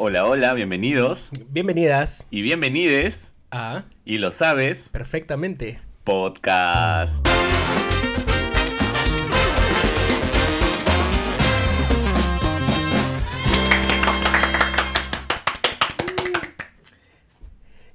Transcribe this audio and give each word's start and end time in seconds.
Hola, 0.00 0.26
hola, 0.26 0.54
bienvenidos 0.54 1.30
Bienvenidas 1.50 2.24
y 2.30 2.42
bienvenides, 2.42 3.34
a 3.50 3.84
y 4.04 4.18
lo 4.18 4.30
sabes, 4.30 4.90
Perfectamente. 4.90 5.80
podcast. 6.04 7.26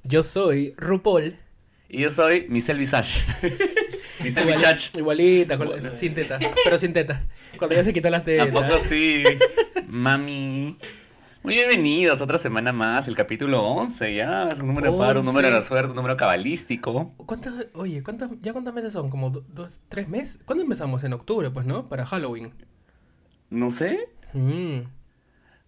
Yo 0.02 0.22
soy 0.22 0.74
RuPaul. 0.76 1.36
Y 1.88 2.02
yo 2.02 2.10
soy 2.10 2.46
Michelle 2.48 2.78
Visage. 2.78 3.20
Michelle 4.22 4.52
Igual- 4.52 4.54
Visage. 4.56 4.90
Igualita, 4.98 5.56
con 5.58 5.96
sin 5.96 6.14
tetas, 6.14 6.42
pero 6.64 6.78
sin 6.78 6.92
tetas. 6.92 7.22
Cuando 7.58 7.76
ya 7.76 7.84
se 7.84 7.92
quitó 7.92 8.10
las 8.10 8.24
tetas. 8.24 8.48
¿A 8.48 8.50
poco 8.52 8.78
sí? 8.78 9.22
Mami. 9.86 10.76
Muy 11.44 11.54
bienvenidos, 11.56 12.22
otra 12.22 12.38
semana 12.38 12.72
más, 12.72 13.06
el 13.06 13.14
capítulo 13.14 13.62
11 13.62 14.14
ya, 14.14 14.44
es 14.44 14.60
un 14.60 14.66
número 14.68 14.90
de 14.90 14.98
par, 14.98 15.18
un 15.18 15.26
número 15.26 15.46
de 15.46 15.52
la 15.52 15.58
11. 15.58 15.68
suerte, 15.68 15.90
un 15.90 15.96
número 15.96 16.16
cabalístico. 16.16 17.12
¿Cuántas, 17.18 17.52
oye, 17.74 18.02
¿cuántas, 18.02 18.30
¿ya 18.40 18.52
cuántos 18.54 18.72
meses 18.72 18.94
son? 18.94 19.10
¿Como 19.10 19.28
do- 19.28 19.44
dos, 19.48 19.78
tres 19.90 20.08
meses? 20.08 20.38
¿Cuándo 20.46 20.64
empezamos? 20.64 21.04
En 21.04 21.12
octubre, 21.12 21.50
pues, 21.50 21.66
¿no? 21.66 21.86
Para 21.86 22.06
Halloween. 22.06 22.54
No 23.50 23.68
sé, 23.70 24.08
Mm. 24.32 24.84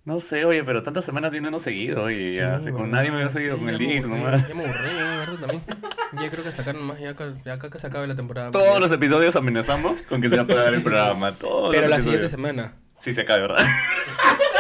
no 0.07 0.19
sé, 0.19 0.47
oye, 0.47 0.65
pero 0.65 0.83
tantas 0.83 1.05
semanas 1.05 1.31
viéndonos 1.31 1.61
seguido 1.61 2.11
ya, 2.11 2.59
Sí, 2.61 2.71
con 2.71 2.85
¿verdad? 2.85 2.87
nadie 2.89 3.11
me 3.11 3.17
había 3.19 3.29
seguido 3.31 3.57
Sí, 3.57 3.61
con 3.61 3.69
el 3.69 3.79
ya 3.79 3.87
me 3.87 3.93
10 3.93 4.05
aburrí, 4.07 4.21
nomás. 4.25 4.49
Ya 4.49 4.55
me 4.55 4.65
aburrí, 4.65 4.89
ya, 4.97 5.17
¿verdad? 5.19 5.39
También. 5.41 5.63
Ya 6.23 6.31
creo 6.31 6.43
que 6.45 6.49
hasta 6.51 6.63
acá 6.63 6.73
nomás, 6.73 7.01
ya 7.01 7.11
acá, 7.11 7.35
ya 7.45 7.53
acá 7.55 7.69
que 7.69 7.79
se 7.81 7.87
acabe 7.89 8.07
la 8.07 8.15
temporada. 8.15 8.51
Todos 8.53 8.81
los 8.81 8.91
episodios 8.93 9.35
amenazamos 9.37 10.01
con 10.03 10.23
que 10.23 10.29
se 10.31 10.37
va 10.37 10.43
a 10.43 10.47
pagar 10.47 10.73
el 10.73 10.83
programa, 10.83 11.33
todos 11.33 11.71
Pero 11.71 11.83
los 11.83 11.91
la 11.91 11.97
siguiente 12.01 12.27
episodios. 12.27 12.31
semana. 12.31 12.75
Sí 13.01 13.13
se 13.13 13.25
cae, 13.27 13.41
¿verdad? 13.43 13.59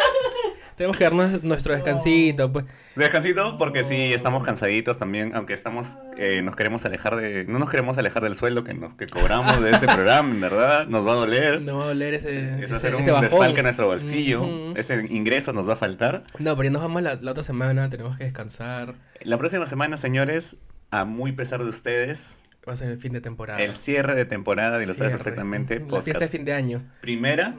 Tenemos 0.76 0.96
que 0.98 1.04
darnos 1.04 1.42
nuestro 1.42 1.72
descansito, 1.74 2.52
pues. 2.52 2.66
Descansito 2.96 3.56
porque 3.56 3.82
sí, 3.82 4.12
estamos 4.12 4.44
cansaditos 4.44 4.98
también, 4.98 5.32
aunque 5.34 5.54
estamos, 5.54 5.96
eh, 6.18 6.42
nos 6.42 6.54
queremos 6.54 6.84
alejar 6.84 7.16
de, 7.16 7.44
no 7.46 7.58
nos 7.58 7.70
queremos 7.70 7.96
alejar 7.98 8.22
del 8.22 8.34
sueldo 8.34 8.62
que, 8.62 8.74
nos, 8.74 8.94
que 8.94 9.06
cobramos 9.06 9.60
de 9.62 9.70
este 9.70 9.86
programa, 9.94 10.34
verdad, 10.38 10.86
nos 10.86 11.06
va 11.06 11.12
a 11.12 11.16
doler. 11.16 11.64
No 11.64 11.78
va 11.78 11.84
a 11.84 11.88
doler 11.88 12.14
ese, 12.14 12.56
Es 12.58 12.64
ese, 12.66 12.74
hacer 12.74 12.94
un 12.94 13.00
ese 13.00 13.10
desfalque 13.12 13.60
en 13.60 13.64
nuestro 13.64 13.86
bolsillo, 13.86 14.44
ese 14.76 15.06
ingreso 15.10 15.52
nos 15.54 15.66
va 15.68 15.74
a 15.74 15.76
faltar. 15.76 16.22
No, 16.38 16.54
pero 16.56 16.64
ya 16.68 16.70
nos 16.72 16.82
vamos 16.82 17.02
la, 17.02 17.14
la 17.14 17.30
otra 17.30 17.42
semana, 17.42 17.88
tenemos 17.88 18.16
que 18.18 18.24
descansar. 18.24 18.94
La 19.22 19.38
próxima 19.38 19.64
semana, 19.66 19.96
señores, 19.96 20.58
a 20.90 21.04
muy 21.06 21.32
pesar 21.32 21.62
de 21.62 21.70
ustedes, 21.70 22.42
Va 22.68 22.72
a 22.72 22.76
ser 22.76 22.90
el 22.90 22.98
fin 22.98 23.12
de 23.12 23.20
temporada. 23.20 23.60
el 23.62 23.74
cierre 23.74 24.14
de 24.16 24.24
temporada, 24.24 24.82
y 24.82 24.86
lo 24.86 24.92
sabes 24.94 25.12
perfectamente, 25.12 25.78
Ujú, 25.78 25.94
La 25.96 26.02
fiesta 26.02 26.18
de 26.18 26.26
podcast. 26.26 26.32
fin 26.32 26.44
de 26.44 26.52
año. 26.52 26.82
Primera 27.00 27.54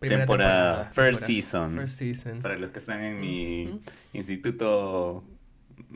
Temporada, 0.00 0.84
first 0.92 0.96
temporada. 0.96 1.26
season. 1.26 1.74
First 1.74 1.98
season. 1.98 2.42
Para 2.42 2.56
los 2.56 2.70
que 2.70 2.78
están 2.78 3.02
en 3.02 3.20
mi 3.20 3.80
instituto 4.12 5.24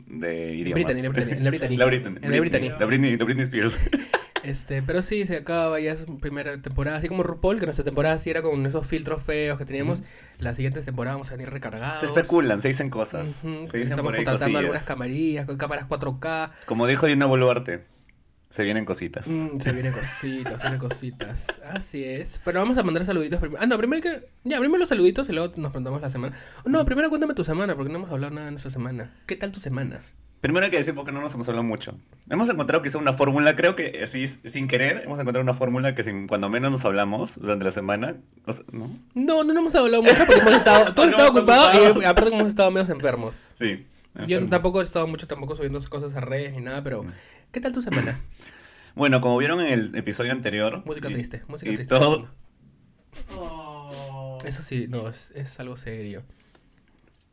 de 0.07 0.55
idiomas. 0.55 0.83
Brittany, 0.85 1.01
la 1.01 1.09
Brittany, 1.09 1.39
la 1.43 1.49
Brittany. 1.49 1.77
La 1.77 1.85
Brittany. 2.39 2.69
La 2.79 2.85
Britney, 2.85 3.17
la 3.17 3.25
Britney 3.25 3.43
Spears. 3.43 3.79
Este, 4.43 4.81
pero 4.81 5.01
sí, 5.01 5.25
se 5.25 5.37
acaba, 5.37 5.79
ya 5.79 5.93
es 5.93 6.03
primera 6.19 6.61
temporada. 6.61 6.97
Así 6.97 7.07
como 7.07 7.23
RuPaul, 7.23 7.59
que 7.59 7.65
nuestra 7.65 7.85
temporada 7.85 8.19
sí 8.19 8.29
era 8.29 8.41
con 8.41 8.65
esos 8.65 8.85
filtros 8.85 9.23
feos 9.23 9.57
que 9.57 9.63
teníamos. 9.63 10.03
La 10.37 10.53
siguiente 10.53 10.81
temporada 10.81 11.15
vamos 11.15 11.29
a 11.29 11.35
venir 11.35 11.49
recargados. 11.49 12.01
Se 12.01 12.07
especulan, 12.07 12.61
se 12.61 12.67
dicen 12.67 12.89
cosas. 12.89 13.29
Se 13.29 13.47
dicen 13.47 13.81
Estamos 13.83 14.03
por 14.03 14.15
ahí 14.15 14.25
contratando 14.25 14.59
algunas 14.59 14.83
camarillas 14.83 15.45
con 15.45 15.57
cámaras 15.57 15.87
4K. 15.87 16.51
Como 16.65 16.87
dijo 16.87 17.07
Dina 17.07 17.25
Boluarte, 17.25 17.85
se 18.53 18.63
vienen 18.63 18.85
cositas. 18.85 19.27
Mm, 19.27 19.57
se 19.57 19.71
vienen 19.71 19.91
cositas, 19.91 20.61
se 20.61 20.67
vienen 20.67 20.79
cositas. 20.79 21.47
Así 21.71 22.03
es. 22.03 22.39
Pero 22.45 22.59
vamos 22.59 22.77
a 22.77 22.83
mandar 22.83 23.03
saluditos 23.03 23.39
primero. 23.39 23.59
Ah, 23.59 23.65
no, 23.65 23.79
primero 23.79 23.95
hay 23.95 24.01
que. 24.19 24.27
Ya, 24.43 24.59
primero 24.59 24.77
los 24.77 24.89
saluditos 24.89 25.27
y 25.27 25.31
luego 25.31 25.51
nos 25.57 25.71
preguntamos 25.71 25.99
la 26.03 26.11
semana. 26.11 26.37
No, 26.63 26.85
primero 26.85 27.09
cuéntame 27.09 27.33
tu 27.33 27.43
semana, 27.43 27.75
porque 27.75 27.91
no 27.91 27.97
hemos 27.97 28.11
hablado 28.11 28.31
nada 28.31 28.45
de 28.45 28.51
nuestra 28.51 28.69
semana. 28.69 29.11
¿Qué 29.25 29.35
tal 29.37 29.51
tu 29.51 29.59
semana? 29.59 30.01
Primero 30.39 30.65
hay 30.65 30.69
que 30.71 30.77
decir 30.77 30.93
porque 30.93 31.11
no 31.11 31.19
nos 31.19 31.33
hemos 31.33 31.47
hablado 31.47 31.63
mucho. 31.63 31.97
Hemos 32.29 32.47
encontrado 32.47 32.83
quizá 32.83 32.99
una 32.99 33.13
fórmula, 33.13 33.55
creo 33.55 33.75
que 33.75 33.99
así 34.03 34.27
sin 34.27 34.67
querer, 34.67 35.01
hemos 35.05 35.19
encontrado 35.19 35.41
una 35.41 35.55
fórmula 35.55 35.95
que 35.95 36.03
sin, 36.03 36.27
cuando 36.27 36.47
menos 36.47 36.71
nos 36.71 36.85
hablamos 36.85 37.39
durante 37.39 37.65
la 37.65 37.71
semana, 37.71 38.17
o 38.45 38.53
sea, 38.53 38.65
¿no? 38.71 38.87
No, 39.15 39.43
no, 39.43 39.51
no 39.51 39.59
hemos 39.61 39.73
hablado 39.73 40.03
mucho 40.03 40.25
porque 40.27 40.41
hemos 40.41 40.53
estado. 40.57 40.85
Has 40.89 40.95
No, 40.95 41.03
estado 41.05 41.31
ocupado 41.31 42.01
y 42.01 42.05
aparte 42.05 42.35
hemos 42.35 42.49
estado 42.49 42.69
medio 42.69 42.93
enfermos. 42.93 43.33
Sí. 43.55 43.87
Yo 44.27 44.45
tampoco 44.47 44.81
he 44.81 44.83
estado 44.83 45.07
mucho 45.07 45.27
tampoco 45.27 45.55
subiendo 45.55 45.81
cosas 45.89 46.13
a 46.15 46.21
redes 46.21 46.53
ni 46.53 46.61
nada, 46.61 46.83
pero. 46.83 47.05
¿Qué 47.51 47.59
tal 47.59 47.71
tu 47.71 47.81
semana? 47.81 48.19
Bueno, 48.95 49.21
como 49.21 49.39
vieron 49.39 49.59
en 49.59 49.73
el 49.73 49.95
episodio 49.95 50.31
anterior. 50.31 50.83
Música 50.85 51.09
y- 51.09 51.13
triste, 51.13 51.41
música 51.47 51.71
y 51.71 51.75
triste. 51.77 51.95
todo- 51.95 52.29
Eso 54.45 54.61
sí, 54.61 54.87
no, 54.87 55.09
es, 55.09 55.31
es 55.33 55.59
algo 55.59 55.77
serio. 55.77 56.23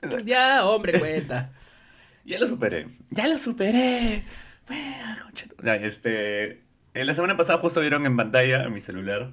Ya, 0.24 0.64
hombre, 0.64 0.98
cuenta. 0.98 1.52
Ya 2.24 2.38
lo 2.38 2.46
superé. 2.46 2.86
Ya 3.10 3.26
lo 3.28 3.36
superé. 3.38 4.22
Bueno, 4.68 5.16
Ya, 5.62 5.76
este. 5.76 6.62
En 6.94 7.06
la 7.06 7.14
semana 7.14 7.36
pasada 7.36 7.58
justo 7.60 7.80
vieron 7.80 8.04
en 8.06 8.16
pantalla 8.16 8.64
en 8.64 8.72
mi 8.72 8.80
celular. 8.80 9.32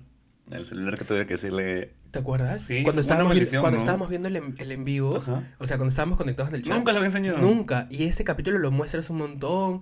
El 0.52 0.66
celular 0.66 0.97
que 0.97 1.03
tuve 1.06 1.25
que 1.25 1.34
decirle. 1.34 1.94
¿Te 2.12 2.19
acuerdas? 2.19 2.62
Sí, 2.62 2.84
cuando 2.84 3.02
estábamos, 3.02 3.30
maldición, 3.30 3.62
cuando 3.62 3.78
¿no? 3.78 3.81
estábamos 3.84 4.09
viendo 4.09 4.28
el 4.30 4.35
en, 4.38 4.56
el 4.58 4.72
en 4.72 4.85
vivo, 4.85 5.18
Ajá. 5.18 5.44
o 5.58 5.68
sea, 5.68 5.78
cuando 5.78 5.90
estábamos 5.90 6.18
conectados 6.18 6.50
en 6.50 6.56
el 6.56 6.63
chat. 6.63 6.75
Nunca 6.75 6.91
lo 6.94 7.00
había 7.00 7.08
enseñado. 7.08 7.38
Nunca. 7.40 7.88
Y 7.90 8.06
ese 8.06 8.24
capítulo 8.24 8.57
lo 8.57 8.72
muestras 8.72 9.09
un 9.09 9.18
montón. 9.18 9.81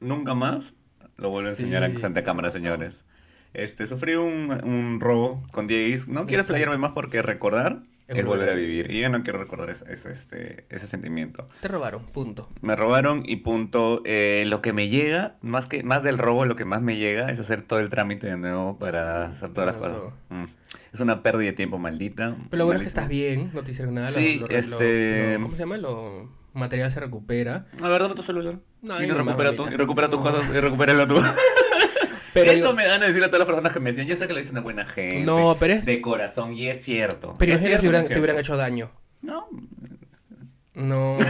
Nunca 0.00 0.34
más 0.34 0.74
lo 1.16 1.30
vuelvo 1.30 1.48
a 1.48 1.50
enseñar 1.52 1.84
Sí, 1.84 1.92
en 1.92 1.98
frente 1.98 2.20
a 2.20 2.24
cámara, 2.24 2.50
señores. 2.50 3.04
Este, 3.52 3.86
sufrí 3.86 4.14
un, 4.14 4.50
un 4.64 5.00
robo 5.00 5.42
con 5.52 5.66
Diego. 5.66 6.02
No 6.08 6.26
quiero 6.26 6.42
explayarme 6.42 6.78
más 6.78 6.92
porque 6.92 7.22
recordar 7.22 7.82
Es 8.08 8.18
es 8.18 8.24
volver 8.24 8.48
a 8.48 8.54
vivir. 8.54 8.90
Y 8.90 9.00
yo 9.00 9.08
no 9.10 9.22
quiero 9.22 9.38
recordar 9.38 9.68
ese, 9.70 9.84
ese, 9.92 10.10
este, 10.12 10.64
ese 10.70 10.86
sentimiento. 10.86 11.46
Te 11.60 11.68
robaron, 11.68 12.06
punto. 12.06 12.48
Me 12.62 12.74
robaron 12.74 13.22
y 13.26 13.36
punto. 13.36 14.00
Eh, 14.06 14.44
lo 14.46 14.62
que 14.62 14.72
me 14.72 14.88
llega, 14.88 15.36
más 15.42 15.66
que 15.68 15.82
más 15.82 16.02
del 16.02 16.16
robo, 16.18 16.46
lo 16.46 16.56
que 16.56 16.64
más 16.64 16.80
me 16.80 16.96
llega 16.96 17.30
es 17.30 17.38
hacer 17.38 17.60
todo 17.62 17.80
el 17.80 17.90
trámite 17.90 18.26
de 18.26 18.36
nuevo 18.38 18.78
para 18.78 19.26
hacer 19.26 19.52
todas 19.52 19.66
las 19.66 19.76
cosas. 19.76 20.12
Mm. 20.30 20.44
Es 20.92 21.00
una 21.00 21.22
pérdida 21.22 21.50
de 21.50 21.52
tiempo 21.52 21.78
maldita. 21.78 22.34
Pero 22.50 22.58
lo 22.58 22.64
bueno 22.64 22.80
es 22.80 22.84
que 22.84 22.88
estás 22.88 23.08
bien, 23.08 23.50
no 23.52 23.62
te 23.62 23.72
hicieron 23.72 23.94
nada. 23.94 24.08
lo- 24.08 24.14
Sí, 24.16 24.38
lo- 24.40 24.46
lo- 24.46 24.56
este- 24.56 25.34
lo- 25.34 25.42
¿Cómo 25.42 25.54
se 25.56 25.62
llama? 25.62 25.76
Lo 25.76 26.30
material 26.54 26.90
se 26.90 27.00
recupera. 27.00 27.66
A 27.82 27.88
ver, 27.88 28.00
dame 28.00 28.14
tu 28.14 28.22
celular. 28.22 28.58
No, 28.80 29.02
y 29.02 29.06
no 29.06 29.14
recupera, 29.18 29.54
tu, 29.54 29.66
y 29.68 29.76
recupera 29.76 30.08
tus 30.08 30.24
No. 30.24 30.30
cosas 30.32 30.48
y 30.50 30.58
recupéralo 30.58 31.06
tú. 31.06 31.16
Pero 32.34 32.50
Eso 32.50 32.54
digo- 32.56 32.72
me 32.74 32.86
dan 32.86 33.02
a 33.02 33.06
decirle 33.06 33.26
a 33.26 33.30
todas 33.30 33.40
las 33.40 33.46
personas 33.46 33.72
que 33.72 33.80
me 33.80 33.90
decían, 33.90 34.06
yo 34.06 34.16
sé 34.16 34.26
que 34.26 34.32
lo 34.32 34.38
dicen 34.38 34.54
de 34.54 34.60
buena 34.60 34.84
gente. 34.84 35.20
No, 35.20 35.56
pero 35.58 35.74
es- 35.74 35.84
De 35.84 36.00
corazón, 36.00 36.54
y 36.54 36.68
es 36.68 36.82
cierto. 36.82 37.36
Pero 37.38 37.54
es 37.54 37.60
cierto, 37.60 37.80
si 37.80 37.88
hubieran, 37.88 38.06
te 38.08 38.18
hubieran 38.18 38.38
hecho 38.38 38.56
daño. 38.56 38.90
No, 39.22 39.48
No. 40.74 41.16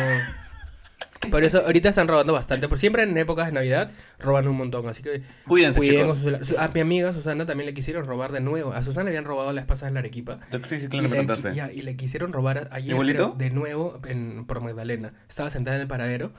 Por 1.33 1.43
eso 1.43 1.65
ahorita 1.67 1.89
están 1.89 2.07
robando 2.07 2.33
bastante. 2.33 2.69
Por 2.69 2.79
siempre 2.79 3.03
en 3.03 3.17
épocas 3.19 3.47
de 3.47 3.53
Navidad 3.53 3.91
roban 4.21 4.47
un 4.47 4.57
montón. 4.57 4.87
Así 4.89 5.03
que 5.03 5.23
cuídense, 5.49 5.81
cuiden 5.81 6.07
chicos. 6.17 6.47
su 6.47 6.59
A 6.59 6.69
mi 6.69 6.81
amiga 6.81 7.13
Susana 7.13 7.45
también 7.45 7.67
le 7.67 7.75
quisieron 7.75 8.05
robar 8.07 8.31
de 8.31 8.41
nuevo. 8.41 8.73
A 8.73 8.83
Susana 8.85 9.05
le 9.05 9.11
habían 9.11 9.25
robado 9.25 9.53
las 9.53 9.65
pasas 9.67 9.89
en 9.89 9.95
la 9.95 10.01
Arequipa. 10.01 10.39
Sí, 10.65 10.79
sí, 10.79 10.87
Y 10.87 10.89
claro, 10.89 11.09
me 11.09 11.25
le, 11.25 11.55
ya, 11.55 11.73
y 11.73 11.83
le 11.83 11.97
quisieron 11.97 12.33
robar 12.33 12.69
ayer 12.71 12.97
creo, 12.97 13.35
de 13.37 13.51
nuevo 13.51 13.99
en, 14.07 14.45
por 14.47 14.61
Magdalena. 14.61 15.13
Estaba 15.29 15.51
sentada 15.51 15.77
en 15.77 15.83
el 15.83 15.89
paradero. 15.89 16.33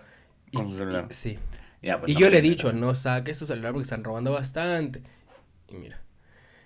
y- 0.52 0.56
Con 0.56 0.69
su 0.69 0.78
celular. 0.78 1.08
y- 1.09 1.14
sí. 1.14 1.38
Ya, 1.82 2.00
pues, 2.00 2.12
y 2.12 2.16
no, 2.16 2.20
yo 2.22 2.30
le 2.30 2.40
he 2.40 2.42
dicho, 2.42 2.74
no 2.74 2.94
saques 2.96 3.40
tu 3.40 3.46
celular 3.46 3.72
porque 3.72 3.84
están 3.84 4.04
robando 4.04 4.32
bastante. 4.32 5.04
Y 5.70 5.76
mira. 5.76 6.02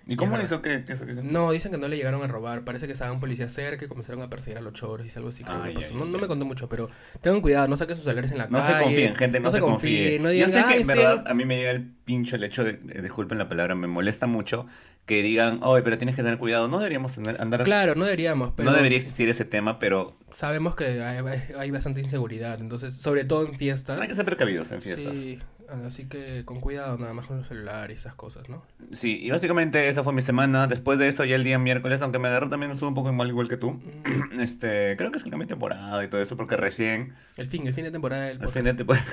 ¿Y 0.06 0.16
cómo 0.16 0.38
hizo 0.40 0.60
que, 0.60 0.84
que 0.84 0.92
eso? 0.92 1.06
que- 1.06 1.14
No, 1.14 1.50
dicen 1.50 1.72
que 1.72 1.78
no 1.78 1.88
le 1.88 1.96
llegaron 1.96 2.22
a 2.22 2.26
robar. 2.26 2.62
Parece 2.64 2.86
que 2.86 2.92
estaban 2.92 3.20
policías 3.20 3.52
cerca 3.52 3.84
y 3.84 3.88
comenzaron 3.88 4.20
a 4.22 4.28
perseguir 4.28 4.58
a 4.58 4.60
los 4.60 4.72
choros 4.74 5.06
y 5.06 5.10
algo 5.16 5.30
así. 5.30 5.44
creo 5.44 5.62
que 5.62 5.68
Ay, 5.68 5.74
pasó. 5.74 5.88
ay, 5.92 5.94
no, 5.98 6.04
no 6.04 6.18
me 6.18 6.26
contó 6.26 6.44
mucho, 6.44 6.68
pero 6.68 6.90
tengan 7.22 7.40
cuidado, 7.40 7.68
no 7.68 7.76
saquen 7.76 7.96
sus 7.96 8.04
celulares 8.04 8.30
en 8.32 8.38
la 8.38 8.48
No 8.48 8.58
calle. 8.58 8.72
se 8.78 8.82
confíen, 8.84 9.14
gente, 9.16 9.40
no, 9.40 9.50
se 9.50 9.60
confíen. 9.60 10.22
no 10.22 10.28
Yo 10.28 10.32
digan, 10.34 10.50
sé 10.50 10.58
que, 10.58 10.64
"Ay, 10.64 10.74
en 10.74 10.80
estoy 10.82 10.96
verdad, 10.98 11.24
a 11.26 11.32
mí 11.34 11.44
me 11.46 11.56
llega 11.56 11.70
el 11.70 11.82
pincho 12.04 12.36
el 12.36 12.44
hecho 12.44 12.64
de, 12.64 12.74
de- 12.74 13.00
disculpen 13.02 13.38
la 13.38 13.48
palabra, 13.48 13.74
me 13.74 13.86
molesta 13.86 14.26
mucho 14.26 14.66
que 15.06 15.22
digan, 15.22 15.60
oye, 15.62 15.82
pero 15.82 15.98
tienes 15.98 16.16
que 16.16 16.22
tener 16.22 16.38
cuidado. 16.38 16.66
No 16.66 16.78
deberíamos 16.78 17.18
andar... 17.18 17.62
Claro, 17.64 17.94
no 17.94 18.04
deberíamos, 18.04 18.52
pero 18.56 18.70
no 18.70 18.76
debería 18.76 18.96
existir 18.96 19.28
ese 19.28 19.44
tema, 19.44 19.78
pero 19.78 20.16
sabemos 20.30 20.74
que 20.76 21.02
hay, 21.02 21.22
hay 21.58 21.70
bastante 21.70 22.00
inseguridad. 22.00 22.58
Entonces, 22.60 22.94
sobre 22.94 23.24
todo 23.26 23.46
en 23.46 23.54
fiestas. 23.58 24.00
hay 24.00 24.08
que 24.08 24.14
ser 24.14 24.24
precavidos 24.24 24.72
en 24.72 24.80
fiestas. 24.80 25.14
Sí, 25.18 25.38
así 25.86 26.06
que 26.06 26.44
con 26.44 26.60
cuidado 26.60 26.98
nada 26.98 27.12
más 27.14 27.26
con 27.26 27.38
los 27.38 27.48
celulares 27.48 27.96
y 27.96 28.00
esas 28.00 28.14
cosas, 28.14 28.48
¿no? 28.48 28.62
Sí, 28.92 29.18
y 29.22 29.30
básicamente 29.30 29.88
esa 29.88 30.02
fue 30.02 30.12
mi 30.12 30.20
semana. 30.22 30.66
Después 30.66 30.98
de 30.98 31.08
eso, 31.08 31.24
ya 31.24 31.36
el 31.36 31.44
día 31.44 31.58
miércoles, 31.58 32.02
aunque 32.02 32.18
me 32.18 32.28
agarró 32.28 32.48
también 32.50 32.72
estuvo 32.72 32.88
un 32.88 32.94
poco 32.94 33.12
mal 33.12 33.28
igual 33.28 33.48
que 33.48 33.56
tú. 33.56 33.72
Mm, 33.72 34.40
Este, 34.40 34.94
creo 34.96 35.10
que 35.10 35.18
es 35.18 35.24
el 35.24 35.30
cambio 35.30 35.46
de 35.46 35.50
temporada 35.54 36.04
y 36.04 36.08
todo 36.08 36.20
eso, 36.20 36.36
porque 36.36 36.56
recién, 36.56 37.14
El 37.36 37.48
fin, 37.48 37.66
el 37.66 37.74
fin 37.74 37.84
de 37.84 37.90
temporada 37.90 38.24
del 38.24 38.38
podcast. 38.38 38.54
fin 38.54 38.64
de 38.64 38.74
temporada, 38.74 39.06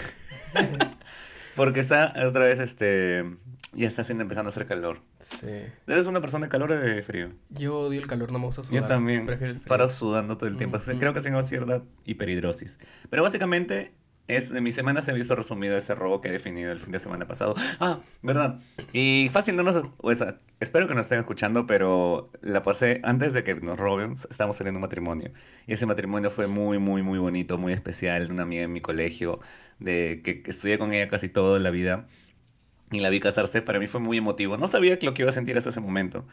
porque 1.56 1.80
está 1.80 2.14
otra 2.26 2.46
vez, 2.46 2.60
este, 2.60 3.24
ya 3.74 3.88
está 3.88 4.02
haciendo, 4.02 4.22
empezando 4.24 4.50
a 4.50 4.52
hacer 4.52 4.66
calor. 4.66 5.02
Sí. 5.20 5.48
¿Eres 5.88 6.08
una 6.08 6.22
persona 6.22 6.46
de 6.48 6.50
calor 6.50 6.72
o 6.72 6.78
de 6.80 7.04
frío? 7.04 7.32
Yo 7.50 7.80
odio 7.80 8.00
el 8.02 8.08
calor, 8.08 8.32
no 8.32 8.40
me 8.40 8.46
gusta 8.46 8.64
sudar. 8.64 8.82
Yo 8.84 8.88
también 8.88 9.26
Prefiero 9.26 9.54
el 9.54 9.60
frío. 9.60 9.70
paro 9.70 9.88
sudando 9.90 10.38
todo 10.38 10.50
el 10.50 10.58
tiempo. 10.58 10.80
Sea, 10.80 10.94
Ujú. 10.94 11.00
Creo 11.02 11.14
que 11.14 11.22
tengo 11.22 11.42
cierta 11.44 11.82
hiperhidrosis. 12.06 12.80
Pero 13.10 13.24
básicamente, 13.24 13.94
es, 14.36 14.50
de 14.50 14.62
mi 14.62 14.72
semana 14.72 15.02
se 15.02 15.12
ha 15.12 15.14
visto 15.14 15.36
resumido 15.36 15.78
ese 15.78 15.96
robo 15.96 16.22
que 16.22 16.30
he 16.30 16.32
definido 16.32 16.72
el 16.72 16.80
fin 16.80 16.92
de 16.92 17.00
semana 17.00 17.28
pasado. 17.28 17.56
Ah, 17.80 18.00
verdad. 18.22 18.60
Y 18.94 19.30
fácil, 19.32 19.56
no 19.56 19.64
nos... 19.64 19.76
Sea, 20.18 20.40
espero 20.60 20.88
que 20.88 20.96
nos 20.96 21.06
estén 21.06 21.20
escuchando, 21.20 21.68
pero 21.68 22.30
la 22.42 22.64
pasé 22.64 23.02
antes 23.04 23.34
de 23.34 23.44
que 23.44 23.56
nos 23.56 23.78
roben. 23.78 24.14
Estábamos 24.14 24.58
saliendo 24.58 24.78
un 24.78 24.82
matrimonio. 24.82 25.32
Y 25.68 25.74
ese 25.74 25.86
matrimonio 25.86 26.30
fue 26.32 26.48
muy, 26.48 26.80
muy, 26.80 27.02
muy 27.02 27.20
bonito, 27.20 27.58
muy 27.58 27.74
especial. 27.74 28.32
Una 28.32 28.44
amiga 28.44 28.64
en 28.64 28.74
mi 28.74 28.82
colegio, 28.82 29.40
de 29.80 30.22
que, 30.24 30.42
que 30.42 30.52
estudié 30.52 30.78
con 30.78 30.94
ella 30.94 31.08
casi 31.08 31.30
toda 31.30 31.60
la 31.60 31.72
vida. 31.72 32.08
Y 32.92 33.00
la 33.00 33.10
vi 33.10 33.20
casarse. 33.20 33.62
Para 33.62 33.80
mí 33.80 33.88
fue 33.88 34.02
muy 34.02 34.18
emotivo. 34.18 34.58
No 34.58 34.68
sabía 34.68 34.98
lo 35.02 35.14
que 35.14 35.22
iba 35.22 35.30
a 35.30 35.34
sentir 35.34 35.58
hasta 35.58 35.70
ese 35.70 35.82
momento. 35.82 36.26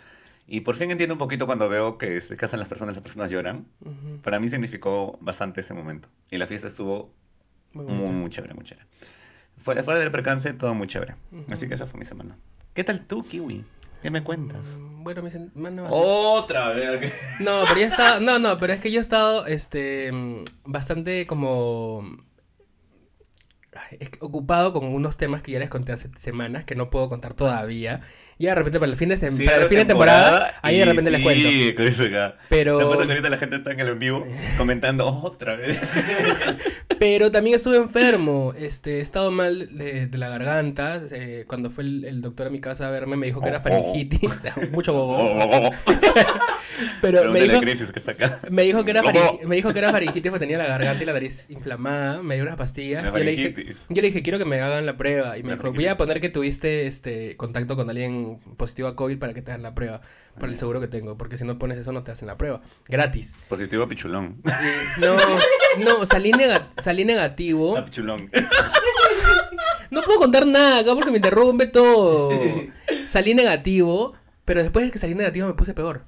Y 0.50 0.62
por 0.62 0.76
fin 0.76 0.90
entiendo 0.90 1.14
un 1.14 1.18
poquito 1.18 1.44
cuando 1.44 1.68
veo 1.68 1.98
que 1.98 2.20
se 2.22 2.36
casan 2.36 2.58
las 2.58 2.68
personas, 2.70 2.96
las 2.96 3.02
personas 3.02 3.30
lloran. 3.30 3.66
Ujú. 3.80 4.20
Para 4.22 4.40
mí 4.40 4.48
significó 4.48 5.18
bastante 5.20 5.60
ese 5.60 5.74
momento. 5.74 6.08
Y 6.30 6.38
la 6.38 6.46
fiesta 6.46 6.66
estuvo 6.66 7.12
Muy 7.72 7.84
muy, 7.84 8.30
chévere, 8.30 8.54
muy 8.54 8.64
chévere. 8.64 8.86
Fuera, 9.56 9.82
fuera 9.82 10.00
del 10.00 10.10
percance, 10.10 10.52
todo 10.54 10.74
muy 10.74 10.86
chévere. 10.86 11.16
Así 11.50 11.68
que 11.68 11.74
esa 11.74 11.86
fue 11.86 11.98
mi 11.98 12.04
semana. 12.04 12.36
¿Qué 12.74 12.84
tal 12.84 13.04
tú, 13.06 13.22
Kiwi? 13.22 13.64
¿Qué 14.02 14.10
me 14.10 14.22
cuentas? 14.22 14.76
Mm, 14.78 15.02
Bueno, 15.02 15.22
mi 15.22 15.30
semana. 15.30 15.86
Otra 15.90 16.70
vez. 16.70 17.12
No, 17.40 17.62
pero 17.66 17.80
ya 17.80 17.86
he 17.86 17.88
estado, 17.88 18.20
no, 18.20 18.38
no, 18.38 18.56
pero 18.58 18.72
es 18.72 18.80
que 18.80 18.92
yo 18.92 18.98
he 18.98 19.02
estado, 19.02 19.46
este, 19.46 20.12
bastante 20.64 21.26
como 21.26 22.04
ay, 23.74 24.08
ocupado 24.20 24.72
con 24.72 24.84
unos 24.86 25.16
temas 25.16 25.42
que 25.42 25.52
ya 25.52 25.58
les 25.58 25.68
conté 25.68 25.92
hace 25.92 26.10
semanas 26.16 26.64
que 26.64 26.74
no 26.74 26.90
puedo 26.90 27.08
contar 27.08 27.34
todavía. 27.34 28.00
Y 28.40 28.46
de 28.46 28.54
repente 28.54 28.78
para 28.78 28.92
el 28.92 28.96
fin 28.96 29.08
de, 29.08 29.16
sem- 29.16 29.44
para 29.44 29.62
el 29.62 29.68
fin 29.68 29.78
de 29.78 29.84
temporada, 29.86 30.54
ahí 30.62 30.78
de 30.78 30.84
repente 30.84 31.10
les 31.10 31.22
cuento. 31.22 31.48
Eso 31.82 32.04
acá. 32.04 32.36
Pero, 32.48 32.78
que 32.78 32.84
pasa 32.84 33.02
que 33.06 33.12
ahorita 33.12 33.30
la 33.30 33.36
gente 33.38 33.56
está 33.56 33.72
en 33.72 33.80
el 33.80 33.88
en 33.88 33.98
vivo 33.98 34.24
comentando 34.56 35.08
otra 35.08 35.56
vez. 35.56 35.76
pero 37.00 37.30
también 37.30 37.56
estuve 37.56 37.76
enfermo, 37.76 38.54
este, 38.58 38.98
he 38.98 39.00
estado 39.00 39.30
mal 39.30 39.76
de, 39.76 40.06
de 40.06 40.18
la 40.18 40.28
garganta. 40.28 41.00
eh, 41.10 41.44
cuando 41.48 41.70
fue 41.70 41.84
el, 41.84 42.04
el 42.04 42.20
doctor 42.22 42.46
a 42.46 42.50
mi 42.50 42.60
casa 42.60 42.86
a 42.88 42.90
verme 42.90 43.16
me 43.16 43.26
dijo 43.26 43.40
que 43.40 43.48
era 43.48 43.58
Oh, 43.58 43.60
oh. 43.60 43.62
faringitis, 43.64 44.40
mucho 44.72 44.92
bobo. 44.92 45.16
Oh, 45.18 45.70
Pero 47.02 47.32
me 47.32 47.40
dijo, 47.40 47.60
crisis 47.60 47.90
que 47.90 47.98
está 47.98 48.12
acá. 48.12 48.40
Me 48.50 48.62
dijo 48.62 48.84
que 48.84 48.92
era, 48.92 49.02
me 49.44 49.56
dijo 49.56 49.72
que 49.72 49.78
era 49.80 49.90
faringitis 49.90 50.30
porque 50.30 50.44
tenía 50.46 50.58
la 50.58 50.66
garganta 50.66 51.02
y 51.02 51.06
la 51.06 51.12
nariz 51.12 51.46
inflamada. 51.48 52.22
Me 52.22 52.34
dio 52.36 52.44
unas 52.44 52.56
pastillas. 52.56 53.02
La 53.04 53.10
Yo 53.10 53.24
le, 53.24 53.30
dije, 53.32 53.54
yo 53.88 54.02
le 54.02 54.08
dije, 54.08 54.22
quiero 54.22 54.38
que 54.38 54.44
me 54.44 54.60
hagan 54.60 54.86
la 54.86 54.96
prueba. 54.96 55.36
Y 55.38 55.42
me 55.42 55.50
La 55.50 55.56
dijo, 55.56 55.72
voy 55.72 55.86
a 55.86 55.96
poner 55.96 56.20
que 56.20 56.28
tuviste 56.28 56.86
este 56.86 57.36
contacto 57.36 57.74
con 57.76 57.90
alguien 57.90 58.27
positivo 58.56 58.88
a 58.88 58.96
COVID 58.96 59.18
para 59.18 59.34
que 59.34 59.42
te 59.42 59.50
hagan 59.50 59.62
la 59.62 59.74
prueba. 59.74 60.00
Por 60.38 60.48
el 60.48 60.56
seguro 60.56 60.80
que 60.80 60.86
tengo. 60.88 61.16
Porque 61.18 61.36
si 61.36 61.44
no 61.44 61.58
pones 61.58 61.78
eso, 61.78 61.90
no 61.92 62.04
te 62.04 62.12
hacen 62.12 62.28
la 62.28 62.36
prueba. 62.36 62.60
Gratis. 62.88 63.34
Positivo 63.48 63.82
a 63.82 63.88
pichulón. 63.88 64.40
Y 64.96 65.00
no, 65.00 65.16
no, 65.84 66.06
salí, 66.06 66.30
nega- 66.30 66.68
salí 66.78 67.04
negativo. 67.04 67.76
A 67.76 67.84
pichulón. 67.84 68.30
No 69.90 70.02
puedo 70.02 70.18
contar 70.18 70.46
nada 70.46 70.80
acá 70.80 70.94
porque 70.94 71.10
me 71.10 71.16
interrumpe 71.16 71.66
todo. 71.66 72.28
Salí 73.06 73.32
negativo, 73.32 74.12
pero 74.44 74.60
después 74.62 74.84
de 74.84 74.90
que 74.90 74.98
salí 74.98 75.14
negativo 75.14 75.46
me 75.48 75.54
puse 75.54 75.72
peor. 75.72 76.04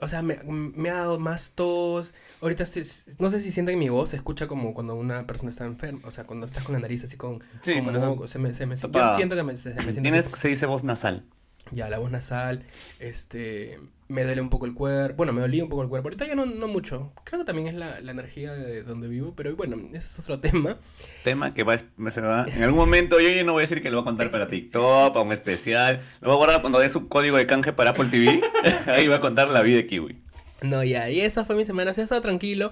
O 0.00 0.08
sea, 0.08 0.22
me, 0.22 0.38
me 0.44 0.90
ha 0.90 0.94
dado 0.94 1.18
más 1.18 1.52
tos. 1.54 2.12
Ahorita 2.40 2.64
estoy- 2.64 2.86
no 3.18 3.30
sé 3.30 3.40
si 3.40 3.50
sienten 3.50 3.78
mi 3.78 3.88
voz, 3.88 4.10
se 4.10 4.16
escucha 4.16 4.46
como 4.46 4.74
cuando 4.74 4.94
una 4.94 5.26
persona 5.26 5.50
está 5.50 5.64
enferma. 5.64 6.00
O 6.04 6.10
sea, 6.10 6.24
cuando 6.24 6.46
estás 6.46 6.64
con 6.64 6.74
la 6.74 6.80
nariz 6.80 7.04
así 7.04 7.16
con. 7.16 7.42
Sí, 7.62 7.80
moco, 7.80 8.28
se 8.28 8.38
me, 8.38 8.52
se 8.54 8.66
me, 8.66 8.76
yo 8.76 9.16
siento 9.16 9.34
que 9.36 9.42
me, 9.42 9.56
se, 9.56 9.70
me 9.74 9.82
siente 9.82 10.02
Tienes, 10.02 10.26
así. 10.26 10.36
se 10.40 10.48
dice 10.48 10.66
voz 10.66 10.84
nasal. 10.84 11.24
Ya, 11.72 11.88
la 11.88 11.98
voz 11.98 12.10
nasal. 12.10 12.62
Este. 13.00 13.78
Me 14.08 14.22
duele 14.22 14.40
un 14.40 14.50
poco 14.50 14.66
el 14.66 14.74
cuerpo. 14.74 15.16
Bueno, 15.16 15.32
me 15.32 15.40
dolía 15.40 15.64
un 15.64 15.68
poco 15.68 15.82
el 15.82 15.88
cuerpo. 15.88 16.08
Ahorita 16.08 16.26
ya 16.26 16.36
no, 16.36 16.46
no 16.46 16.68
mucho. 16.68 17.12
Creo 17.24 17.40
que 17.40 17.44
también 17.44 17.66
es 17.66 17.74
la, 17.74 18.00
la 18.00 18.12
energía 18.12 18.52
de 18.52 18.84
donde 18.84 19.08
vivo. 19.08 19.34
Pero 19.36 19.56
bueno, 19.56 19.76
ese 19.88 19.98
es 19.98 20.18
otro 20.20 20.38
tema. 20.40 20.78
Tema 21.24 21.50
que 21.52 21.64
va, 21.64 21.76
se 21.78 22.20
va. 22.20 22.46
En 22.46 22.62
algún 22.62 22.78
momento 22.78 23.18
yo 23.18 23.28
ya 23.30 23.42
no 23.42 23.52
voy 23.52 23.60
a 23.60 23.66
decir 23.66 23.82
que 23.82 23.90
lo 23.90 23.96
voy 23.96 24.02
a 24.02 24.04
contar 24.04 24.30
para 24.30 24.46
TikTok, 24.46 25.12
para 25.12 25.24
un 25.24 25.32
especial. 25.32 26.00
Lo 26.20 26.28
voy 26.28 26.34
a 26.34 26.38
guardar 26.38 26.60
cuando 26.60 26.78
dé 26.78 26.88
su 26.88 27.08
código 27.08 27.36
de 27.36 27.46
canje 27.46 27.72
para 27.72 27.90
Apple 27.90 28.08
TV. 28.10 28.40
Ahí 28.86 29.08
va 29.08 29.16
a 29.16 29.20
contar 29.20 29.48
la 29.48 29.62
vida 29.62 29.78
de 29.78 29.86
Kiwi. 29.86 30.16
No, 30.62 30.82
ya, 30.84 31.10
y 31.10 31.20
esa 31.20 31.44
fue 31.44 31.54
mi 31.56 31.64
semana, 31.64 31.92
sí, 31.92 32.00
he 32.00 32.04
estado 32.04 32.20
tranquilo. 32.20 32.70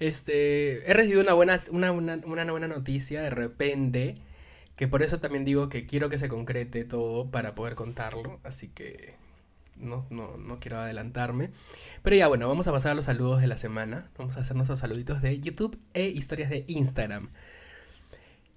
Este, 0.00 0.90
he 0.90 0.94
recibido 0.94 1.20
una 1.20 1.32
buena, 1.32 1.58
una, 1.70 1.92
una, 1.92 2.16
una 2.24 2.50
buena 2.50 2.68
noticia 2.68 3.22
de 3.22 3.30
repente, 3.30 4.16
que 4.82 4.88
por 4.88 5.04
eso 5.04 5.20
también 5.20 5.44
digo 5.44 5.68
que 5.68 5.86
quiero 5.86 6.08
que 6.08 6.18
se 6.18 6.28
concrete 6.28 6.82
todo 6.82 7.30
para 7.30 7.54
poder 7.54 7.76
contarlo, 7.76 8.40
así 8.42 8.66
que 8.66 9.14
no, 9.76 10.04
no, 10.10 10.36
no 10.36 10.58
quiero 10.58 10.80
adelantarme. 10.80 11.50
Pero 12.02 12.16
ya, 12.16 12.26
bueno, 12.26 12.48
vamos 12.48 12.66
a 12.66 12.72
pasar 12.72 12.90
a 12.90 12.94
los 12.96 13.04
saludos 13.04 13.40
de 13.40 13.46
la 13.46 13.56
semana. 13.56 14.10
Vamos 14.18 14.36
a 14.36 14.40
hacer 14.40 14.56
nuestros 14.56 14.80
saluditos 14.80 15.22
de 15.22 15.38
YouTube 15.38 15.78
e 15.94 16.08
historias 16.08 16.50
de 16.50 16.64
Instagram. 16.66 17.28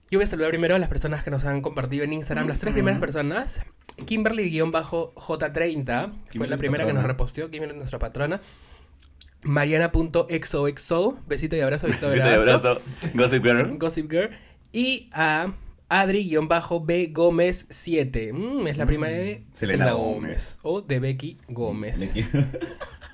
Yo 0.10 0.18
voy 0.18 0.24
a 0.24 0.28
saludar 0.28 0.50
primero 0.50 0.74
a 0.74 0.80
las 0.80 0.90
personas 0.90 1.24
que 1.24 1.30
nos 1.30 1.46
han 1.46 1.62
compartido 1.62 2.04
en 2.04 2.14
Instagram, 2.14 2.48
las 2.48 2.58
tres 2.58 2.74
primeras 2.74 3.00
personas. 3.00 3.62
Kimberly-J30, 4.04 6.14
fue 6.36 6.48
la 6.48 6.58
primera 6.58 6.88
que 6.88 6.94
nos 6.94 7.04
reposteó, 7.04 7.52
Kimberly 7.52 7.74
es 7.74 7.78
nuestra 7.78 8.00
patrona. 8.00 8.42
Mariana.xoxo, 9.44 11.20
besito 11.28 11.56
y 11.56 11.60
abrazo, 11.60 11.86
besito 11.86 12.18
y 12.18 12.20
abrazo. 12.20 12.82
Gossip 13.14 13.44
Girl. 13.44 13.78
Gossip 13.78 14.10
Girl. 14.10 14.32
Y 14.72 15.12
a 15.14 15.54
Adri-B 16.02 17.08
Gómez 17.14 17.66
7. 17.70 18.34
Mm, 18.34 18.68
es 18.68 18.78
la 18.78 18.86
prima 18.86 19.08
de 19.08 19.40
Mm, 19.48 19.54
Selena 19.56 19.84
Selena 19.86 19.92
Gómez. 19.94 20.16
Gómez. 20.16 20.60
O 20.64 20.82
de 20.82 21.00
Becky 21.00 21.38
Gómez. 21.48 22.14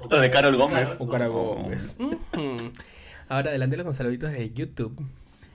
O 0.10 0.18
de 0.18 0.32
Carol 0.32 0.58
Gómez. 0.58 0.96
O 0.98 1.08
Cara 1.08 1.28
Gómez. 1.28 1.96
Ujú. 2.00 2.72
Ahora 3.30 3.50
adelante 3.52 3.78
los 3.78 3.96
saluditos 3.96 4.32
de 4.32 4.52
YouTube. 4.52 5.00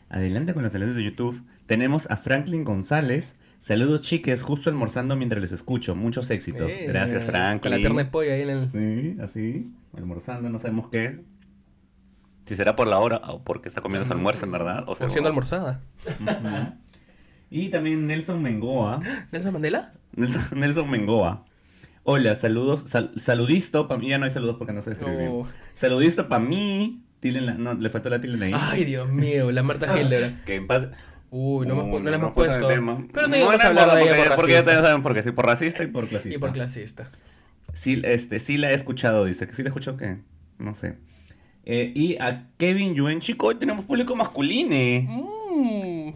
Adelante 0.08 0.54
con 0.54 0.62
los 0.62 0.70
saludos 0.70 0.94
de 0.94 1.02
YouTube. 1.02 1.42
Tenemos 1.66 2.08
a 2.10 2.16
Franklin 2.16 2.62
González. 2.62 3.34
Saludos 3.58 4.02
chiques, 4.02 4.42
justo 4.44 4.70
almorzando 4.70 5.16
mientras 5.16 5.42
les 5.42 5.50
escucho. 5.50 5.96
Muchos 5.96 6.30
éxitos. 6.30 6.70
Eh, 6.70 6.84
Gracias, 6.86 7.24
Con 7.24 7.32
Franklin. 7.34 7.70
la 7.72 7.76
pierna 7.78 8.04
de 8.04 8.10
pollo 8.10 8.32
ahí 8.32 8.42
en 8.42 8.50
el... 8.50 8.70
Sí, 8.70 9.16
así, 9.20 9.72
almorzando, 9.96 10.48
no 10.48 10.60
sabemos 10.60 10.90
qué. 10.90 11.24
Si 12.44 12.54
será 12.54 12.76
por 12.76 12.86
la 12.86 13.00
hora 13.00 13.16
o 13.26 13.42
porque 13.42 13.68
está 13.68 13.80
comiendo 13.80 14.06
su 14.06 14.12
almuerzo, 14.12 14.46
en 14.46 14.52
verdad. 14.52 14.84
O, 14.86 14.94
sea, 14.94 15.08
O 15.08 15.10
siendo 15.10 15.28
almorzada. 15.28 15.80
Y 17.50 17.68
también 17.68 18.06
Nelson 18.06 18.42
Mengoa. 18.42 19.00
¿Nelson 19.32 19.52
Mandela? 19.52 19.92
Nelson, 20.14 20.42
Nelson 20.58 20.90
Mengoa. 20.90 21.44
Hola, 22.04 22.34
saludos. 22.34 22.84
sal- 22.86 23.12
saludisto 23.16 23.88
para 23.88 24.00
mí. 24.00 24.08
Ya 24.08 24.18
no 24.18 24.24
hay 24.24 24.30
saludos 24.30 24.56
porque 24.58 24.72
no 24.72 24.82
sé 24.82 24.92
escribir 24.92 25.16
bien. 25.18 25.30
Oh. 25.32 25.46
Saludisto 25.74 26.28
para 26.28 26.42
mí. 26.44 27.02
La- 27.22 27.54
no, 27.54 27.74
le 27.74 27.90
faltó 27.90 28.08
la 28.08 28.20
tilde 28.20 28.46
ahí. 28.46 28.52
Ay, 28.54 28.84
Dios 28.84 29.08
mío, 29.08 29.50
la 29.50 29.62
Marta 29.64 29.86
Hilder. 30.00 30.34
Que 30.44 30.54
en 30.56 30.66
paz. 30.68 30.88
Uy, 31.30 31.66
no, 31.66 31.72
hemos 31.74 31.86
Uh, 32.00 32.02
no 32.04 32.10
le 32.10 32.16
hemos 32.16 32.32
puesto. 32.34 32.68
tema. 32.68 33.04
Pero 33.12 33.26
no 33.26 33.32
No, 33.32 33.36
íbamos 33.36 33.56
no 33.56 33.62
a 33.62 33.66
hablar 33.66 33.94
de 33.96 34.02
ella 34.04 34.16
por 34.28 34.36
porque, 34.36 34.52
ya 34.52 34.62
saben 34.62 35.02
por 35.02 35.12
qué. 35.14 35.22
Sí, 35.24 35.32
por 35.32 35.44
racista 35.46 35.82
y 35.82 35.88
por 35.88 36.06
clasista. 36.08 36.36
Y 36.36 36.38
por 36.40 36.52
clasista. 36.52 37.10
Sí, 37.74 38.00
este, 38.04 38.38
sí 38.38 38.56
la 38.58 38.70
he 38.70 38.74
escuchado, 38.74 39.24
dice. 39.24 39.46
¿Que 39.48 39.54
sí 39.54 39.62
la 39.64 39.70
escuchó 39.70 39.96
qué? 39.96 40.18
No 40.58 40.76
sé. 40.76 40.96
Eh, 41.64 41.90
y 41.96 42.16
a 42.18 42.46
Kevin 42.58 42.94
Yuen, 42.94 43.18
chico, 43.20 43.48
hoy 43.48 43.56
tenemos 43.56 43.84
público 43.86 44.14
masculino. 44.14 44.70
Mm, 45.10 45.26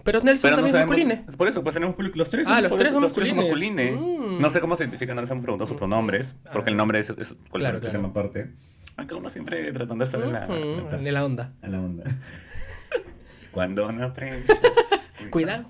pero 0.04 0.20
Nelson 0.22 0.50
Pero 0.50 0.56
no 0.62 0.72
también 0.72 0.86
sabemos. 1.06 1.28
es 1.30 1.36
Por 1.36 1.48
eso, 1.48 1.62
pues 1.62 1.74
tenemos. 1.74 1.94
Los 2.14 2.30
tres 2.30 2.46
Ah, 2.48 2.60
los 2.60 2.72
tres 2.72 2.86
eso, 2.86 2.92
son 2.94 3.02
los 3.02 3.12
tres 3.12 3.28
son 3.28 3.36
masculines. 3.38 3.96
Mm. 3.98 4.40
No 4.40 4.50
sé 4.50 4.60
cómo 4.60 4.76
se 4.76 4.84
identifican, 4.84 5.16
no 5.16 5.22
les 5.22 5.30
hemos 5.30 5.42
preguntado 5.42 5.66
sus 5.68 5.76
pronombres. 5.76 6.34
Porque 6.52 6.70
Ah. 6.70 6.72
el 6.72 6.76
nombre 6.76 6.98
es, 6.98 7.10
es 7.10 7.34
Claro, 7.52 7.80
claro. 7.80 7.92
tema 7.92 8.08
aparte. 8.08 8.50
Acá 8.96 9.16
uno 9.16 9.28
siempre 9.28 9.72
tratando 9.72 10.04
de 10.04 10.04
estar 10.04 10.22
en 10.22 10.32
la, 10.32 10.44
en 10.46 11.14
la 11.14 11.24
onda. 11.24 11.52
a 11.62 11.68
la 11.68 11.80
onda. 11.80 12.04
Cuando 13.52 13.90
no 13.92 14.04
aprende. 14.04 14.44
Cuidado. 15.30 15.66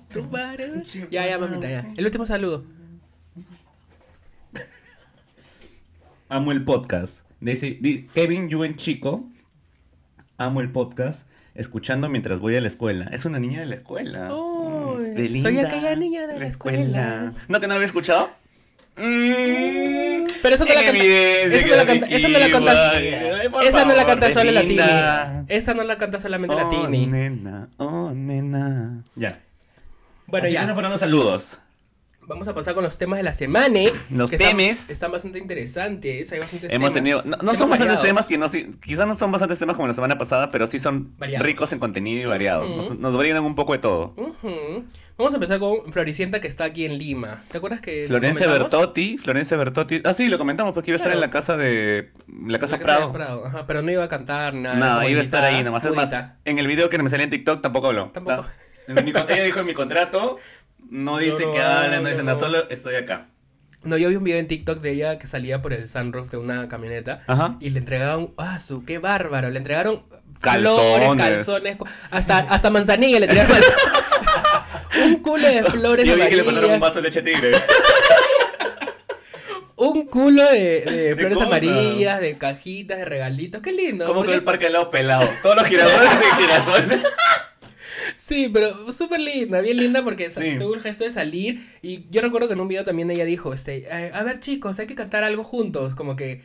Ya, 1.11 1.27
ya, 1.27 1.37
mamita, 1.39 1.69
ya. 1.69 1.87
El 1.97 2.05
último 2.05 2.25
saludo. 2.25 2.65
Amo 6.29 6.51
el 6.51 6.63
podcast. 6.63 7.25
Dice 7.39 7.77
di- 7.81 8.07
Kevin 8.13 8.49
Yuen 8.49 8.75
Chico. 8.75 9.25
Amo 10.37 10.61
el 10.61 10.71
podcast. 10.71 11.27
Escuchando 11.53 12.07
mientras 12.09 12.39
voy 12.39 12.55
a 12.55 12.61
la 12.61 12.67
escuela. 12.67 13.09
Es 13.11 13.25
una 13.25 13.39
niña 13.39 13.59
de 13.59 13.65
la 13.65 13.75
escuela. 13.75 14.29
Mm, 14.31 15.13
de 15.15 15.41
soy 15.41 15.59
aquella 15.59 15.95
niña 15.95 16.25
de 16.27 16.39
la 16.39 16.45
escuela. 16.47 17.33
¿No 17.49 17.59
que 17.59 17.67
no 17.67 17.73
la 17.73 17.75
había 17.75 17.87
escuchado? 17.87 18.29
Mm, 18.97 20.25
Pero 20.41 20.55
eso 20.55 20.65
no 20.65 20.73
la 20.73 20.81
canta- 20.83 20.93
que 21.01 21.69
no 21.69 21.75
la 21.75 21.85
canta- 21.85 22.07
Esa 22.07 23.85
no 23.85 23.93
la 23.95 24.05
canta 24.05 24.31
solo 24.31 24.51
la. 24.51 24.61
Tini. 24.61 24.79
Esa 25.47 25.73
no 25.73 25.83
la 25.83 25.97
canta 25.97 26.19
solamente 26.19 26.55
la 26.55 26.67
Oh, 26.67 26.69
Tini. 26.87 27.05
nena, 27.07 27.69
oh, 27.77 28.11
nena. 28.13 29.03
Ya. 29.15 29.39
Bueno, 30.27 30.45
Así 30.45 30.53
ya. 30.53 30.61
están 30.61 30.75
saludos. 30.99 31.57
Vamos 32.31 32.47
a 32.47 32.53
pasar 32.55 32.73
con 32.73 32.83
los 32.83 32.97
temas 32.97 33.17
de 33.17 33.23
la 33.23 33.33
semana. 33.33 33.79
¿eh? 33.79 33.93
Los 34.09 34.29
que 34.29 34.37
están- 34.37 34.51
temes. 34.57 34.89
Están, 34.89 35.11
bastante 35.11 35.37
interesantes. 35.37 36.31
Hay 36.31 36.39
bastantes 36.39 36.71
Hemos 36.73 36.93
temas. 36.93 37.21
tenido. 37.23 37.37
No, 37.43 37.53
son 37.55 37.69
bastantes 37.69 38.01
temas 38.01 38.27
que 38.27 38.37
no. 38.37 38.47
sí- 38.49 38.71
Quizás 38.81 39.05
no 39.07 39.15
son 39.15 39.31
bastantes 39.31 39.59
temas 39.59 39.75
como 39.75 39.87
la 39.87 39.93
semana 39.93 40.17
pasada, 40.17 40.49
pero 40.49 40.65
sí 40.67 40.79
son 40.79 41.13
Variados. 41.17 41.45
ricos 41.45 41.71
en 41.73 41.79
contenido 41.79 42.21
y 42.21 42.25
variados. 42.25 42.71
Nos, 42.71 42.97
nos 42.97 43.17
brindan 43.17 43.43
un 43.43 43.55
poco 43.55 43.73
de 43.73 43.79
todo. 43.79 44.15
Vamos 45.17 45.33
a 45.33 45.37
empezar 45.37 45.59
con 45.59 45.91
Floricienta 45.91 46.39
que 46.39 46.47
está 46.47 46.63
aquí 46.63 46.85
en 46.85 46.97
Lima. 46.97 47.41
¿Te 47.51 47.57
acuerdas 47.57 47.79
que 47.81 48.03
lo 48.03 48.07
Florencia? 48.07 48.47
Bertotti, 48.47 49.17
Florencia 49.19 49.55
Bertotti. 49.57 50.01
Ah, 50.03 50.13
sí, 50.13 50.27
lo 50.29 50.37
comentamos 50.39 50.73
porque 50.73 50.89
iba 50.91 50.95
a 50.95 50.97
estar 50.97 51.11
en 51.13 51.19
la 51.19 51.29
casa 51.29 51.57
de. 51.57 52.09
La 52.47 52.57
casa, 52.57 52.77
La 52.77 52.83
Prado. 52.83 53.07
de 53.07 53.13
Prado, 53.13 53.45
Ajá, 53.45 53.67
pero 53.67 53.81
no 53.83 53.91
iba 53.91 54.03
a 54.03 54.07
cantar 54.07 54.53
nada. 54.55 54.75
No, 54.77 54.95
como 54.95 55.09
iba 55.09 55.19
a 55.19 55.23
estar 55.23 55.43
ahí 55.43 55.63
nomás. 55.63 55.85
Es 55.85 55.93
más, 55.93 56.11
en 56.45 56.57
el 56.59 56.65
video 56.65 56.89
que 56.89 56.97
me 56.97 57.09
salía 57.09 57.25
en 57.25 57.29
TikTok 57.29 57.61
tampoco 57.61 57.87
habló. 57.87 58.09
Tampoco. 58.13 58.45
En 58.87 59.05
mi 59.05 59.11
ella 59.11 59.43
dijo 59.43 59.59
en 59.59 59.65
mi 59.67 59.73
contrato, 59.73 60.37
no 60.89 61.17
dice 61.17 61.45
no 61.45 61.51
que 61.53 61.61
habla, 61.61 61.99
no 62.01 62.09
dice 62.09 62.23
nada, 62.23 62.39
solo 62.39 62.69
estoy 62.69 62.95
acá. 62.95 63.27
No, 63.83 63.97
yo 63.97 64.09
vi 64.09 64.15
un 64.15 64.23
video 64.23 64.39
en 64.39 64.47
TikTok 64.47 64.79
de 64.81 64.91
ella 64.91 65.17
que 65.17 65.25
salía 65.25 65.61
por 65.61 65.73
el 65.73 65.89
sunroof 65.89 66.29
de 66.29 66.37
una 66.37 66.67
camioneta 66.67 67.21
Ajá. 67.25 67.57
y 67.59 67.71
le 67.71 67.79
entregaron, 67.79 68.31
ah, 68.37 68.59
su, 68.59 68.85
qué 68.85 68.99
bárbaro, 68.99 69.49
le 69.49 69.57
entregaron 69.57 70.03
Calzones. 70.39 71.03
flores, 71.05 71.25
calzones, 71.25 71.77
hasta, 72.11 72.37
hasta 72.39 72.69
manzanilla 72.69 73.19
le 73.19 73.27
tiraron. 73.27 73.57
un 75.05 75.15
culo 75.17 75.47
de 75.47 75.63
flores 75.63 76.05
Yo 76.05 76.15
vi 76.15 76.21
que 76.21 76.35
le 76.35 76.41
amarillas, 76.41 76.45
pasaron 76.53 76.71
un 76.71 76.79
vaso 76.79 76.95
de 76.95 77.01
leche 77.01 77.21
tigre. 77.23 77.51
un 79.77 80.05
culo 80.07 80.43
de, 80.51 80.81
de 80.81 81.15
flores 81.15 81.41
amarillas, 81.41 82.19
de 82.21 82.37
cajitas, 82.37 82.99
de 82.99 83.05
regalitos, 83.05 83.61
qué 83.61 83.71
lindo. 83.71 84.05
Como 84.05 84.23
que 84.23 84.33
el 84.33 84.43
parque 84.43 84.67
al 84.67 84.73
lado 84.73 84.91
pelado. 84.91 85.27
Todos 85.41 85.55
los 85.55 85.65
girasoles 85.65 86.19
de 86.19 86.25
girasoles. 86.41 86.99
Sí, 88.15 88.49
pero 88.53 88.91
súper 88.91 89.19
linda, 89.19 89.61
bien 89.61 89.77
linda 89.77 90.03
porque 90.03 90.29
Sí. 90.29 90.55
tuvo 90.57 90.73
el 90.75 90.81
gesto 90.81 91.03
de 91.03 91.11
salir 91.11 91.65
y 91.81 92.07
yo 92.09 92.21
recuerdo 92.21 92.47
que 92.47 92.53
en 92.53 92.59
un 92.61 92.67
video 92.67 92.83
también 92.83 93.09
ella 93.11 93.25
dijo, 93.25 93.53
este, 93.53 93.87
"Eh, 93.89 94.11
a 94.13 94.23
ver 94.23 94.39
chicos, 94.39 94.79
hay 94.79 94.87
que 94.87 94.95
cantar 94.95 95.23
algo 95.23 95.43
juntos, 95.43 95.95
como 95.95 96.15
que 96.15 96.41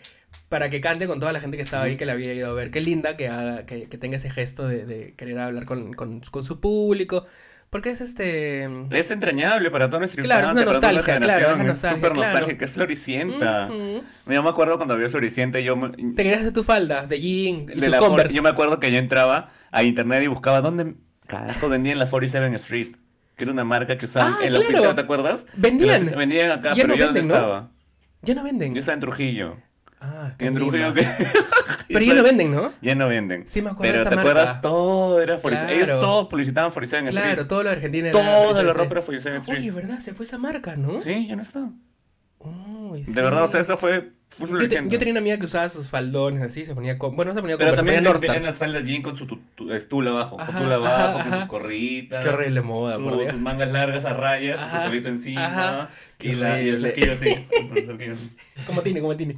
para 0.48 0.70
que 0.70 0.80
cante 0.80 1.06
con 1.06 1.18
toda 1.20 1.32
la 1.32 1.40
gente 1.40 1.56
que 1.56 1.62
estaba 1.62 1.84
ahí 1.84 1.96
que 1.96 2.06
la 2.06 2.12
había 2.12 2.32
ido 2.32 2.50
a 2.50 2.52
ver. 2.54 2.70
Qué 2.70 2.80
linda 2.80 3.16
que 3.16 3.28
haga, 3.28 3.66
que, 3.66 3.88
que 3.88 3.98
tenga 3.98 4.16
ese 4.16 4.30
gesto 4.30 4.68
de, 4.68 4.84
de 4.86 5.14
querer 5.14 5.38
hablar 5.40 5.64
con, 5.66 5.92
con, 5.94 6.20
con 6.20 6.44
su 6.44 6.60
público, 6.60 7.24
porque 7.70 7.90
es 7.90 8.00
este... 8.00 8.68
Es 8.90 9.10
entrañable 9.10 9.70
para 9.72 9.88
toda 9.88 10.00
nuestra 10.00 10.22
Claro, 10.22 10.42
infancia, 10.50 10.64
para 10.66 10.78
toda 10.78 10.92
la 10.92 10.98
nostalgia, 10.98 11.26
claro, 11.26 11.56
generación. 11.56 11.70
es 11.70 11.78
súper 11.78 12.12
claro. 12.12 12.14
nostálgica, 12.32 12.64
es 12.64 12.70
Floricienta. 12.70 13.68
ujú. 13.72 14.02
Yo 14.32 14.42
me 14.42 14.50
acuerdo 14.50 14.76
cuando 14.76 14.96
vio 14.96 15.08
Floricienta, 15.10 15.58
yo 15.58 15.76
me, 15.76 15.88
Te 15.90 16.22
querías 16.22 16.40
hacer 16.40 16.52
tu 16.52 16.62
falda 16.62 17.06
de 17.06 17.20
jean 17.20 17.56
y 17.62 17.66
de 17.66 17.72
tu 17.74 17.88
la 17.88 17.98
Converse. 17.98 18.36
yo 18.36 18.42
me 18.42 18.50
acuerdo 18.50 18.78
que 18.78 18.92
yo 18.92 18.98
entraba 18.98 19.48
a 19.72 19.82
internet 19.82 20.22
y 20.22 20.26
buscaba 20.28 20.60
dónde 20.60 20.94
carajo 21.26 21.68
vendían 21.68 21.98
la 21.98 22.08
47 22.08 22.54
Street. 22.56 22.96
Que 23.36 23.44
era 23.44 23.52
una 23.52 23.64
marca 23.64 23.98
que 23.98 24.06
usaban 24.06 24.34
Ah, 24.40 24.44
en 24.46 24.52
la 24.54 24.60
claro. 24.60 24.94
¿te 24.94 25.00
acuerdas? 25.02 25.44
Vendían. 25.54 26.04
Se 26.06 26.16
vendían 26.16 26.50
acá, 26.50 26.70
Ya 26.74 26.82
pero 26.84 26.88
no 26.88 26.94
yo 26.96 27.04
dónde 27.06 27.20
venden, 27.20 27.28
¿no? 27.28 27.34
estaba. 27.34 27.70
Ya 28.22 28.34
no 28.34 28.42
venden. 28.44 28.74
Yo 28.74 28.80
estaba 28.80 28.94
en 28.94 29.00
Trujillo. 29.00 29.56
Ah, 30.00 30.32
En 30.38 30.54
Trujillo 30.54 30.92
que... 30.94 31.06
Pero 31.88 32.00
ya 32.04 32.14
no 32.14 32.22
venden, 32.22 32.50
¿no? 32.52 32.72
Ya 32.82 32.94
no 32.94 33.06
venden. 33.08 33.46
Sí, 33.46 33.62
me 33.62 33.70
acuerdo 33.70 33.92
Pero 33.92 33.98
de 34.04 34.08
¿te 34.08 34.10
esa 34.14 34.20
acuerdas? 34.20 34.46
marca. 34.46 34.60
Todo 34.60 35.20
era 35.22 35.36
47. 35.38 35.74
Ellos 35.74 35.86
Claro. 35.86 36.00
todos 36.00 36.28
publicitaban 36.28 36.70
47 36.72 37.08
Street. 37.10 37.24
Claro, 37.26 37.46
todo 37.46 37.62
lo 37.62 37.68
de 37.70 37.76
Argentina 37.76 38.08
era... 38.08 38.12
Toda 38.12 38.62
la 38.62 38.72
sí. 38.72 38.78
ropa 38.78 38.90
era 38.92 39.00
47 39.02 39.36
Street. 39.38 39.58
Oye, 39.60 39.70
¿verdad? 39.70 40.00
Se 40.00 40.12
fue 40.14 40.24
esa 40.26 40.38
marca, 40.38 40.76
¿no? 40.76 40.98
Sí, 41.00 41.26
ya 41.28 41.36
no 41.36 41.42
está. 41.42 41.68
Uy, 42.40 43.04
sí. 43.04 43.12
De 43.12 43.22
verdad, 43.22 43.44
o 43.44 43.48
sea, 43.48 43.60
eso 43.60 43.76
fue 43.76 44.12
Yo, 44.38 44.68
te- 44.68 44.84
yo 44.88 44.98
tenía 44.98 45.12
una 45.12 45.20
amiga 45.20 45.38
que 45.38 45.44
usaba 45.46 45.66
sus 45.70 45.88
faldones 45.88 46.42
así, 46.42 46.66
se 46.66 46.74
ponía 46.74 46.98
con... 46.98 47.16
Bueno, 47.16 47.30
no 47.30 47.34
se 47.36 47.40
ponía 47.40 47.56
con 47.56 47.64
Pero 47.64 47.70
se 47.70 47.76
también 47.76 47.98
ponía 48.04 48.10
Northstar. 48.12 48.42
las 48.42 48.58
faldas 48.58 48.84
jean 48.84 49.00
con 49.00 49.16
su 49.16 49.26
tu- 49.26 49.40
tu- 49.54 49.72
estool 49.72 50.06
abajo. 50.08 50.38
Ajá, 50.38 50.52
con 50.52 50.62
tul 50.64 50.72
abajo, 50.72 51.18
ajá, 51.20 51.30
con 51.30 51.38
sus 51.40 51.48
corritas. 51.48 52.22
Qué 52.22 52.28
horrible 52.30 52.60
moda, 52.60 52.96
su- 52.96 53.04
por 53.04 53.18
Dios. 53.18 53.30
sus 53.32 53.40
mangas 53.40 53.70
largas 53.72 54.04
a 54.04 54.12
rayas, 54.12 54.60
Ajá, 54.60 54.82
su 54.82 54.88
colito 54.90 55.08
encima. 55.08 55.88
Y, 56.20 56.32
la, 56.32 56.60
y 56.60 56.68
el 56.68 56.82
saquillo 56.82 57.12
así. 57.12 57.34
¿Cómo 58.66 58.82
tiene? 58.82 59.00
¿Cómo 59.00 59.16
tiene? 59.16 59.36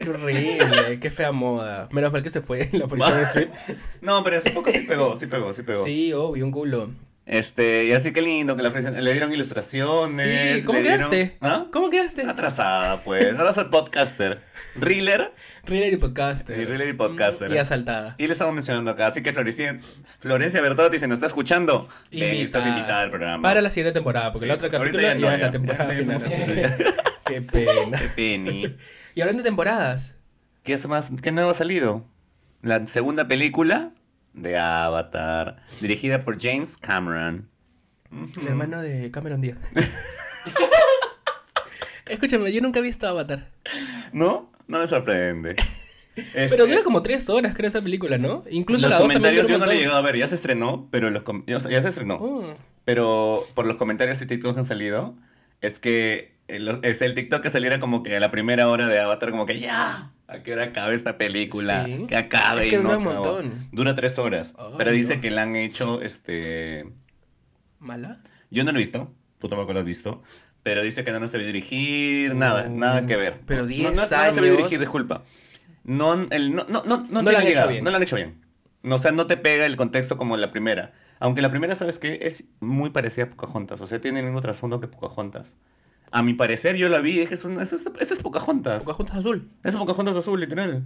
Qué 0.00 0.08
horrible, 0.10 0.98
qué 1.00 1.10
fea 1.10 1.30
moda. 1.30 1.88
Menos 1.92 2.10
mal 2.12 2.22
que 2.24 2.30
se 2.30 2.40
fue 2.40 2.68
en 2.72 2.80
la 2.80 2.86
policía 2.88 3.14
de 3.14 3.22
Street. 3.24 3.48
No, 4.00 4.24
pero 4.24 4.38
hace 4.38 4.50
poco 4.50 4.72
sí 4.72 4.86
pegó, 4.88 5.14
sí 5.16 5.26
pegó, 5.26 5.52
sí 5.52 5.62
pegó. 5.62 5.84
Sí, 5.84 6.12
obvio, 6.12 6.44
un 6.44 6.50
culo. 6.50 6.90
Este, 7.32 7.84
y 7.84 7.92
así 7.92 8.12
que 8.12 8.22
lindo 8.22 8.56
que 8.56 8.62
la 8.64 8.70
ofrecen- 8.72 8.98
le 9.00 9.12
dieron 9.12 9.32
ilustraciones. 9.32 10.60
Sí, 10.60 10.66
¿cómo 10.66 10.80
dieron- 10.80 11.10
quedaste? 11.10 11.36
¿Ah? 11.40 11.66
¿Cómo 11.72 11.88
quedaste? 11.88 12.22
Atrasada, 12.26 13.04
pues. 13.04 13.38
Ahora 13.38 13.54
soy 13.54 13.66
podcaster. 13.66 14.40
Reeler. 14.74 15.32
Thriller 15.64 15.92
y 15.92 15.96
podcaster. 15.96 16.58
Y 16.60 16.66
thriller 16.66 16.88
y 16.88 16.92
podcaster. 16.92 17.48
Y 17.52 17.58
asaltada. 17.58 18.16
Y 18.18 18.26
le 18.26 18.32
estamos 18.32 18.52
mencionando 18.52 18.90
acá. 18.90 19.06
Así 19.06 19.22
que 19.22 19.32
Florencia, 19.32 19.78
Florencia 20.18 20.60
Bertotti, 20.60 20.98
si 20.98 21.06
nos 21.06 21.18
está 21.18 21.26
escuchando, 21.28 21.88
ven, 22.10 22.34
estás 22.40 22.66
Invitada. 22.66 23.02
al 23.02 23.10
programa. 23.10 23.42
Para 23.48 23.60
la 23.62 23.70
siguiente 23.70 23.92
temporada, 23.94 24.32
porque 24.32 24.46
Sí, 24.46 24.48
la 24.48 24.54
otra 24.54 24.68
capítulo 24.68 25.00
ya 25.00 25.14
ya, 25.14 25.20
no, 25.20 25.30
es 25.30 25.38
ya. 25.38 25.46
la 25.46 25.50
temporada 25.52 25.94
Ya 25.94 26.00
final. 26.18 26.76
Qué 27.26 27.42
pena. 27.42 27.98
Qué 27.98 28.08
penny. 28.16 28.76
Y 29.14 29.20
hablando 29.20 29.44
de 29.44 29.48
temporadas, 29.48 30.16
¿Qué 30.64 30.72
es 30.72 30.84
más? 30.88 31.10
¿Qué 31.22 31.30
nuevo 31.30 31.50
ha 31.50 31.54
salido? 31.54 32.04
La 32.62 32.84
segunda 32.88 33.28
película 33.28 33.92
de 34.32 34.56
Avatar, 34.58 35.62
dirigida 35.80 36.20
por 36.20 36.40
James 36.40 36.76
Cameron. 36.76 37.48
el 38.40 38.46
hermano 38.48 38.80
de 38.80 39.10
Cameron 39.10 39.40
Díaz. 39.40 39.58
Escúchame, 42.06 42.52
yo 42.52 42.60
nunca 42.60 42.80
he 42.80 42.82
visto 42.82 43.06
Avatar. 43.06 43.50
¿No? 44.12 44.50
No 44.66 44.78
me 44.78 44.86
sorprende. 44.86 45.54
Pero 46.14 46.44
Este, 46.44 46.56
dura 46.66 46.82
como 46.82 47.02
tres 47.02 47.28
horas, 47.30 47.54
creo, 47.54 47.68
esa 47.68 47.80
película, 47.80 48.18
¿no? 48.18 48.42
Incluso 48.50 48.82
los 48.88 48.96
la 48.96 49.00
comentarios 49.00 49.48
yo 49.48 49.58
no 49.58 49.66
le 49.66 49.74
he 49.76 49.78
llegado 49.78 49.96
a 49.96 50.02
ver, 50.02 50.16
ya 50.16 50.26
se 50.28 50.34
estrenó, 50.34 50.88
pero 50.90 51.08
los 51.08 51.22
com- 51.22 51.44
ya 51.46 51.60
se 51.60 51.88
estrenó. 51.88 52.16
Oh, 52.16 52.52
Pero 52.84 53.46
por 53.54 53.64
los 53.64 53.76
comentarios 53.76 54.20
y 54.20 54.26
TikToks 54.26 54.54
que 54.54 54.60
han 54.60 54.66
salido, 54.66 55.14
es 55.60 55.78
que 55.78 56.34
el, 56.56 56.80
el 56.82 57.14
TikTok 57.14 57.42
que 57.42 57.50
saliera 57.50 57.78
como 57.78 58.02
que 58.02 58.16
a 58.16 58.20
la 58.20 58.30
primera 58.30 58.68
hora 58.68 58.88
de 58.88 58.98
Avatar, 58.98 59.30
como 59.30 59.46
que 59.46 59.60
ya, 59.60 60.12
a 60.26 60.42
qué 60.42 60.52
hora 60.52 60.64
acabe 60.64 60.94
esta 60.94 61.18
película, 61.18 61.84
Sí. 61.86 62.06
que 62.08 62.16
acabe. 62.16 62.64
Es 62.64 62.70
que 62.70 62.76
y 62.76 62.78
no 62.78 62.84
dura 62.84 62.98
un 62.98 63.08
acabó. 63.08 63.24
montón. 63.42 63.68
Dura 63.72 63.94
tres 63.94 64.18
horas, 64.18 64.54
pero 64.78 64.90
dice 64.90 65.16
no. 65.16 65.22
que 65.22 65.30
la 65.30 65.42
han 65.42 65.56
hecho, 65.56 66.02
este, 66.02 66.86
¿Mala? 67.78 68.20
yo 68.50 68.64
no 68.64 68.72
lo 68.72 68.78
he 68.78 68.82
visto, 68.82 69.12
tú 69.38 69.48
tampoco 69.48 69.72
lo 69.72 69.80
has 69.80 69.84
visto, 69.86 70.22
pero 70.62 70.82
dice 70.82 71.04
que 71.04 71.12
no 71.12 71.20
se 71.20 71.32
sabe 71.32 71.46
dirigir, 71.46 72.34
nada, 72.34 72.68
nada 72.68 73.06
que 73.06 73.16
ver. 73.16 73.40
pero 73.46 73.62
No- 73.62 73.66
10 73.68 73.82
no, 73.82 74.00
no, 74.02 74.06
se 74.06 74.14
años. 74.14 74.34
sabe 74.34 74.50
dirigir, 74.50 74.78
disculpa. 74.78 75.22
No, 75.84 76.12
el, 76.30 76.54
no, 76.54 76.66
no, 76.68 76.82
no, 76.84 76.98
no, 77.08 77.22
No 77.22 77.32
lo 77.32 77.38
han 77.38 77.46
hecho 77.46 77.66
bien. 77.68 77.82
No 77.84 77.90
lo 77.90 77.96
han 77.96 78.02
hecho 78.02 78.16
bien. 78.16 78.44
No, 78.82 78.96
o 78.96 78.98
sea, 78.98 79.12
no 79.12 79.26
te 79.26 79.36
pega 79.36 79.64
el 79.66 79.76
contexto 79.76 80.16
como 80.18 80.36
la 80.36 80.50
primera. 80.50 80.92
Aunque 81.18 81.42
la 81.42 81.50
primera, 81.50 81.74
¿sabes 81.74 81.98
qué? 81.98 82.20
Es 82.22 82.48
muy 82.60 82.90
parecida 82.90 83.24
a 83.24 83.30
Pocahontas. 83.30 83.80
O 83.80 83.86
sea, 83.86 84.00
tiene 84.00 84.20
el 84.20 84.26
mismo 84.26 84.40
trasfondo 84.42 84.80
que 84.80 84.88
Pocahontas. 84.88 85.56
A 86.10 86.22
mi 86.22 86.34
parecer, 86.34 86.76
yo 86.76 86.88
la 86.88 86.98
vi 86.98 87.12
y 87.12 87.20
dije, 87.20 87.34
es 87.34 87.44
una- 87.44 87.62
esto, 87.62 87.76
es- 87.76 87.86
esto 88.00 88.14
es 88.14 88.22
Pocahontas. 88.22 88.82
Pocahontas 88.84 89.16
azul. 89.18 89.48
Es 89.62 89.76
Pocahontas 89.76 90.16
azul, 90.16 90.40
literal. 90.40 90.84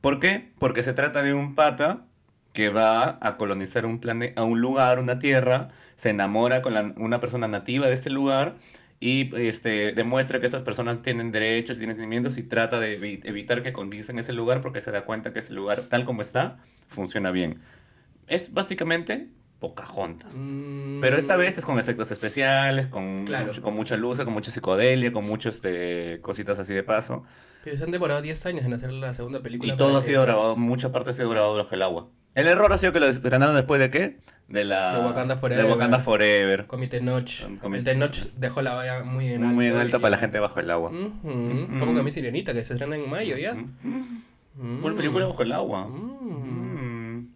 ¿Por 0.00 0.18
qué? 0.20 0.52
Porque 0.58 0.82
se 0.82 0.92
trata 0.94 1.22
de 1.22 1.34
un 1.34 1.54
pata 1.54 2.06
que 2.52 2.68
va 2.68 3.18
a 3.20 3.36
colonizar 3.36 3.84
un 3.84 4.00
a 4.36 4.44
un 4.44 4.60
lugar, 4.60 5.00
una 5.00 5.18
tierra, 5.18 5.70
se 5.96 6.10
enamora 6.10 6.62
con 6.62 6.72
la- 6.74 6.92
una 6.96 7.20
persona 7.20 7.48
nativa 7.48 7.88
de 7.88 7.94
este 7.94 8.10
lugar 8.10 8.56
y 9.00 9.34
este, 9.36 9.92
demuestra 9.92 10.40
que 10.40 10.46
esas 10.46 10.62
personas 10.62 11.02
tienen 11.02 11.32
derechos, 11.32 11.78
tienen 11.78 11.96
sentimientos 11.96 12.38
y 12.38 12.42
trata 12.42 12.80
de 12.80 12.98
evi- 12.98 13.20
evitar 13.24 13.62
que 13.62 13.72
conquisten 13.72 14.18
ese 14.18 14.32
lugar 14.32 14.60
porque 14.60 14.80
se 14.80 14.90
da 14.92 15.04
cuenta 15.04 15.32
que 15.32 15.40
ese 15.40 15.52
lugar, 15.52 15.80
tal 15.82 16.04
como 16.04 16.22
está, 16.22 16.58
funciona 16.88 17.30
bien. 17.32 17.58
Es 18.28 18.54
básicamente 18.54 19.28
Pocahontas. 19.60 20.34
Mm, 20.38 21.00
Pero 21.00 21.16
esta 21.16 21.36
vez 21.36 21.56
es 21.58 21.64
con 21.64 21.78
efectos 21.78 22.10
especiales, 22.10 22.86
con, 22.88 23.24
Claro. 23.24 23.46
mucho- 23.46 23.62
con 23.62 23.74
mucha 23.74 23.96
luz, 23.96 24.18
con 24.22 24.32
mucha 24.34 24.50
psicodelia, 24.50 25.12
con 25.12 25.24
muchas 25.26 25.54
este, 25.56 26.18
cositas 26.20 26.58
así 26.58 26.74
de 26.74 26.82
paso. 26.82 27.24
Pero 27.62 27.78
se 27.78 27.84
han 27.84 27.90
demorado 27.90 28.20
10 28.20 28.44
años 28.46 28.64
en 28.66 28.74
hacer 28.74 28.92
la 28.92 29.14
segunda 29.14 29.40
película. 29.40 29.72
Y 29.72 29.76
todo 29.76 29.96
ha 29.96 30.02
sido 30.02 30.22
grabado, 30.22 30.54
mucha 30.56 30.92
parte 30.92 31.10
ha 31.10 31.12
sido 31.14 31.30
grabado 31.30 31.56
bajo 31.56 31.74
el 31.74 31.80
agua. 31.82 32.08
El 32.34 32.48
error 32.48 32.70
ha 32.72 32.78
sido 32.78 32.92
que 32.92 33.00
lo 33.00 33.06
estrenaron 33.06 33.54
después 33.54 33.80
de 33.80 33.90
qué? 33.90 34.18
De 34.48 34.64
la... 34.64 34.98
De 34.98 35.06
Wakanda 35.06 35.36
Forever. 35.36 35.64
De 35.64 35.70
Wakanda 35.70 35.98
Forever. 36.00 36.66
Con 36.66 36.80
mi 36.80 36.88
Tenoch. 36.88 37.30
Con 37.60 37.72
mi- 37.72 37.78
El 37.78 37.84
Tenoch 37.84 38.16
dejó 38.36 38.60
la 38.60 38.74
valla 38.74 39.02
muy 39.04 39.28
en 39.32 39.44
alto. 39.44 39.54
Muy 39.54 39.68
en 39.68 39.76
alto 39.76 39.96
y- 39.96 40.00
para 40.00 40.10
la 40.10 40.16
gente 40.18 40.40
bajo 40.40 40.58
el 40.60 40.70
agua. 40.70 40.90
Como 40.90 41.94
que 41.94 42.02
mi 42.02 42.12
sirenita, 42.12 42.52
que 42.52 42.64
se 42.64 42.74
estrena 42.74 42.96
en 42.96 43.08
mayo 43.08 43.38
ya. 43.38 43.56
Full 44.82 44.94
película 44.94 45.26
bajo 45.26 45.42
el 45.42 45.52
agua. 45.52 45.88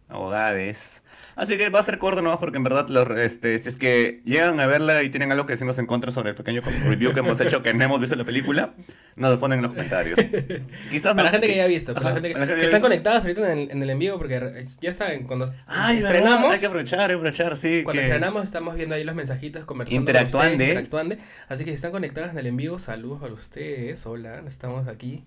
Abogades. 0.09 1.03
Así 1.37 1.57
que 1.57 1.69
va 1.69 1.79
a 1.79 1.83
ser 1.85 1.99
corto 1.99 2.21
nomás 2.23 2.39
porque 2.39 2.57
en 2.57 2.65
verdad 2.65 2.89
los, 2.89 3.09
este, 3.19 3.57
si 3.59 3.69
es 3.69 3.79
que 3.79 4.23
llegan 4.25 4.59
a 4.59 4.67
verla 4.67 5.03
y 5.05 5.09
tienen 5.11 5.31
algo 5.31 5.47
que 5.47 5.53
decirnos 5.53 5.79
en 5.79 5.87
contra 5.87 6.11
sobre 6.11 6.31
el 6.31 6.35
pequeño 6.35 6.63
review 6.63 7.13
que 7.13 7.21
hemos 7.21 7.41
hecho 7.41 7.63
que 7.63 7.73
no 7.75 7.85
hemos 7.85 8.01
visto 8.01 8.17
la 8.17 8.25
película, 8.25 8.71
nos 9.15 9.31
lo 9.35 9.39
ponen 9.41 9.59
en 9.59 9.63
los 9.63 9.73
comentarios. 9.73 10.19
Quizás 10.91 11.13
Para 11.15 11.15
no- 11.15 11.23
la 11.25 11.31
gente 11.31 11.47
que 11.47 11.57
ya 11.57 11.65
ha 11.65 11.67
visto, 11.69 11.95
para 11.95 12.07
Ajá, 12.07 12.09
la 12.09 12.15
gente 12.17 12.29
que, 12.29 12.35
la 12.35 12.41
gente 12.41 12.55
que 12.55 12.61
que 12.61 12.67
están 12.67 12.81
conectados 12.81 13.23
ahorita 13.23 13.53
en 13.53 13.59
el, 13.59 13.71
en 13.71 13.83
el 13.83 13.91
en 13.91 13.99
vivo, 14.01 14.19
porque 14.19 14.37
eh, 14.37 14.67
ya 14.81 14.91
saben, 14.93 15.25
cuando 15.29 15.53
Ay, 15.67 15.97
¿verdad? 15.97 16.13
estrenamos, 16.17 16.53
Hay 16.55 16.59
que 16.61 16.67
aprovechar, 16.67 17.01
hay 17.03 17.07
que 17.09 17.15
aprovechar, 17.15 17.57
sí. 17.57 17.83
cuando 17.85 18.01
que- 18.01 18.07
estrenamos 18.07 18.45
estamos 18.45 18.75
viendo 18.75 18.95
ahí 18.97 19.05
los 19.05 19.15
mensajitos, 19.15 19.65
conversando 19.65 19.95
con 19.97 20.01
Interactuande. 20.03 20.53
ustedes, 20.55 20.69
interactuande. 20.71 21.19
Así 21.49 21.65
que 21.65 21.71
si 21.71 21.75
están 21.77 21.93
conectados 21.93 22.33
en 22.33 22.39
el 22.39 22.47
en 22.49 22.57
vivo, 22.57 22.79
saludos 22.81 23.21
para 23.21 23.33
ustedes, 23.35 24.05
hola, 24.07 24.43
estamos 24.49 24.89
aquí. 24.89 25.25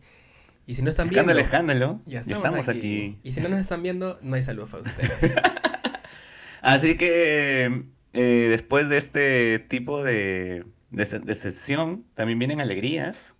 Y 0.65 0.75
si 0.75 0.81
no 0.81 0.89
están 0.89 1.07
viendo, 1.09 1.31
Escándalo, 1.33 2.01
ya 2.05 2.21
estamos, 2.21 2.37
estamos 2.39 2.67
aquí. 2.69 3.19
Y 3.23 3.31
si 3.31 3.41
no 3.41 3.49
nos 3.49 3.59
están 3.59 3.81
viendo, 3.83 4.19
no 4.21 4.35
hay 4.35 4.43
saludos 4.43 4.69
para 4.69 4.83
ustedes. 4.83 5.35
Así 6.61 6.95
que 6.95 7.85
eh, 8.13 8.47
después 8.49 8.87
de 8.89 8.97
este 8.97 9.59
tipo 9.59 10.03
de, 10.03 10.65
decepción 10.89 12.05
también 12.13 12.39
vienen 12.39 12.61
alegrías. 12.61 13.33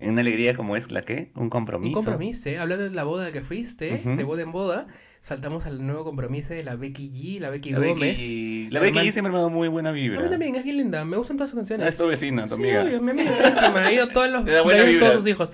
Una 0.00 0.20
alegría 0.20 0.54
como 0.54 0.74
es 0.74 0.90
la 0.90 1.02
que, 1.02 1.30
un 1.36 1.48
compromiso. 1.48 1.98
Un 1.98 2.04
compromiso, 2.04 2.48
¿eh? 2.48 2.58
hablando 2.58 2.84
de 2.84 2.90
la 2.90 3.04
boda 3.04 3.30
que 3.30 3.40
fuiste, 3.40 3.98
de 3.98 4.24
boda 4.24 4.42
en 4.42 4.50
boda, 4.50 4.88
saltamos 5.22 5.64
al 5.66 5.86
nuevo 5.86 6.04
compromiso 6.04 6.52
de 6.52 6.64
la 6.64 6.74
Becky 6.74 7.08
G, 7.10 7.40
la 7.40 7.48
Becky 7.48 7.70
La 7.70 7.78
Gómez. 7.78 7.94
Becky, 8.00 8.68
la 8.70 8.80
La 8.80 8.80
Becky 8.80 8.98
G 8.98 9.10
siempre 9.12 9.30
me 9.30 9.36
ha 9.36 9.40
dado 9.42 9.50
muy 9.50 9.68
buena 9.68 9.90
A 9.90 9.92
vibra. 9.92 10.20
mí 10.20 10.28
también, 10.28 10.56
es 10.56 10.64
bien 10.64 10.76
linda, 10.76 11.04
me 11.04 11.16
gustan 11.16 11.36
todas 11.36 11.50
sus 11.50 11.58
canciones. 11.58 11.88
Es 11.88 11.96
tu 11.96 12.06
vecina, 12.08 12.42
tu 12.46 12.56
Sí, 12.56 12.62
amiga. 12.62 12.82
obvio, 12.82 13.00
mi 13.00 13.10
amiga 13.12 13.30
íntima, 13.48 13.82
ha 13.84 13.92
ido 13.92 14.04
a 14.04 14.08
todos 14.08 14.28
los 14.28 14.44
de 14.44 14.98
todos 14.98 15.14
sus 15.14 15.26
hijos. 15.28 15.52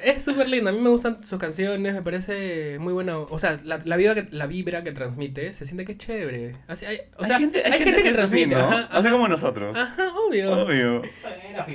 Es 0.00 0.24
súper 0.24 0.48
linda, 0.48 0.70
a 0.70 0.72
mí 0.72 0.80
me 0.80 0.88
gustan 0.88 1.24
sus 1.26 1.38
canciones, 1.38 1.94
me 1.94 2.02
parece 2.02 2.78
muy 2.80 2.92
buena. 2.92 3.18
O 3.18 3.38
sea, 3.38 3.58
la, 3.64 3.80
la, 3.84 3.96
vibra, 3.96 4.14
que, 4.14 4.26
la 4.30 4.46
vibra 4.46 4.82
que 4.82 4.92
transmite, 4.92 5.52
se 5.52 5.66
siente 5.66 5.84
que 5.84 5.92
es 5.92 5.98
chévere. 5.98 6.56
Así, 6.66 6.86
hay, 6.86 7.00
o 7.18 7.24
sea, 7.24 7.36
hay 7.36 7.42
gente, 7.42 7.62
hay 7.64 7.82
gente 7.82 8.02
que, 8.02 8.08
es 8.08 8.18
así, 8.18 8.46
transmite, 8.46 8.54
¿no? 8.56 8.60
ajá, 8.66 8.88
Así 8.90 9.08
como 9.10 9.28
nosotros. 9.28 9.76
Ajá, 9.76 10.08
obvio. 10.26 10.52
Obvio. 10.62 11.02
Era. 11.50 11.66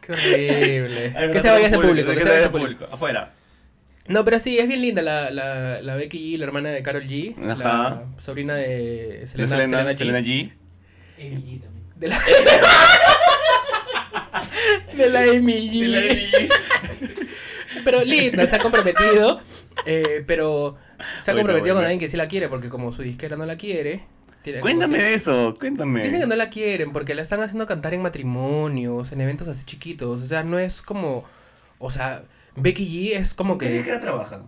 Qué 0.00 0.12
horrible. 0.12 1.12
Ay, 1.16 1.30
que 1.30 1.40
se 1.40 1.50
vaya 1.50 1.66
ese 1.66 1.76
público, 1.76 2.12
que 2.12 2.20
se 2.20 2.28
vaya 2.28 2.40
ese 2.40 2.50
público. 2.50 2.84
Afuera. 2.90 3.32
No, 4.08 4.24
pero 4.24 4.38
sí, 4.38 4.58
es 4.58 4.66
bien 4.68 4.82
linda 4.82 5.00
la, 5.02 5.30
la, 5.30 5.80
la 5.80 5.94
Becky 5.94 6.34
G, 6.34 6.38
la 6.38 6.44
hermana 6.46 6.70
de 6.70 6.82
Carol 6.82 7.04
G. 7.04 7.34
Ajá. 7.50 8.02
La 8.16 8.20
sobrina 8.20 8.54
de 8.56 9.20
De 9.20 9.26
Selena, 9.28 9.48
Selena, 9.48 9.66
Selena 9.68 9.92
G. 9.92 9.98
Selena 9.98 10.20
G. 10.20 10.52
Amy 11.18 11.42
G 11.42 11.60
también. 11.62 11.86
De 11.96 12.08
la, 12.08 12.18
de 14.96 15.10
la 15.10 15.20
Amy 15.20 15.70
G. 15.70 15.80
De 15.80 15.88
la 15.88 16.00
G. 16.02 16.48
Pero 17.84 18.04
linda, 18.04 18.46
se 18.46 18.56
ha 18.56 18.58
comprometido. 18.58 19.40
eh, 19.86 20.22
pero 20.26 20.76
se 21.24 21.30
ha 21.30 21.34
comprometido 21.34 21.74
con 21.74 21.84
alguien 21.84 22.00
que 22.00 22.08
sí 22.08 22.16
la 22.16 22.28
quiere, 22.28 22.48
porque 22.48 22.68
como 22.68 22.92
su 22.92 23.02
disquera 23.02 23.36
no 23.36 23.46
la 23.46 23.56
quiere. 23.56 24.04
Cuéntame 24.60 24.98
de 24.98 25.14
eso, 25.14 25.54
cuéntame. 25.58 26.02
Dicen 26.02 26.20
que 26.20 26.26
no 26.26 26.34
la 26.34 26.50
quieren 26.50 26.92
porque 26.92 27.14
la 27.14 27.22
están 27.22 27.40
haciendo 27.40 27.64
cantar 27.66 27.94
en 27.94 28.02
matrimonios, 28.02 29.12
en 29.12 29.20
eventos 29.20 29.46
así 29.46 29.64
chiquitos. 29.64 30.20
O 30.20 30.26
sea, 30.26 30.42
no 30.42 30.58
es 30.58 30.82
como. 30.82 31.24
O 31.78 31.90
sea, 31.90 32.24
Becky 32.56 32.86
G 32.86 33.16
es 33.16 33.34
como 33.34 33.58
¿Qué 33.58 33.82
que. 33.82 33.88
era 33.90 34.00
trabaja? 34.00 34.42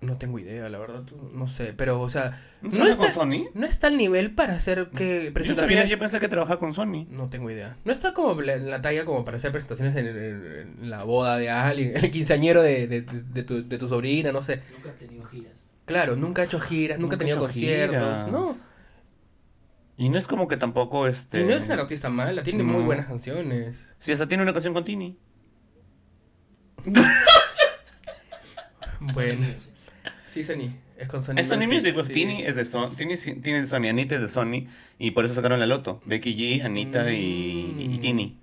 No 0.00 0.16
tengo 0.16 0.38
idea, 0.40 0.68
la 0.68 0.78
verdad. 0.78 1.02
No 1.32 1.46
sé. 1.46 1.74
Pero, 1.76 2.00
o 2.00 2.08
sea. 2.08 2.42
¿No, 2.60 2.86
está, 2.88 3.12
con 3.12 3.30
Sony? 3.30 3.44
no 3.54 3.66
está 3.66 3.86
al 3.86 3.96
nivel 3.96 4.34
para 4.34 4.54
hacer 4.54 4.88
que 4.90 5.04
Yo, 5.04 5.14
sabía, 5.20 5.32
presentaciones. 5.34 5.90
yo 5.90 5.98
pensé 5.98 6.18
que 6.18 6.26
trabajaba 6.28 6.58
con 6.58 6.72
Sony. 6.72 7.06
No 7.08 7.28
tengo 7.28 7.50
idea. 7.50 7.76
No 7.84 7.92
está 7.92 8.12
como 8.12 8.40
la- 8.40 8.54
en 8.54 8.68
la 8.68 8.82
talla 8.82 9.04
como 9.04 9.24
para 9.24 9.36
hacer 9.36 9.52
presentaciones 9.52 9.94
en, 9.94 10.06
en- 10.08 10.76
en 10.82 10.90
la 10.90 11.04
boda 11.04 11.36
de 11.38 11.50
alguien, 11.50 11.96
el 11.96 12.10
quinceañero 12.10 12.62
de, 12.62 12.88
de, 12.88 13.02
de- 13.02 13.22
de 13.22 13.42
tu, 13.44 13.68
de 13.68 13.78
tu 13.78 13.86
sobrina, 13.88 14.32
no 14.32 14.42
sé. 14.42 14.60
Nunca 14.76 14.90
ha 14.90 14.94
tenido 14.94 15.24
giras. 15.24 15.52
Claro, 15.84 16.16
nunca 16.16 16.42
ha 16.42 16.44
hecho 16.46 16.58
giras, 16.58 16.98
nunca, 16.98 17.14
Nunca 17.14 17.16
ha 17.16 17.18
tenido 17.18 17.38
conciertos, 17.38 17.98
giras. 18.24 18.28
no. 18.28 18.56
Y 19.98 20.08
no 20.08 20.18
es 20.18 20.26
como 20.26 20.48
que 20.48 20.56
tampoco 20.56 21.06
este. 21.06 21.42
Y 21.42 21.44
no 21.44 21.54
es 21.54 21.62
una 21.62 21.74
artista 21.74 22.08
mala, 22.08 22.42
tiene 22.42 22.64
muy 22.64 22.82
buenas 22.82 23.06
canciones. 23.06 23.86
Sí, 24.00 24.10
hasta 24.10 24.26
tiene 24.26 24.42
una 24.42 24.52
canción 24.52 24.74
con 24.74 24.84
Tini. 24.84 25.16
Bueno, 29.14 29.46
sí, 30.28 30.44
Sony, 30.44 30.74
es 30.98 31.08
con 31.08 31.22
Sony. 31.22 31.34
Es 31.38 31.46
Sony 31.48 31.66
Music, 31.66 31.94
pues 31.94 32.06
sí. 32.06 32.12
Tini 32.12 32.42
es 32.42 32.56
de 32.56 32.64
Sony. 32.64 32.88
Tini, 32.96 33.16
Tini 33.16 33.56
es 33.58 33.70
de 33.70 33.76
Sony, 33.76 33.88
Anita 33.88 34.14
es 34.14 34.20
de 34.20 34.28
Sony. 34.28 34.66
Y 34.98 35.10
por 35.12 35.24
eso 35.24 35.34
sacaron 35.34 35.58
la 35.60 35.66
loto. 35.66 36.00
Becky 36.04 36.34
G, 36.36 36.64
Anita 36.64 37.12
y, 37.12 37.74
y 37.78 37.88
Mm. 37.88 38.00
Tini. 38.00 38.38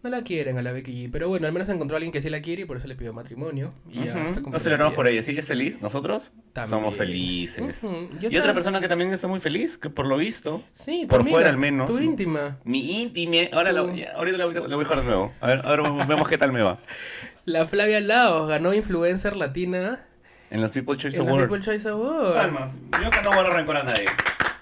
No 0.00 0.10
la 0.10 0.22
quieren 0.22 0.56
a 0.56 0.62
la 0.62 0.70
Becky 0.70 0.92
G, 0.92 1.08
pero 1.10 1.28
bueno, 1.28 1.48
al 1.48 1.52
menos 1.52 1.68
encontró 1.68 1.96
a 1.96 1.98
alguien 1.98 2.12
que 2.12 2.22
sí 2.22 2.30
la 2.30 2.40
quiere 2.40 2.62
y 2.62 2.64
por 2.66 2.76
eso 2.76 2.86
le 2.86 2.94
pidió 2.94 3.12
matrimonio. 3.12 3.74
Y 3.90 4.04
ya 4.04 4.14
Ujú. 4.14 4.28
está 4.38 4.40
Nos 4.48 4.62
celebramos 4.62 4.94
por 4.94 5.08
ella. 5.08 5.24
¿Sí 5.24 5.36
es 5.36 5.48
feliz? 5.48 5.80
¿Nosotros? 5.82 6.30
También. 6.52 6.78
Somos 6.78 6.94
felices. 6.96 7.84
Y 8.30 8.36
otra 8.36 8.54
persona 8.54 8.80
que 8.80 8.86
también 8.86 9.12
está 9.12 9.26
muy 9.26 9.40
feliz, 9.40 9.76
que 9.76 9.90
por 9.90 10.06
lo 10.06 10.16
visto, 10.16 10.62
Sí, 10.72 11.04
por 11.08 11.22
amiga, 11.22 11.34
fuera 11.34 11.50
al 11.50 11.58
menos. 11.58 11.88
Tu 11.88 11.98
íntima. 11.98 12.58
mi 12.62 13.02
íntima. 13.02 13.48
Ahora 13.52 13.72
la, 13.72 13.80
ahorita 13.80 14.38
la 14.38 14.44
voy, 14.46 14.54
la 14.54 14.60
voy 14.60 14.74
a 14.74 14.78
dejar 14.78 14.98
de 14.98 15.04
nuevo. 15.04 15.32
A 15.40 15.46
ver, 15.48 15.62
ahora 15.64 16.04
vemos 16.06 16.28
qué 16.28 16.38
tal 16.38 16.52
me 16.52 16.62
va. 16.62 16.78
La 17.48 17.64
Flavia 17.66 18.00
Laos 18.00 18.48
ganó 18.48 18.74
influencer 18.74 19.34
latina 19.34 20.04
En 20.50 20.60
los 20.60 20.72
People 20.72 20.96
Choice 20.96 21.16
en 21.16 21.24
los 21.24 21.32
Awards. 21.32 21.48
People 21.48 21.64
Choice 21.64 21.88
Awards. 21.88 22.34
Palmas. 22.36 22.76
Yo 23.02 23.10
que 23.10 23.22
no 23.22 23.32
guardo 23.32 23.50
rencor 23.52 23.76
a 23.78 23.82
nadie. 23.84 24.04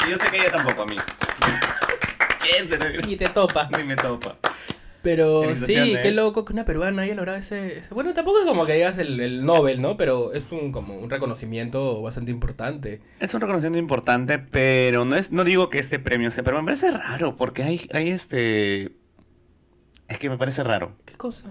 Y 0.07 0.11
yo 0.11 0.17
sé 0.19 0.25
que 0.31 0.37
ella 0.37 0.53
tampoco 0.53 0.83
a 0.83 0.87
mí. 0.87 0.97
¿Quién 2.41 2.69
se 2.69 2.79
le- 2.79 3.13
Y 3.13 3.17
te 3.17 3.27
topa. 3.29 3.69
Ni 3.77 3.83
me 3.85 3.97
topa. 3.97 4.37
Pero 5.03 5.55
sí, 5.55 5.75
qué 6.03 6.13
loco 6.13 6.45
que 6.45 6.53
una 6.53 6.65
peruana 6.65 7.03
haya 7.03 7.15
logrado 7.15 7.39
ese, 7.39 7.79
ese- 7.79 7.95
Bueno, 7.95 8.13
tampoco 8.15 8.41
es 8.41 8.45
como 8.47 8.67
que 8.67 8.75
digas 8.75 8.99
el, 8.99 9.19
el 9.21 9.45
Nobel, 9.45 9.81
¿no? 9.83 9.97
Pero 9.97 10.33
es 10.33 10.51
un 10.53 10.73
como 10.73 10.97
un 10.97 11.11
reconocimiento 11.11 12.03
bastante 12.03 12.31
importante. 12.33 13.01
Es 13.21 13.33
un 13.35 13.41
reconocimiento 13.41 13.79
importante, 13.79 14.39
pero 14.39 15.05
no 15.05 15.15
es, 15.17 15.31
no 15.33 15.45
digo 15.45 15.71
que 15.71 15.79
este 15.79 15.99
premio 16.01 16.31
sea, 16.33 16.43
pero 16.43 16.59
me 16.61 16.65
parece 16.65 16.91
raro, 16.91 17.37
porque 17.37 17.63
hay, 17.63 17.89
hay 17.93 18.11
este. 18.11 18.93
Es 20.09 20.19
que 20.19 20.29
me 20.31 20.39
parece 20.39 20.63
raro. 20.65 20.97
¿Qué 21.05 21.15
cosa? 21.15 21.45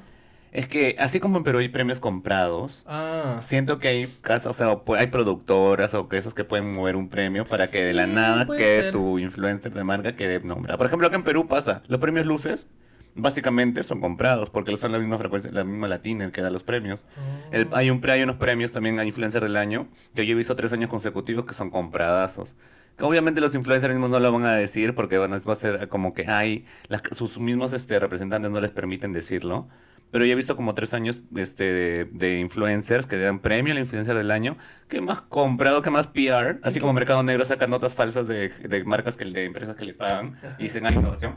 Es 0.56 0.68
que 0.70 0.96
así 1.00 1.20
como 1.20 1.38
en 1.38 1.44
Perú 1.44 1.60
hay 1.60 1.68
premios 1.68 2.00
comprados, 2.00 2.84
Ah, 2.88 3.42
siento 3.44 3.78
que 3.78 3.90
hay 3.90 4.08
casas, 4.22 4.48
o 4.48 4.54
sea, 4.54 4.82
hay 4.98 5.08
productoras 5.08 5.94
o 5.94 6.08
que 6.08 6.18
esos 6.18 6.34
que 6.34 6.46
pueden 6.46 6.72
mover 6.72 6.96
un 6.96 7.10
premio 7.10 7.44
para 7.44 7.68
que 7.68 7.84
de 7.84 7.94
la 7.94 8.06
Sí, 8.06 8.12
nada 8.12 8.46
quede 8.46 8.82
ser. 8.84 8.92
tu 8.92 9.20
influencer 9.20 9.74
de 9.74 9.84
marca 9.84 10.16
quede 10.16 10.40
nombrado. 10.40 10.78
Por 10.78 10.88
ejemplo, 10.88 11.08
acá 11.08 11.18
en 11.18 11.24
Perú 11.24 11.48
pasa, 11.48 11.84
los 11.88 12.00
premios 12.00 12.26
luces 12.26 12.70
básicamente 13.16 13.84
son 13.84 14.00
comprados 14.00 14.50
porque 14.50 14.76
son 14.78 14.92
la 14.94 15.00
misma 15.00 15.18
frecuencia, 15.18 15.52
la 15.52 15.64
misma 15.66 15.88
latina 15.90 16.24
el 16.26 16.32
que 16.32 16.42
da 16.42 16.50
los 16.50 16.64
premios. 16.64 17.06
El- 17.52 17.68
hay, 17.74 17.90
un, 17.90 18.02
hay 18.10 18.24
unos 18.24 18.38
premios 18.38 18.72
también 18.72 18.98
a 19.00 19.04
Influencer 19.06 19.44
del 19.44 19.58
Año 19.58 19.88
que 20.16 20.26
yo 20.26 20.32
he 20.32 20.36
visto 20.36 20.56
tres 20.56 20.72
años 20.74 20.90
consecutivos 20.90 21.46
que 21.46 21.54
son 21.54 21.70
compradazos. 21.70 22.56
Que 22.98 23.04
obviamente 23.04 23.42
los 23.42 23.54
influencers 23.56 23.94
mismos 23.94 24.10
no 24.10 24.22
lo 24.22 24.32
van 24.32 24.46
a 24.46 24.54
decir 24.56 24.96
porque 24.96 25.18
van 25.18 25.34
a, 25.34 25.38
va 25.40 25.52
a 25.52 25.56
ser 25.58 25.90
como 25.90 26.14
que 26.14 26.28
hay, 26.30 26.64
las- 26.88 27.02
sus 27.12 27.40
mismos 27.40 27.74
este, 27.74 28.00
representantes 28.00 28.50
no 28.52 28.62
les 28.62 28.72
permiten 28.72 29.12
decirlo. 29.12 29.68
Pero 30.16 30.24
yo 30.24 30.32
he 30.32 30.36
visto 30.36 30.56
como 30.56 30.74
tres 30.74 30.94
años 30.94 31.24
este, 31.36 31.66
de, 31.66 32.06
de 32.06 32.40
influencers 32.40 33.06
que 33.06 33.18
dan 33.18 33.40
premio 33.40 33.74
al 33.74 33.80
influencer 33.80 34.16
del 34.16 34.32
año, 34.32 34.56
que 34.88 35.02
más 35.02 35.20
comprado, 35.20 35.82
que 35.82 35.90
más 35.90 36.08
PR, 36.08 36.58
así 36.64 36.80
como 36.80 36.94
Mercado 36.94 37.22
Negro 37.22 37.44
saca 37.44 37.68
notas 37.68 37.96
falsas 37.96 38.26
de, 38.26 38.48
de 38.48 38.84
marcas, 38.86 39.18
que, 39.18 39.26
de 39.26 39.44
empresas 39.44 39.76
que 39.76 39.84
le 39.84 39.94
pagan 39.94 40.40
y 40.58 40.64
dicen, 40.64 40.86
hay 40.86 40.96
innovación. 40.96 41.36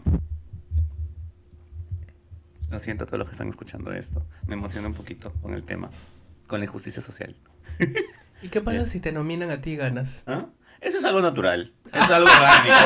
Lo 2.71 2.79
siento 2.79 3.03
a 3.03 3.07
todos 3.09 3.19
los 3.19 3.29
que 3.29 3.33
están 3.33 3.49
escuchando 3.49 3.93
esto. 3.93 4.25
Me 4.47 4.55
emociona 4.55 4.87
un 4.87 4.95
poquito 4.95 5.33
con 5.43 5.55
el 5.55 5.65
tema, 5.65 5.91
con 6.47 6.61
la 6.61 6.67
injusticia 6.67 7.03
social. 7.03 7.35
¿Y 8.43 8.49
qué 8.49 8.61
pasa 8.61 8.87
si 8.87 9.01
te 9.01 9.11
nominan 9.11 9.51
a 9.51 9.61
ti 9.61 9.71
y 9.71 9.77
ganas? 9.77 10.23
¿Ah? 10.29 10.51
Eso 10.81 10.99
es 10.99 11.05
algo 11.05 11.21
natural. 11.21 11.75
Es 11.93 12.11
algo 12.11 12.29
orgánico. 12.29 12.77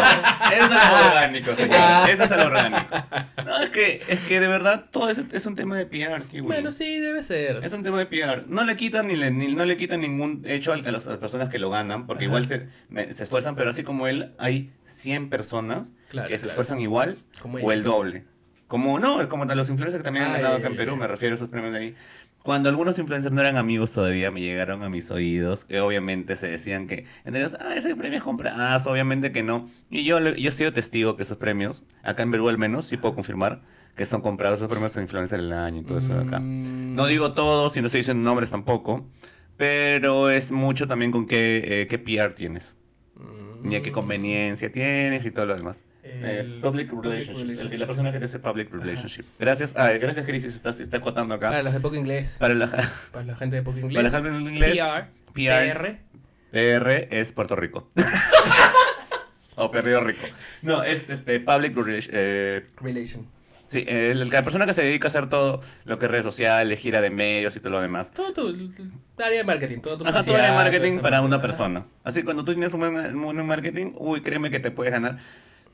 Es 0.52 0.62
algo 0.62 1.06
orgánico, 1.08 1.54
señor. 1.54 2.10
Eso 2.10 2.22
es 2.24 2.30
algo 2.30 2.46
orgánico. 2.46 2.96
No, 3.44 3.62
es 3.62 3.70
que, 3.70 4.02
es 4.08 4.20
que 4.20 4.40
de 4.40 4.48
verdad 4.48 4.86
todo 4.90 5.10
es, 5.10 5.22
es 5.32 5.46
un 5.46 5.56
tema 5.56 5.76
de 5.76 5.86
PR, 5.86 6.22
Kiwi. 6.22 6.46
Bueno, 6.46 6.70
sí, 6.70 6.98
debe 6.98 7.22
ser. 7.22 7.60
Es 7.64 7.72
un 7.72 7.82
tema 7.82 7.98
de 7.98 8.06
PR. 8.06 8.44
No 8.46 8.64
le 8.64 8.76
quitan 8.76 9.06
ni, 9.08 9.16
le, 9.16 9.30
ni- 9.30 9.54
no 9.54 9.64
le 9.64 9.76
quitan 9.76 10.00
ningún 10.00 10.42
hecho 10.46 10.72
a, 10.72 10.76
las, 10.76 11.06
a 11.06 11.10
las 11.10 11.20
personas 11.20 11.48
que 11.48 11.58
lo 11.58 11.70
ganan, 11.70 12.06
porque 12.06 12.24
Ajá. 12.24 12.28
igual 12.30 12.46
se, 12.48 12.68
me- 12.88 13.12
se 13.12 13.24
esfuerzan, 13.24 13.56
pero 13.56 13.70
así 13.70 13.82
como 13.82 14.06
él, 14.06 14.32
hay 14.38 14.72
100 14.84 15.28
personas 15.30 15.88
Claro, 16.10 16.28
que 16.28 16.34
se 16.34 16.40
claro. 16.40 16.50
esfuerzan 16.52 16.80
igual 16.80 17.16
Como 17.40 17.58
o 17.58 17.72
el 17.72 17.82
doble. 17.82 18.24
Como 18.68 18.98
no, 18.98 19.28
como 19.28 19.44
los 19.44 19.68
influencers 19.68 20.00
que 20.00 20.04
también 20.04 20.24
han 20.24 20.30
Ah, 20.32 20.36
ganado 20.38 20.56
acá 20.56 20.68
en 20.68 20.76
Perú, 20.76 20.96
me 20.96 21.06
refiero 21.06 21.34
a 21.34 21.36
esos 21.36 21.50
premios 21.50 21.74
de 21.74 21.78
ahí. 21.78 21.94
Cuando 22.42 22.68
algunos 22.68 22.98
influencers 22.98 23.32
no 23.32 23.40
eran 23.40 23.56
amigos 23.56 23.92
todavía, 23.92 24.30
me 24.32 24.40
llegaron 24.40 24.82
a 24.82 24.88
mis 24.88 25.10
oídos, 25.12 25.64
que 25.64 25.80
obviamente 25.80 26.34
se 26.36 26.48
decían 26.48 26.86
que, 26.88 27.04
entonces, 27.24 27.56
ah, 27.60 27.74
ese 27.76 27.94
premio 27.94 28.18
es 28.18 28.24
compradas, 28.24 28.86
obviamente 28.86 29.30
que 29.30 29.42
no. 29.44 29.68
Y 29.90 30.04
yo, 30.04 30.18
yo 30.18 30.48
he 30.48 30.52
sido 30.52 30.72
testigo 30.72 31.16
que 31.16 31.22
esos 31.22 31.36
premios, 31.38 31.84
acá 32.02 32.24
en 32.24 32.32
Perú 32.32 32.48
al 32.48 32.58
menos, 32.58 32.86
sí 32.86 32.96
puedo 32.96 33.14
confirmar, 33.14 33.62
que 33.96 34.06
son 34.06 34.22
comprados 34.22 34.58
esos 34.58 34.68
premios 34.70 34.92
de 34.94 35.02
influencer 35.02 35.40
del 35.40 35.52
año 35.52 35.82
y 35.82 35.84
todo 35.84 35.98
eso 35.98 36.14
de 36.14 36.24
acá. 36.24 36.40
Mm, 36.40 36.94
No 36.96 37.06
digo 37.06 37.32
todos, 37.32 37.76
y 37.76 37.80
no 37.80 37.86
estoy 37.86 38.00
diciendo 38.00 38.24
nombres 38.24 38.50
tampoco, 38.50 39.06
pero 39.56 40.30
es 40.30 40.50
mucho 40.50 40.88
también 40.88 41.12
con 41.12 41.26
qué, 41.26 41.62
eh, 41.82 41.86
qué 41.86 41.98
PR 41.98 42.32
tienes, 42.34 42.76
mm, 43.14 43.70
y 43.70 43.76
a 43.76 43.82
qué 43.82 43.92
conveniencia 43.92 44.70
tienes 44.70 45.24
y 45.24 45.30
todo 45.30 45.46
lo 45.46 45.56
demás. 45.56 45.84
Eh, 46.02 46.40
el 46.40 46.60
public 46.60 46.90
public 46.90 47.04
relationship, 47.04 47.60
el 47.60 47.80
la 47.80 47.86
persona 47.86 48.12
que 48.12 48.18
te 48.18 48.24
hace 48.24 48.38
public 48.38 48.72
relationship. 48.72 49.24
Gracias, 49.38 49.74
ah, 49.76 49.92
gracias 49.92 50.26
Crisis, 50.26 50.54
está, 50.54 50.70
está 50.70 50.96
acotando 50.96 51.34
acá. 51.34 51.50
Para 51.50 51.62
los 51.62 51.72
de 51.72 51.80
poco 51.80 51.96
inglés. 51.96 52.36
Para 52.38 52.54
la, 52.54 52.68
Para 53.12 53.24
la 53.24 53.36
gente 53.36 53.56
de 53.56 53.62
poco 53.62 53.78
inglés. 53.78 53.94
para 53.94 54.08
la 54.10 54.10
gente 54.10 54.28
en 54.28 54.54
inglés, 54.54 54.78
PR. 55.32 55.72
PR, 55.72 55.98
PR 56.50 57.08
es 57.10 57.32
Puerto 57.32 57.56
Rico. 57.56 57.90
o 59.56 59.70
Perdido 59.70 60.00
Rico. 60.00 60.26
No, 60.62 60.82
es 60.82 61.10
este 61.10 61.40
public 61.40 61.76
eh, 62.10 62.66
Relation. 62.80 63.26
Sí, 63.72 63.84
el- 63.88 64.28
la 64.28 64.42
persona 64.42 64.66
que 64.66 64.74
se 64.74 64.82
dedica 64.84 65.08
a 65.08 65.10
hacer 65.10 65.28
todo 65.28 65.60
lo 65.84 65.98
que 65.98 66.04
es 66.06 66.10
redes 66.10 66.24
sociales, 66.24 66.78
gira 66.80 67.00
de 67.00 67.10
medios 67.10 67.56
y 67.56 67.60
todo 67.60 67.70
lo 67.70 67.80
demás. 67.80 68.12
Todo 68.12 68.32
tu 68.32 68.52
tu 68.52 68.82
área 69.22 69.38
de 69.38 69.44
marketing. 69.44 69.78
Todo 69.80 69.98
tu 69.98 70.04
Ajá, 70.04 70.12
todo 70.18 70.24
publicidad, 70.24 70.48
el 70.50 70.54
marketing 70.54 70.98
para 71.00 71.22
una 71.22 71.40
persona. 71.40 71.86
Así 72.04 72.22
cuando 72.22 72.44
tú 72.44 72.52
tienes 72.52 72.72
un 72.74 72.80
buen, 72.80 73.46
marketing, 73.46 73.92
uy, 73.96 74.20
créeme 74.20 74.50
que 74.50 74.60
te 74.60 74.70
puedes 74.70 74.92
ganar. 74.92 75.18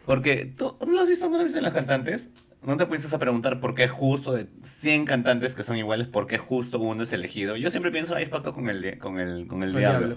Porque 0.06 0.46
tú 0.46 0.76
no 0.86 0.92
lo 0.92 1.00
has 1.00 1.06
visto, 1.08 1.26
no 1.28 1.32
lo 1.32 1.38
has 1.38 1.44
visto 1.44 1.58
en 1.58 1.64
las 1.64 1.74
cantantes. 1.74 2.30
No 2.62 2.76
te 2.76 2.86
puedes 2.86 3.12
a 3.12 3.18
preguntar 3.18 3.60
por 3.60 3.74
qué 3.74 3.86
justo 3.88 4.32
de 4.32 4.46
100 4.64 5.04
cantantes 5.04 5.54
que 5.54 5.62
son 5.62 5.76
iguales, 5.76 6.08
por 6.08 6.26
qué 6.26 6.38
justo 6.38 6.78
uno 6.80 7.02
es 7.04 7.12
elegido. 7.12 7.56
Yo 7.56 7.70
siempre 7.70 7.92
pienso, 7.92 8.14
ahí 8.16 8.24
es 8.24 8.28
pacto 8.30 8.52
con 8.52 8.68
el, 8.68 8.82
di- 8.82 8.96
con 8.96 9.20
el, 9.20 9.46
con 9.46 9.62
el 9.62 9.70
Con 9.72 9.76
el 9.76 9.76
diablo. 9.76 9.98
diablo. 10.08 10.16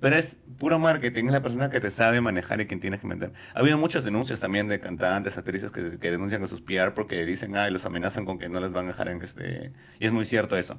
Pero 0.00 0.16
es 0.16 0.38
puro 0.58 0.78
marketing, 0.78 1.26
es 1.26 1.32
la 1.32 1.42
persona 1.42 1.70
que 1.70 1.80
te 1.80 1.90
sabe 1.90 2.20
manejar 2.20 2.60
y 2.60 2.66
quien 2.66 2.80
tienes 2.80 3.00
que 3.00 3.06
meter. 3.06 3.32
Ha 3.54 3.60
habido 3.60 3.78
muchos 3.78 4.04
denuncios 4.04 4.40
también 4.40 4.68
de 4.68 4.80
cantantes, 4.80 5.36
actrices 5.38 5.70
que, 5.70 5.98
que 5.98 6.10
denuncian 6.10 6.42
a 6.42 6.46
sus 6.46 6.60
PR 6.60 6.92
porque 6.94 7.24
dicen, 7.24 7.56
ay, 7.56 7.72
los 7.72 7.84
amenazan 7.86 8.24
con 8.24 8.38
que 8.38 8.48
no 8.48 8.60
les 8.60 8.72
van 8.72 8.86
a 8.86 8.88
dejar 8.88 9.08
en 9.08 9.22
este... 9.22 9.72
Y 9.98 10.06
es 10.06 10.12
muy 10.12 10.24
cierto 10.24 10.56
eso. 10.56 10.78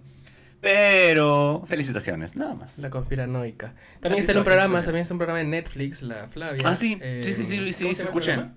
Pero, 0.62 1.64
felicitaciones, 1.68 2.36
nada 2.36 2.56
más. 2.56 2.78
La 2.80 2.90
conspiranoica. 2.90 3.76
También 4.00 4.22
está 4.22 4.32
en 4.32 4.40
un 4.40 4.44
programa, 4.44 4.82
también 4.82 5.04
está 5.04 5.14
un 5.14 5.20
programa 5.20 5.42
en 5.42 5.52
Netflix, 5.52 6.02
la 6.02 6.28
Flavia. 6.28 6.64
Ah, 6.66 6.76
sí, 6.76 6.98
Eh, 7.00 7.22
sí, 7.24 7.34
sí, 7.34 7.44
sí, 7.44 7.58
¿cómo 7.58 7.72
sí, 7.72 7.74
se 7.74 8.06
se 8.06 8.12
programa? 8.12 8.56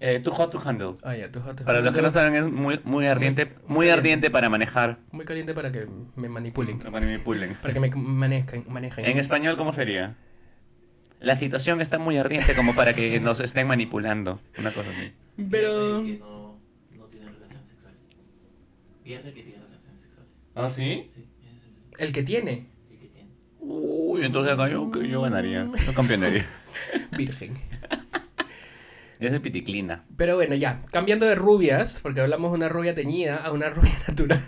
Eh, 0.00 0.20
too 0.20 0.30
hot 0.32 0.50
to 0.52 0.60
handle. 0.64 0.96
Ah, 1.02 1.16
ya, 1.16 1.30
tu 1.30 1.40
hot- 1.40 1.64
Para 1.64 1.80
los 1.80 1.92
que 1.92 2.02
no 2.02 2.10
saben, 2.10 2.34
es 2.36 2.46
muy, 2.50 2.80
muy 2.84 3.06
ardiente, 3.06 3.52
muy 3.66 3.88
ardiente 3.88 4.30
para 4.30 4.48
manejar. 4.48 4.98
Muy 5.10 5.24
caliente 5.24 5.54
para 5.54 5.72
que 5.72 5.86
me 6.14 6.28
manipulen. 6.28 6.78
Para 6.78 6.90
que 6.92 7.00
me 7.00 7.06
manipulen. 7.06 7.54
Para 7.60 7.74
que 7.74 7.80
me 7.80 7.90
manejen. 7.90 8.64
manejen. 8.68 9.04
En 9.06 9.18
español, 9.18 9.56
¿cómo 9.56 9.72
sería? 9.72 10.16
La 11.18 11.36
situación 11.36 11.80
está 11.80 11.98
muy 11.98 12.16
ardiente 12.16 12.54
como 12.54 12.76
para 12.76 12.94
que 12.94 13.18
nos 13.20 13.40
estén 13.40 13.66
manipulando. 13.66 14.40
Una 14.56 14.70
cosa 14.72 14.88
así. 14.90 15.12
Pero. 15.50 16.02
Pierde 16.04 16.12
que 16.12 16.18
no, 16.20 16.60
no 16.96 17.04
tiene 17.06 17.26
relaciones 17.32 17.66
sexuales. 17.68 17.98
Pierde 19.02 19.32
que 19.34 19.42
tiene 19.42 19.58
relaciones 19.64 20.00
sexuales. 20.00 20.32
¿Ah, 20.54 20.70
sí? 20.70 21.10
Sí, 21.12 21.24
el, 21.98 22.06
El 22.06 22.12
que 22.12 22.22
tiene. 22.22 22.68
el 22.92 22.98
que 23.00 23.06
tiene. 23.08 23.30
Uy, 23.58 24.24
entonces 24.24 24.52
acá 24.54 24.68
yo, 24.68 24.88
yo 25.02 25.22
ganaría. 25.22 25.68
Yo 25.84 25.92
campeonaría. 25.92 26.46
Virgen. 27.16 27.54
Es 29.20 29.32
de 29.32 29.40
piticlina. 29.40 30.04
Pero 30.16 30.36
bueno, 30.36 30.54
ya. 30.54 30.82
Cambiando 30.92 31.26
de 31.26 31.34
rubias, 31.34 31.98
porque 32.02 32.20
hablamos 32.20 32.52
de 32.52 32.56
una 32.58 32.68
rubia 32.68 32.94
teñida 32.94 33.36
a 33.36 33.50
una 33.50 33.68
rubia 33.70 33.92
natural. 34.08 34.40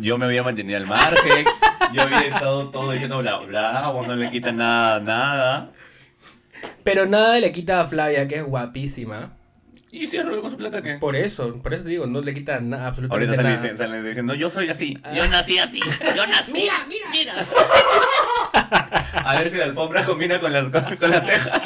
Yo 0.00 0.16
me 0.18 0.24
había 0.24 0.42
mantenido 0.42 0.78
al 0.78 0.86
margen. 0.86 1.44
Yo 1.92 2.02
había 2.02 2.20
estado 2.20 2.70
todo 2.70 2.90
diciendo 2.92 3.18
bla 3.18 3.38
bla, 3.38 3.90
vos 3.90 4.06
no 4.06 4.16
le 4.16 4.30
quita 4.30 4.52
nada, 4.52 5.00
nada. 5.00 5.72
Pero 6.84 7.06
nada 7.06 7.38
le 7.40 7.52
quita 7.52 7.80
a 7.80 7.86
Flavia, 7.86 8.26
que 8.26 8.36
es 8.36 8.44
guapísima. 8.44 9.36
¿Y 9.90 10.06
si 10.06 10.16
es 10.16 10.24
rubio 10.24 10.40
con 10.40 10.50
su 10.50 10.56
plata 10.56 10.80
qué? 10.80 10.94
Por 10.94 11.14
eso, 11.16 11.60
por 11.62 11.74
eso 11.74 11.84
digo, 11.84 12.06
no 12.06 12.22
le 12.22 12.32
quita 12.32 12.58
nada, 12.60 12.86
absolutamente 12.86 13.26
Ahorita 13.26 13.42
nada. 13.42 13.56
diciendo, 13.56 13.82
sale 13.82 14.02
diciendo, 14.02 14.34
yo 14.34 14.48
soy 14.48 14.70
así. 14.70 14.98
Ah. 15.02 15.12
Yo 15.14 15.28
nací 15.28 15.58
así. 15.58 15.80
Yo 16.16 16.26
nací. 16.26 16.52
Mira, 16.54 16.86
mira, 16.88 17.10
mira. 17.10 17.34
A 19.24 19.36
ver 19.36 19.50
si 19.50 19.58
la 19.58 19.64
alfombra 19.64 20.04
combina 20.06 20.40
con 20.40 20.50
las, 20.52 20.68
con, 20.70 20.96
con 20.96 21.10
las 21.10 21.24
cejas. 21.26 21.60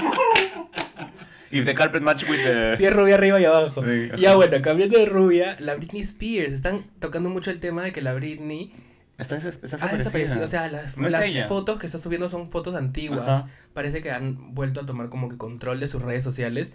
If 1.59 1.65
the 1.67 1.75
carpet 1.75 2.03
match 2.03 2.25
with 2.29 2.43
the... 2.43 2.77
Si 2.77 2.85
es 2.85 2.93
rubia 2.93 3.15
arriba 3.15 3.41
y 3.41 3.45
abajo. 3.45 3.85
Sí. 3.85 4.11
Ya 4.19 4.37
bueno, 4.37 4.61
cambiando 4.63 4.99
de 4.99 5.07
rubia, 5.07 5.57
la 5.61 5.75
Britney 5.75 6.03
Spears. 6.03 6.53
Están 6.53 6.85
tocando 7.01 7.31
mucho 7.31 7.51
el 7.51 7.61
tema 7.61 7.83
de 7.83 7.93
que 7.93 8.03
la 8.03 8.15
Britney 8.15 8.73
Está, 9.19 9.37
está 9.37 9.87
ha 9.87 9.97
desaparecido. 9.97 10.45
O 10.45 10.47
sea, 10.47 10.69
las, 10.69 10.97
No 10.97 11.09
las 11.09 11.49
fotos 11.49 11.79
que 11.79 11.87
está 11.87 11.99
subiendo 11.99 12.29
son 12.29 12.51
fotos 12.51 12.75
antiguas. 12.75 13.23
Ajá. 13.23 13.49
Parece 13.73 14.03
que 14.03 14.11
han 14.11 14.55
vuelto 14.55 14.81
a 14.81 14.87
tomar 14.87 15.09
como 15.09 15.29
que 15.29 15.37
control 15.37 15.81
de 15.81 15.89
sus 15.89 16.03
redes 16.03 16.23
sociales. 16.23 16.73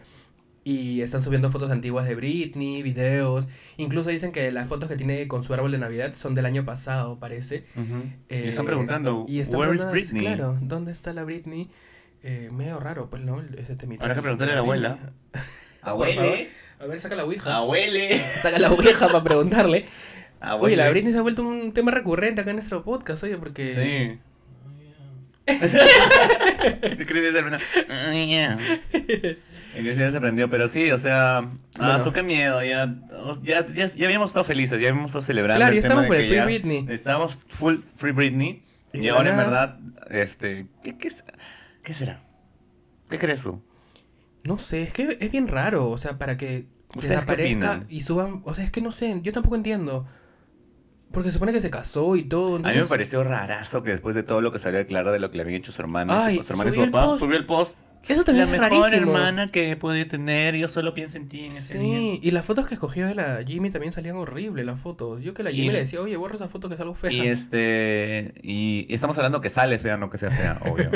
Y 0.63 1.01
están 1.01 1.23
subiendo 1.23 1.49
fotos 1.49 1.71
antiguas 1.71 2.07
de 2.07 2.13
Britney, 2.13 2.83
videos. 2.83 3.47
Incluso 3.77 4.09
dicen 4.09 4.31
que 4.31 4.51
las 4.51 4.67
fotos 4.67 4.89
que 4.89 4.95
tiene 4.95 5.27
con 5.27 5.43
su 5.43 5.53
árbol 5.53 5.71
de 5.71 5.79
Navidad 5.79 6.13
son 6.15 6.35
del 6.35 6.45
año 6.45 6.65
pasado, 6.65 7.17
parece. 7.19 7.63
Eh, 8.29 8.43
y 8.45 8.49
están 8.49 8.67
preguntando, 8.67 9.25
y 9.27 9.39
están 9.39 9.59
where 9.59 9.73
is 9.73 9.89
Britney? 9.89 10.21
Claro, 10.21 10.57
¿dónde 10.61 10.91
está 10.91 11.13
la 11.13 11.23
Britney? 11.23 11.71
Eh, 12.23 12.49
medio 12.51 12.79
raro, 12.79 13.09
pues, 13.09 13.23
¿no? 13.23 13.41
Ese 13.57 13.75
temita. 13.75 14.03
Habrá 14.03 14.15
que 14.15 14.21
preguntarle 14.21 14.53
a 14.53 14.55
la 14.55 14.61
abuela. 14.61 14.97
Abuele. 15.81 16.49
A 16.79 16.85
ver, 16.85 16.99
saca 16.99 17.15
la 17.15 17.25
ouija. 17.25 17.55
Abuele. 17.55 18.19
Saca 18.41 18.59
la 18.59 18.71
ouija 18.71 19.07
para 19.07 19.23
preguntarle. 19.23 19.85
Abuele. 20.39 20.75
Oye, 20.75 20.83
la 20.83 20.89
Britney 20.89 21.11
se 21.11 21.19
ha 21.19 21.21
vuelto 21.21 21.43
un 21.43 21.73
tema 21.73 21.91
recurrente 21.91 22.41
acá 22.41 22.51
en 22.51 22.57
nuestro 22.57 22.83
podcast, 22.83 23.23
oye, 23.23 23.37
porque... 23.37 23.73
Sí. 23.73 24.19
¿Qué 25.45 27.05
crees 27.05 27.33
de 27.33 29.37
En 29.75 29.83
que 29.83 29.93
se 29.93 30.17
aprendió, 30.17 30.49
pero 30.49 30.67
sí, 30.67 30.91
o 30.91 30.97
sea, 30.97 31.37
ah, 31.39 31.49
Bueno. 31.77 31.99
su 31.99 32.11
qué 32.11 32.23
miedo, 32.23 32.61
ya, 32.63 32.93
ya, 33.41 33.65
ya, 33.67 33.91
ya 33.93 34.05
habíamos 34.05 34.29
estado 34.29 34.43
felices, 34.43 34.79
ya 34.81 34.89
habíamos 34.89 35.11
estado 35.11 35.23
celebrando. 35.23 35.59
Claro, 35.59 35.75
el 35.75 35.81
ya 35.81 35.87
tema 35.87 36.01
estamos 36.01 36.03
de 36.03 36.07
por 36.07 36.15
el 36.17 36.27
Free 36.27 36.35
ya 36.35 36.45
Britney. 36.45 36.85
Estábamos 36.89 37.35
full 37.47 37.77
Free 37.95 38.11
Britney, 38.11 38.63
Y 38.93 39.07
ahora 39.07 39.29
en 39.31 39.37
verdad, 39.37 39.79
este, 40.09 40.67
¿qué, 40.83 40.97
qué, 40.97 41.07
es- 41.07 41.23
qué 41.83 41.93
será? 41.93 42.23
¿Qué 43.09 43.19
crees 43.19 43.41
tú? 43.43 43.61
No 44.43 44.57
sé, 44.57 44.83
es 44.83 44.93
que 44.93 45.17
es 45.19 45.31
bien 45.31 45.47
raro, 45.47 45.89
o 45.89 45.97
sea, 45.97 46.17
para 46.17 46.37
que 46.37 46.67
¿Ustedes 46.89 47.03
qué 47.03 47.09
desaparezca 47.15 47.85
y 47.89 48.01
suban... 48.01 48.41
O 48.45 48.53
sea, 48.53 48.65
es 48.65 48.71
que 48.71 48.81
no 48.81 48.91
sé, 48.91 49.19
yo 49.21 49.31
tampoco 49.31 49.55
entiendo. 49.55 50.05
Porque 51.11 51.29
se 51.29 51.33
supone 51.33 51.51
que 51.51 51.59
se 51.59 51.69
casó 51.69 52.15
y 52.15 52.23
todo, 52.23 52.55
A 52.55 52.59
mí 52.71 52.75
me 52.75 52.85
pareció 52.85 53.23
rarazo 53.23 53.83
que 53.83 53.91
después 53.91 54.15
de 54.15 54.23
todo 54.23 54.41
lo 54.41 54.51
que 54.51 54.59
salió 54.59 54.79
declarar 54.79 55.11
de 55.11 55.19
lo 55.19 55.29
que 55.29 55.37
le 55.37 55.43
habían 55.43 55.59
hecho 55.59 55.71
su 55.71 55.81
hermano, 55.81 56.13
Ay, 56.13 56.39
y 56.39 56.43
su, 56.43 56.53
y 56.53 56.71
su 56.71 56.83
el 56.83 56.91
papá, 56.91 57.05
post. 57.05 57.21
subió 57.21 57.37
el 57.37 57.45
post. 57.45 57.75
Eso 58.07 58.23
también 58.23 58.49
la 58.49 58.55
es 58.55 58.61
mejor 58.61 58.79
rarísimo. 58.83 59.11
hermana 59.15 59.47
que 59.47 59.71
he 59.71 59.75
podido 59.75 60.07
tener, 60.07 60.55
yo 60.55 60.67
solo 60.67 60.93
pienso 60.93 61.17
en 61.17 61.27
ti 61.29 61.45
en 61.45 61.51
ese 61.51 61.77
día. 61.77 61.97
Sí, 61.97 62.19
y 62.23 62.31
las 62.31 62.43
fotos 62.45 62.67
que 62.67 62.73
escogió 62.73 63.05
de 63.07 63.13
la 63.15 63.43
Jimmy 63.45 63.69
también 63.69 63.93
salían 63.93 64.15
horribles, 64.17 64.65
las 64.65 64.79
fotos. 64.79 65.21
Yo 65.21 65.33
que 65.33 65.43
la 65.43 65.51
Y- 65.51 65.55
Jimmy 65.57 65.69
le 65.73 65.79
decía, 65.79 66.01
oye, 66.01 66.17
borra 66.17 66.35
esa 66.35 66.47
foto 66.49 66.67
que 66.67 66.75
es 66.75 66.81
algo 66.81 66.95
fea. 66.95 67.11
Y 67.11 67.21
este, 67.27 68.33
y 68.41 68.85
y 68.89 68.93
estamos 68.93 69.17
hablando 69.17 69.39
que 69.41 69.49
sale 69.49 69.77
fea, 69.79 69.97
no 69.97 70.09
que 70.09 70.17
sea 70.17 70.31
fea, 70.31 70.59
obvio. 70.71 70.89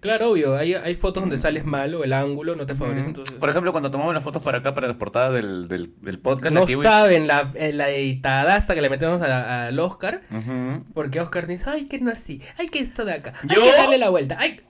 Claro, 0.00 0.30
obvio, 0.30 0.56
hay, 0.56 0.74
hay 0.74 0.94
fotos 0.94 1.22
donde 1.22 1.38
sales 1.38 1.64
mal 1.64 1.94
o 1.94 2.04
el 2.04 2.12
ángulo 2.12 2.54
no 2.56 2.66
te 2.66 2.74
favorece, 2.74 3.04
Mm. 3.04 3.08
entonces... 3.08 3.36
Por 3.38 3.48
ejemplo, 3.50 3.72
cuando 3.72 3.90
tomamos 3.90 4.14
las 4.14 4.22
fotos 4.22 4.42
para 4.42 4.58
acá, 4.58 4.74
para 4.74 4.86
la 4.86 4.98
portada 4.98 5.30
del, 5.32 5.66
del, 5.68 5.92
del 6.00 6.18
podcast, 6.18 6.54
no 6.54 6.64
la 6.66 6.82
saben 6.82 7.26
la, 7.26 7.50
eh, 7.54 7.72
la 7.72 7.90
editadaza 7.90 8.74
que 8.74 8.82
le 8.82 8.90
metemos 8.90 9.20
al 9.22 9.78
Oscar, 9.78 10.22
Ujú. 10.30 10.84
porque 10.94 11.20
Oscar 11.20 11.46
dice, 11.46 11.64
ay, 11.68 11.86
que 11.86 11.98
no 12.00 12.10
así, 12.10 12.40
ay, 12.58 12.68
que 12.68 12.78
esto 12.80 13.04
de 13.04 13.14
acá, 13.14 13.32
hay 13.48 13.56
¿Yo? 13.56 13.62
que 13.62 13.70
darle 13.72 13.98
la 13.98 14.10
vuelta, 14.10 14.36
ay... 14.38 14.60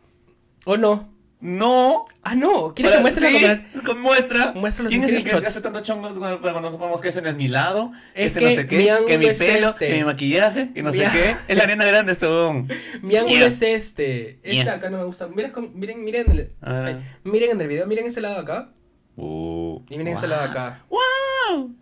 ¿O 0.66 0.78
no? 0.78 1.12
No. 1.44 2.06
Ah, 2.22 2.34
no, 2.34 2.72
¿quieres 2.74 2.94
que 2.94 3.00
muestre 3.02 3.30
sí, 3.30 3.42
la 3.42 3.82
con 3.82 4.00
muestra. 4.00 4.52
Muestra 4.54 4.84
los 4.84 4.90
¿Quién 4.90 5.04
es 5.04 5.10
el 5.10 5.24
que 5.24 5.46
hace 5.46 5.60
tanto 5.60 5.80
chongo 5.82 6.08
cuando 6.40 6.60
nos 6.62 6.78
vamos 6.78 7.02
que 7.02 7.08
ese 7.10 7.20
no 7.20 7.28
es 7.28 7.36
mi 7.36 7.48
lado? 7.48 7.92
Es 8.14 8.28
este 8.28 8.38
que 8.40 8.44
no 8.46 8.62
sé 8.62 8.66
qué, 8.66 8.76
mi 8.78 9.06
que 9.06 9.18
mi 9.18 9.26
es 9.26 9.38
pelo, 9.38 9.68
este. 9.68 9.88
que 9.88 9.94
mi 9.94 10.04
maquillaje, 10.04 10.72
que 10.72 10.82
no 10.82 10.90
Mi- 10.90 10.96
sé 10.98 11.04
qué. 11.12 11.34
Es 11.48 11.56
la 11.58 11.64
arena 11.64 11.84
grande 11.84 12.12
este 12.12 12.24
don. 12.24 12.66
Mi 13.02 13.16
ángulo 13.16 13.36
Yeah. 13.36 13.46
es 13.48 13.60
este, 13.60 14.30
este 14.42 14.50
Yeah. 14.52 14.72
acá 14.72 14.88
no 14.88 14.96
me 14.96 15.04
gusta, 15.04 15.28
miren, 15.28 15.52
miren, 15.74 16.02
miren, 16.02 16.30
el- 16.30 16.50
ay, 16.62 16.96
miren 17.24 17.50
en 17.50 17.60
el 17.60 17.68
video, 17.68 17.86
miren 17.86 18.06
ese 18.06 18.22
lado 18.22 18.38
acá, 18.38 18.70
Uh, 19.16 19.82
y 19.90 19.98
miren 19.98 20.14
ese 20.14 20.26
lado 20.26 20.44
acá. 20.50 20.82
¡Wow! 20.88 21.74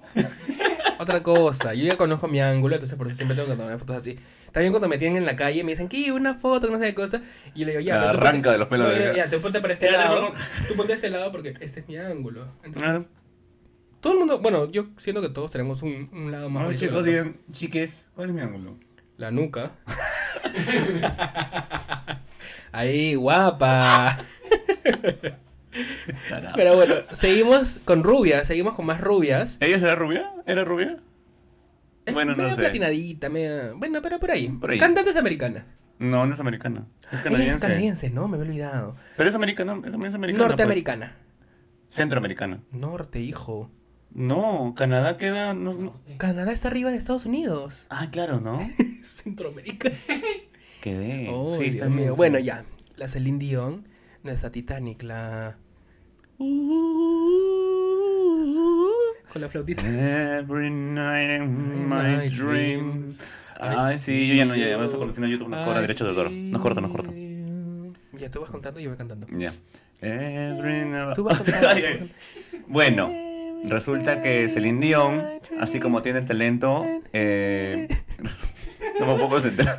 Otra 1.03 1.23
cosa, 1.23 1.75
yo 1.75 1.85
ya 1.85 1.97
conozco 1.97 2.29
mi 2.29 2.41
ángulo, 2.41 2.77
entonces 2.77 2.97
por 2.97 3.07
eso 3.09 3.17
siempre 3.17 3.37
tengo 3.37 3.49
que 3.49 3.57
tomar 3.57 3.79
fotos 3.79 3.97
así. 3.97 4.17
También 4.53 4.73
cuando 4.73 4.89
me 4.89 4.99
tienen 4.99 5.17
en 5.19 5.27
la 5.27 5.35
calle 5.37 5.65
me 5.65 5.73
dicen, 5.73 5.89
¿qué? 5.89 6.13
Una 6.13 6.35
foto, 6.35 6.67
que 6.69 6.73
no 6.73 6.79
sé 6.79 6.87
qué 6.87 6.95
cosa. 6.95 7.21
Y 7.55 7.61
yo 7.61 7.67
le 7.67 7.73
digo, 7.73 7.81
ya. 7.81 7.95
pero 7.99 8.09
Arranca 8.11 8.33
ponte- 8.33 8.51
de 8.53 8.59
los 8.59 8.69
pelos 8.69 8.89
no, 8.89 8.95
de 8.95 9.17
ya, 9.17 9.29
tú 9.31 9.41
ponte 9.41 9.61
para 9.61 9.73
este 9.73 9.91
lado. 9.91 10.33
Tú 10.69 10.77
ponte 10.77 10.93
a 10.93 10.95
este 10.95 11.11
lado 11.11 11.33
porque 11.33 11.55
este 11.61 11.81
es 11.81 11.89
mi 11.89 11.97
ángulo. 11.97 12.47
Entonces, 12.63 12.91
Ah. 12.91 13.03
todo 14.01 14.13
el 14.13 14.19
mundo, 14.21 14.39
bueno, 14.41 14.71
yo 14.71 14.87
siento 14.99 15.21
que 15.23 15.31
todos 15.31 15.51
tenemos 15.51 15.83
un, 15.83 16.09
un 16.13 16.31
lado 16.31 16.51
más 16.51 16.69
que 16.71 16.77
chicos 16.77 17.05
digan, 17.05 17.37
chiques, 17.51 18.09
¿cuál 18.15 18.29
es 18.29 18.35
mi 18.35 18.43
ángulo? 18.43 18.77
La 19.17 19.31
nuca. 19.31 19.73
Ahí, 22.73 23.15
guapa. 23.15 24.19
Pero 26.57 26.77
bueno, 26.77 26.95
seguimos 27.13 27.81
con 27.85 28.03
rubias, 28.05 28.47
seguimos 28.47 28.75
con 28.75 28.87
más 28.87 29.01
rubias. 29.01 29.57
¿Ella 29.61 29.79
será 29.79 29.95
rubia? 29.95 30.31
¿Era 30.47 30.65
rubia? 30.65 30.99
Es 32.05 32.15
Bueno, 32.15 32.35
no 32.35 32.51
sé. 32.51 32.57
platinadita, 32.57 33.29
media- 33.29 33.73
Bueno, 33.77 34.03
pero 34.03 34.19
por 34.19 34.31
ahí. 34.31 34.49
Por 34.49 34.71
ahí. 34.71 34.79
Cantantes 34.79 35.17
americanas. 35.17 35.65
No, 35.99 36.27
no 36.27 36.35
es 36.35 36.41
americana. 36.41 36.87
Es 37.13 37.21
canadiense. 37.21 37.55
es 37.57 37.61
canadiense, 37.63 38.11
¿no? 38.11 38.27
Me 38.29 38.37
había 38.37 38.49
olvidado. 38.49 38.97
Pero 39.17 39.29
es 39.29 39.35
americana, 39.35 39.73
también 39.81 40.07
es 40.07 40.15
americana. 40.15 40.49
Norteamericana. 40.49 41.17
pues. 41.17 41.95
Centroamericana. 41.95 42.63
Norte, 42.73 43.21
hijo. 43.21 43.71
No, 44.15 44.75
Canadá 44.77 45.17
queda. 45.17 45.55
no- 45.55 45.75
no- 45.75 46.01
Canadá 46.19 46.53
está 46.53 46.69
arriba 46.69 46.91
de 46.91 46.97
Estados 46.97 47.25
Unidos. 47.25 47.87
Ah, 47.89 48.09
claro, 48.11 48.41
¿no? 48.41 48.59
Centroamérica. 49.05 49.91
Quedé. 50.83 51.29
Oh, 51.31 51.53
sí, 51.53 51.65
Dios 51.65 51.75
está 51.77 51.87
bien, 51.87 51.99
mío. 52.01 52.17
Bueno, 52.17 52.39
ya. 52.39 52.65
La 52.97 53.09
Celine 53.09 53.39
Dion, 53.39 53.87
nuestra 54.23 54.51
Titanic, 54.51 55.03
la... 55.03 55.57
Con 59.33 59.41
la 59.41 59.49
flautita. 59.49 59.83
Every 60.39 60.71
night 60.71 61.31
in 61.31 61.89
my 61.89 61.95
My 62.03 62.29
dreams. 62.29 62.37
dreams, 62.39 63.23
Ay, 63.59 63.99
sí, 63.99 64.29
yo 64.29 64.35
ya 64.35 64.45
no, 64.45 64.55
ya, 64.57 64.67
ya, 64.69 64.85
eso 64.85 64.99
porque 64.99 65.13
si 65.15 65.21
no 65.21 65.27
YouTube 65.29 65.49
nos 65.49 65.65
cobra 65.65 65.81
derechos 65.81 66.05
de 66.07 66.11
autor. 66.11 66.31
Nos 66.33 66.61
corta, 66.61 66.81
nos 66.81 66.91
corta. 66.91 67.11
Ya, 67.13 68.31
tú 68.31 68.41
vas 68.41 68.51
contando 68.51 68.81
y 68.81 68.85
yo 68.85 68.91
voy 68.91 68.99
cantando. 68.99 69.27
Ya. 69.39 69.53
Every 70.01 70.85
night- 70.87 71.15
Tú 71.15 71.25
vas 71.25 71.39
contando. 71.43 71.69
Ay, 71.69 71.85
ay. 71.85 72.13
Bueno, 72.67 73.11
resulta 73.65 74.21
que 74.21 74.49
Celine 74.49 74.81
Dion, 74.85 75.23
así 75.61 75.79
como 75.81 76.03
tiene 76.03 76.23
talento, 76.23 76.85
eh, 77.13 77.89
no 79.01 79.07
me 79.07 79.15
puedo 79.15 79.29
concentrar. 79.31 79.79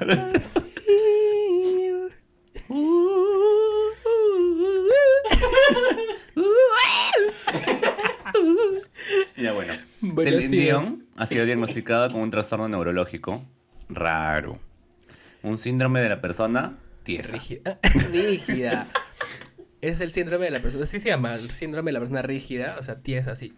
Ya 9.38 9.52
bueno. 9.54 9.74
Bueno, 10.02 10.03
Celine 10.22 10.48
sí. 10.48 10.58
Dion 10.58 11.06
ha 11.18 11.26
sido 11.26 11.46
diagnosticada 11.46 12.12
con 12.12 12.22
un 12.22 12.30
trastorno 12.32 12.68
neurológico 12.68 13.44
raro. 13.90 14.60
Un 15.42 15.58
síndrome 15.58 16.02
de 16.02 16.10
la 16.10 16.22
persona 16.22 16.78
Tiesa. 17.04 17.34
Rígida. 17.34 17.80
rígida. 18.12 18.88
Es 19.82 20.00
el 20.00 20.12
síndrome 20.12 20.46
de 20.46 20.52
la 20.52 20.60
persona. 20.62 20.86
Así 20.86 21.00
se 21.00 21.10
llama, 21.10 21.36
el 21.36 21.52
síndrome 21.52 21.90
de 21.90 21.94
la 21.94 22.00
persona 22.00 22.22
rígida, 22.22 22.78
o 22.80 22.84
sea, 22.84 23.00
tiesa, 23.02 23.32
así. 23.32 23.54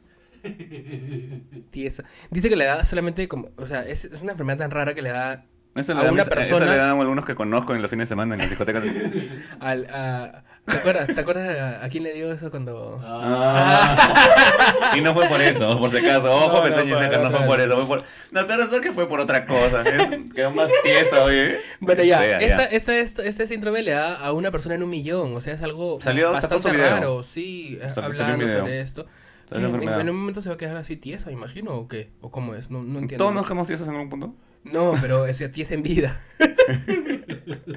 Tiesa. 1.69 2.03
Dice 2.31 2.49
que 2.49 2.55
le 2.55 2.65
da 2.65 2.83
solamente 2.85 3.27
como. 3.27 3.49
O 3.57 3.67
sea, 3.67 3.81
es, 3.85 4.05
es 4.05 4.21
una 4.21 4.31
enfermedad 4.31 4.59
tan 4.59 4.71
rara 4.71 4.93
que 4.93 5.01
le 5.01 5.09
da 5.09 5.45
Eso 5.75 5.91
A 5.91 5.95
le, 5.95 6.03
dan, 6.05 6.13
una 6.13 6.23
mis- 6.23 6.31
eso 6.31 6.35
persona- 6.35 6.65
le 6.71 6.77
dan 6.77 6.97
a 6.97 7.01
algunos 7.01 7.25
que 7.25 7.35
conozco 7.35 7.75
en 7.75 7.81
los 7.81 7.89
fines 7.91 8.07
de 8.09 8.13
semana 8.13 8.33
en 8.35 8.39
las 8.41 8.49
discotecas. 8.49 8.83
al. 9.59 9.85
A, 9.91 10.43
¿Te 10.65 10.77
acuerdas? 10.77 11.07
¿Te 11.13 11.19
acuerdas 11.21 11.59
a, 11.59 11.85
a 11.85 11.89
quién 11.89 12.03
le 12.03 12.13
dio 12.13 12.31
eso 12.31 12.49
cuando.? 12.49 12.99
Ah. 13.03 14.93
y 14.97 15.01
no 15.01 15.13
fue 15.13 15.27
por 15.27 15.39
eso, 15.41 15.79
por 15.79 15.89
si 15.91 15.97
acaso. 15.97 16.31
Ojo, 16.31 16.47
No, 16.47 16.57
no, 16.57 16.63
pestaña 16.63 16.95
fue 16.97 17.17
no 17.19 17.31
fue 17.31 17.45
por 17.47 17.61
eso. 17.61 17.75
Fue 17.77 17.85
por... 17.85 18.03
No, 18.31 18.47
pero 18.47 18.63
es 18.63 18.81
que 18.81 18.91
fue 18.91 19.07
por 19.07 19.19
otra 19.19 19.45
cosa. 19.45 19.83
Es- 19.83 20.31
quedó 20.33 20.51
más 20.51 20.69
tiesa, 20.83 21.23
oye. 21.23 21.57
Bueno, 21.79 22.03
ya, 22.03 22.17
Fea, 22.19 22.39
esta, 22.39 22.63
esta- 22.65 22.97
esto- 22.97 23.21
este 23.21 23.45
síndrome 23.47 23.83
le 23.83 23.91
da 23.91 24.15
a 24.15 24.33
una 24.33 24.49
persona 24.51 24.75
en 24.75 24.83
un 24.83 24.89
millón, 24.89 25.35
o 25.35 25.41
sea, 25.41 25.53
es 25.53 25.61
algo 25.61 25.99
Salió- 26.01 26.31
bastante 26.31 26.59
su 26.59 26.69
video. 26.71 26.89
raro, 26.89 27.23
sí, 27.23 27.77
Salió- 27.89 27.93
salió 28.13 28.23
hablando 28.33 28.45
video. 28.45 28.59
sobre 28.61 28.81
esto. 28.81 29.05
Esa 29.45 29.57
¿En, 29.57 29.99
en 29.99 30.09
un 30.09 30.15
momento 30.17 30.41
se 30.41 30.49
va 30.49 30.55
a 30.55 30.57
quedar 30.57 30.75
así 30.77 30.97
tiesa, 30.97 31.31
imagino, 31.31 31.75
o 31.75 31.87
qué? 31.87 32.09
¿O 32.21 32.31
cómo 32.31 32.55
es? 32.55 32.71
No, 32.71 32.81
no 32.81 32.97
entiendo. 32.97 33.23
¿Todos 33.23 33.35
nos 33.35 33.45
quedamos 33.45 33.67
tiesos 33.67 33.87
en 33.87 33.93
algún 33.93 34.09
punto? 34.09 34.33
No, 34.63 34.95
pero 34.99 35.27
es 35.27 35.37
tiesa 35.51 35.75
en 35.75 35.83
vida. 35.83 36.19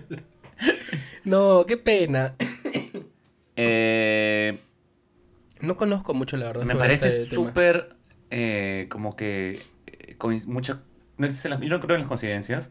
no, 1.24 1.64
qué 1.66 1.76
pena. 1.76 2.34
Eh, 3.60 4.58
No 5.60 5.76
conozco 5.76 6.14
mucho, 6.14 6.36
la 6.36 6.46
verdad. 6.46 6.64
me 6.64 6.74
parece 6.76 7.08
este 7.08 7.34
súper 7.34 7.96
eh, 8.30 8.86
como 8.88 9.16
que 9.16 9.60
eh, 9.86 10.16
coinc- 10.18 10.46
mucha 10.46 10.82
no 11.16 11.26
existen 11.26 11.50
las, 11.50 11.60
yo 11.60 11.68
no 11.68 11.80
creo 11.80 11.96
en 11.96 12.02
las 12.02 12.08
coincidencias 12.08 12.70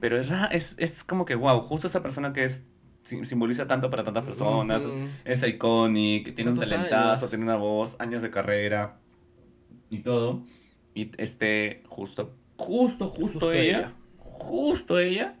pero 0.00 0.18
es, 0.18 0.30
es, 0.50 0.74
es 0.78 1.04
como 1.04 1.24
que 1.26 1.34
wow 1.34 1.60
justo 1.60 1.86
esta 1.86 2.02
persona 2.02 2.32
que 2.32 2.44
es 2.44 2.62
sim- 3.04 3.24
simboliza 3.26 3.66
tanto 3.66 3.90
para 3.90 4.04
tantas 4.04 4.24
personas 4.24 4.88
es 5.24 5.42
icónico 5.46 6.32
tiene 6.32 6.52
un 6.52 6.58
talentazo 6.58 7.10
años. 7.26 7.28
tiene 7.30 7.44
una 7.44 7.56
voz 7.56 7.96
años 7.98 8.22
de 8.22 8.30
carrera 8.30 8.96
y 9.90 9.98
todo 9.98 10.42
y 10.94 11.10
este 11.18 11.82
justo 11.86 12.34
justo 12.56 13.08
justo, 13.08 13.24
Justo 13.40 13.52
ella, 13.52 13.78
ella. 13.78 13.92
justo 14.18 14.98
ella 14.98 15.34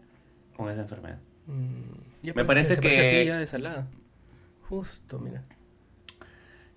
con 0.56 0.68
esa 0.70 0.82
enfermedad 0.82 1.18
Mm, 1.46 2.34
Me 2.36 2.44
parece- 2.44 2.74
a 2.74 2.80
que- 2.80 3.20
ti 3.22 3.26
ya 3.26 3.36
de 3.38 3.46
salada. 3.48 3.88
Justo, 4.72 5.18
mira. 5.18 5.42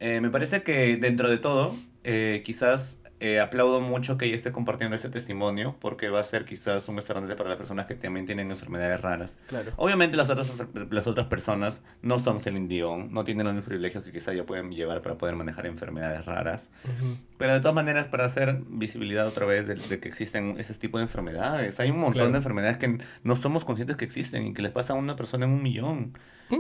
Eh, 0.02 0.20
me 0.20 0.30
parece 0.30 0.64
que 0.64 0.98
dentro 0.98 1.30
de 1.30 1.38
todo, 1.38 1.74
eh, 2.04 2.42
quizás 2.44 3.00
eh, 3.22 3.40
aplaudo 3.40 3.80
mucho 3.80 4.18
que 4.18 4.26
ella 4.26 4.36
esté 4.36 4.52
compartiendo 4.52 4.98
ese 4.98 5.08
testimonio, 5.08 5.78
porque 5.80 6.10
va 6.10 6.20
a 6.20 6.24
ser 6.26 6.44
quizás 6.44 6.90
un 6.90 6.98
restaurante 6.98 7.34
para 7.38 7.48
las 7.48 7.58
personas 7.58 7.86
que 7.86 7.96
también 7.96 8.26
tienen 8.26 8.52
enfermedades 8.52 9.00
raras. 9.00 9.40
Claro. 9.48 9.72
Obviamente 9.78 10.18
las 10.18 10.30
otras, 10.30 10.52
las 10.92 11.08
otras 11.08 11.28
personas 11.28 11.84
no 12.02 12.20
son 12.20 12.42
Celine 12.42 12.68
Dion, 12.68 13.14
no 13.14 13.24
tienen 13.24 13.46
los 13.46 13.54
mismos 13.54 13.70
privilegios 13.70 14.04
que 14.04 14.12
quizás 14.12 14.36
ya 14.36 14.46
pueden 14.46 14.72
llevar 14.74 15.02
para 15.02 15.18
poder 15.18 15.38
manejar 15.38 15.66
enfermedades 15.66 16.26
raras. 16.26 16.72
Ujú. 16.84 17.16
Pero 17.38 17.54
de 17.54 17.62
todas 17.62 17.76
maneras, 17.76 18.08
para 18.08 18.26
hacer 18.26 18.60
visibilidad 18.68 19.26
otra 19.26 19.46
vez 19.46 19.68
de, 19.68 19.76
de 19.76 20.00
que 20.02 20.10
existen 20.10 20.56
ese 20.60 20.74
tipo 20.74 20.98
de 20.98 21.04
enfermedades, 21.06 21.80
hay 21.80 21.92
un 21.92 22.00
montón 22.00 22.16
Claro. 22.20 22.32
de 22.32 22.38
enfermedades 22.40 22.76
que 22.76 22.98
no 23.24 23.38
somos 23.38 23.64
conscientes 23.64 23.96
que 23.96 24.04
existen 24.04 24.48
y 24.48 24.54
que 24.54 24.62
les 24.62 24.74
pasa 24.74 24.92
a 24.92 24.98
una 24.98 25.16
persona 25.16 25.46
en 25.46 25.52
un 25.54 25.64
millón. 25.64 26.18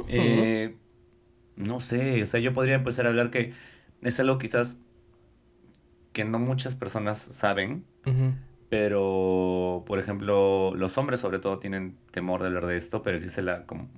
Eh, 0.08 0.78
no 1.56 1.80
sé, 1.80 2.22
o 2.24 2.26
sea, 2.26 2.39
yo 2.39 2.54
podría 2.54 2.76
empezar 2.76 3.06
a 3.06 3.10
hablar 3.10 3.32
que 3.32 3.54
es 4.02 4.20
algo 4.20 4.38
quizás 4.38 4.78
que 6.13 6.26
no 6.26 6.39
muchas 6.39 6.76
personas 6.76 7.18
saben, 7.20 7.86
pero 8.70 9.84
por 9.86 10.00
ejemplo, 10.00 10.74
los 10.76 10.98
hombres 10.98 11.20
sobre 11.20 11.39
todo 11.39 11.60
tienen 11.60 11.98
temor 12.12 12.41
de 12.41 12.48
hablar 12.48 12.65
de 12.68 12.78
esto, 12.78 13.04
pero 13.04 13.18
existe 13.18 13.41
la 13.41 13.65
como 13.65 13.89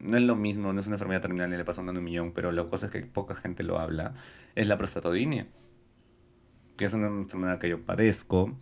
no 0.00 0.16
es 0.16 0.22
lo 0.22 0.34
mismo, 0.34 0.72
no 0.72 0.80
es 0.80 0.86
una 0.86 0.96
enfermedad 0.96 1.20
terminal 1.20 1.52
y 1.52 1.56
le 1.56 1.64
pasa 1.64 1.82
a 1.82 1.84
un 1.84 2.02
millón, 2.02 2.32
pero 2.32 2.52
la 2.52 2.64
cosa 2.64 2.86
es 2.86 2.92
que 2.92 3.02
poca 3.02 3.34
gente 3.34 3.62
lo 3.62 3.78
habla, 3.78 4.14
es 4.54 4.66
la 4.66 4.78
prostatodinia, 4.78 5.46
que 6.76 6.86
es 6.86 6.92
una 6.94 7.08
enfermedad 7.08 7.58
que 7.58 7.68
yo 7.68 7.84
padezco 7.84 8.56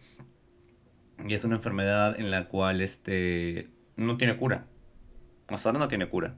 y 1.25 1.35
es 1.35 1.45
una 1.45 1.57
enfermedad 1.57 2.19
en 2.19 2.31
la 2.31 2.49
cual 2.49 2.81
este 2.81 3.71
no 3.97 4.17
tiene 4.17 4.37
cura. 4.37 4.67
Hasta 5.49 5.71
ahora 5.71 5.79
no 5.79 5.89
tiene 5.89 6.09
cura. 6.09 6.37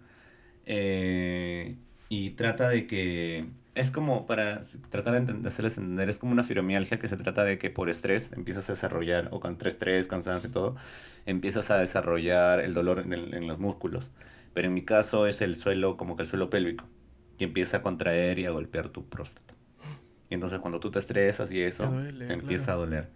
Eh, 0.67 1.77
y 2.11 2.33
trata 2.33 2.69
de 2.71 2.87
que 2.89 3.47
es 3.77 3.93
como 3.93 4.27
para 4.27 4.63
tratar 4.91 5.27
de, 5.27 5.49
hacerles 5.49 5.79
entender, 5.79 6.11
es 6.11 6.21
como 6.21 6.33
una 6.33 6.45
fibromialgia 6.45 7.01
que 7.01 7.09
se 7.09 7.17
trata 7.19 7.45
de 7.45 7.59
que 7.59 7.71
por 7.71 7.91
estrés 7.91 8.33
empiezas 8.35 8.71
a 8.71 8.75
desarrollar, 8.75 9.31
o 9.33 9.41
con 9.41 9.59
estrés, 9.67 10.09
cansancio 10.09 10.51
y 10.51 10.53
todo, 10.53 10.77
empiezas 11.27 11.71
a 11.73 11.79
desarrollar 11.79 12.61
el 12.61 12.75
dolor 12.75 13.01
en, 13.01 13.15
el- 13.15 13.35
en 13.35 13.49
los 13.49 13.61
músculos. 13.61 14.11
Pero 14.55 14.69
en 14.69 14.75
mi 14.75 14.85
caso 14.85 15.27
es 15.29 15.43
el 15.43 15.57
suelo, 15.57 15.97
como 15.99 16.17
que 16.17 16.25
el 16.25 16.29
suelo 16.29 16.51
pélvico, 16.51 16.87
que 17.39 17.47
empieza 17.47 17.79
a 17.79 17.83
contraer 17.83 18.39
y 18.41 18.47
a 18.47 18.53
golpear 18.53 18.91
tu 18.91 19.09
próstata. 19.09 19.55
Y 20.29 20.35
entonces 20.35 20.59
cuando 20.61 20.81
tú 20.81 20.91
te 20.91 20.99
estresas 20.99 21.51
y 21.53 21.61
eso, 21.63 21.85
Te 21.85 21.87
duele, 21.89 22.27
te 22.27 22.35
empieza 22.35 22.73
claro. 22.73 22.75
a 22.75 22.77
doler. 22.77 23.09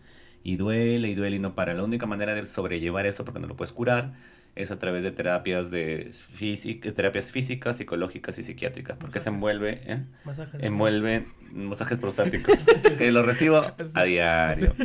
Y 0.42 0.56
duele 0.56 1.08
y 1.08 1.14
duele 1.14 1.36
y 1.36 1.38
no 1.38 1.54
para. 1.54 1.74
La 1.74 1.84
única 1.84 2.06
manera 2.06 2.34
de 2.34 2.46
sobrellevar 2.46 3.06
eso, 3.06 3.24
porque 3.24 3.40
no 3.40 3.46
lo 3.46 3.56
puedes 3.56 3.72
curar, 3.72 4.14
es 4.56 4.70
a 4.70 4.78
través 4.78 5.02
de 5.02 5.10
terapias 5.10 5.70
de 5.70 6.10
física, 6.12 6.92
terapias 6.92 7.32
físicas, 7.32 7.76
psicológicas 7.76 8.38
y 8.38 8.42
psiquiátricas, 8.42 8.96
porque 8.98 9.20
se 9.20 9.28
envuelve, 9.30 9.80
¿eh? 9.86 10.02
Masajes. 10.24 10.62
envuelve 10.62 11.26
masajes 11.52 11.98
prostáticos, 11.98 12.54
que 12.98 13.10
lo 13.12 13.22
recibo 13.22 13.56
a 13.94 14.02
diario. 14.04 14.74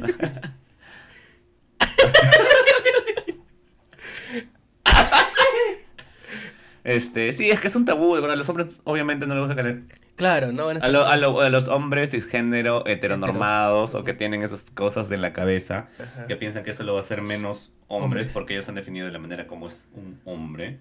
Este, 6.83 7.33
sí, 7.33 7.49
es 7.49 7.59
que 7.59 7.67
es 7.67 7.75
un 7.75 7.85
tabú, 7.85 8.15
de 8.15 8.21
verdad. 8.21 8.37
Los 8.37 8.47
hombres, 8.49 8.67
obviamente, 8.83 9.27
no 9.27 9.35
les 9.35 9.45
gusta 9.45 9.55
que 9.55 9.63
le- 9.63 9.83
Claro, 10.19 10.51
no 10.51 10.65
van 10.65 10.77
a 10.83 10.85
a, 10.85 10.89
lo- 10.89 11.07
a 11.07 11.15
lo- 11.15 11.39
a 11.39 11.49
los 11.49 11.69
hombres 11.69 12.11
cisgénero, 12.11 12.85
heteronormados, 12.85 13.95
o 13.95 14.03
que 14.03 14.13
tienen 14.13 14.43
esas 14.43 14.65
cosas 14.73 15.07
de 15.07 15.15
la 15.17 15.31
cabeza, 15.31 15.87
Ajá. 15.97 16.27
que 16.27 16.35
piensan 16.35 16.63
que 16.65 16.71
eso 16.71 16.83
lo 16.83 16.91
va 16.93 16.99
a 16.99 17.03
hacer 17.03 17.21
menos 17.21 17.71
hombres, 17.87 18.03
Hombres. 18.27 18.27
porque 18.33 18.53
ellos 18.53 18.67
han 18.67 18.75
definido 18.75 19.05
de 19.05 19.13
la 19.13 19.19
manera 19.19 19.47
como 19.47 19.67
es 19.69 19.87
un 19.95 20.19
hombre. 20.25 20.77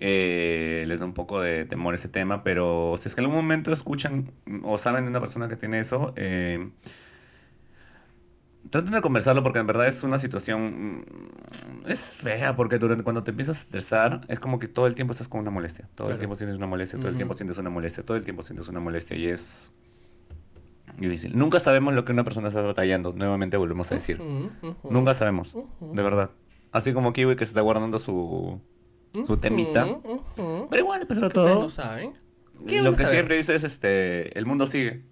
Eh, 0.00 0.84
les 0.88 1.00
da 1.00 1.06
un 1.06 1.14
poco 1.14 1.40
de 1.40 1.64
temor 1.66 1.94
ese 1.94 2.08
tema, 2.08 2.42
pero 2.44 2.94
si 2.98 3.08
es 3.08 3.14
que 3.14 3.20
en 3.20 3.26
algún 3.26 3.36
momento 3.42 3.72
escuchan 3.72 4.30
o 4.64 4.76
saben 4.76 5.04
de 5.04 5.10
una 5.10 5.20
persona 5.20 5.48
que 5.48 5.56
tiene 5.56 5.78
eso, 5.78 6.12
eh, 6.16 6.68
traten 8.70 8.92
de 8.92 9.00
conversarlo 9.00 9.42
porque 9.42 9.58
en 9.58 9.66
verdad 9.66 9.88
es 9.88 10.02
una 10.02 10.18
situación, 10.18 11.00
mm, 11.84 11.90
es 11.90 12.18
fea, 12.18 12.56
porque 12.56 12.78
durante, 12.78 13.04
cuando 13.04 13.24
te 13.24 13.30
empiezas 13.30 13.58
a 13.58 13.60
estresar, 13.62 14.20
es 14.28 14.40
como 14.40 14.58
que 14.58 14.68
todo 14.68 14.86
el 14.86 14.94
tiempo 14.94 15.12
estás 15.12 15.28
con 15.28 15.40
una 15.40 15.50
molestia, 15.50 15.88
todo 15.94 16.10
el 16.10 16.18
tiempo 16.18 16.36
sientes 16.36 16.56
una 16.56 16.66
molestia, 16.66 16.98
todo 16.98 17.08
el 17.08 17.16
tiempo 17.16 17.34
sientes 17.34 17.58
una 17.58 17.70
molestia, 17.70 18.04
todo 18.04 18.16
el 18.16 18.24
tiempo 18.24 18.42
sientes 18.42 18.68
una 18.68 18.80
molestia 18.80 19.16
y 19.16 19.26
es 19.26 19.72
difícil. 20.98 21.36
Nunca 21.36 21.60
sabemos 21.60 21.94
lo 21.94 22.04
que 22.04 22.12
una 22.12 22.24
persona 22.24 22.48
está 22.48 22.62
batallando, 22.62 23.12
nuevamente 23.12 23.56
volvemos 23.56 23.90
a 23.92 23.94
decir. 23.94 24.20
Nunca 24.84 25.14
sabemos, 25.14 25.54
de 25.80 26.02
verdad. 26.02 26.30
Así 26.70 26.92
como 26.92 27.12
Kiwi 27.12 27.36
que 27.36 27.46
se 27.46 27.50
está 27.50 27.62
guardando 27.62 27.98
su, 27.98 28.60
su 29.26 29.36
temita. 29.38 29.88
Pero 30.70 30.82
igual, 30.82 31.02
a 31.02 31.06
pesar 31.06 31.24
de 31.24 31.30
todo, 31.30 31.62
no 31.62 31.70
saben. 31.70 32.12
Lo 32.66 32.96
que 32.96 33.06
siempre 33.06 33.36
dice 33.36 33.54
es 33.54 33.64
este, 33.64 34.36
el 34.38 34.44
mundo 34.44 34.66
sigue. 34.66 35.04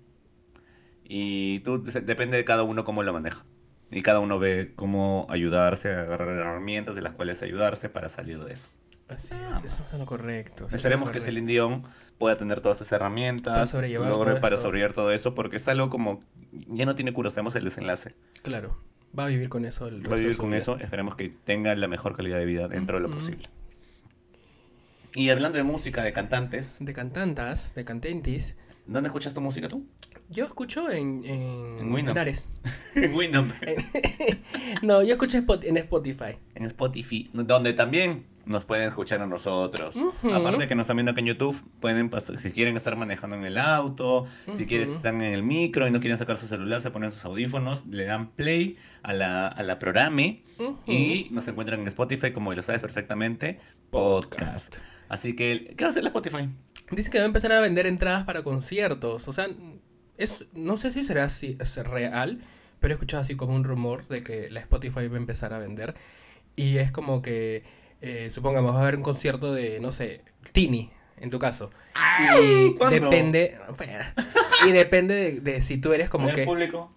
Y 1.09 1.61
tú, 1.61 1.83
depende 1.83 2.37
de 2.37 2.45
cada 2.45 2.63
uno 2.63 2.85
cómo 2.85 3.03
lo 3.03 3.13
maneja. 3.13 3.45
Y 3.91 4.03
cada 4.03 4.19
uno 4.19 4.39
ve 4.39 4.73
cómo 4.75 5.27
ayudarse, 5.31 5.93
agarrar 5.95 6.29
herramientas 6.29 6.97
de 6.97 7.03
las 7.03 7.13
cuales 7.13 7.43
ayudarse 7.43 7.89
para 7.89 8.09
salir 8.09 8.43
de 8.45 8.55
eso. 8.55 8.71
Así 9.09 9.35
es, 9.35 9.65
eso 9.65 9.83
es 9.93 9.99
lo 9.99 10.05
correcto. 10.05 10.67
Esperemos 10.73 11.13
que. 11.13 11.21
Celine 11.21 11.47
Dion 11.47 11.85
pueda 12.19 12.37
tener 12.37 12.61
todas 12.61 12.79
esas 12.81 12.91
herramientas, 12.93 13.55
Para 13.55 13.67
sobrellevar 13.69 14.09
logre 14.09 14.33
todo 14.33 14.41
para 14.41 14.57
sobrellevar 14.57 14.95
todo 14.95 15.13
eso, 15.13 15.35
porque 15.35 15.59
es 15.59 15.69
algo 15.69 15.91
como, 15.91 16.25
ya 16.51 16.87
no 16.87 16.97
tiene 16.97 17.13
cura, 17.13 17.31
sabemos 17.31 17.55
el 17.55 17.63
desenlace. 17.63 18.17
Claro, 18.43 18.77
va 19.17 19.27
a 19.27 19.29
vivir 19.29 19.49
con 19.49 19.65
eso 19.65 19.87
el 19.87 20.05
Va 20.11 20.17
a 20.17 20.19
vivir 20.19 20.35
su 20.35 20.41
con 20.41 20.51
vida. 20.51 20.59
eso, 20.59 20.77
esperemos 20.79 21.15
que 21.15 21.29
tenga 21.31 21.73
la 21.77 21.87
mejor 21.87 22.17
calidad 22.17 22.39
de 22.39 22.47
vida 22.47 22.67
dentro 22.67 22.97
de 22.97 23.09
lo 23.09 23.15
posible. 23.15 23.49
Y 25.15 25.31
hablando 25.31 25.57
de 25.57 25.65
música, 25.65 26.03
de 26.03 26.13
cantantes, 26.13 26.77
De 26.81 26.93
cantantas, 26.93 27.75
de 27.75 27.85
cantentis. 27.85 28.57
¿Dónde 28.87 29.09
escuchas 29.09 29.35
tu 29.35 29.41
música 29.41 29.69
tú? 29.69 29.87
Yo 30.29 30.45
escucho 30.45 30.91
en, 30.91 31.25
en, 31.25 31.93
En 32.95 33.15
Winamp. 33.15 33.53
no, 34.83 35.03
yo 35.03 35.13
escucho 35.13 35.39
en 35.39 35.77
Spotify. 35.77 36.37
En 36.55 36.65
Spotify, 36.65 37.31
donde 37.33 37.73
también 37.73 38.27
nos 38.47 38.65
pueden 38.65 38.89
escuchar 38.89 39.21
a 39.21 39.27
nosotros. 39.27 39.97
Aparte 40.23 40.63
de 40.63 40.69
que 40.69 40.75
nos 40.75 40.85
están 40.85 40.97
viendo 40.97 41.13
aquí 41.13 41.21
en 41.21 41.27
YouTube, 41.27 41.61
pueden 41.81 42.09
pasar, 42.11 42.39
si 42.39 42.51
quieren 42.53 42.77
estar 42.77 42.97
manejando 42.97 43.37
en 43.37 43.45
el 43.45 43.59
auto, 43.59 44.27
si 44.53 44.67
quieren 44.67 44.89
estar 44.89 45.15
en 45.15 45.23
el 45.23 45.43
micro 45.43 45.87
y 45.87 45.91
no 45.91 46.01
quieren 46.01 46.19
sacar 46.19 46.37
su 46.37 46.47
celular, 46.47 46.81
se 46.81 46.91
ponen 46.91 47.13
sus 47.13 47.25
audífonos, 47.25 47.87
le 47.87 48.05
dan 48.05 48.31
play 48.31 48.77
a 49.03 49.13
la, 49.13 49.49
a 49.49 49.63
la 49.63 49.79
programe 49.79 50.43
y 50.87 51.29
nos 51.31 51.47
encuentran 51.49 51.81
en 51.81 51.87
Spotify, 51.89 52.33
como 52.33 52.53
lo 52.53 52.63
sabes 52.63 52.81
perfectamente, 52.81 53.61
podcast. 53.91 54.77
Así 55.09 55.37
que, 55.37 55.75
¿qué 55.77 55.85
va 55.85 55.89
a 55.89 55.91
hacer 55.91 56.03
la 56.03 56.09
Spotify? 56.11 56.49
Dice 56.91 57.11
que 57.11 57.19
va 57.19 57.25
a 57.25 57.27
empezar 57.27 57.53
a 57.53 57.61
vender 57.61 57.87
entradas 57.87 58.25
para 58.25 58.43
conciertos. 58.43 59.29
O 59.29 59.33
sea, 59.33 59.49
es, 60.19 60.45
no 60.53 60.77
sé 60.77 60.91
si 60.91 61.03
será 61.03 61.25
así, 61.25 61.57
es 61.61 61.77
real, 61.77 62.41
pero 62.81 62.93
he 62.93 62.97
escuchado 62.97 63.23
así 63.23 63.37
como 63.37 63.55
un 63.55 63.65
rumor 63.65 64.07
de 64.09 64.23
que 64.23 64.51
la 64.51 64.61
Spotify 64.61 65.09
va 65.09 65.15
a 65.17 65.19
empezar 65.21 65.53
a 65.53 65.59
vender. 65.59 65.95
Y 66.55 66.79
es 66.79 66.91
como 66.93 67.23
que 67.23 67.65
eh, 68.01 68.31
supongamos, 68.33 68.75
va 68.75 68.79
a 68.79 68.83
haber 68.83 68.97
un 68.97 69.03
concierto 69.03 69.53
de, 69.53 69.81
no 69.81 69.93
sé, 69.93 70.23
Tini, 70.53 70.91
en 71.19 71.31
tu 71.31 71.39
caso. 71.39 71.71
Ay, 71.95 72.69
Y 72.73 72.75
¿cuándo? 72.77 73.11
depende, 73.11 73.59
fuera. 73.73 74.15
y 74.67 74.73
depende 74.73 75.15
de, 75.15 75.41
de 75.41 75.63
si 75.63 75.79
tú 75.79 75.93
eres 75.93 76.09
como 76.11 76.25
¿En 76.25 76.31
el 76.31 76.37
que, 76.37 76.45
público? 76.45 76.95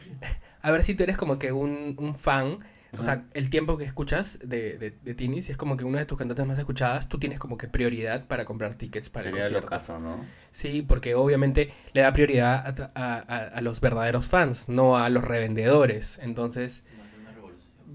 a 0.62 0.70
ver 0.70 0.82
si 0.84 0.94
tú 0.94 1.02
eres 1.02 1.16
como 1.16 1.38
que 1.38 1.52
un, 1.52 1.96
un 1.98 2.14
fan, 2.14 2.60
o 2.98 3.02
sea, 3.02 3.24
el 3.34 3.50
tiempo 3.50 3.76
que 3.78 3.84
escuchas 3.84 4.38
de, 4.42 4.78
de, 4.78 4.90
de 5.02 5.14
Tini, 5.14 5.42
si 5.42 5.52
es 5.52 5.56
como 5.58 5.76
que 5.76 5.84
una 5.84 5.98
de 5.98 6.06
tus 6.06 6.18
cantantes 6.18 6.46
más 6.46 6.58
escuchadas, 6.58 7.08
tú 7.08 7.18
tienes 7.18 7.38
como 7.38 7.56
que 7.58 7.68
prioridad 7.68 8.26
para 8.26 8.44
comprar 8.44 8.74
tickets 8.74 9.08
para 9.10 9.24
Sería 9.30 9.46
el 9.46 9.52
concierto. 9.52 9.68
caso, 9.68 9.98
¿no? 9.98 10.24
Sí, 10.50 10.82
porque 10.86 11.14
obviamente 11.14 11.72
le 11.92 12.00
da 12.02 12.12
prioridad 12.12 12.66
a, 12.66 12.90
a- 12.94 13.18
a- 13.18 13.48
a 13.48 13.60
los 13.60 13.80
verdaderos 13.80 14.28
fans, 14.28 14.68
no 14.68 14.96
a 14.96 15.08
los 15.10 15.24
revendedores. 15.24 16.18
Entonces, 16.22 16.82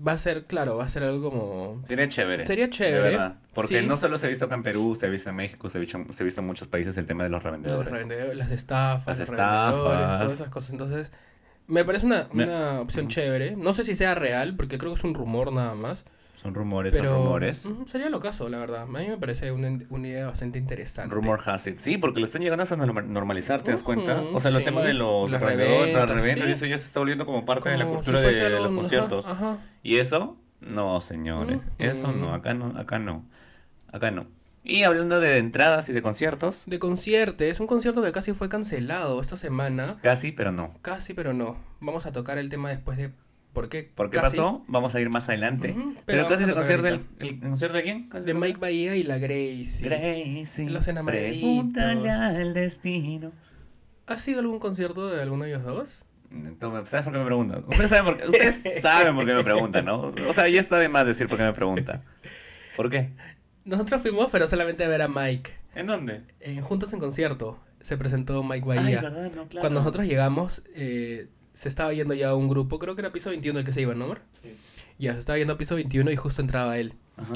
Va 0.08 0.14
a 0.14 0.18
ser 0.18 0.46
claro, 0.46 0.78
va 0.78 0.86
a 0.86 0.88
ser 0.88 1.04
algo 1.04 1.30
como... 1.30 1.84
Sería 1.86 2.08
chévere. 2.08 2.48
Sería 2.48 2.68
de 2.68 2.70
chévere, 2.70 3.02
verdad. 3.10 3.36
Porque 3.54 3.82
sí. 3.82 3.86
no 3.86 3.98
solo 3.98 4.18
se 4.18 4.28
ha 4.28 4.30
visto 4.30 4.46
acá 4.46 4.56
en 4.56 4.64
Perú, 4.64 4.96
se 4.98 5.08
ha 5.08 5.10
visto 5.10 5.30
en 5.30 5.36
México, 5.36 5.70
se 5.70 5.78
ha 5.78 5.82
visto, 5.82 6.00
se 6.12 6.24
ha 6.24 6.26
visto 6.26 6.40
en 6.40 6.48
muchos 6.48 6.70
países 6.70 6.98
el 6.98 7.06
tema 7.06 7.24
de 7.26 7.30
los 7.30 7.40
Los 7.40 7.44
revendedores. 7.44 7.92
revendedores, 7.92 8.38
las 8.38 8.50
estafas, 8.52 9.20
Las 9.20 9.30
los 9.30 9.38
revendedores, 9.38 10.00
estafas. 10.00 10.18
todas 10.20 10.34
esas 10.36 10.50
cosas. 10.50 10.70
Entonces, 10.72 11.12
me 11.70 11.86
parece 11.86 12.06
una, 12.06 12.28
Me- 12.34 12.44
una 12.44 12.82
opción 12.82 13.08
chévere. 13.08 13.56
No 13.56 13.72
sé 13.74 13.84
si 13.86 13.96
sea 13.96 14.16
real, 14.16 14.56
porque 14.58 14.78
creo 14.78 14.92
que 14.94 14.98
es 15.00 15.04
un 15.06 15.14
rumor 15.14 15.54
nada 15.54 15.74
más. 15.76 16.04
Son 16.36 16.54
rumores, 16.56 16.96
Pero 16.96 17.10
son 17.16 17.24
rumores. 17.24 17.70
sería 17.86 18.10
lo 18.10 18.22
caso, 18.22 18.48
la 18.48 18.60
verdad. 18.60 18.84
A 18.84 18.86
mí 18.86 19.08
me 19.10 19.18
parece 19.18 19.52
una, 19.52 19.78
una 19.90 20.08
idea 20.08 20.26
bastante 20.28 20.58
interesante. 20.58 21.14
Rumor 21.14 21.42
has 21.46 21.68
it. 21.68 21.80
Sí, 21.80 21.98
porque 21.98 22.22
lo 22.22 22.26
están 22.26 22.42
llegando 22.42 22.64
hasta 22.64 22.78
norma- 22.78 23.02
normalizar, 23.02 23.62
¿te 23.62 23.72
das 23.72 23.84
cuenta? 23.84 24.22
O 24.34 24.40
sea, 24.40 24.50
sí. 24.52 24.64
tema 24.64 24.82
de 24.82 24.94
los 24.94 25.30
Las 25.30 25.42
reventas, 25.42 26.48
eso 26.48 26.66
ya 26.66 26.78
se 26.78 26.86
está 26.86 27.00
volviendo 27.02 27.26
como 27.26 27.46
parte 27.46 27.68
de 27.70 27.78
la 27.78 27.86
cultura 27.86 28.22
si 28.22 28.36
de 28.36 28.50
los 28.52 28.74
conciertos. 28.74 29.28
ajá. 29.28 29.58
¿Y 29.84 29.98
eso? 29.98 30.38
No, 30.62 31.02
señores. 31.02 31.68
Eso 31.78 32.12
no, 32.14 32.34
acá 32.34 32.54
no, 32.54 32.68
acá 32.80 33.00
no. 33.00 33.26
Acá 33.92 34.12
no. 34.12 34.28
Y 34.64 34.84
hablando 34.84 35.20
de 35.20 35.38
entradas 35.38 35.88
y 35.90 35.94
de 35.94 36.02
conciertos, 36.02 36.64
De 36.66 36.80
conciertos, 36.80 37.60
un 37.60 37.68
concierto 37.68 38.02
que 38.04 38.12
casi 38.12 38.34
fue 38.34 38.50
cancelado 38.50 39.20
esta 39.22 39.38
semana. 39.38 39.98
casi, 40.02 40.32
pero 40.32 40.52
no. 40.52 40.74
Casi, 40.82 41.14
pero 41.14 41.34
no. 41.34 41.58
Vamos 41.80 42.06
a 42.06 42.12
tocar 42.12 42.38
el 42.38 42.50
tema 42.50 42.70
después 42.70 42.98
de 42.98 43.12
por 43.54 43.70
qué. 43.70 43.90
¿Por 43.96 44.10
qué 44.10 44.18
casi. 44.20 44.38
pasó? 44.38 44.64
Vamos 44.68 44.94
a 44.96 45.02
ir 45.02 45.10
más 45.10 45.28
adelante. 45.30 45.72
Ujú, 45.72 45.94
pero 46.06 46.24
pero 46.24 46.28
casi 46.28 46.46
se 46.46 46.52
a 46.52 46.54
concierto 46.54 46.88
el, 46.88 47.06
el 47.20 47.40
concierto 47.40 47.78
de 47.78 47.84
quién? 47.84 48.10
¿Casi 48.10 48.26
De 48.26 48.34
Mike 48.34 48.60
Bahía 48.60 48.96
y 48.96 49.04
la 49.04 49.18
Gracie. 49.18 49.80
Gracie, 49.82 50.70
Los 50.70 50.88
enamoraditos. 50.88 51.40
pregúntale 51.40 52.10
al 52.10 52.54
destino. 52.54 53.32
¿Ha 54.08 54.18
sido 54.18 54.40
algún 54.40 54.60
concierto 54.60 55.08
de 55.10 55.22
alguno 55.22 55.46
de 55.46 55.52
ellos 55.52 55.64
dos? 55.64 56.04
Entonces, 56.32 56.90
¿Sabes 56.90 57.06
por 57.06 57.14
qué 57.14 57.20
me 57.20 57.26
preguntan? 57.26 57.64
Ustedes 57.68 57.90
saben 57.90 58.06
por 58.06 58.18
qué, 58.22 58.28
ustedes 58.28 58.82
saben 58.82 59.16
por 59.16 59.26
qué 59.26 59.34
me 59.34 59.44
preguntan, 59.44 59.86
¿no? 59.86 60.14
O 60.28 60.34
sea, 60.34 60.48
ya 60.48 60.60
está 60.60 60.78
de 60.78 60.90
más 60.90 61.08
decir 61.08 61.28
por 61.28 61.38
qué 61.40 61.44
me 61.46 61.54
preguntan. 61.54 62.04
¿Por 62.76 62.90
qué? 62.92 63.10
Nosotros 63.66 64.02
fuimos, 64.02 64.32
pero 64.32 64.48
solamente 64.48 64.84
a 64.84 64.88
ver 64.88 65.02
a 65.02 65.08
Mike. 65.08 65.52
¿En 65.76 65.88
dónde? 65.88 66.24
En 66.40 66.62
Juntos 66.62 66.94
en 66.94 67.00
Concierto 67.00 67.60
se 67.82 67.98
presentó 67.98 68.44
Mike 68.44 68.66
Ay, 68.72 68.78
Bahía. 68.78 69.02
verdad, 69.02 69.32
no, 69.36 69.48
claro. 69.48 69.62
Cuando 69.62 69.80
nosotros 69.80 70.06
llegamos, 70.06 70.64
eh, 70.76 71.28
se 71.54 71.70
estaba 71.70 71.94
yendo 71.94 72.14
ya 72.14 72.34
un 72.36 72.48
grupo, 72.48 72.80
creo 72.80 72.96
que 72.96 73.02
era 73.02 73.12
piso 73.12 73.30
21 73.30 73.60
el 73.60 73.66
que 73.66 73.74
se 73.74 73.82
iba, 73.82 73.94
¿no, 73.94 74.06
amor? 74.06 74.22
Sí. 74.42 74.50
Ya, 74.98 75.14
se 75.14 75.20
estaba 75.20 75.38
yendo 75.38 75.54
a 75.54 75.58
piso 75.58 75.76
21 75.76 76.12
y 76.12 76.16
justo 76.16 76.42
entraba 76.42 76.78
él. 76.78 76.94
Ajá. 77.16 77.34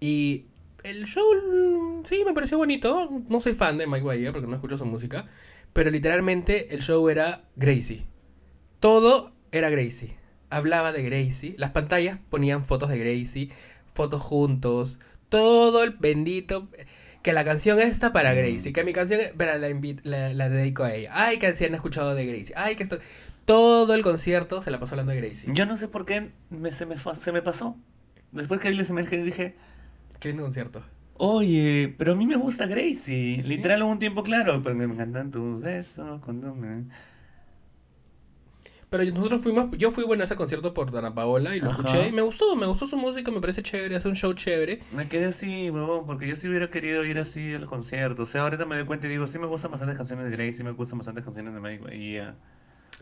Y 0.00 0.46
el 0.82 1.06
show, 1.06 1.24
mm, 1.34 2.04
sí, 2.04 2.22
me 2.24 2.32
pareció 2.34 2.58
bonito. 2.58 3.08
No 3.28 3.40
soy 3.40 3.54
fan 3.54 3.78
de 3.78 3.86
Mike 3.86 4.04
Bahía 4.04 4.32
porque 4.32 4.46
no 4.46 4.54
escucho 4.54 4.76
su 4.76 4.84
música. 4.84 5.26
Pero 5.72 5.90
literalmente 5.90 6.74
el 6.74 6.82
show 6.82 7.08
era 7.08 7.44
Gracie. 7.56 8.06
Todo 8.80 9.32
era 9.52 9.70
Gracie. 9.70 10.16
Hablaba 10.48 10.92
de 10.92 11.02
Gracie. 11.02 11.54
Las 11.58 11.70
pantallas 11.70 12.18
ponían 12.30 12.64
fotos 12.64 12.88
de 12.88 12.98
Gracie, 12.98 13.50
fotos 13.92 14.22
juntos. 14.22 14.98
Todo 15.28 15.82
el 15.84 15.90
bendito. 15.90 16.68
Que 17.22 17.32
la 17.32 17.44
canción 17.44 17.80
está 17.80 18.12
para. 18.12 18.34
Gracie. 18.34 18.72
Que 18.72 18.84
mi 18.84 18.92
canción, 18.92 19.20
pero 19.36 19.58
la, 19.58 19.68
la, 20.04 20.32
la 20.32 20.48
dedico 20.48 20.84
a 20.84 20.94
ella. 20.94 21.10
Ay, 21.12 21.38
que 21.38 21.52
se 21.54 21.66
han 21.66 21.74
escuchado 21.74 22.14
de 22.14 22.24
Gracie. 22.26 22.54
Ay, 22.56 22.76
que 22.76 22.82
esto. 22.84 22.98
Todo 23.44 23.94
el 23.94 24.02
concierto 24.02 24.60
se 24.62 24.70
la 24.70 24.78
pasó 24.80 24.94
hablando 24.94 25.12
de 25.12 25.20
Gracie. 25.20 25.50
Yo 25.52 25.66
no 25.66 25.76
sé 25.76 25.88
por 25.88 26.04
qué 26.04 26.30
me- 26.50 26.72
se, 26.72 26.86
me, 26.86 26.96
se 26.98 27.32
me 27.32 27.42
pasó. 27.42 27.76
Después 28.32 28.60
que 28.60 28.70
vi 28.70 28.76
las 28.76 28.90
imágenes 28.90 29.24
dije, 29.24 29.54
Qué 30.20 30.28
lindo 30.28 30.42
concierto. 30.44 30.82
oye, 31.14 31.94
pero 31.96 32.12
a 32.12 32.14
mí 32.16 32.26
me 32.26 32.36
gusta 32.36 32.66
Gracie. 32.66 33.40
¿Sí? 33.40 33.48
Literal 33.48 33.82
hubo 33.82 33.92
un 33.92 33.98
tiempo 33.98 34.22
claro, 34.22 34.62
porque 34.62 34.76
me 34.76 34.84
encantan 34.92 35.30
tus 35.30 35.60
besos 35.60 36.20
cuando 36.24 36.54
me... 36.54 36.84
Pero 38.96 39.14
nosotros 39.14 39.42
fuimos, 39.42 39.70
yo 39.76 39.90
fui 39.90 40.04
bueno 40.04 40.22
a 40.22 40.24
ese 40.26 40.36
concierto 40.36 40.72
por 40.74 40.90
Dana 40.90 41.14
Paola 41.14 41.54
y 41.56 41.60
lo 41.60 41.70
Ajá. 41.70 41.80
escuché 41.82 42.08
y 42.08 42.12
me 42.12 42.22
gustó, 42.22 42.56
me 42.56 42.66
gustó 42.66 42.86
su 42.86 42.96
música, 42.96 43.30
me 43.30 43.40
parece 43.40 43.62
chévere, 43.62 43.96
hace 43.96 44.08
un 44.08 44.16
show 44.16 44.32
chévere. 44.32 44.80
Me 44.92 45.08
quedé 45.08 45.26
así, 45.26 45.70
huevón, 45.70 46.06
porque 46.06 46.26
yo 46.28 46.36
sí 46.36 46.48
hubiera 46.48 46.70
querido 46.70 47.04
ir 47.04 47.18
así 47.18 47.54
al 47.54 47.66
concierto. 47.66 48.22
O 48.22 48.26
sea, 48.26 48.42
ahorita 48.42 48.64
me 48.64 48.76
doy 48.76 48.84
cuenta 48.86 49.06
y 49.06 49.10
digo, 49.10 49.26
sí 49.26 49.38
me 49.38 49.46
gustan 49.46 49.70
bastantes 49.70 49.96
canciones 49.96 50.26
de 50.26 50.30
Gracie, 50.32 50.52
sí 50.52 50.64
me 50.64 50.70
gustan 50.72 50.98
bastantes 50.98 51.24
canciones 51.24 51.54
de 51.54 51.60
Mike 51.60 51.84
Bahía. 51.84 52.36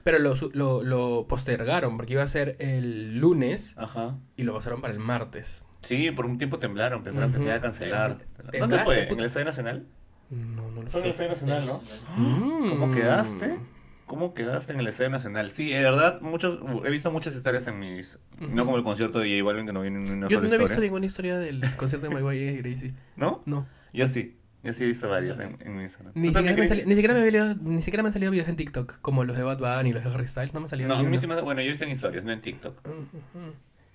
Pero 0.02 0.18
lo, 0.18 0.34
lo, 0.52 0.82
lo 0.82 1.26
postergaron 1.28 1.96
porque 1.96 2.12
iba 2.14 2.22
a 2.22 2.28
ser 2.28 2.56
el 2.58 3.18
lunes 3.18 3.74
Ajá. 3.78 4.18
y 4.36 4.42
lo 4.42 4.52
pasaron 4.54 4.80
para 4.80 4.92
el 4.92 5.00
martes. 5.00 5.62
Sí, 5.80 6.10
por 6.10 6.26
un 6.26 6.38
tiempo 6.38 6.58
temblaron, 6.58 7.02
iba 7.02 7.54
a 7.54 7.60
cancelar. 7.60 8.18
Temblaste, 8.50 8.58
¿Dónde 8.58 8.78
fue? 8.80 9.08
¿En 9.08 9.18
el 9.18 9.26
Estadio 9.26 9.46
Nacional? 9.46 9.86
No, 10.30 10.70
no 10.70 10.82
lo 10.82 10.90
Fue 10.90 11.00
en 11.00 11.06
el 11.06 11.14
sé. 11.14 11.24
Estadio 11.24 11.30
Nacional, 11.30 11.66
¿no? 11.66 11.80
Mm. 12.16 12.68
¿Cómo 12.70 12.90
quedaste? 12.90 13.58
¿Cómo 14.06 14.34
quedaste 14.34 14.72
en 14.72 14.80
el 14.80 14.86
Estadio 14.86 15.10
Nacional? 15.10 15.50
Sí, 15.52 15.70
de 15.70 15.80
verdad, 15.82 16.20
muchos, 16.20 16.58
he 16.84 16.90
visto 16.90 17.10
muchas 17.10 17.34
historias 17.34 17.66
en 17.68 17.78
mis... 17.78 18.18
No 18.38 18.64
como 18.66 18.76
el 18.76 18.82
concierto 18.82 19.18
de 19.18 19.30
J 19.30 19.42
Balvin, 19.44 19.66
que 19.66 19.72
no 19.72 19.80
viene 19.80 19.98
ni 20.00 20.10
una 20.10 20.28
Yo 20.28 20.40
no 20.40 20.46
he 20.52 20.58
visto 20.58 20.78
ninguna 20.80 21.06
historia 21.06 21.38
del 21.38 21.62
concierto 21.76 22.08
de 22.08 22.14
My 22.14 22.20
Way 22.22 22.38
y 22.38 22.56
Gracie. 22.58 22.94
¿No? 23.16 23.42
No. 23.46 23.66
Yo 23.92 24.06
sí. 24.06 24.36
Yo 24.62 24.72
sí 24.72 24.84
he 24.84 24.86
visto 24.86 25.08
varias 25.08 25.38
en, 25.40 25.56
en 25.60 25.76
mi 25.76 25.82
Instagram. 25.84 26.12
Ni 26.16 26.28
¿Tú 26.32 26.38
siquiera, 26.38 26.56
me 26.56 26.66
sali- 26.68 26.80
crees? 26.82 26.86
ni, 26.86 26.94
siquiera 26.94 27.14
me 27.14 27.20
había- 27.20 27.54
ni 27.60 27.82
siquiera 27.82 28.02
me 28.02 28.08
han 28.08 28.12
salido 28.14 28.30
videos 28.30 28.48
en 28.48 28.56
TikTok, 28.56 28.98
como 29.00 29.24
los 29.24 29.36
de 29.36 29.42
Bad 29.42 29.58
Bunny 29.58 29.90
y 29.90 29.92
los 29.92 30.04
de 30.04 30.10
Harry 30.10 30.26
Styles, 30.26 30.54
no 30.54 30.60
me 30.60 30.68
salieron 30.68 30.88
No, 30.88 30.94
a 30.94 30.98
ni 31.02 31.04
mí 31.04 31.16
uno. 31.16 31.20
sí 31.20 31.26
me... 31.26 31.40
Bueno, 31.42 31.60
yo 31.60 31.66
he 31.68 31.70
visto 31.70 31.84
en 31.84 31.90
historias, 31.90 32.24
no 32.24 32.32
en 32.32 32.40
TikTok. 32.40 32.86
Ujú. 32.86 33.52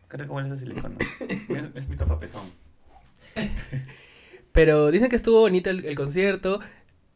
Creo 0.07 0.27
como 0.27 0.41
es 0.41 0.47
ese 0.47 0.57
silicona. 0.57 0.95
es, 1.29 1.69
es 1.75 1.87
mi 1.87 1.95
tapapezón. 1.97 2.43
Pero 4.51 4.91
dicen 4.91 5.09
que 5.09 5.15
estuvo 5.15 5.39
bonito 5.41 5.69
el, 5.69 5.85
el 5.85 5.95
concierto. 5.95 6.59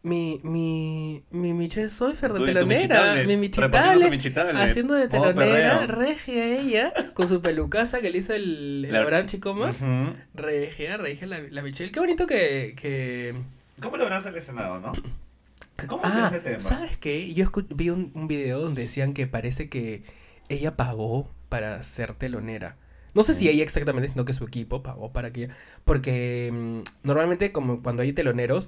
Mi, 0.06 0.42
mi, 0.44 1.24
mi 1.32 1.54
Michelle 1.54 1.90
Soifer 1.90 2.34
de 2.34 2.40
telonera, 2.46 3.24
mi 3.26 3.38
michitable. 3.38 4.62
haciendo 4.62 4.96
de 4.96 5.08
telonera, 5.08 5.88
regia 5.88 6.46
ella, 6.46 6.94
con 7.14 7.26
su 7.30 7.42
pelucaza 7.42 8.02
que 8.02 8.10
le 8.10 8.18
hizo 8.18 8.34
el, 8.34 8.84
el 8.86 8.92
La- 8.92 9.00
Abraham 9.00 9.28
Chicoma. 9.28 9.70
Ujú. 9.70 10.14
Regia, 10.34 10.98
regia 10.98 11.26
la, 11.28 11.40
la 11.50 11.62
Michelle. 11.62 11.92
Qué 11.94 12.02
bonito 12.02 12.28
que... 12.28 12.76
que... 12.76 13.34
¿Cómo 13.82 13.96
lo 13.96 14.04
habrán 14.04 14.24
seleccionado, 14.24 14.80
no? 14.82 14.92
¿Cómo 15.88 16.02
Ah, 16.04 16.28
se 16.30 16.36
ese 16.36 16.44
tema? 16.50 16.60
¿sabes 16.60 16.98
qué? 16.98 17.34
Yo 17.34 17.46
escu- 17.46 17.66
vi 17.74 17.90
un, 17.90 18.12
un 18.14 18.28
video 18.28 18.60
donde 18.60 18.82
decían 18.82 19.14
que 19.14 19.26
parece 19.26 19.70
que 19.70 20.04
ella 20.50 20.76
pagó 20.76 21.30
para 21.48 21.82
ser 21.82 22.14
telonera. 22.16 22.76
No 23.14 23.24
sé 23.24 23.34
si 23.34 23.48
ella 23.48 23.64
exactamente, 23.64 24.10
sino 24.10 24.26
que 24.26 24.34
su 24.34 24.44
equipo 24.44 24.84
pagó 24.84 25.14
para 25.14 25.32
que 25.32 25.46
ella... 25.46 25.56
Porque 25.86 26.52
mm, 26.52 26.80
normalmente 27.08 27.54
como 27.54 27.82
cuando 27.82 28.02
hay 28.02 28.12
teloneros, 28.12 28.68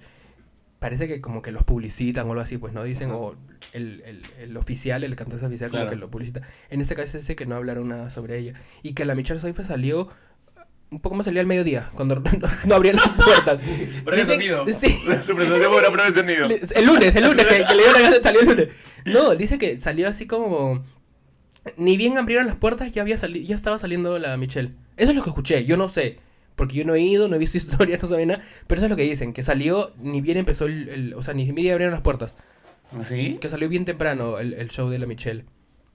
parece 0.85 1.07
que 1.07 1.19
como 1.19 1.41
que 1.41 1.51
los 1.51 1.63
publicitan 1.63 2.27
o 2.27 2.31
algo 2.33 2.43
así, 2.43 2.59
pues 2.59 2.71
no 2.71 2.83
dicen, 2.83 3.07
Ajá. 3.09 3.17
o 3.17 3.35
el, 3.73 4.03
el, 4.05 4.21
el 4.39 4.55
oficial, 4.57 5.03
el 5.03 5.15
cantante 5.15 5.43
oficial 5.43 5.71
como 5.71 5.87
que 5.87 5.95
lo 5.95 6.11
publicita. 6.11 6.41
En 6.69 6.79
ese 6.79 6.93
caso 6.95 7.17
dice 7.17 7.35
que 7.35 7.47
no 7.47 7.55
hablaron 7.55 7.87
nada 7.87 8.11
sobre 8.11 8.37
ella. 8.37 8.53
Y 8.83 8.93
que 8.93 9.03
la 9.03 9.15
Michelle 9.15 9.39
Soifer 9.39 9.65
salió... 9.65 10.07
Un 10.91 10.99
poco 11.01 11.15
más 11.15 11.25
salía 11.25 11.41
al 11.41 11.47
mediodía, 11.47 11.89
cuando 11.95 12.15
no, 12.19 12.23
no 12.67 12.75
abrían 12.75 12.97
las 12.97 13.09
puertas. 13.09 13.59
Dicen- 13.65 14.25
sonido. 14.27 14.65
Sí. 14.71 14.89
Su 15.25 15.35
presentación 15.35 15.71
fue 15.73 15.89
una 15.89 16.11
sonido. 16.13 16.45
El 16.45 16.85
lunes, 16.85 17.15
el 17.15 17.23
lunes, 17.25 17.45
que, 17.47 17.65
que 17.65 17.75
le 17.75 17.83
dio 17.83 17.91
la 17.91 18.01
gana, 18.01 18.17
salió 18.21 18.41
el 18.41 18.47
lunes. 18.47 18.67
No, 19.05 19.35
dice 19.35 19.57
que 19.57 19.79
salió 19.79 20.07
así 20.07 20.27
como. 20.27 20.83
Ni 21.77 21.97
bien 21.97 22.19
abrieron 22.19 22.45
las 22.45 22.55
puertas, 22.55 22.91
ya 22.91 23.01
había 23.01 23.17
sali- 23.17 23.45
ya 23.47 23.55
estaba 23.55 23.79
saliendo 23.79 24.19
la 24.19 24.37
Michelle. 24.37 24.73
Eso 24.95 25.09
es 25.11 25.17
lo 25.17 25.23
que 25.23 25.31
escuché, 25.31 25.65
yo 25.65 25.75
no 25.75 25.87
sé. 25.89 26.19
Porque 26.55 26.75
yo 26.75 26.85
no 26.85 26.95
he 26.95 27.01
ido, 27.01 27.27
no 27.27 27.35
he 27.35 27.39
visto 27.39 27.57
historias, 27.59 28.01
no 28.01 28.09
sabía 28.09 28.25
nada. 28.25 28.43
Pero 28.67 28.79
eso 28.79 28.85
es 28.85 28.91
lo 28.91 28.97
que 28.97 29.03
dicen, 29.03 29.33
que 29.33 29.43
salió, 29.43 29.93
ni 29.99 30.21
bien 30.21 30.37
empezó 30.37 30.65
el. 30.65 30.89
el- 30.89 31.13
o 31.15 31.23
sea, 31.23 31.33
ni 31.33 31.49
bien 31.51 31.71
abrieron 31.73 31.93
las 31.93 32.01
puertas. 32.01 32.35
¿Sí? 33.01 33.37
Que 33.41 33.49
salió 33.49 33.67
bien 33.67 33.85
temprano 33.85 34.39
el, 34.39 34.53
el 34.53 34.69
show 34.69 34.89
de 34.89 34.99
la 34.99 35.05
Michelle. 35.05 35.45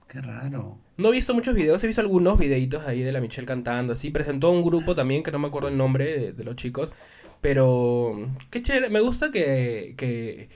Qué 0.07 0.21
raro. 0.21 0.77
No 0.97 1.09
he 1.09 1.11
visto 1.13 1.33
muchos 1.33 1.55
videos, 1.55 1.83
he 1.83 1.87
visto 1.87 2.01
algunos 2.01 2.37
videitos 2.37 2.85
ahí 2.85 3.01
de 3.01 3.11
la 3.13 3.21
Michelle 3.21 3.47
cantando, 3.47 3.93
así. 3.93 4.11
Presentó 4.11 4.47
a 4.47 4.51
un 4.51 4.63
grupo 4.63 4.93
también, 4.93 5.23
que 5.23 5.31
no 5.31 5.39
me 5.39 5.47
acuerdo 5.47 5.69
el 5.69 5.77
nombre 5.77 6.05
de, 6.19 6.33
de 6.33 6.43
los 6.43 6.55
chicos. 6.57 6.89
Pero, 7.39 8.29
qué 8.49 8.61
chévere, 8.61 8.89
me 8.89 8.99
gusta 8.99 9.31
que, 9.31 9.95
que, 9.97 10.49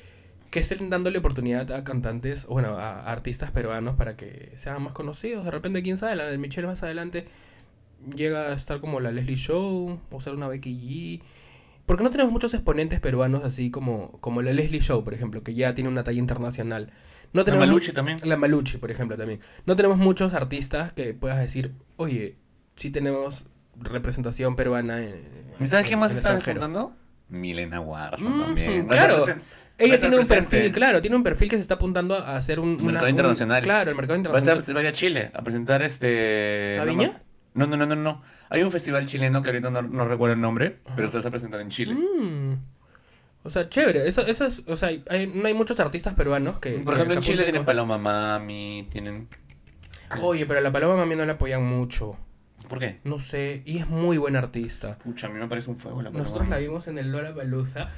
que 0.51 0.59
estén 0.59 0.89
dándole 0.89 1.17
oportunidad 1.19 1.71
a 1.71 1.83
cantantes, 1.83 2.45
bueno, 2.45 2.77
a, 2.77 2.99
a 3.01 3.11
artistas 3.11 3.51
peruanos 3.51 3.95
para 3.95 4.15
que 4.17 4.51
sean 4.57 4.83
más 4.83 4.93
conocidos. 4.93 5.45
De 5.45 5.51
repente, 5.51 5.81
quién 5.83 5.97
sabe, 5.97 6.15
la 6.15 6.25
de 6.27 6.37
Michelle 6.37 6.67
más 6.67 6.83
adelante 6.83 7.25
llega 8.15 8.49
a 8.49 8.53
estar 8.53 8.79
como 8.81 8.99
la 8.99 9.11
Leslie 9.11 9.35
Show, 9.37 9.99
o 10.11 10.21
ser 10.21 10.33
una 10.33 10.47
Becky 10.47 10.71
G. 11.21 11.21
Porque 11.85 12.03
no 12.03 12.09
tenemos 12.09 12.31
muchos 12.31 12.53
exponentes 12.53 12.99
peruanos 12.99 13.43
así 13.43 13.69
como, 13.71 14.11
como 14.19 14.41
la 14.41 14.51
Leslie 14.53 14.79
Show, 14.81 15.03
por 15.03 15.13
ejemplo, 15.13 15.43
que 15.43 15.53
ya 15.53 15.73
tiene 15.73 15.89
una 15.89 16.03
talla 16.03 16.19
internacional. 16.19 16.91
No 17.33 17.41
¿La 17.41 17.45
tenemos 17.45 17.67
Maluchi 17.67 17.91
también? 17.91 18.19
la 18.23 18.37
Maluchi, 18.37 18.77
por 18.77 18.89
ejemplo, 18.91 19.17
también. 19.17 19.39
No 19.65 19.75
tenemos 19.75 19.97
muchos 19.97 20.33
artistas 20.33 20.93
que 20.93 21.13
puedas 21.13 21.37
decir, 21.39 21.73
oye, 21.97 22.35
sí 22.75 22.89
tenemos 22.91 23.45
representación 23.79 24.55
peruana 24.55 25.01
en, 25.03 25.15
¿Y 25.59 25.67
sabes 25.67 25.87
quién 25.87 25.99
más 25.99 26.11
en 26.11 26.17
el 26.17 26.23
está 26.23 26.33
extranjero. 26.35 26.65
disputando? 26.65 26.95
Milena 27.29 27.81
Warson 27.81 28.37
Mm, 28.37 28.41
también. 28.41 28.87
Claro. 28.87 29.25
ser 29.25 29.37
Ella 29.77 29.99
tiene 29.99 30.17
un 30.17 30.25
presente. 30.25 30.49
perfil, 30.57 30.71
claro, 30.71 31.01
tiene 31.01 31.15
un 31.17 31.23
perfil 31.23 31.49
que 31.49 31.57
se 31.57 31.61
está 31.63 31.73
apuntando 31.75 32.15
a 32.15 32.37
hacer 32.37 32.59
un... 32.61 32.69
una- 32.75 32.83
Mercado 32.83 33.05
un- 33.05 33.09
internacional. 33.09 33.61
claro, 33.63 33.89
el 33.91 33.97
mercado 33.97 34.13
Va 34.13 34.15
a, 34.15 34.19
internacional. 34.19 34.57
estar, 34.59 34.65
se 34.65 34.73
va 34.73 34.79
a 34.79 34.83
ir 34.83 34.87
a 34.87 34.91
Chile 34.93 35.31
a 35.33 35.41
presentar 35.43 35.81
este... 35.81 36.77
¿A 36.79 36.85
Viña? 36.85 37.21
No, 37.55 37.65
no, 37.65 37.77
no, 37.77 37.85
no, 37.87 37.95
no. 37.95 38.21
Hay 38.49 38.61
un 38.61 38.69
festival 38.69 39.05
chileno 39.07 39.41
que 39.41 39.49
ahorita 39.49 39.69
no, 39.71 39.81
no 39.81 40.05
recuerdo 40.05 40.35
el 40.35 40.41
nombre, 40.41 40.77
pero 40.95 41.07
se 41.07 41.17
está 41.17 41.31
presentando 41.31 41.61
en 41.63 41.69
Chile. 41.69 41.93
Mm. 41.95 42.53
O 43.43 43.49
sea, 43.49 43.69
chévere. 43.69 44.07
Eso, 44.07 44.21
eso 44.21 44.45
es, 44.45 44.61
o 44.67 44.75
sea, 44.75 44.89
hay- 45.09 45.27
no 45.33 45.47
hay 45.47 45.53
muchos 45.53 45.79
artistas 45.79 46.13
peruanos 46.13 46.59
que... 46.59 46.71
Por 46.79 46.93
que- 46.93 46.99
ejemplo, 46.99 47.15
en 47.15 47.21
Chile 47.21 47.43
tienen. 47.43 47.65
Paloma 47.65 47.97
Mami, 47.97 48.87
tienen... 48.91 49.27
Oye, 50.21 50.45
pero 50.45 50.59
a 50.59 50.61
la 50.61 50.71
Paloma 50.71 50.95
Mami 50.97 51.15
no 51.15 51.25
la 51.25 51.33
apoyan 51.33 51.63
mucho. 51.65 52.17
¿Por 52.69 52.79
qué? 52.79 52.99
No 53.03 53.19
sé, 53.19 53.61
y 53.65 53.77
es 53.77 53.87
muy 53.87 54.17
buena 54.17 54.39
artista. 54.39 54.97
Pucha, 54.97 55.27
a 55.27 55.29
mí 55.29 55.39
me 55.39 55.47
parece 55.47 55.69
un 55.69 55.77
fuego 55.77 56.01
la 56.01 56.09
Paloma 56.09 56.23
Nosotros 56.23 56.49
la 56.49 56.57
vimos 56.57 56.87
en 56.87 56.97
el 56.97 57.11
Lollapalooza. 57.11 57.89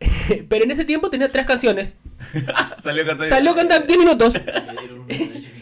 pero 0.48 0.64
en 0.64 0.70
ese 0.70 0.84
tiempo 0.84 1.10
tenía 1.10 1.28
tres 1.28 1.44
canciones. 1.46 1.94
Salió 2.82 3.04
cantando. 3.04 3.26
Salió 3.26 3.50
a 3.52 3.56
cantar 3.56 3.86
10 3.86 3.98
minutos. 3.98 4.34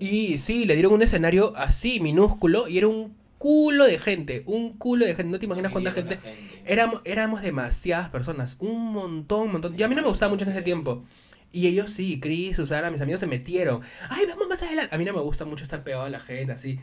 y 0.00 0.38
sí, 0.38 0.64
le 0.64 0.74
dieron 0.74 0.94
un 0.94 1.02
escenario 1.02 1.52
así, 1.56 2.00
minúsculo, 2.00 2.66
y 2.66 2.78
era 2.78 2.88
un 2.88 3.14
culo 3.36 3.84
de 3.84 3.98
gente. 3.98 4.42
Un 4.46 4.72
culo 4.76 5.04
de 5.04 5.14
gente. 5.14 5.30
No 5.30 5.38
te 5.38 5.44
imaginas 5.44 5.72
cuánta 5.72 5.92
gente. 5.92 6.18
Éramos, 6.64 7.02
éramos 7.04 7.42
demasiadas 7.42 8.08
personas. 8.08 8.56
Un 8.60 8.92
montón, 8.92 9.42
un 9.42 9.52
montón. 9.52 9.74
Y 9.78 9.82
a 9.82 9.88
mí 9.88 9.94
no 9.94 10.02
me 10.02 10.08
gustaba 10.08 10.30
mucho 10.30 10.44
en 10.44 10.52
ese 10.52 10.62
tiempo. 10.62 11.04
Y 11.52 11.66
ellos 11.66 11.90
sí, 11.90 12.18
Chris, 12.18 12.56
Susana, 12.56 12.90
mis 12.90 13.00
amigos 13.00 13.20
se 13.20 13.26
metieron. 13.26 13.80
Ay, 14.08 14.24
vamos 14.26 14.48
más 14.48 14.62
adelante. 14.62 14.94
A 14.94 14.98
mí 14.98 15.04
no 15.04 15.12
me 15.12 15.20
gusta 15.20 15.44
mucho 15.44 15.64
estar 15.64 15.82
pegado 15.84 16.04
a 16.04 16.10
la 16.10 16.20
gente, 16.20 16.52
así. 16.52 16.80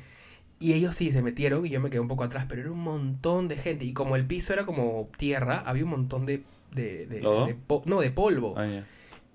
Y 0.59 0.73
ellos 0.73 0.95
sí 0.95 1.11
se 1.11 1.21
metieron 1.21 1.65
y 1.65 1.69
yo 1.69 1.79
me 1.79 1.89
quedé 1.89 1.99
un 1.99 2.07
poco 2.07 2.23
atrás, 2.23 2.45
pero 2.47 2.61
era 2.61 2.71
un 2.71 2.81
montón 2.81 3.47
de 3.47 3.57
gente. 3.57 3.85
Y 3.85 3.93
como 3.93 4.15
el 4.15 4.25
piso 4.25 4.53
era 4.53 4.65
como 4.65 5.09
tierra, 5.17 5.63
había 5.65 5.85
un 5.85 5.91
montón 5.91 6.25
de. 6.25 6.43
de, 6.71 7.19
no, 7.21 8.01
de 8.01 8.11
polvo. 8.11 8.55
Ah, 8.57 8.83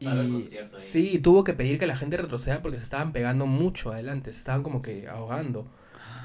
ya. 0.03 0.11
Para 0.11 0.23
el 0.23 0.29
Y 0.29 0.33
concierto 0.33 0.77
ahí. 0.77 0.83
sí, 0.83 1.19
tuvo 1.19 1.45
que 1.45 1.53
pedir 1.55 1.79
que 1.79 1.87
la 1.87 1.97
gente 1.97 2.17
retroceda 2.17 2.61
porque 2.63 2.79
se 2.79 2.85
estaban 2.85 3.13
pegando 3.13 3.47
mucho 3.47 3.93
adelante, 3.93 4.33
se 4.33 4.39
estaban 4.39 4.63
como 4.63 4.83
que 4.83 5.09
ahogando. 5.09 5.67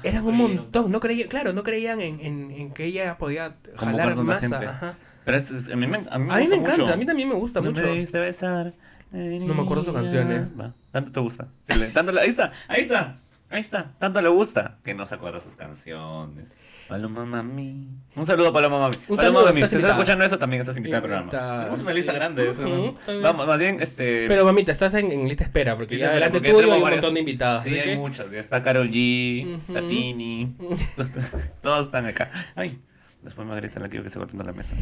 Eran 0.02 0.24
un 0.26 0.30
creyeron. 0.36 0.56
montón, 0.56 0.92
no 0.92 1.00
creían, 1.00 1.28
claro, 1.28 1.52
no 1.52 1.62
creían 1.64 2.00
en, 2.00 2.20
en, 2.20 2.50
en 2.52 2.70
que 2.72 2.84
ella 2.84 3.18
podía 3.18 3.56
jalar 3.76 4.08
tanta 4.10 4.22
masa. 4.22 4.40
gente. 4.48 4.66
Ajá. 4.66 4.96
Pero 5.24 5.36
es- 5.38 5.50
es- 5.50 5.68
a 5.72 5.76
mí 5.76 5.86
me, 5.88 5.96
a 6.08 6.18
mí 6.18 6.24
me, 6.26 6.32
A 6.34 6.36
mí 6.36 6.42
gusta 6.42 6.48
me 6.50 6.56
encanta, 6.62 6.82
mucho. 6.82 6.94
a 6.94 6.96
mí 6.96 7.06
también 7.06 7.28
me 7.28 7.34
gusta 7.34 7.60
No 7.60 7.70
mucho. 7.70 7.82
me 7.82 7.92
diste 7.98 8.18
besar. 8.20 8.74
No 9.10 9.54
me 9.54 9.62
acuerdo 9.62 9.84
sus 9.84 9.94
canciones. 9.94 10.48
Va, 10.58 10.74
Tanto 10.92 11.10
te 11.12 11.20
gusta. 11.20 11.48
Tanto 11.94 12.12
le- 12.12 12.20
ahí 12.20 12.28
está, 12.28 12.52
ahí 12.68 12.82
está, 12.82 13.18
ahí 13.50 13.60
está. 13.60 13.92
Tanto 13.98 14.22
le 14.22 14.28
gusta 14.28 14.78
que 14.84 14.94
no 14.94 15.04
se 15.06 15.14
acuerda 15.16 15.40
sus 15.40 15.56
canciones. 15.56 16.54
Paloma 16.88 17.24
Mami. 17.26 17.86
Un 18.16 18.24
saludo 18.26 18.48
a 18.48 18.52
Paloma 18.52 18.78
Mami. 18.80 18.94
Un 19.08 19.16
Paloma 19.16 19.38
saludo, 19.40 19.52
Mami, 19.54 19.68
si 19.68 19.76
estás 19.76 19.90
escuchando 19.92 20.24
eso, 20.24 20.38
también 20.38 20.60
estás 20.62 20.76
invitada 20.76 20.98
al 20.98 21.02
programa. 21.28 21.30
Tenemos 21.60 21.80
una 21.80 21.92
lista 21.92 22.12
grande. 22.12 22.50
eso. 22.50 22.94
Vamos, 23.22 23.46
más 23.46 23.58
bien, 23.60 23.78
este... 23.80 24.26
Pero 24.26 24.44
mamita, 24.46 24.72
estás 24.72 24.94
en, 24.94 25.12
en 25.12 25.28
lista 25.28 25.44
espera 25.44 25.76
porque 25.76 25.98
ya 25.98 26.10
de 26.10 26.16
espera, 26.16 26.30
delante 26.30 26.38
porque 26.38 26.50
tuyo 26.62 26.72
hay 26.72 26.78
un 26.78 26.82
varias- 26.84 27.00
montón 27.02 27.14
de 27.14 27.20
invitados. 27.20 27.62
Sí, 27.62 27.78
hay 27.78 27.90
que- 27.90 27.96
muchas. 27.96 28.30
Ya 28.30 28.40
está 28.40 28.62
Carol 28.62 28.88
G. 28.90 29.60
Tatini. 29.72 30.56
Todos 31.62 31.86
están 31.86 32.06
acá. 32.06 32.30
Ay, 32.54 32.80
después 33.22 33.46
me 33.46 33.54
gritan 33.56 33.82
la 33.82 33.88
quiero 33.90 34.02
que 34.04 34.10
se 34.10 34.18
golpeando 34.18 34.44
la 34.44 34.52
mesa. 34.52 34.74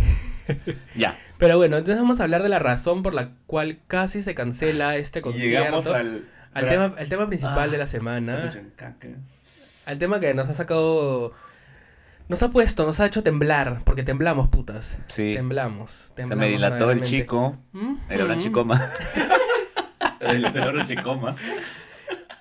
ya. 0.95 1.17
Pero 1.39 1.57
bueno, 1.57 1.77
entonces 1.77 2.01
vamos 2.01 2.21
a 2.21 2.23
hablar 2.23 2.43
de 2.45 2.49
la 2.49 2.61
razón 2.61 3.03
por 3.03 3.15
la 3.15 3.31
cual 3.47 3.81
casi 3.89 4.23
se 4.23 4.35
cancela 4.35 4.97
este 4.97 5.23
concierto. 5.23 5.49
Llegamos 5.65 5.87
al... 5.89 6.25
al 6.55 6.69
tema, 6.69 6.95
al 6.97 7.09
tema 7.09 7.27
principal 7.27 7.59
Ah, 7.59 7.69
de 7.69 7.79
la 7.79 7.87
semana. 7.89 8.53
Al 9.87 9.99
tema 9.99 10.21
que 10.21 10.35
nos 10.35 10.49
ha 10.49 10.55
sacado. 10.55 11.33
Nos 12.29 12.43
ha 12.43 12.51
puesto, 12.51 12.85
nos 12.87 12.99
ha 13.01 13.07
hecho 13.07 13.23
temblar. 13.23 13.79
Porque 13.85 14.03
temblamos, 14.03 14.49
putas. 14.49 14.99
Sí. 15.07 15.35
Temblamos. 15.37 15.91
Se 15.91 16.15
temblamos 16.15 16.45
me 16.45 16.49
dilató 16.51 16.91
el 16.91 17.03
chico. 17.03 17.57
Ujú. 17.73 17.99
El 18.11 18.21
oranchicoma. 18.23 18.91
Se 20.19 20.35
dilató 20.35 20.59
el 20.59 20.69
oranchicoma. 20.69 21.37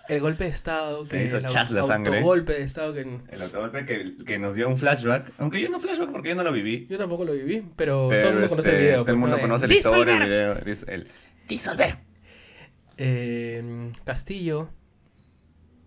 El 0.08 0.20
golpe 0.22 0.46
de 0.46 0.50
estado. 0.52 1.06
Se 1.06 1.18
Que 1.18 1.24
hizo 1.26 1.38
el 1.38 1.46
chas 1.46 1.72
la 1.72 1.84
sangre. 1.84 2.22
golpe 2.22 2.54
de 2.54 2.64
estado 2.64 2.94
que. 2.94 3.02
El 3.02 3.42
autogolpe 3.42 3.86
que, 3.86 4.16
que 4.26 4.40
nos 4.40 4.56
dio 4.56 4.68
un 4.70 4.78
flashback. 4.78 5.32
Aunque 5.40 5.62
yo 5.62 5.70
no 5.70 5.80
flashback 5.80 6.12
porque 6.12 6.30
yo 6.30 6.36
no 6.36 6.44
lo 6.44 6.52
viví. 6.52 6.88
Yo 6.90 6.98
tampoco 6.98 7.26
lo 7.26 7.34
viví, 7.34 7.64
pero, 7.76 8.08
Pero 8.10 8.22
todo 8.22 8.30
el 8.30 8.34
mundo 8.40 8.46
este, 8.46 8.56
conoce 8.56 8.70
el 8.76 8.78
video. 8.82 8.94
Todo 8.96 9.04
pues, 9.06 9.14
el 9.14 9.18
mundo 9.20 9.30
¿no? 9.32 9.36
De 9.38 9.42
conoce 9.42 9.68
la 9.68 9.74
historia, 9.76 10.14
el 10.14 10.20
"Disolver". 10.20 10.28
video. 10.30 10.66
Dice 10.66 10.86
el 10.94 11.08
disolver. 11.48 11.98
Eh, 12.98 13.92
Castillo 14.06 14.70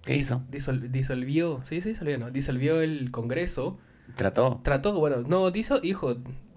¿Qué 0.04 0.16
hizo? 0.16 0.42
disol- 0.50 0.90
disolvió. 0.90 1.62
Sí, 1.68 1.80
sí, 1.80 1.90
disolvió, 1.90 2.18
¿no? 2.18 2.30
Disolvió 2.30 2.80
el 2.80 3.10
Congreso. 3.10 3.78
Trató. 4.16 4.60
Trató, 4.62 4.92
bueno, 4.94 5.22
no, 5.26 5.50
dijo, 5.50 5.80
dijo, 5.80 6.16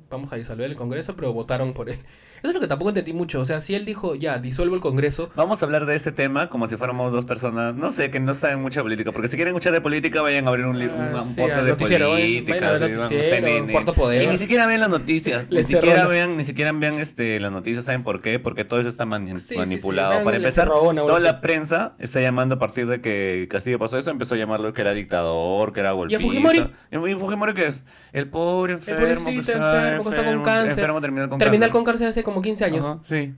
vamos 0.09 0.31
a 0.31 0.35
disolver 0.35 0.69
el 0.69 0.75
Congreso, 0.75 1.15
pero 1.15 1.33
votaron 1.33 1.73
por 1.73 1.89
él. 1.89 1.99
Eso 2.41 2.49
es 2.49 2.53
lo 2.55 2.59
que 2.59 2.67
tampoco 2.67 2.89
entendí 2.89 3.13
mucho. 3.13 3.39
O 3.39 3.45
sea, 3.45 3.61
si 3.61 3.75
él 3.75 3.85
dijo, 3.85 4.15
ya, 4.15 4.39
disuelvo 4.39 4.75
el 4.75 4.81
Congreso, 4.81 5.29
Vamos 5.35 5.61
a 5.61 5.65
hablar 5.65 5.85
de 5.85 5.95
este 5.95 6.11
tema 6.11 6.49
como 6.49 6.67
si 6.67 6.75
fuéramos 6.75 7.11
dos 7.11 7.25
personas, 7.25 7.75
no 7.75 7.91
sé, 7.91 8.09
que 8.11 8.19
no 8.19 8.33
saben 8.33 8.61
mucha 8.61 8.81
política. 8.81 9.11
Porque 9.11 9.27
si 9.27 9.35
quieren 9.35 9.53
escuchar 9.53 9.73
de 9.73 9.81
política, 9.81 10.21
vayan 10.21 10.45
a 10.47 10.49
abrir 10.49 10.65
un, 10.65 10.75
un, 10.75 10.81
Ah, 10.81 11.21
un 11.21 11.23
sí, 11.23 11.39
podcast 11.39 11.59
al 11.59 11.65
de 11.67 11.75
política. 11.75 13.71
Cuarto 13.71 13.93
Poder. 13.93 14.23
Y 14.23 14.27
ni 14.27 14.37
siquiera 14.37 14.65
vean 14.67 14.79
las 14.81 14.89
noticias. 14.89 15.45
Ni 15.51 15.63
siquiera 15.63 16.07
vean, 16.07 16.37
ni 16.37 16.43
siquiera 16.43 16.71
vean 16.71 16.95
este, 16.95 17.39
las 17.39 17.51
noticias. 17.51 17.85
¿Saben 17.85 18.03
por 18.03 18.21
qué? 18.21 18.39
Porque 18.39 18.63
todo 18.65 18.79
eso 18.79 18.89
está 18.89 19.05
mani- 19.05 19.37
Sí, 19.37 19.49
sí, 19.53 19.57
manipulado. 19.57 20.17
sí, 20.19 20.23
Para 20.25 20.37
el 20.37 20.43
empezar, 20.43 20.67
toda 20.67 21.19
la 21.19 21.41
prensa 21.41 21.93
está 21.99 22.21
llamando 22.21 22.55
a 22.55 22.59
partir 22.59 22.87
de 22.87 23.01
que 23.01 23.47
Castillo 23.49 23.79
pasó 23.79 23.97
eso, 23.97 24.09
empezó 24.11 24.35
a 24.35 24.37
llamarlo 24.37 24.73
que 24.73 24.81
era 24.81 24.93
dictador, 24.93 25.73
que 25.73 25.79
era 25.81 25.91
golpista. 25.91 26.23
Fujimori? 26.23 26.71
¿Y 26.91 26.95
a 26.95 27.17
Fujimori 27.19 27.53
qué 27.53 27.67
es? 27.67 27.83
El 28.13 28.27
pobre 28.27 28.73
enfermo 28.73 28.99
pobrecito 29.01 29.31
que 29.31 29.39
está 29.39 29.93
enfermo, 29.95 30.09
está 30.11 30.25
con 30.25 30.43
cáncer. 30.43 30.71
Enfermo 30.71 31.01
terminal 31.01 31.29
con 31.29 31.39
terminal 31.39 31.69
cáncer. 31.69 31.71
con 31.71 31.83
cárcel 31.85 32.07
hace 32.07 32.23
como 32.31 32.41
15 32.41 32.65
años. 32.65 32.85
Ajá, 32.85 32.99
sí. 33.03 33.33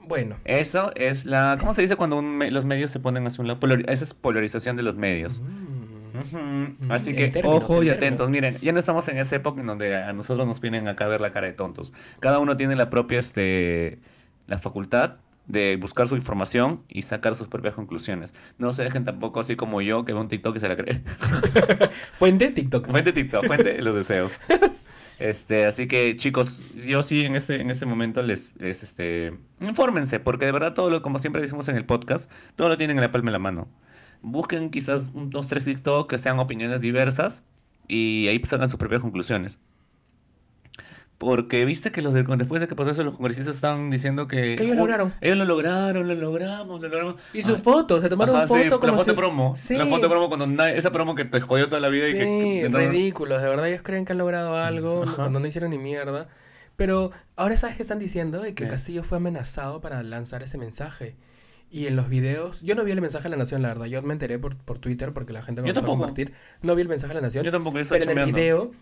Bueno. 0.00 0.36
Eso 0.44 0.92
es 0.94 1.24
la. 1.26 1.56
¿Cómo 1.58 1.74
se 1.74 1.82
dice 1.82 1.96
cuando 1.96 2.16
un 2.18 2.36
me- 2.38 2.50
los 2.50 2.64
medios 2.64 2.90
se 2.90 3.00
ponen 3.00 3.26
hacia 3.26 3.42
un 3.42 3.48
lado? 3.48 3.60
Polari- 3.60 3.84
esa 3.90 4.04
es 4.04 4.14
polarización 4.14 4.76
de 4.76 4.82
los 4.82 4.96
medios. 4.96 5.40
Mm. 5.40 5.76
Ujú. 6.16 6.92
Así 6.92 7.12
que 7.14 7.28
términos, 7.28 7.62
ojo 7.64 7.82
y 7.82 7.88
en 7.90 7.96
atentos. 7.96 8.30
Miren, 8.30 8.56
ya 8.62 8.72
no 8.72 8.78
estamos 8.78 9.06
en 9.08 9.18
esa 9.18 9.36
época 9.36 9.60
en 9.60 9.66
donde 9.66 9.94
a 9.96 10.12
nosotros 10.14 10.46
nos 10.46 10.60
vienen 10.60 10.88
acá 10.88 11.04
a 11.04 11.08
ver 11.08 11.20
la 11.20 11.30
cara 11.30 11.46
de 11.46 11.52
tontos. 11.52 11.92
Cada 12.20 12.38
uno 12.38 12.56
tiene 12.56 12.74
la 12.76 12.88
propia, 12.88 13.18
este, 13.18 13.98
la 14.46 14.58
facultad 14.58 15.16
de 15.46 15.76
buscar 15.80 16.08
su 16.08 16.16
información 16.16 16.82
y 16.88 17.02
sacar 17.02 17.34
sus 17.34 17.48
propias 17.48 17.74
conclusiones. 17.74 18.34
No 18.58 18.72
se 18.72 18.82
dejen 18.82 19.04
tampoco 19.04 19.40
así 19.40 19.56
como 19.56 19.80
yo 19.82 20.04
que 20.04 20.12
veo 20.12 20.22
un 20.22 20.28
TikTok 20.28 20.56
y 20.56 20.60
se 20.60 20.68
la 20.68 20.76
cree. 20.76 21.02
Fuente 22.12 22.50
TikTok. 22.50 22.88
Fuente 22.90 23.12
TikTok, 23.12 23.46
fuente 23.46 23.74
de 23.74 23.82
los 23.82 23.94
deseos. 23.94 24.32
Este, 25.18 25.64
así 25.64 25.88
que 25.88 26.14
chicos, 26.16 26.62
yo 26.74 27.02
sí 27.02 27.24
en 27.24 27.36
este, 27.36 27.60
en 27.60 27.70
este 27.70 27.86
momento 27.86 28.22
les, 28.22 28.52
les, 28.58 28.82
este, 28.82 29.32
infórmense, 29.60 30.20
porque 30.20 30.44
de 30.44 30.52
verdad 30.52 30.74
todo 30.74 30.90
lo, 30.90 31.00
como 31.00 31.18
siempre 31.18 31.40
decimos 31.40 31.68
en 31.68 31.76
el 31.76 31.86
podcast, 31.86 32.30
todo 32.54 32.68
lo 32.68 32.76
tienen 32.76 32.98
en 32.98 33.02
la 33.02 33.12
palma 33.12 33.28
de 33.28 33.32
la 33.32 33.38
mano. 33.38 33.68
Busquen 34.22 34.70
quizás 34.70 35.10
dos, 35.12 35.48
tres 35.48 35.64
TikTok 35.64 36.10
que 36.10 36.18
sean 36.18 36.38
opiniones 36.38 36.80
diversas 36.80 37.44
y 37.88 38.28
ahí 38.28 38.40
sacan 38.44 38.68
sus 38.68 38.78
propias 38.78 39.00
conclusiones. 39.00 39.58
Porque 41.18 41.64
viste 41.64 41.90
que 41.92 42.02
los 42.02 42.12
del, 42.12 42.26
después 42.36 42.60
de 42.60 42.68
que 42.68 42.74
pasó 42.74 42.90
eso, 42.90 43.02
los 43.02 43.14
congresistas 43.16 43.54
estaban 43.54 43.88
diciendo 43.90 44.28
que... 44.28 44.54
Que 44.56 44.64
ellos 44.64 44.76
"Oh, 44.76 44.80
lograron". 44.80 45.14
Ellos 45.22 45.38
lo 45.38 45.46
lograron, 45.46 46.06
lo 46.06 46.14
logramos, 46.14 46.78
lo 46.80 46.88
logramos. 46.88 47.14
Y 47.32 47.42
su 47.42 47.54
Ah, 47.54 47.58
foto, 47.58 48.02
se 48.02 48.10
tomaron 48.10 48.36
Ajá, 48.36 48.46
foto 48.46 48.62
sí, 48.62 48.68
como 48.68 48.86
la 48.86 48.92
foto 48.98 49.10
si- 49.12 49.16
promo. 49.16 49.56
Sí. 49.56 49.76
La 49.78 49.86
foto 49.86 50.10
promo 50.10 50.28
cuando 50.28 50.46
nadie- 50.46 50.76
esa 50.76 50.92
promo 50.92 51.14
que 51.14 51.24
te 51.24 51.40
jodió 51.40 51.68
toda 51.70 51.80
la 51.80 51.88
vida 51.88 52.06
y 52.08 52.12
que... 52.12 52.20
Sí, 52.66 52.70
que 52.70 52.78
ridículos, 52.88 53.40
de 53.40 53.48
verdad 53.48 53.66
ellos 53.68 53.80
creen 53.82 54.04
que 54.04 54.12
han 54.12 54.18
logrado 54.18 54.56
algo 54.56 55.04
Ajá. 55.04 55.16
cuando 55.16 55.40
no 55.40 55.46
hicieron 55.46 55.70
ni 55.70 55.78
mierda. 55.78 56.28
Pero 56.76 57.12
ahora 57.36 57.56
sabes 57.56 57.76
que 57.76 57.82
están 57.82 57.98
diciendo 57.98 58.42
de 58.42 58.54
que 58.54 58.64
¿Qué? 58.64 58.68
Castillo 58.70 59.02
fue 59.02 59.16
amenazado 59.16 59.80
para 59.80 60.02
lanzar 60.02 60.42
ese 60.42 60.58
mensaje. 60.58 61.16
Y 61.70 61.86
en 61.86 61.96
los 61.96 62.10
videos, 62.10 62.60
yo 62.60 62.74
no 62.74 62.84
vi 62.84 62.92
el 62.92 63.00
mensaje 63.00 63.24
de 63.24 63.30
la 63.30 63.36
Nación, 63.36 63.62
la 63.62 63.68
verdad, 63.68 63.86
yo 63.86 64.02
me 64.02 64.12
enteré 64.12 64.38
por, 64.38 64.56
por 64.56 64.78
Twitter 64.78 65.12
porque 65.14 65.32
la 65.32 65.40
gente 65.40 65.62
me 65.62 65.68
Yo 65.68 65.70
empezó 65.70 65.86
a 65.86 65.88
compartir. 65.88 66.34
No 66.60 66.74
vi 66.74 66.82
el 66.82 66.88
mensaje 66.88 67.14
de 67.14 67.20
la 67.22 67.26
Nación, 67.26 67.42
Yo 67.44 67.50
tampoco, 67.50 67.78
pero 67.88 68.04
en 68.10 68.18
el 68.18 68.32
video 68.32 68.72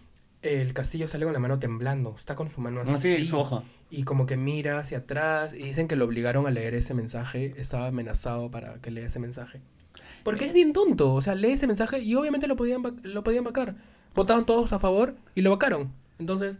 el 0.44 0.74
Castillo 0.74 1.08
sale 1.08 1.24
con 1.24 1.32
la 1.34 1.38
mano 1.40 1.58
temblando, 1.58 2.14
está 2.16 2.34
con 2.36 2.50
su 2.50 2.60
mano 2.60 2.80
así. 2.82 2.92
Ah, 2.94 2.98
sí, 2.98 3.24
su 3.24 3.38
hoja. 3.38 3.64
Y 3.90 4.04
como 4.04 4.26
que 4.26 4.36
mira 4.36 4.78
hacia 4.78 4.98
atrás 4.98 5.54
y 5.54 5.58
dicen 5.64 5.88
que 5.88 5.96
lo 5.96 6.04
obligaron 6.04 6.46
a 6.46 6.50
leer 6.50 6.74
ese 6.74 6.94
mensaje, 6.94 7.54
estaba 7.56 7.86
amenazado 7.88 8.50
para 8.50 8.80
que 8.80 8.90
lea 8.90 9.06
ese 9.06 9.18
mensaje. 9.20 9.62
Porque 10.22 10.46
es 10.46 10.52
bien 10.52 10.72
tonto, 10.72 11.12
o 11.14 11.22
sea, 11.22 11.34
lee 11.34 11.52
ese 11.52 11.66
mensaje 11.66 12.00
y 12.00 12.14
obviamente 12.14 12.46
lo 12.46 12.56
podían, 12.56 12.82
lo 13.02 13.22
podían 13.24 13.44
vacar. 13.44 13.76
Votaron 14.14 14.46
todos 14.46 14.72
a 14.72 14.78
favor 14.78 15.16
y 15.34 15.42
lo 15.42 15.50
vacaron. 15.50 15.92
Entonces, 16.18 16.56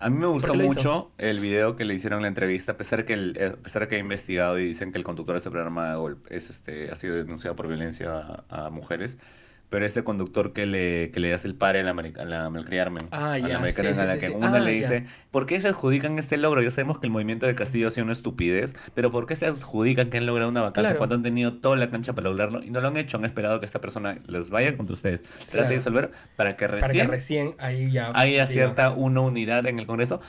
A 0.00 0.10
mí 0.10 0.18
me 0.18 0.26
gustó 0.26 0.54
mucho 0.54 1.10
el 1.18 1.40
video 1.40 1.74
que 1.76 1.84
le 1.84 1.94
hicieron 1.94 2.18
en 2.18 2.22
la 2.22 2.28
entrevista, 2.28 2.72
a 2.72 2.76
pesar 2.76 3.04
que 3.04 3.14
el, 3.14 3.36
a 3.54 3.56
pesar 3.62 3.82
de 3.82 3.88
que 3.88 3.96
he 3.96 3.98
investigado 3.98 4.58
y 4.58 4.66
dicen 4.66 4.92
que 4.92 4.98
el 4.98 5.04
conductor 5.04 5.34
de 5.34 5.38
este 5.38 5.50
programa 5.50 5.96
es 6.30 6.50
este 6.50 6.90
ha 6.90 6.94
sido 6.96 7.16
denunciado 7.16 7.56
por 7.56 7.66
violencia 7.66 8.44
a, 8.48 8.66
a 8.66 8.70
mujeres. 8.70 9.18
Pero 9.70 9.84
ese 9.84 10.02
conductor 10.04 10.52
que 10.52 10.64
le, 10.66 11.10
que 11.10 11.20
le 11.20 11.34
hace 11.34 11.46
el 11.48 11.54
pare 11.54 11.80
a 11.80 11.82
la, 11.82 11.90
a 11.90 12.24
la 12.24 12.48
Malcriada 12.50 12.86
Armen, 12.86 13.06
Ah, 13.10 13.32
a 13.34 13.38
la 13.38 13.48
ya, 13.48 13.56
americana, 13.58 13.92
sí, 13.94 14.00
a 14.00 14.02
sí, 14.04 14.08
la 14.08 14.14
sí, 14.14 14.20
que 14.20 14.26
sí. 14.26 14.32
una 14.34 14.54
Ah, 14.54 14.58
le 14.60 14.72
ya. 14.80 14.88
dice, 14.90 15.06
¿por 15.30 15.46
qué 15.46 15.60
se 15.60 15.68
adjudican 15.68 16.18
este 16.18 16.36
logro? 16.38 16.62
Ya 16.62 16.70
sabemos 16.70 16.98
que 16.98 17.06
el 17.06 17.12
movimiento 17.12 17.46
de 17.46 17.54
Castillo 17.54 17.88
ha 17.88 17.90
sido 17.90 18.04
una 18.04 18.12
estupidez, 18.12 18.74
pero 18.94 19.10
¿por 19.10 19.26
qué 19.26 19.36
se 19.36 19.46
adjudican 19.46 20.08
que 20.10 20.18
han 20.18 20.26
logrado 20.26 20.50
una 20.50 20.62
vacancia 20.62 20.90
Claro. 20.90 20.98
cuando 20.98 21.16
han 21.16 21.22
tenido 21.22 21.54
toda 21.54 21.76
la 21.76 21.90
cancha 21.90 22.14
para 22.14 22.28
lograrlo 22.30 22.62
y 22.62 22.70
no 22.70 22.80
lo 22.80 22.88
han 22.88 22.96
hecho? 22.96 23.16
Han 23.18 23.24
esperado 23.24 23.60
que 23.60 23.66
esta 23.66 23.80
persona 23.80 24.18
los 24.26 24.50
vaya 24.50 24.76
contra 24.76 24.94
ustedes, 24.94 25.22
trate 25.22 25.50
Claro. 25.52 25.68
de 25.68 25.74
disolver 25.74 26.10
para 26.36 26.56
que 26.56 26.66
Para 26.66 26.80
que 26.80 26.86
recién 26.88 27.08
recién 27.08 27.54
ahí 27.58 27.90
ya. 27.90 28.10
haya 28.14 28.46
cierta 28.46 28.90
una 28.90 29.20
unidad 29.20 29.66
en 29.66 29.78
el 29.78 29.86
Congreso. 29.86 30.20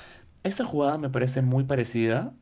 Esta 0.44 0.64
jugada 0.66 0.98
me 0.98 1.10
parece 1.10 1.42
muy 1.42 1.64
parecida 1.64 2.34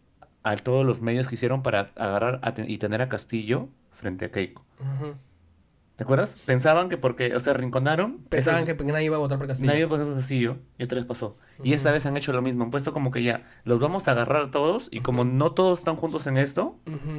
a 0.43 0.55
todos 0.55 0.85
los 0.85 1.01
medios 1.01 1.27
que 1.27 1.35
hicieron 1.35 1.61
para 1.63 1.91
agarrar 1.95 2.39
y 2.67 2.77
tener 2.77 3.01
a 3.01 3.09
Castillo 3.09 3.69
frente 3.95 4.25
a 4.25 4.31
Keiko. 4.31 4.63
Ujú. 4.79 5.15
¿Te 5.97 6.03
acuerdas? 6.03 6.35
Pensaban 6.45 6.89
que 6.89 6.97
porque, 6.97 7.35
o 7.35 7.39
sea, 7.39 7.53
rinconaron. 7.53 8.19
Pensaban 8.29 8.65
que 8.65 8.75
nadie 8.75 9.05
iba 9.05 9.15
a 9.15 9.19
votar 9.19 9.39
por 9.39 9.47
Castillo. 9.47 9.71
Nadie 9.71 9.87
pasó 9.87 10.05
por 10.05 10.15
Castillo 10.15 10.57
y 10.77 10.83
otra 10.83 10.97
vez 10.97 11.05
pasó. 11.05 11.35
Y 11.63 11.73
esta 11.73 11.91
vez 11.91 12.05
han 12.05 12.15
hecho 12.17 12.31
lo 12.33 12.41
mismo. 12.41 12.63
Han 12.63 12.71
puesto 12.71 12.93
como 12.93 13.11
que 13.11 13.23
ya, 13.23 13.45
los 13.63 13.79
vamos 13.79 14.07
a 14.07 14.11
agarrar 14.11 14.43
a 14.43 14.51
todos 14.51 14.87
y 14.91 14.99
como 15.01 15.23
no 15.25 15.51
todos 15.51 15.79
están 15.79 15.95
juntos 15.95 16.27
en 16.27 16.37
esto, 16.37 16.77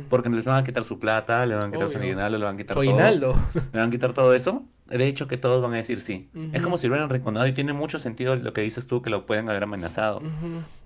porque 0.08 0.28
les 0.30 0.44
van 0.44 0.56
a 0.58 0.64
quitar 0.64 0.84
su 0.84 0.98
plata, 0.98 1.44
le 1.46 1.54
van 1.54 1.68
a 1.68 1.70
quitar 1.72 1.88
su 1.88 1.98
aguinaldo, 1.98 2.38
le 2.38 2.44
van 2.44 2.54
a 2.54 2.58
quitar 2.58 2.74
todo. 2.74 2.82
Le 2.84 3.78
van 3.78 3.88
a 3.88 3.90
quitar 3.90 4.12
todo 4.12 4.34
eso. 4.34 4.64
De 4.86 5.06
hecho, 5.06 5.28
que 5.28 5.36
todos 5.36 5.60
van 5.62 5.74
a 5.74 5.76
decir 5.76 6.00
sí. 6.00 6.30
Es 6.54 6.62
como 6.62 6.78
si 6.78 6.86
lo 6.86 6.94
hubieran 6.94 7.10
rinconado 7.10 7.46
y 7.46 7.52
tiene 7.52 7.74
mucho 7.74 7.98
sentido 7.98 8.36
lo 8.36 8.52
que 8.54 8.62
dices 8.62 8.86
tú, 8.86 9.02
que 9.02 9.10
lo 9.10 9.26
pueden 9.26 9.50
haber 9.50 9.62
amenazado. 9.64 10.18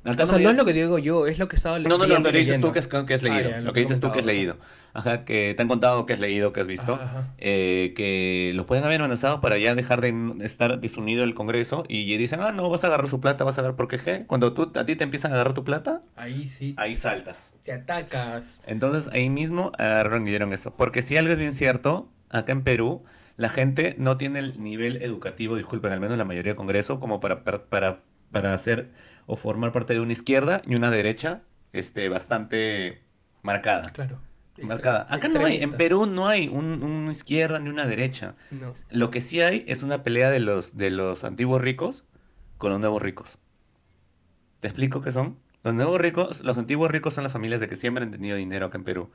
O 0.05 0.13
sea, 0.13 0.39
no 0.39 0.51
es 0.51 0.57
lo 0.57 0.65
que 0.65 0.73
digo 0.73 0.99
yo, 0.99 1.29
es 1.29 1.39
lo 1.39 1.47
que 1.47 1.55
estaba 1.55 1.79
No, 1.79 1.91
no, 1.91 1.99
no, 1.99 2.05
leyendo 2.07 2.29
lo 2.29 2.33
que 2.33 2.39
dices 2.41 2.61
tú 2.61 2.67
leyendo. 2.69 2.73
que, 2.73 2.79
es, 2.81 2.87
que 2.89 3.15
has 3.15 3.23
Ah, 3.23 3.29
leído. 3.37 3.51
ya, 3.51 3.57
lo 3.59 3.65
lo 3.67 3.73
que 3.73 3.81
dices 3.81 4.01
tú 4.01 4.11
que 4.11 4.19
has 4.19 4.25
comentaba. 4.25 4.33
leído. 4.33 4.57
Ajá, 4.95 5.25
que 5.25 5.55
te 5.57 5.63
han 5.63 5.69
contado 5.69 6.05
que 6.05 6.13
has 6.15 6.19
leído, 6.19 6.53
que 6.53 6.61
has 6.61 6.67
visto. 6.67 6.95
Ajá, 6.95 7.05
ajá. 7.05 7.35
eh, 7.39 7.95
que 7.97 8.51
los 8.57 8.67
pueden 8.67 8.83
haber 8.85 9.01
amenazado 9.01 9.41
para 9.41 9.57
ya 9.59 9.77
dejar 9.77 10.01
de 10.01 10.13
estar 10.45 10.81
desunido 10.81 11.23
el 11.23 11.33
Congreso 11.35 11.85
y 11.89 12.15
dicen, 12.17 12.41
ah, 12.43 12.51
no, 12.51 12.69
vas 12.69 12.83
a 12.83 12.89
agarrar 12.89 13.09
su 13.09 13.21
plata, 13.21 13.42
vas 13.45 13.59
a 13.59 13.61
agarrar, 13.63 13.77
porque 13.77 13.99
qué? 13.99 14.25
Cuando 14.27 14.53
tú, 14.53 14.71
a 14.75 14.85
ti 14.85 14.97
te 14.97 15.05
empiezan 15.05 15.33
a 15.33 15.35
agarrar 15.35 15.55
tu 15.55 15.65
plata, 15.65 16.03
Ahí 16.17 16.49
sí. 16.49 16.75
ahí 16.79 16.95
saltas. 16.97 17.53
Te 17.63 17.73
atacas. 17.73 18.63
Entonces 18.67 19.13
ahí 19.13 19.29
mismo 19.31 19.73
agarraron 19.79 20.27
y 20.27 20.31
dieron 20.31 20.53
esto. 20.53 20.75
Porque 20.77 21.03
si 21.03 21.17
algo 21.17 21.33
es 21.33 21.39
bien 21.39 21.53
cierto, 21.53 22.09
acá 22.31 22.53
en 22.53 22.63
Perú, 22.63 23.03
la 23.37 23.49
gente 23.49 23.95
no 23.99 24.17
tiene 24.17 24.39
el 24.41 24.63
nivel 24.63 25.03
educativo, 25.03 25.57
disculpen, 25.57 25.93
al 25.93 26.01
menos 26.01 26.17
la 26.19 26.25
mayoría 26.25 26.53
de 26.53 26.57
Congreso, 26.57 27.01
como 27.01 27.21
para, 27.21 27.45
para, 27.45 28.01
para, 28.31 28.55
hacer 28.55 28.91
o 29.27 29.37
formar 29.37 29.73
parte 29.73 29.95
de 29.95 30.01
una 30.01 30.13
izquierda 30.13 30.61
y 30.67 30.75
una 30.75 30.91
derecha 30.91 31.43
este, 31.73 32.09
bastante 32.09 33.03
marcada. 33.43 33.91
Claro. 33.93 34.19
Marcada. 34.63 35.07
Acá 35.09 35.29
no 35.29 35.45
hay, 35.47 35.63
en. 35.63 35.73
Perú 35.73 36.05
no 36.07 36.29
hay 36.29 36.47
un- 36.49 36.83
una 36.83 37.11
izquierda 37.11 37.59
ni 37.59 37.71
una 37.71 37.87
derecha. 37.87 38.35
No. 38.51 38.75
Lo 38.91 39.11
que 39.11 39.21
sí 39.23 39.41
hay 39.41 39.65
es 39.67 39.83
una 39.83 40.03
pelea 40.03 40.31
de 40.31 40.41
los, 40.41 40.77
de 40.77 40.91
los 40.91 41.25
antiguos 41.25 41.63
ricos 41.63 42.05
con 42.63 42.71
los 42.71 42.81
nuevos 42.81 43.03
ricos. 43.03 43.41
¿Te 44.61 44.69
explico 44.69 45.03
qué 45.03 45.13
son? 45.13 45.39
Los 45.65 45.75
nuevos 45.75 46.01
ricos, 46.01 46.41
los 46.43 46.59
antiguos 46.59 46.91
ricos 46.91 47.15
son 47.15 47.25
las 47.25 47.33
familias 47.33 47.61
de 47.61 47.69
que 47.69 47.77
siempre 47.77 48.05
han 48.05 48.11
tenido 48.13 48.37
dinero 48.37 48.67
acá 48.67 48.79
en 48.79 48.85
Perú. 48.85 49.11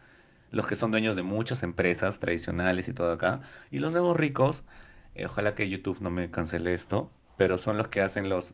Los 0.52 0.68
que 0.68 0.76
son 0.76 0.92
dueños 0.92 1.16
de 1.16 1.24
muchas 1.24 1.64
empresas 1.64 2.20
tradicionales 2.20 2.88
y 2.90 2.94
todo 2.94 3.12
acá. 3.14 3.42
Y 3.72 3.80
los 3.80 3.92
nuevos 3.94 4.18
ricos, 4.18 4.66
eh, 5.16 5.26
ojalá 5.26 5.56
que 5.56 5.70
YouTube 5.70 6.02
no 6.02 6.10
me 6.12 6.32
cancele 6.32 6.74
esto, 6.74 7.12
pero 7.38 7.58
son 7.58 7.78
los 7.78 7.88
que 7.90 8.02
hacen 8.02 8.30
los... 8.30 8.54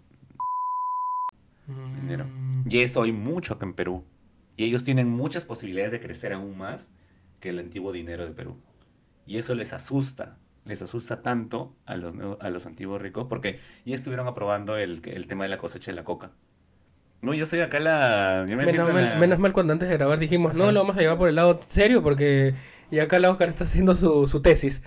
Dinero. 1.96 2.26
Mm, 2.26 2.68
Y 2.70 2.80
eso 2.80 3.04
hay 3.04 3.12
mucho 3.12 3.54
acá 3.54 3.66
en 3.66 3.74
Perú. 3.74 4.06
Y 4.58 4.66
ellos 4.66 4.84
tienen 4.84 5.10
muchas 5.10 5.46
posibilidades 5.46 5.92
de 5.92 6.02
crecer 6.02 6.34
aún 6.34 6.58
más 6.58 6.92
que 7.40 7.50
el 7.50 7.60
antiguo 7.60 7.92
dinero 7.92 8.26
de 8.26 8.32
Perú. 8.34 8.58
Y 9.26 9.38
eso 9.38 9.56
les 9.56 9.74
asusta. 9.74 10.38
Les 10.66 10.82
asusta 10.82 11.22
tanto 11.22 11.76
a 11.86 11.96
los, 11.98 12.14
a 12.40 12.50
los 12.50 12.66
antiguos 12.66 13.02
ricos 13.02 13.26
porque 13.28 13.60
ya 13.86 13.96
estuvieron 13.96 14.28
aprobando 14.28 14.78
el, 14.78 15.02
el 15.06 15.28
tema 15.28 15.44
de 15.44 15.50
la 15.50 15.58
cosecha 15.58 15.92
de 15.92 15.96
la 15.96 16.04
coca. 16.04 16.32
No, 17.22 17.34
yo 17.34 17.46
soy 17.46 17.62
acá 17.62 17.80
la... 17.80 18.46
yo 18.50 18.58
me 18.58 18.64
siento 18.64 18.84
Menos 18.84 18.90
en 18.90 18.96
mal, 18.96 19.06
la- 19.14 19.20
menos 19.20 19.40
mal 19.40 19.54
cuando 19.54 19.74
antes 19.74 19.90
de 19.90 19.96
grabar 19.98 20.20
dijimos, 20.20 20.54
no, 20.54 20.72
lo 20.72 20.80
vamos 20.82 20.98
a 20.98 21.00
llevar 21.02 21.18
por 21.18 21.30
el 21.30 21.36
lado 21.36 21.60
serio 21.68 22.02
porque... 22.04 22.54
Y 22.92 23.00
acá 23.00 23.18
la 23.20 23.30
Oscar 23.32 23.50
está 23.50 23.64
haciendo 23.64 23.96
su, 23.96 24.28
su 24.28 24.42
tesis. 24.42 24.82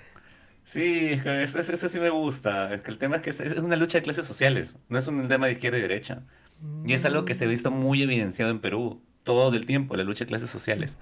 Sí, 0.64 1.08
es 1.12 1.22
que 1.22 1.42
ese, 1.42 1.60
ese 1.60 1.88
sí 1.88 1.98
me 2.00 2.10
gusta. 2.10 2.72
Es 2.74 2.82
que 2.82 2.90
el 2.90 2.98
tema 2.98 3.16
es 3.16 3.22
que 3.22 3.30
es 3.30 3.58
una 3.58 3.76
lucha 3.76 3.98
de 3.98 4.02
clases 4.02 4.26
sociales. 4.26 4.78
No 4.88 4.98
es 4.98 5.06
un 5.08 5.26
tema 5.28 5.46
de 5.46 5.52
izquierda 5.52 5.78
y 5.78 5.80
derecha. 5.82 6.22
Y 6.86 6.92
es 6.92 7.04
algo 7.04 7.24
que 7.24 7.34
se 7.34 7.44
ha 7.44 7.48
visto 7.48 7.70
muy 7.70 8.02
evidenciado 8.02 8.50
en 8.50 8.60
Perú 8.60 9.02
todo 9.26 9.54
el 9.54 9.66
tiempo, 9.66 9.94
la 9.96 10.04
lucha 10.04 10.24
de 10.24 10.28
clases 10.28 10.48
sociales. 10.48 10.96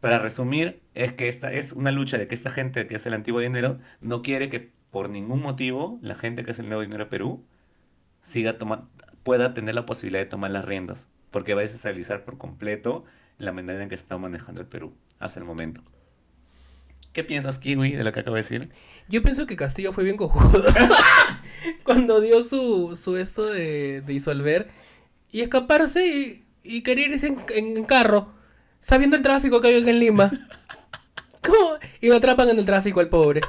Para 0.00 0.18
resumir, 0.18 0.80
es 0.94 1.12
que 1.12 1.28
esta 1.28 1.52
es 1.52 1.72
una 1.74 1.90
lucha 1.90 2.16
de 2.16 2.26
que 2.26 2.34
esta 2.34 2.48
gente 2.50 2.86
que 2.86 2.94
es 2.94 3.04
el 3.04 3.12
antiguo 3.12 3.40
dinero 3.40 3.78
no 4.00 4.22
quiere 4.22 4.48
que 4.48 4.70
por 4.90 5.10
ningún 5.10 5.42
motivo 5.42 5.98
la 6.00 6.14
gente 6.14 6.44
que 6.44 6.52
es 6.52 6.58
el 6.58 6.68
nuevo 6.68 6.80
dinero 6.82 7.04
de 7.04 7.10
Perú 7.10 7.44
siga 8.22 8.56
toma- 8.58 8.88
pueda 9.22 9.52
tener 9.54 9.74
la 9.74 9.84
posibilidad 9.86 10.22
de 10.22 10.30
tomar 10.30 10.50
las 10.52 10.64
riendas, 10.64 11.06
porque 11.30 11.54
va 11.54 11.60
a 11.60 11.64
desestabilizar 11.64 12.24
por 12.24 12.38
completo 12.38 13.04
la 13.38 13.52
manera 13.52 13.82
en 13.82 13.88
que 13.88 13.96
se 13.96 14.02
está 14.02 14.16
manejando 14.18 14.60
el 14.60 14.66
Perú 14.66 14.94
hasta 15.18 15.40
el 15.40 15.46
momento. 15.46 15.82
¿Qué 17.12 17.24
piensas, 17.24 17.58
Kiwi, 17.58 17.92
de 17.92 18.04
lo 18.04 18.12
que 18.12 18.20
acabo 18.20 18.36
de 18.36 18.42
decir? 18.42 18.70
Yo 19.08 19.22
pienso 19.22 19.46
que 19.46 19.56
Castillo 19.56 19.92
fue 19.92 20.04
bien 20.04 20.16
cojudo. 20.16 20.62
Cuando 21.84 22.20
dio 22.20 22.42
su, 22.42 22.96
su 23.00 23.16
esto 23.16 23.46
de, 23.46 24.00
de 24.00 24.12
disolver 24.12 24.68
y 25.30 25.40
escaparse 25.42 26.06
y, 26.06 26.43
y 26.64 26.82
querer 26.82 27.10
irse 27.12 27.28
en, 27.28 27.38
en 27.76 27.84
carro, 27.84 28.32
sabiendo 28.80 29.16
el 29.16 29.22
tráfico 29.22 29.60
que 29.60 29.68
hay 29.68 29.76
en 29.76 30.00
Lima. 30.00 30.30
¿Cómo? 31.42 31.76
Y 32.00 32.08
lo 32.08 32.16
atrapan 32.16 32.48
en 32.48 32.58
el 32.58 32.64
tráfico 32.66 33.00
al 33.00 33.08
pobre. 33.08 33.42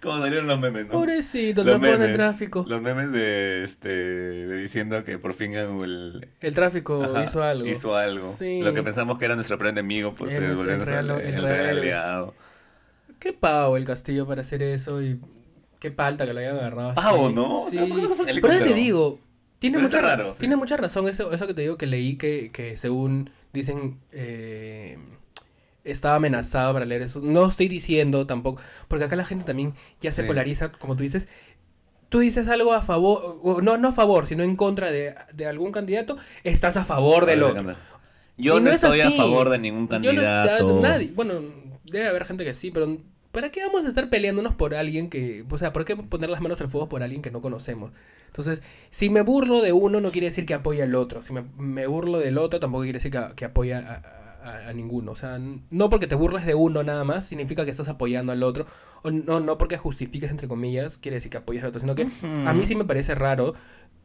Como 0.00 0.20
salieron 0.20 0.46
los 0.46 0.60
memes, 0.60 0.86
¿no? 0.86 0.92
Pobrecito, 0.92 1.64
Los 1.64 1.82
en 1.82 2.02
el 2.02 2.12
tráfico. 2.12 2.64
Los 2.68 2.80
memes 2.80 3.10
de, 3.10 3.64
este, 3.64 3.88
de 3.88 4.56
diciendo 4.58 5.02
que 5.02 5.18
por 5.18 5.34
fin 5.34 5.54
el, 5.54 6.28
El 6.40 6.54
tráfico 6.54 7.02
Ajá, 7.02 7.24
hizo 7.24 7.42
algo. 7.42 7.66
Hizo 7.66 7.96
algo. 7.96 8.30
Sí. 8.30 8.60
Lo 8.62 8.72
que 8.74 8.82
pensamos 8.84 9.18
que 9.18 9.24
era 9.24 9.34
nuestro 9.34 9.58
peor 9.58 9.70
enemigo, 9.70 10.12
pues 10.12 10.32
El- 10.34 10.50
se 10.50 10.54
volvió 10.54 10.74
el 10.74 10.86
real- 10.86 11.10
el 11.10 11.34
el 11.34 11.42
real 11.42 11.78
aliado. 11.78 12.34
Qué 13.18 13.32
pavo 13.32 13.76
el 13.76 13.84
Castillo 13.84 14.24
para 14.26 14.42
hacer 14.42 14.62
eso 14.62 15.02
y 15.02 15.18
qué 15.80 15.90
palta 15.90 16.26
que 16.26 16.32
lo 16.32 16.38
hayan 16.38 16.56
agarrado. 16.56 16.90
así. 16.90 17.00
Pavo, 17.00 17.30
¿no? 17.30 17.62
O 17.62 17.70
sea, 17.70 17.82
Sí. 17.84 17.88
¿por 17.88 17.96
qué 17.96 18.02
no 18.02 18.08
se 18.08 18.14
fue 18.14 18.30
en 18.30 18.40
Pero 18.40 18.58
te 18.64 18.74
digo, 18.74 19.18
tiene 19.58 19.78
mucha, 19.78 19.86
está 19.96 20.00
ra- 20.00 20.16
raro, 20.16 20.34
sí. 20.34 20.40
tiene 20.40 20.56
mucha 20.56 20.76
razón 20.76 21.08
eso, 21.08 21.32
eso 21.32 21.46
que 21.46 21.54
te 21.54 21.62
digo 21.62 21.76
que 21.76 21.86
leí 21.86 22.16
que, 22.16 22.50
que 22.52 22.76
según 22.76 23.30
dicen 23.52 23.98
eh, 24.12 24.98
estaba 25.84 26.16
amenazado 26.16 26.72
para 26.74 26.84
leer 26.84 27.02
eso. 27.02 27.20
No 27.22 27.46
estoy 27.48 27.68
diciendo 27.68 28.26
tampoco, 28.26 28.60
porque 28.88 29.04
acá 29.04 29.16
la 29.16 29.24
gente 29.24 29.44
también 29.44 29.72
ya 30.00 30.12
se 30.12 30.22
Sí. 30.22 30.26
polariza, 30.28 30.70
como 30.72 30.96
tú 30.96 31.02
dices. 31.02 31.28
Tú 32.10 32.20
dices 32.20 32.48
algo 32.48 32.72
a 32.72 32.80
favor, 32.80 33.38
o 33.42 33.60
no, 33.60 33.76
no 33.76 33.88
a 33.88 33.92
favor, 33.92 34.26
sino 34.26 34.42
en 34.42 34.56
contra 34.56 34.90
de, 34.90 35.14
de 35.34 35.46
algún 35.46 35.72
candidato, 35.72 36.16
estás 36.42 36.76
a 36.78 36.84
favor 36.86 37.26
del 37.26 37.42
otro. 37.42 37.74
Yo 38.38 38.56
Y 38.58 38.60
no, 38.62 38.70
es 38.70 38.76
estoy 38.82 39.00
a 39.02 39.10
favor 39.10 39.50
de 39.50 39.58
ningún 39.58 39.88
Yo 39.88 39.98
no- 39.98 40.04
candidato. 40.22 40.80
nadie, 40.80 41.12
bueno, 41.14 41.34
debe 41.84 42.08
haber 42.08 42.24
gente 42.24 42.44
que 42.44 42.54
sí, 42.54 42.70
pero 42.70 42.96
¿para 43.38 43.50
qué 43.52 43.64
vamos 43.64 43.84
a 43.84 43.88
estar 43.88 44.08
peleándonos 44.10 44.54
por 44.54 44.74
alguien 44.74 45.08
que, 45.08 45.44
o 45.48 45.58
sea, 45.58 45.72
¿por 45.72 45.84
qué 45.84 45.94
poner 45.96 46.28
las 46.28 46.40
manos 46.40 46.60
al 46.60 46.66
fuego 46.68 46.88
por 46.88 47.02
alguien 47.04 47.22
que 47.22 47.30
no 47.30 47.40
conocemos? 47.40 47.92
Entonces, 48.26 48.62
si 48.90 49.10
me 49.10 49.20
burlo 49.22 49.60
de 49.62 49.72
uno 49.72 50.00
no 50.00 50.10
quiere 50.10 50.26
decir 50.26 50.44
que 50.44 50.54
apoya 50.54 50.82
al 50.84 50.94
otro, 50.96 51.22
si 51.22 51.32
me, 51.32 51.44
me 51.56 51.86
burlo 51.86 52.18
del 52.18 52.36
otro 52.38 52.58
tampoco 52.58 52.82
quiere 52.82 52.98
decir 52.98 53.12
que, 53.12 53.20
que 53.36 53.44
apoya 53.44 53.78
a, 53.78 54.48
a- 54.50 54.68
a 54.68 54.72
ninguno, 54.72 55.12
o 55.12 55.16
sea, 55.16 55.38
no 55.70 55.88
porque 55.90 56.06
te 56.06 56.14
burles 56.14 56.46
de 56.46 56.54
uno 56.54 56.82
nada 56.82 57.04
más 57.04 57.26
significa 57.26 57.64
que 57.64 57.70
estás 57.70 57.88
apoyando 57.88 58.32
al 58.32 58.42
otro, 58.42 58.66
o 59.02 59.10
no, 59.10 59.40
no 59.40 59.56
porque 59.58 59.76
justifiques 59.76 60.30
entre 60.30 60.48
comillas 60.48 60.96
quiere 60.98 61.16
decir 61.16 61.30
que 61.30 61.36
apoyas 61.38 61.62
al 61.64 61.68
otro, 61.70 61.80
sino 61.80 61.94
que 61.94 62.06
a 62.46 62.52
mí 62.54 62.64
sí 62.66 62.74
me 62.74 62.84
parece 62.84 63.14
raro 63.14 63.54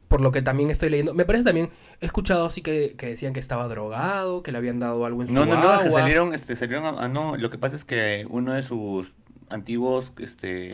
por 0.09 0.21
lo 0.21 0.31
que 0.31 0.41
también 0.43 0.69
estoy 0.69 0.89
leyendo. 0.89 1.13
Me 1.15 1.25
parece 1.25 1.43
también, 1.43 1.69
he 1.99 2.05
escuchado 2.05 2.45
así 2.45 2.61
que, 2.61 2.93
que 2.97 3.07
decían 3.07 3.33
que 3.33 3.39
estaba 3.39 3.67
drogado, 3.67 4.43
que 4.43 4.51
le 4.51 4.59
habían 4.59 4.79
dado 4.79 5.05
algo 5.05 5.21
en 5.23 5.27
su 5.27 5.33
No, 5.33 5.45
no, 5.45 5.55
no, 5.55 5.91
salieron, 5.91 6.33
este, 6.35 6.55
salieron, 6.55 6.85
a- 6.85 7.03
ah, 7.05 7.07
no, 7.09 7.35
lo 7.37 7.49
que 7.49 7.57
pasa 7.57 7.75
es 7.75 7.83
que 7.85 8.27
uno 8.29 8.53
de 8.53 8.61
sus 8.61 9.11
antiguos, 9.53 10.11
este, 10.19 10.73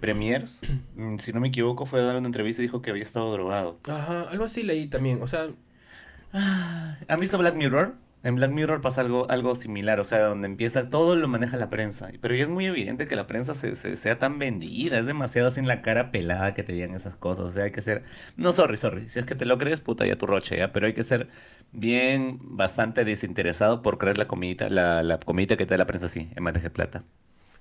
premiers, 0.00 0.58
mm, 0.96 1.18
si 1.18 1.32
no 1.32 1.40
me 1.40 1.48
equivoco, 1.48 1.86
fue 1.86 2.00
a 2.00 2.04
dar 2.04 2.16
una 2.16 2.26
entrevista 2.26 2.62
y 2.62 2.66
dijo 2.66 2.82
que 2.82 2.90
había 2.90 3.02
estado 3.02 3.32
drogado. 3.32 3.78
Ajá, 3.88 4.22
algo 4.30 4.44
así 4.44 4.62
leí 4.62 4.86
también. 4.86 5.22
O 5.22 5.26
sea, 5.28 5.48
¿Han 6.32 7.20
visto 7.20 7.38
Black 7.38 7.54
Mirror? 7.54 7.94
En 8.24 8.34
Black 8.34 8.50
Mirror 8.50 8.80
pasa 8.80 9.00
algo, 9.02 9.30
algo 9.30 9.54
similar, 9.54 10.00
o 10.00 10.04
sea, 10.04 10.18
donde 10.24 10.48
empieza, 10.48 10.88
todo 10.88 11.14
lo 11.14 11.28
maneja 11.28 11.56
la 11.56 11.70
prensa, 11.70 12.10
pero 12.20 12.34
ya 12.34 12.42
es 12.42 12.48
muy 12.48 12.66
evidente 12.66 13.06
que 13.06 13.14
la 13.14 13.28
prensa 13.28 13.54
se, 13.54 13.76
se- 13.76 13.96
sea 13.96 14.18
tan 14.18 14.40
vendida, 14.40 14.98
es 14.98 15.06
demasiado 15.06 15.46
así 15.48 15.60
en 15.60 15.68
la 15.68 15.82
cara 15.82 16.10
pelada 16.10 16.52
que 16.52 16.64
te 16.64 16.72
digan 16.72 16.94
esas 16.96 17.14
cosas, 17.16 17.44
o 17.46 17.52
sea, 17.52 17.64
hay 17.64 17.70
que 17.70 17.80
ser, 17.80 18.02
no, 18.36 18.50
sorry, 18.50 18.76
sorry, 18.76 19.08
si 19.08 19.20
es 19.20 19.24
que 19.24 19.36
te 19.36 19.46
lo 19.46 19.56
crees, 19.56 19.80
puta, 19.80 20.04
ya 20.04 20.16
tu 20.18 20.26
roche, 20.26 20.56
ya, 20.58 20.72
pero 20.72 20.86
hay 20.86 20.94
que 20.94 21.04
ser 21.04 21.28
bien, 21.70 22.38
bastante 22.42 23.04
desinteresado 23.04 23.82
por 23.82 23.98
creer 23.98 24.18
la 24.18 24.26
comidita, 24.26 24.68
la, 24.68 25.04
la 25.04 25.20
comidita 25.20 25.56
que 25.56 25.64
te 25.64 25.74
da 25.74 25.78
la 25.78 25.86
prensa 25.86 26.06
así, 26.06 26.28
en 26.34 26.42
bandeja 26.42 26.64
de 26.64 26.70
plata. 26.70 27.04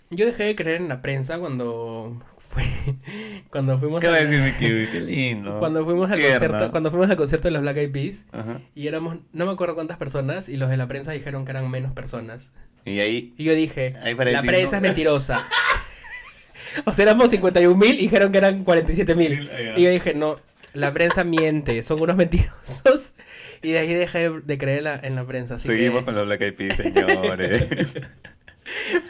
Yo 0.09 0.25
dejé 0.25 0.43
de 0.43 0.55
creer 0.55 0.77
en 0.81 0.87
la 0.89 1.01
prensa 1.01 1.37
cuando 1.39 2.21
cuando 3.51 3.77
fuimos 3.77 3.99
¿Qué 4.01 4.07
va 4.07 4.15
a 4.15 4.17
a- 4.17 4.23
decir 4.23 4.39
mi 4.41 4.51
kiwi? 4.51 4.87
Qué 4.87 4.99
lindo. 5.01 5.59
cuando 5.59 5.83
fuimos 5.85 6.09
al 6.11 6.19
Tierna. 6.19 6.39
concierto, 6.39 6.71
cuando 6.71 6.89
fuimos 6.91 7.09
al 7.09 7.17
concierto 7.17 7.47
de 7.47 7.51
los 7.51 7.61
Black 7.61 7.77
Eyed 7.77 7.91
Peas 7.91 8.25
Ajá. 8.31 8.61
y 8.73 8.87
éramos 8.87 9.17
no 9.33 9.45
me 9.45 9.51
acuerdo 9.51 9.75
cuántas 9.75 9.97
personas 9.97 10.49
y 10.49 10.57
los 10.57 10.69
de 10.69 10.77
la 10.77 10.87
prensa 10.87 11.11
dijeron 11.11 11.45
que 11.45 11.51
eran 11.51 11.69
menos 11.69 11.91
personas. 11.93 12.51
Y 12.85 12.99
ahí, 12.99 13.33
Y 13.37 13.43
yo 13.43 13.53
dije, 13.53 13.95
Ahí 14.01 14.15
la 14.15 14.41
prensa 14.41 14.71
¿no? 14.71 14.77
es 14.77 14.81
mentirosa. 14.81 15.45
O 16.85 16.93
sea, 16.93 17.03
éramos 17.03 17.31
51 17.31 17.75
mil 17.75 17.95
y 17.95 18.03
dijeron 18.03 18.31
que 18.31 18.37
eran 18.37 18.63
47 18.63 19.15
mil. 19.15 19.49
Y 19.77 19.81
yo 19.83 19.89
dije, 19.89 20.13
no, 20.13 20.39
la 20.73 20.91
prensa 20.93 21.23
miente, 21.23 21.81
son 21.81 21.99
unos 21.99 22.15
mentirosos. 22.17 23.13
Y 23.63 23.71
de 23.71 23.79
ahí 23.79 23.93
dejé 23.95 24.29
de 24.29 24.57
creer 24.59 24.83
la- 24.83 24.99
en 25.01 25.15
la 25.15 25.25
prensa. 25.25 25.55
así 25.55 25.67
Seguimos 25.69 25.99
que- 25.99 26.05
con 26.05 26.15
los 26.15 26.25
Black 26.27 26.41
Eyed 26.41 26.53
Peas, 26.53 26.77
señores. 26.77 27.99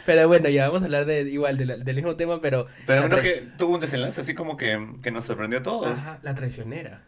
Pero 0.06 0.28
bueno, 0.28 0.48
ya 0.48 0.66
vamos 0.68 0.82
a 0.82 0.84
hablar 0.86 1.04
de 1.06 1.22
igual 1.22 1.56
de 1.56 1.66
la- 1.66 1.76
del 1.76 1.96
mismo 1.96 2.16
tema, 2.16 2.40
pero. 2.40 2.66
Pero 2.86 3.08
trai- 3.08 3.22
que 3.22 3.44
tuvo 3.58 3.74
un 3.74 3.80
desenlace 3.80 4.20
así 4.20 4.34
como 4.34 4.56
que, 4.56 4.78
que 5.02 5.10
nos 5.10 5.24
sorprendió 5.24 5.58
a 5.60 5.62
todos. 5.62 5.86
Ajá, 5.88 6.18
la 6.22 6.34
traicionera. 6.34 7.02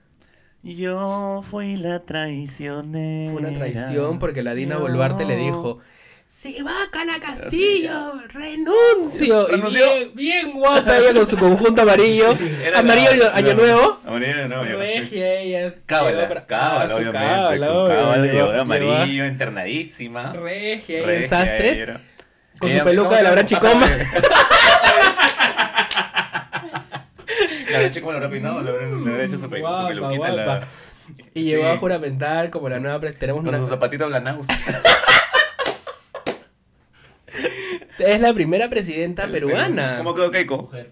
Yo 0.63 1.43
fui 1.51 1.77
la 1.77 2.01
traicionera. 2.05 3.33
Fue 3.33 3.41
una 3.41 3.59
traición 3.59 4.19
porque 4.19 4.43
la 4.43 4.55
Dina 4.55 4.75
Yo- 4.75 4.81
Boluarte 4.83 5.25
le 5.25 5.37
dijo. 5.37 5.79
Si 6.27 6.63
va 6.63 6.85
a 6.85 6.91
Cana 6.93 7.19
Castillo, 7.19 8.13
renuncio. 8.29 9.49
Y 9.53 9.61
bien, 9.75 10.15
bien 10.15 10.53
guapa 10.53 10.99
ella 10.99 11.13
con 11.13 11.27
su 11.27 11.37
conjunto 11.37 11.83
amarillo. 11.83 12.37
Era 12.65 12.79
amarillo 12.79 13.17
la- 13.17 13.35
año 13.35 13.49
la- 13.49 13.55
nuevo. 13.55 14.01
Amarillo 14.07 14.35
año 14.35 14.49
nuevo. 14.49 14.65
ya 14.65 14.77
pasé. 14.77 15.01
Regia 15.01 15.41
ella. 15.41 15.75
Cábala, 15.87 16.29
para- 16.29 16.47
cábala, 16.47 16.93
Ah, 16.93 16.97
obviamente. 16.97 17.19
cábala, 17.19 17.67
cábala, 17.67 18.23
de 18.23 18.33
llegó- 18.33 18.53
amarillo, 18.53 19.27
internadísima. 19.27 20.33
Regia, 20.35 20.99
ella 21.01 21.15
en 21.15 21.27
sastres. 21.27 21.79
era. 21.81 22.01
Con 22.61 22.69
su 22.69 22.75
Ella- 22.77 22.85
peluca 22.85 23.09
¿cómo 23.09 23.17
de 23.17 23.23
la 23.25 23.31
llama? 23.31 23.35
gran 23.35 23.47
chicoma. 23.47 23.87
La 27.71 27.79
gran 27.81 27.91
chicoma 27.91 28.13
lo 28.13 28.17
habrá 28.19 28.31
peinado, 28.31 28.63
le 28.63 28.71
habrá 28.71 29.25
hecho 29.25 29.39
su, 29.39 29.49
pe- 29.49 29.57
su 29.57 29.63
Guapa, 29.63 29.89
peluquita. 29.89 30.31
la-. 30.33 30.69
Y 31.35 31.43
llegó 31.45 31.67
a 31.69 31.73
Sí. 31.73 31.79
juramentar 31.79 32.51
como 32.51 32.69
la 32.69 32.79
nueva 32.79 33.01
tenemos 33.13 33.43
Con 33.45 33.49
una 33.55 33.59
su 33.59 33.67
zapatito 33.67 34.07
blanaus. 34.07 34.47
es 37.99 38.21
la 38.21 38.33
primera 38.35 38.69
presidenta 38.71 39.29
peruana. 39.29 39.97
¿Cómo 39.99 40.15
quedó 40.15 40.31
Keiko? 40.31 40.59
Mujer. 40.63 40.87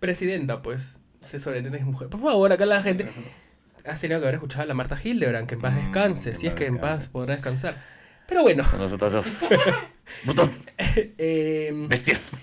Presidenta, 0.00 0.60
pues. 0.62 0.98
Se 1.22 1.38
sobreentiende 1.38 1.78
que 1.78 1.82
es 1.84 1.88
mujer. 1.88 2.08
Por 2.08 2.20
favor, 2.20 2.52
acá 2.52 2.66
la 2.66 2.82
gente 2.82 3.08
has 3.84 4.00
tenido 4.00 4.18
que 4.20 4.24
haber 4.26 4.34
escuchado 4.36 4.62
a 4.62 4.66
la 4.66 4.74
Marta 4.74 4.98
Hildebrand, 5.02 5.46
que 5.48 5.54
en 5.54 5.60
paz 5.60 5.74
Mm, 5.74 5.78
descanse, 5.84 6.30
que 6.32 6.36
si 6.36 6.46
es 6.48 6.54
que 6.54 6.66
en 6.66 6.78
paz 6.78 7.08
podrá 7.08 7.34
descansar. 7.34 7.76
Pero 8.32 8.42
bueno, 8.44 8.64
Son 8.64 8.80
nosotros 8.80 9.14
esos 9.14 9.58
putos 10.24 10.64
eh, 11.18 11.70
bestias. 11.88 12.40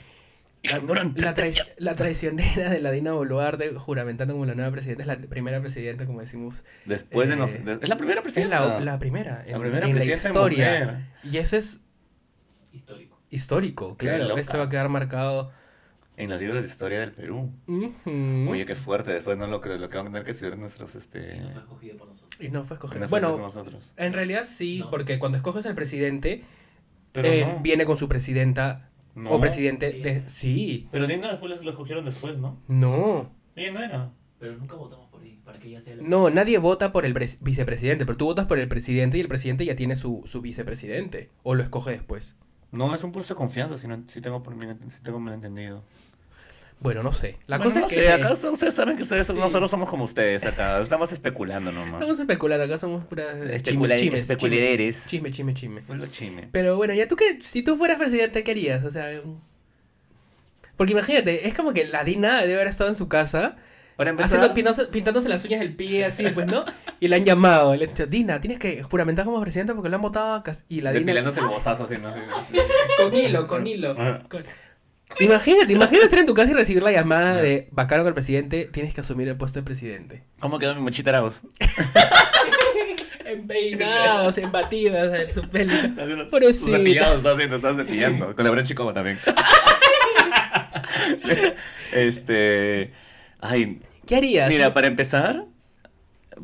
la, 0.63 0.77
la 0.79 1.33
trai- 1.35 1.67
la 1.77 1.95
traicionera 1.95 2.69
de 2.69 2.79
la 2.79 2.91
Dina 2.91 3.13
Boluarte, 3.13 3.73
juramentando 3.73 4.35
como 4.35 4.45
la 4.45 4.53
nueva 4.53 4.69
presidenta, 4.71 5.01
es 5.01 5.07
la 5.07 5.17
primera 5.17 5.59
presidenta, 5.61 6.05
como 6.05 6.19
decimos. 6.21 6.53
Después 6.85 7.27
de 7.29 7.33
Eh, 7.35 7.37
nos... 7.37 7.53
de- 7.65 7.79
es 7.81 7.89
la 7.89 7.97
primera 7.97 8.19
Es 8.19 8.23
presidenta. 8.23 8.59
la, 8.59 8.79
la 8.81 8.99
primera, 8.99 9.43
en, 9.47 9.53
La 9.53 9.59
primera 9.59 9.85
en 9.87 9.93
la 9.93 9.95
presidenta 9.95 10.27
historia. 10.29 10.79
mujer. 10.79 10.97
Y 11.23 11.37
eso 11.37 11.57
es 11.57 11.79
Histórico. 12.71 13.19
histórico, 13.31 13.97
claro. 13.97 14.37
Este 14.37 14.57
va 14.57 14.65
a 14.65 14.69
quedar 14.69 14.89
marcado. 14.89 15.51
En 16.19 16.29
los 16.29 16.39
libros 16.39 16.61
de 16.63 16.69
historia 16.69 16.99
del 16.99 17.11
Perú. 17.13 17.51
Ujú. 17.67 18.51
Oye, 18.51 18.65
qué 18.65 18.75
fuerte. 18.75 19.11
Después 19.13 19.37
no 19.37 19.47
lo 19.47 19.61
que, 19.61 19.69
lo 19.77 19.87
que 19.89 19.97
van 19.97 20.07
a 20.07 20.09
tener 20.09 20.25
que 20.25 20.31
estudiar 20.31 20.57
nuestros... 20.57 20.93
Este... 20.95 21.37
Y 21.37 21.39
no 21.39 21.49
fue 21.49 21.61
escogido 21.61 21.97
por 21.97 22.07
nosotros. 22.09 22.39
Y 22.41 22.49
no 22.49 22.63
fue 22.63 22.75
escogido. 22.75 22.99
no 23.01 23.09
fue 23.09 23.19
Bueno, 23.19 23.33
con 23.33 23.41
nosotros. 23.43 23.93
en 23.97 24.13
realidad 24.13 24.43
sí, 24.45 24.79
No. 24.79 24.89
porque 24.89 25.17
cuando 25.17 25.37
escoges 25.37 25.65
al 25.65 25.75
presidente, 25.75 26.43
Pero 27.11 27.27
él 27.29 27.41
no. 27.47 27.59
viene 27.61 27.85
con 27.85 27.97
su 27.97 28.07
presidenta 28.07 28.89
No. 29.15 29.31
o 29.31 29.39
presidente 29.39 29.91
Sí. 29.93 30.01
de... 30.01 30.29
Sí, 30.29 30.87
Pero 30.91 31.07
Linda 31.07 31.29
después 31.29 31.59
lo 31.61 31.69
escogieron 31.71 32.05
después, 32.05 32.37
¿no? 32.37 32.61
no. 32.67 33.31
Ella 33.55 33.71
no 33.71 33.83
era. 33.83 34.11
Pero 34.39 34.55
nunca 34.57 34.75
votamos 34.75 35.07
por 35.09 35.21
ella, 35.23 35.37
para 35.43 35.59
que 35.59 35.67
ella 35.69 35.81
sea 35.81 35.95
la 35.97 36.03
No, 36.03 36.29
nadie 36.29 36.57
vota 36.59 36.91
por 36.93 37.05
el 37.05 37.13
pres- 37.13 37.37
vicepresidente, 37.41 38.05
pero 38.05 38.17
tú 38.17 38.25
votas 38.25 38.45
por 38.45 38.57
el 38.59 38.67
presidente 38.69 39.17
y 39.17 39.21
el 39.21 39.27
presidente 39.27 39.65
ya 39.65 39.75
tiene 39.75 39.95
su, 39.97 40.21
su 40.25 40.41
vicepresidente. 40.41 41.29
O 41.43 41.55
lo 41.55 41.63
escoge 41.63 41.91
después. 41.91 42.35
No, 42.71 42.93
es 42.93 43.03
un 43.03 43.11
puesto 43.11 43.33
de 43.33 43.37
confianza, 43.37 43.77
si, 43.77 43.87
no, 43.87 44.03
si 44.07 44.21
tengo 44.21 44.43
por 44.43 44.53
si 44.53 45.01
tengo 45.01 45.19
mal 45.19 45.33
entendido. 45.33 45.83
Bueno, 46.81 47.03
no 47.03 47.11
sé. 47.11 47.35
La 47.47 47.57
Bueno, 47.57 47.69
cosa 47.69 47.79
no 47.81 47.85
es 47.87 47.91
sé, 47.91 47.99
que... 48.01 48.09
acá 48.09 48.31
ustedes 48.31 48.73
saben 48.73 48.95
que 48.95 49.03
ustedes, 49.03 49.27
Sí. 49.27 49.33
nosotros 49.33 49.69
somos 49.69 49.89
como 49.89 50.05
ustedes 50.05 50.45
acá, 50.45 50.79
estamos 50.81 51.11
especulando 51.11 51.71
nomás. 51.73 52.01
Estamos 52.01 52.19
especulando, 52.19 52.63
acá 52.65 52.77
somos 52.77 53.03
puras 53.05 53.35
Especula- 53.35 53.95
chisme, 53.95 53.97
chismes, 53.97 54.21
especulideres. 54.21 55.05
Chisme, 55.07 55.31
chisme, 55.31 55.53
chisme. 55.53 55.81
Chime. 56.11 56.47
Pero 56.51 56.77
bueno, 56.77 56.93
ya 56.93 57.07
tú 57.07 57.15
que, 57.17 57.41
si 57.41 57.63
tú 57.63 57.75
fueras 57.75 57.97
presidente, 57.97 58.43
¿qué 58.45 58.51
harías? 58.51 58.85
O 58.85 58.89
sea, 58.91 59.09
porque 60.77 60.93
imagínate, 60.93 61.47
es 61.49 61.53
como 61.53 61.73
que 61.73 61.83
la 61.85 62.03
Dina 62.05 62.39
debe 62.41 62.53
haber 62.55 62.67
estado 62.67 62.89
en 62.89 62.95
su 62.95 63.09
casa 63.09 63.57
Para 63.97 64.11
empezar, 64.11 64.37
haciendo, 64.39 64.53
pintándose, 64.53 64.85
pintándose 64.89 65.27
las 65.27 65.43
uñas 65.43 65.59
del 65.59 65.75
pie, 65.75 66.05
así, 66.05 66.23
pues, 66.33 66.47
¿no? 66.47 66.63
Y 67.01 67.09
le 67.09 67.17
han 67.17 67.25
llamado, 67.25 67.75
le 67.75 67.83
han 67.83 67.89
dicho, 67.89 68.05
Dina, 68.07 68.39
tienes 68.39 68.57
que 68.59 68.81
juramentar 68.83 69.25
como 69.25 69.41
presidenta 69.41 69.73
porque 69.73 69.89
lo 69.89 69.95
han 69.97 70.01
votado 70.01 70.35
a 70.35 70.43
Cas-". 70.43 70.63
Y 70.69 70.79
la 70.79 70.93
Dina, 70.93 71.11
el 71.11 71.23
bozazo 71.25 71.83
así, 71.83 71.95
con 72.97 73.13
hilo, 73.13 73.47
con 73.47 73.67
hilo. 73.67 73.95
Con- 74.29 74.43
Imagínate, 75.19 75.73
imagínate 75.73 76.05
estar 76.05 76.19
en 76.19 76.25
tu 76.25 76.33
casa 76.33 76.51
y 76.51 76.53
recibir 76.53 76.83
la 76.83 76.91
llamada 76.91 77.35
de 77.41 77.67
Bacaro 77.71 78.03
con 78.03 78.09
el 78.09 78.13
presidente, 78.13 78.69
tienes 78.71 78.93
que 78.93 79.01
asumir 79.01 79.27
el 79.27 79.35
puesto 79.37 79.59
de 79.59 79.63
presidente. 79.63 80.23
¿Cómo 80.39 80.59
quedó 80.59 80.75
mi 80.75 80.81
mochita 80.81 81.09
Arauz? 81.09 81.41
Empeinados, 83.25 84.37
embatidas, 84.37 85.19
en 85.19 85.33
su 85.33 85.49
pelo. 85.49 85.73
Sus 85.73 86.29
Pobrecita. 86.31 86.77
cepillados, 86.77 87.17
está 87.17 87.31
haciendo, 87.33 87.55
está 87.57 87.75
cepillando. 87.75 88.35
Con 88.35 88.45
la 88.45 88.51
brecha 88.51 88.73
como 88.75 88.93
también. 88.93 89.19
este. 91.93 92.91
Ay, 93.39 93.79
¿Qué 94.05 94.15
harías? 94.15 94.49
Mira, 94.49 94.73
para 94.73 94.87
empezar, 94.87 95.45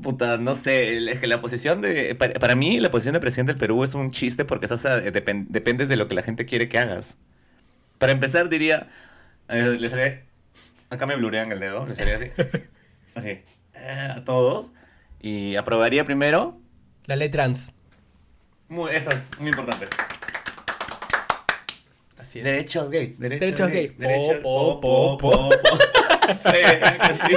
puta, 0.01 0.37
no 0.37 0.55
sé, 0.55 0.97
es 1.11 1.19
que 1.19 1.27
la 1.27 1.41
posición 1.41 1.81
de, 1.81 2.15
para, 2.15 2.33
para 2.35 2.55
mí 2.55 2.79
la 2.79 2.91
posición 2.91 3.13
de 3.13 3.19
presidente 3.19 3.53
del 3.53 3.59
Perú 3.59 3.83
es 3.83 3.95
un 3.95 4.11
chiste 4.11 4.45
porque 4.45 4.65
estás 4.67 4.85
a- 4.85 5.01
depen- 5.03 5.47
dependes 5.49 5.89
de 5.89 5.95
lo 5.95 6.07
que 6.07 6.15
la 6.15 6.21
gente 6.23 6.45
quiere 6.45 6.69
que 6.69 6.77
hagas. 6.77 7.17
Para 7.97 8.11
empezar 8.11 8.49
diría, 8.49 8.87
eh, 9.49 9.77
les 9.79 9.93
haré, 9.93 10.25
acá 10.89 11.05
me 11.05 11.15
blurean 11.15 11.51
el 11.51 11.59
dedo, 11.59 11.85
les 11.85 11.99
haría 11.99 12.17
así, 12.17 12.31
así, 13.15 13.39
eh, 13.73 14.09
a 14.15 14.23
todos, 14.23 14.71
y 15.21 15.55
aprobaría 15.55 16.03
primero, 16.05 16.59
La 17.05 17.15
ley 17.15 17.29
trans. 17.29 17.71
muy, 18.67 18.91
eso 18.91 19.11
es 19.11 19.29
muy 19.39 19.49
importante. 19.49 19.87
Así 22.17 22.39
es. 22.39 22.45
Derechos 22.45 22.89
gay, 22.89 23.15
derechos, 23.19 23.39
Derechos 23.47 23.69
gay, 23.71 23.87
gay. 23.87 23.95
derechos, 23.97 24.39
Po, 24.41 24.79
po, 24.81 25.17
po, 25.17 25.49
Sí, 26.27 27.35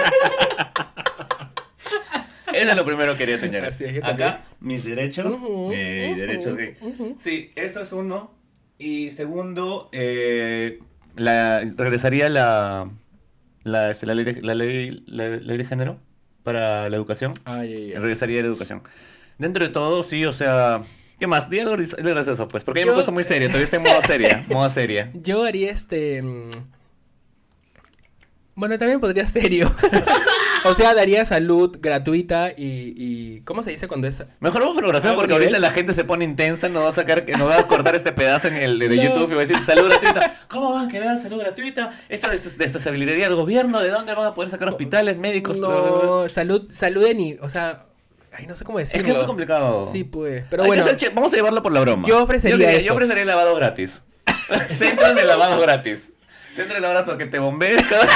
Eso 2.55 2.71
es 2.71 2.77
lo 2.77 2.85
primero 2.87 3.13
que 3.17 3.27
quería, 3.27 3.37
yo 3.37 4.07
Acá, 4.07 4.45
mis 4.61 4.85
derechos, 4.85 5.35
eh, 5.73 6.09
ujú, 6.13 6.21
derechos 6.21 6.57
gay. 6.57 6.77
Sí, 7.19 7.53
eso 7.55 7.83
es 7.83 7.93
uno. 7.93 8.38
Y 8.79 9.11
segundo, 9.11 9.89
eh, 9.93 10.79
la, 11.17 11.61
regresaría 11.77 12.29
la, 12.29 12.91
la, 13.65 13.91
este, 13.91 14.07
la, 14.07 14.15
ley 14.15 14.25
de, 14.25 14.43
la, 14.43 14.55
ley, 14.55 15.03
la 15.07 15.29
ley 15.29 15.59
de 15.59 15.65
género 15.65 15.99
para 16.45 16.89
la 16.89 16.97
educación. 16.97 17.33
Ay. 17.45 17.93
Regresaría 17.95 18.41
la 18.41 18.49
educación. 18.49 18.83
Dentro 19.39 19.65
de 19.65 19.71
todo, 19.73 20.03
sí, 20.03 20.25
o 20.25 20.33
sea... 20.33 20.83
¿Qué 21.19 21.27
más? 21.27 21.51
Di 21.51 21.59
algo 21.59 21.77
gracioso, 21.77 22.47
pues. 22.47 22.63
Porque 22.63 22.81
yo 22.81 22.87
me 22.87 22.93
he 22.93 22.95
puesto 22.95 23.11
muy 23.11 23.25
serio. 23.25 23.49
Todavía 23.49 23.65
estoy 23.65 23.79
en 23.79 23.83
modo 23.83 24.03
seria. 24.03 24.45
Modo 24.49 24.71
seria. 24.71 25.11
Yo 25.15 25.45
haría 25.45 25.73
este. 25.73 26.23
mm, 26.23 26.51
Bueno, 28.55 28.79
también 28.79 29.01
podría 29.01 29.27
serio. 29.27 29.69
o 30.65 30.75
sea, 30.75 30.95
daría 30.95 31.25
salud 31.25 31.77
gratuita 31.81 32.51
y, 32.51 32.95
y. 32.97 33.41
¿Cómo 33.43 33.63
se 33.63 33.71
dice 33.71 33.89
cuando 33.89 34.07
es.? 34.09 34.23
Mejor 34.41 34.61
vamos 34.63 34.75
por 34.77 34.85
¿Algo 34.85 35.01
porque 35.15 35.33
nivel? 35.33 35.43
ahorita 35.49 35.59
la 35.59 35.71
gente 35.71 35.95
se 35.95 36.05
pone 36.05 36.25
intensa, 36.25 36.69
nos 36.69 36.85
va 36.85 36.89
a 36.89 36.93
sacar, 36.93 37.25
nos 37.29 37.49
va 37.49 37.59
a 37.59 37.67
cortar 37.67 37.95
este 37.95 38.13
pedazo 38.13 38.49
en 38.49 38.57
el 38.57 38.79
de 38.79 38.89
No. 38.89 39.03
YouTube 39.03 39.31
y 39.31 39.35
va 39.35 39.43
a 39.43 39.47
decir 39.47 39.63
salud 39.65 39.89
gratuita. 39.89 40.35
¿Cómo 40.49 40.73
van 40.73 40.87
a 40.87 40.89
querer 40.91 41.23
salud 41.23 41.39
gratuita? 41.41 41.93
Esto 42.09 42.29
des- 42.31 42.59
desestabilizaría 42.59 43.27
al 43.27 43.35
gobierno, 43.35 43.81
¿de 43.81 43.91
dónde 43.91 44.15
van 44.15 44.27
a 44.27 44.35
poder 44.35 44.51
sacar 44.51 44.69
hospitales, 44.69 45.17
médicos? 45.19 45.59
No, 45.59 46.29
salud, 46.29 46.67
salud 46.71 47.05
en. 47.07 47.39
O 47.43 47.49
sea. 47.49 47.85
Ay, 48.31 48.47
no 48.47 48.55
sé 48.55 48.65
cómo 48.65 48.79
Es 48.79 48.89
decirlo. 48.93 49.05
que 49.07 49.11
es 49.13 49.17
muy 49.17 49.27
complicado. 49.27 49.79
Sí, 49.81 50.05
pues. 50.05 50.45
Pero 50.51 50.63
Hay 50.63 50.69
bueno. 50.69 50.85
vamos 51.15 51.33
a 51.33 51.37
llevarlo 51.37 51.63
por 51.63 51.73
la 51.73 51.81
broma. 51.81 52.07
Yo 52.07 52.23
ofrecería 52.23 52.57
diría, 52.57 52.73
eso. 52.73 52.89
Yo 52.89 52.93
ofrecería 52.95 53.25
lavado 53.25 53.57
gratis. 53.57 54.03
Centros 54.79 55.15
de 55.15 55.25
lavado 55.25 55.61
gratis. 55.61 56.13
Centro 56.59 56.75
de 56.75 56.81
lavado 56.81 57.05
para 57.07 57.19
que 57.19 57.27
te 57.27 57.39
bombees 57.39 57.87
cada- 57.89 58.09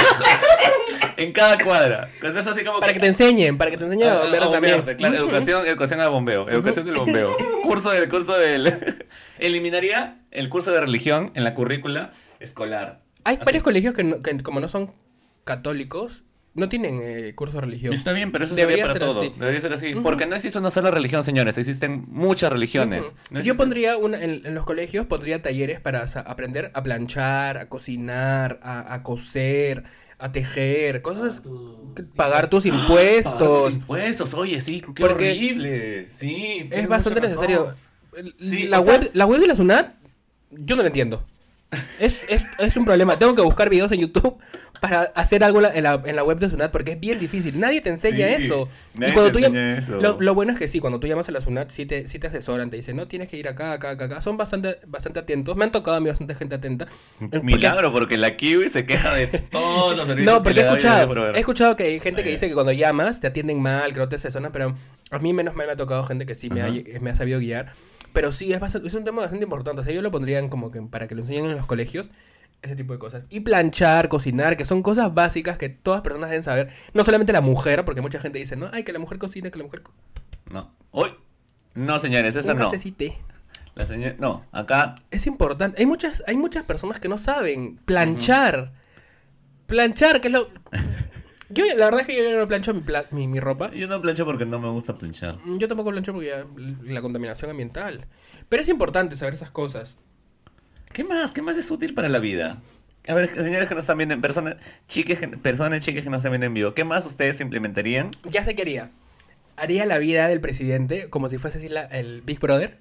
en 1.17 1.31
cada 1.31 1.57
cuadra. 1.57 2.09
Entonces 2.15 2.45
así 2.47 2.63
como 2.63 2.79
Para 2.79 2.93
que 2.93 2.99
te 2.99 3.07
enseñen, 3.07 3.57
para 3.57 3.71
que 3.71 3.77
te 3.77 3.83
enseñen 3.85 4.07
a 4.09 4.11
Ah, 4.13 4.17
bombear 4.23 4.43
a 4.43 4.51
también. 4.51 4.81
claro, 4.97 5.15
educación, 5.15 5.65
educación 5.67 5.99
al 5.99 6.09
bombeo, 6.09 6.49
educación 6.49 6.85
del 6.85 6.95
bombeo. 6.95 7.35
Curso 7.63 7.91
del, 7.91 8.07
curso 8.09 8.37
del. 8.37 9.05
Eliminaría 9.39 10.19
el 10.31 10.49
curso 10.49 10.71
de 10.71 10.81
religión 10.81 11.31
en 11.35 11.43
la 11.43 11.53
currícula 11.53 12.13
escolar. 12.39 13.01
Hay 13.23 13.35
Así. 13.35 13.45
varios 13.45 13.63
colegios 13.63 13.93
que, 13.95 14.03
no- 14.03 14.21
que 14.21 14.37
como 14.43 14.59
no 14.59 14.67
son 14.67 14.93
católicos, 15.43 16.23
no 16.55 16.69
tienen 16.69 16.99
eh, 17.01 17.33
curso 17.35 17.55
de 17.55 17.61
religión. 17.61 17.93
Está 17.93 18.13
bien, 18.13 18.31
pero 18.31 18.45
eso 18.45 18.53
Debería 18.55 18.87
sería 18.87 18.99
para 18.99 19.13
ser 19.13 19.15
todo. 19.15 19.21
así. 19.31 19.39
Debería 19.39 19.61
ser 19.61 19.73
así. 19.73 19.93
Ujú. 19.93 20.03
Porque 20.03 20.25
no 20.27 20.35
existe 20.35 20.59
una 20.59 20.69
sola 20.71 20.91
religión, 20.91 21.23
señores. 21.23 21.57
Existen 21.57 22.05
muchas 22.09 22.51
religiones. 22.51 23.15
No 23.31 23.41
Yo 23.41 23.55
pondría 23.57 23.97
una, 23.97 24.23
en, 24.23 24.45
en 24.45 24.53
los 24.53 24.65
colegios, 24.65 25.05
pondría 25.07 25.41
talleres 25.41 25.79
para 25.79 26.05
aprender 26.25 26.71
a 26.75 26.83
planchar, 26.83 27.57
a 27.57 27.69
cocinar, 27.69 28.59
a, 28.61 28.93
a 28.93 29.01
coser, 29.03 29.83
a 30.19 30.31
tejer, 30.31 31.01
cosas, 31.01 31.41
pagar 32.15 32.49
tus 32.49 32.63
Pagar 32.65 32.79
impuestos. 32.81 33.63
los 33.65 33.75
impuestos, 33.75 34.33
oye, 34.35 34.61
sí, 34.61 34.81
qué 34.81 35.01
Porque 35.01 35.31
horrible. 35.31 36.07
Sí. 36.11 36.69
Es 36.71 36.87
bastante 36.87 37.19
necesario. 37.19 37.75
Sí, 38.39 38.67
la, 38.67 38.77
sea- 38.81 38.85
web, 38.99 39.09
la 39.13 39.25
web 39.25 39.41
de 39.41 39.47
la 39.47 39.55
SUNAT, 39.55 39.95
yo 40.51 40.75
no 40.75 40.83
la 40.83 40.87
entiendo. 40.89 41.25
Es, 41.99 42.23
es, 42.29 42.45
es 42.59 42.77
un 42.77 42.85
problema. 42.85 43.17
Tengo 43.17 43.33
que 43.33 43.41
buscar 43.41 43.67
videos 43.67 43.91
en 43.91 44.01
YouTube 44.01 44.37
para 44.83 45.03
hacer 45.15 45.45
algo 45.45 45.59
en 45.65 45.81
la, 45.83 46.01
en 46.03 46.15
la, 46.17 46.23
web 46.25 46.39
de 46.39 46.49
Sunat 46.49 46.69
porque 46.69 46.91
es 46.91 46.99
bien 46.99 47.17
difícil. 47.17 47.57
Nadie 47.57 47.79
te 47.79 47.89
enseña 47.89 48.27
Sí, 48.37 48.43
eso. 48.45 48.67
nadie 48.95 49.11
y 49.11 49.13
cuando 49.13 49.31
te 49.31 49.39
tú 49.39 49.45
enseña 49.45 49.77
eso. 49.77 49.95
Lo, 50.01 50.19
lo 50.19 50.33
bueno 50.35 50.51
es 50.51 50.59
que 50.59 50.67
sí, 50.67 50.81
cuando 50.81 50.99
tú 50.99 51.07
llamas 51.07 51.29
a 51.29 51.31
la 51.31 51.39
Sunat, 51.39 51.69
sí 51.69 51.85
te, 51.85 52.05
sí 52.09 52.19
te 52.19 52.27
asesoran, 52.27 52.69
te 52.69 52.75
dicen, 52.75 52.97
no, 52.97 53.07
tienes 53.07 53.29
que 53.29 53.37
ir 53.37 53.47
acá, 53.47 53.71
acá, 53.71 53.91
acá, 53.91 54.05
acá. 54.05 54.19
Son 54.21 54.35
bastante, 54.35 54.79
bastante 54.85 55.19
atentos. 55.21 55.55
Me 55.55 55.63
han 55.63 55.71
tocado 55.71 55.95
a 55.95 55.99
mí 56.01 56.09
bastante 56.09 56.35
gente 56.35 56.55
atenta. 56.55 56.83
Eh, 56.85 56.89
porque- 57.31 57.39
Milagro, 57.43 57.93
porque 57.93 58.17
la 58.17 58.35
Kiwi 58.35 58.67
se 58.67 58.85
queja 58.85 59.13
de 59.15 59.27
todos 59.51 59.95
los 59.95 60.05
servicios. 60.05 60.33
No, 60.33 60.39
que 60.43 60.49
porque 60.49 60.59
he 60.59 60.63
escuchado, 60.65 61.33
he 61.33 61.39
escuchado 61.39 61.75
que 61.77 61.83
hay 61.83 61.99
gente 62.01 62.21
que 62.21 62.31
dice 62.31 62.49
que 62.49 62.53
cuando 62.53 62.73
llamas 62.73 63.21
te 63.21 63.27
atienden 63.27 63.61
mal, 63.61 63.93
que 63.93 63.99
no 63.99 64.09
te 64.09 64.17
asesoran, 64.17 64.51
pero 64.51 64.75
a 65.11 65.19
mí 65.19 65.31
menos 65.31 65.55
mal 65.55 65.65
me 65.65 65.71
ha 65.73 65.77
tocado 65.77 66.03
gente 66.03 66.25
que 66.25 66.35
sí 66.35 66.49
me 66.49 66.61
ha, 66.61 66.69
me 66.99 67.09
ha 67.11 67.15
sabido 67.15 67.39
guiar. 67.39 67.71
Pero 68.11 68.31
sí, 68.31 68.51
es, 68.53 68.59
bastante- 68.59 68.87
es 68.89 68.93
un 68.93 69.05
tema 69.05 69.21
bastante 69.21 69.45
importante. 69.45 69.79
O 69.81 69.83
sea, 69.85 69.93
yo 69.93 70.01
lo 70.01 70.11
pondrían 70.11 70.49
como 70.49 70.69
que 70.69 70.81
para 70.81 71.07
que 71.07 71.15
lo 71.15 71.21
enseñen 71.21 71.45
en 71.45 71.55
los 71.55 71.65
colegios, 71.65 72.11
ese 72.63 72.75
tipo 72.75 72.93
de 72.93 72.99
cosas. 72.99 73.25
Y 73.29 73.41
planchar, 73.41 74.09
cocinar, 74.09 74.57
que 74.57 74.65
son 74.65 74.81
cosas 74.81 75.13
básicas 75.13 75.57
que 75.57 75.69
todas 75.69 76.01
personas 76.01 76.29
deben 76.29 76.43
saber. 76.43 76.69
No 76.93 77.03
solamente 77.03 77.31
la 77.33 77.41
mujer, 77.41 77.85
porque 77.85 78.01
mucha 78.01 78.19
gente 78.19 78.39
dice, 78.39 78.55
no, 78.55 78.69
ay, 78.73 78.83
que 78.83 78.93
la 78.93 78.99
mujer 78.99 79.19
cocina, 79.19 79.51
que 79.51 79.57
la 79.59 79.65
mujer... 79.65 79.83
co-". 79.83 79.93
No. 80.49 80.73
Uy. 80.91 81.13
No, 81.75 81.99
señores, 81.99 82.35
eso 82.35 82.53
no. 82.53 82.65
cafecito. 82.65 83.05
La 83.75 83.85
señora... 83.85 84.15
No, 84.19 84.45
acá... 84.51 84.95
Es 85.11 85.27
importante. 85.27 85.79
Hay 85.79 85.85
muchas, 85.85 86.23
hay 86.25 86.37
muchas 86.37 86.63
personas 86.63 86.99
que 86.99 87.09
no 87.09 87.17
saben 87.17 87.77
planchar. 87.85 88.71
Planchar, 89.67 90.21
que 90.21 90.27
es 90.29 90.33
lo... 90.33 90.49
Yo, 91.49 91.65
la 91.75 91.85
verdad 91.85 92.01
es 92.01 92.07
que 92.07 92.17
yo 92.17 92.35
no 92.35 92.47
plancho 92.47 92.73
mi, 92.73 92.79
pla- 92.81 93.05
mi, 93.11 93.27
mi 93.27 93.39
ropa. 93.39 93.69
Yo 93.71 93.87
no 93.87 94.01
plancho 94.01 94.25
porque 94.25 94.43
no 94.43 94.57
me 94.57 94.69
gusta 94.69 94.97
planchar. 94.97 95.37
Yo 95.59 95.67
tampoco 95.67 95.91
plancho 95.91 96.11
porque 96.11 96.29
ya 96.29 96.45
la 96.81 97.01
contaminación 97.01 97.51
ambiental. 97.51 98.07
Pero 98.49 98.63
es 98.63 98.69
importante 98.69 99.15
saber 99.15 99.35
esas 99.35 99.51
cosas. 99.51 99.97
¿Qué 100.93 101.03
más? 101.03 101.31
¿Qué 101.31 101.41
más 101.41 101.57
es 101.57 101.69
útil 101.71 101.93
para 101.93 102.07
la 102.09 102.19
vida? 102.19 102.57
A 103.07 103.13
ver, 103.13 103.27
señores 103.27 103.67
que 103.67 103.75
nos 103.75 103.83
están 103.83 103.97
viendo 103.97 104.13
en 104.15 104.21
personas, 104.21 104.55
chiques, 104.87 105.19
que- 105.19 105.27
personas 105.27 105.83
chiques 105.83 106.03
que 106.03 106.09
nos 106.09 106.17
están 106.19 106.31
viendo 106.31 106.45
en 106.45 106.53
vivo, 106.53 106.73
¿qué 106.73 106.83
más 106.83 107.05
ustedes 107.05 107.39
implementarían? 107.41 108.11
Ya 108.29 108.43
sé 108.45 108.55
qué 108.55 108.61
haría. 108.61 108.91
Haría 109.57 109.85
la 109.85 109.97
vida 109.97 110.27
del 110.27 110.39
presidente 110.39 111.09
como 111.09 111.29
si 111.29 111.37
fuese 111.37 111.57
así 111.57 111.67
la- 111.69 111.85
el 111.85 112.21
Big 112.21 112.39
Brother. 112.39 112.77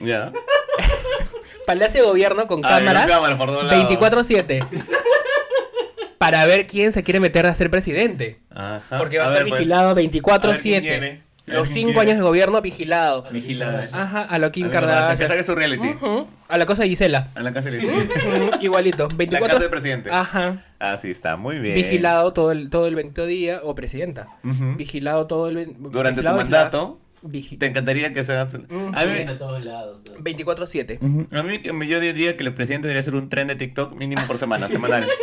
Ya. 0.00 0.32
Palacio 1.66 2.02
de 2.02 2.06
gobierno 2.08 2.46
con 2.46 2.60
cámaras 2.62 3.08
lados. 3.08 3.28
24-7. 3.38 4.66
para 6.18 6.46
ver 6.46 6.66
quién 6.66 6.92
se 6.92 7.02
quiere 7.02 7.20
meter 7.20 7.46
a 7.46 7.54
ser 7.54 7.70
presidente. 7.70 8.38
Ajá. 8.50 8.98
Porque 8.98 9.18
va 9.18 9.26
a, 9.26 9.32
ser 9.32 9.46
pues, 9.46 9.58
vigilado 9.60 9.94
quién 9.94 10.10
24-7. 10.10 11.20
Los 11.46 11.68
quién 11.68 11.88
5 11.88 11.92
quiere. 11.92 12.00
años 12.10 12.16
de 12.18 12.22
gobierno 12.22 12.62
vigilado. 12.62 13.24
Vigilada. 13.30 13.86
Ajá, 13.92 14.22
a 14.22 14.38
lo 14.38 14.50
Kim 14.50 14.66
la 14.66 14.72
Kardashian, 14.72 15.18
Que 15.18 15.26
saque 15.28 15.42
su 15.44 15.54
reality. 15.54 15.88
Ujú, 15.88 16.26
A 16.48 16.56
la 16.56 16.64
cosa 16.64 16.84
de 16.84 16.88
Gisela. 16.88 17.28
A 17.34 17.40
la 17.42 17.52
casa 17.52 17.68
le 17.70 17.76
dice. 17.78 17.92
Ujú, 17.92 18.62
Igualito. 18.62 19.08
24 19.08 19.46
casa 19.46 19.60
del 19.60 19.70
presidente. 19.70 20.10
Ajá. 20.10 20.62
Así 20.78 21.10
está, 21.10 21.36
muy 21.36 21.58
bien. 21.58 21.74
Vigilado 21.74 22.32
todo 22.32 22.50
el, 22.52 22.70
todo 22.70 22.86
el 22.86 22.94
bendito 22.94 23.26
día, 23.26 23.60
o 23.62 23.74
presidenta. 23.74 24.28
Ujú. 24.42 24.74
Vigilado 24.76 25.26
todo 25.26 25.48
el... 25.48 25.56
ven- 25.56 25.76
Durante 25.78 26.22
tu 26.22 26.28
vigilado, 26.28 26.36
mandato, 26.38 27.00
vigi- 27.22 27.58
te 27.58 27.66
encantaría 27.66 28.12
que 28.14 28.24
sea... 28.24 28.46
Mm, 28.46 28.94
A 28.94 29.04
mí, 29.04 29.20
a 29.28 29.36
todos 29.38 29.62
lados. 29.62 30.00
¿no? 30.10 30.24
24-7. 30.24 30.98
Ujú. 31.02 31.26
a 31.36 31.42
mí 31.42 31.58
que- 31.60 31.86
yo 31.88 32.00
diría 32.00 32.36
que 32.38 32.44
el 32.44 32.54
presidente 32.54 32.86
debería 32.88 33.00
hacer 33.00 33.14
un 33.16 33.28
tren 33.28 33.48
de 33.48 33.54
TikTok 33.56 33.92
mínimo 33.94 34.22
por 34.26 34.38
semana, 34.38 34.68
semanal. 34.68 35.06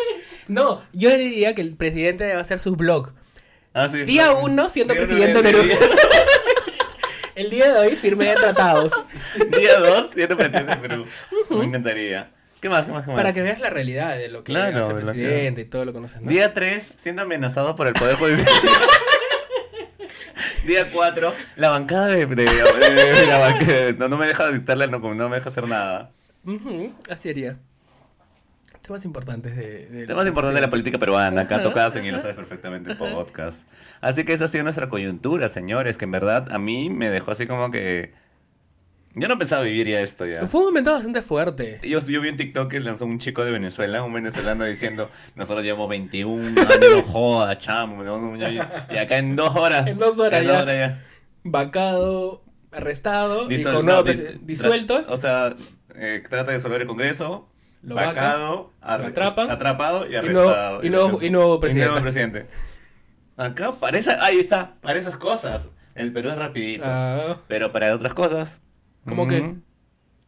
No, 0.48 0.82
yo 0.92 1.16
diría 1.16 1.54
que 1.56 1.62
el 1.62 1.76
presidente 1.78 2.26
debe 2.26 2.40
hacer 2.42 2.60
su 2.60 2.76
blog. 2.76 3.14
Ah, 3.74 3.90
sí, 3.90 4.04
Día 4.04 4.28
sí. 4.30 4.36
uno 4.42 4.70
siendo 4.70 4.94
Día 4.94 5.02
presidente 5.04 5.42
de 5.42 5.52
Perú. 5.52 5.64
El 7.36 7.50
día 7.50 7.74
de 7.74 7.80
hoy 7.80 7.96
firmé 7.96 8.34
tratados. 8.36 8.92
Día 9.58 9.80
2 9.80 10.12
siendo 10.14 10.38
presidente 10.38 10.76
de 10.76 10.88
Perú. 10.88 11.06
Me 11.50 11.66
encantaría. 11.66 12.30
¿Qué 12.60 12.70
más? 12.70 12.86
¿Qué 12.86 12.92
más? 12.92 13.06
¿Qué 13.06 13.12
más? 13.12 13.20
Para 13.20 13.34
que 13.34 13.42
veas 13.42 13.60
la 13.60 13.70
realidad 13.70 14.18
de 14.18 14.28
lo 14.28 14.44
que 14.44 14.52
Claro, 14.52 14.86
hace 14.86 14.92
el 14.92 14.94
lo 14.94 14.98
que- 14.98 15.04
presidente 15.24 15.62
y 15.62 15.66
todo 15.66 15.86
lo 15.86 15.92
que 15.92 15.96
conoces. 15.96 16.22
¿no? 16.22 16.30
Día 16.30 16.54
3, 16.54 16.94
siendo 16.98 17.22
amenazado 17.24 17.76
por 17.76 17.88
el 17.88 17.94
Poder 17.94 18.16
Judicial. 18.18 18.48
Día 20.68 20.92
4, 20.92 21.34
la 21.56 21.70
bancada 21.70 22.08
de, 22.08 22.26
de- 22.28 22.36
de- 22.36 22.46
de 22.46 23.26
la 23.26 23.40
banca- 23.40 23.96
no, 23.98 24.10
no 24.10 24.18
me 24.18 24.28
deja 24.28 24.52
dictarle, 24.52 24.88
no, 24.88 25.00
no 25.00 25.30
me 25.30 25.38
deja 25.38 25.50
hacer 25.50 25.68
nada. 25.68 26.12
Ujú, 26.46 26.94
así 27.10 27.30
haría. 27.30 27.58
Temas 28.82 29.06
importantes 29.06 29.56
de... 29.56 29.86
de- 29.88 30.06
Temas 30.08 30.26
importantes 30.28 30.56
de 30.56 30.62
la 30.62 30.70
política 30.70 30.98
peruana, 30.98 31.42
acá 31.42 31.62
en 31.96 32.06
y 32.06 32.12
lo 32.12 32.20
sabes 32.20 32.36
perfectamente 32.36 32.92
en 32.92 32.98
podcast. 32.98 33.68
Así 34.02 34.24
que 34.24 34.34
esa 34.34 34.46
ha 34.46 34.48
sido 34.48 34.64
nuestra 34.64 34.90
coyuntura, 34.90 35.50
señores, 35.50 35.98
que 35.98 36.06
en 36.06 36.12
verdad 36.12 36.52
a 36.52 36.58
mí 36.58 36.90
me 36.90 37.10
dejó 37.10 37.32
así 37.32 37.46
como 37.48 37.70
que... 37.72 38.14
Yo 39.14 39.28
no 39.28 39.38
pensaba 39.38 39.62
vivir 39.64 39.88
ya 39.90 40.00
esto 40.00 40.26
ya. 40.26 40.48
Fue 40.48 40.62
un 40.62 40.68
momento 40.68 40.94
bastante 40.94 41.22
fuerte. 41.22 41.82
Yo, 41.84 42.00
yo 42.00 42.22
vi 42.22 42.30
un 42.30 42.38
TikTok 42.38 42.72
que 42.72 42.80
lanzó 42.80 43.06
un 43.06 43.20
chico 43.20 43.44
de 43.44 43.52
Venezuela, 43.52 44.04
un 44.04 44.14
venezolano 44.14 44.64
diciendo, 44.64 45.10
nosotros 45.36 45.66
llevamos 45.66 45.90
21 45.90 46.48
años, 46.62 47.04
joda, 47.08 47.58
chamo, 47.58 48.04
y 48.38 48.56
y 48.56 48.98
acá 48.98 49.18
en 49.18 49.36
dos 49.36 49.54
horas. 49.54 49.86
En 49.86 49.98
dos 50.00 50.18
horas 50.18 50.40
en 50.40 50.48
ya. 50.48 50.52
dos 50.54 50.62
horas 50.62 50.76
ya. 50.78 51.04
Vacado, 51.44 52.42
arrestado, 52.72 53.52
y 53.52 53.56
Disuel- 53.58 53.74
con 53.76 53.86
no, 53.86 54.02
nuevos 54.02 54.10
dis- 54.10 54.26
presi- 54.26 54.40
disueltos. 54.46 55.10
O 55.10 55.18
sea, 55.18 55.56
eh, 55.96 56.24
trata 56.30 56.52
de 56.52 56.58
disolver 56.58 56.80
el 56.80 56.88
Congreso, 56.88 57.50
Lo 57.84 57.96
vacado, 57.96 58.72
lo 58.80 58.88
arre- 58.88 59.08
atrapan, 59.08 59.50
atrapado 59.50 60.06
y 60.06 60.16
y 60.16 60.22
nuevo- 60.22 60.50
arrestado. 60.50 60.84
y 60.84 60.90
nuevo- 60.90 61.22
y 61.22 61.30
nuevo 61.30 61.60
presidente. 61.60 62.02
presidente. 62.02 62.48
Acá 63.38 63.72
parece, 63.80 64.12
ahí 64.20 64.40
está, 64.40 64.76
para 64.82 65.00
esas 65.00 65.18
cosas. 65.18 65.70
El 65.96 66.14
Perú 66.14 66.30
es 66.30 66.38
rapidito. 66.38 66.84
Ah, 66.86 67.38
Pero 67.48 67.72
para 67.72 67.94
otras 67.96 68.14
cosas. 68.14 68.60
¿Cómo 69.08 69.26
mm, 69.26 69.30
qué? 69.30 69.56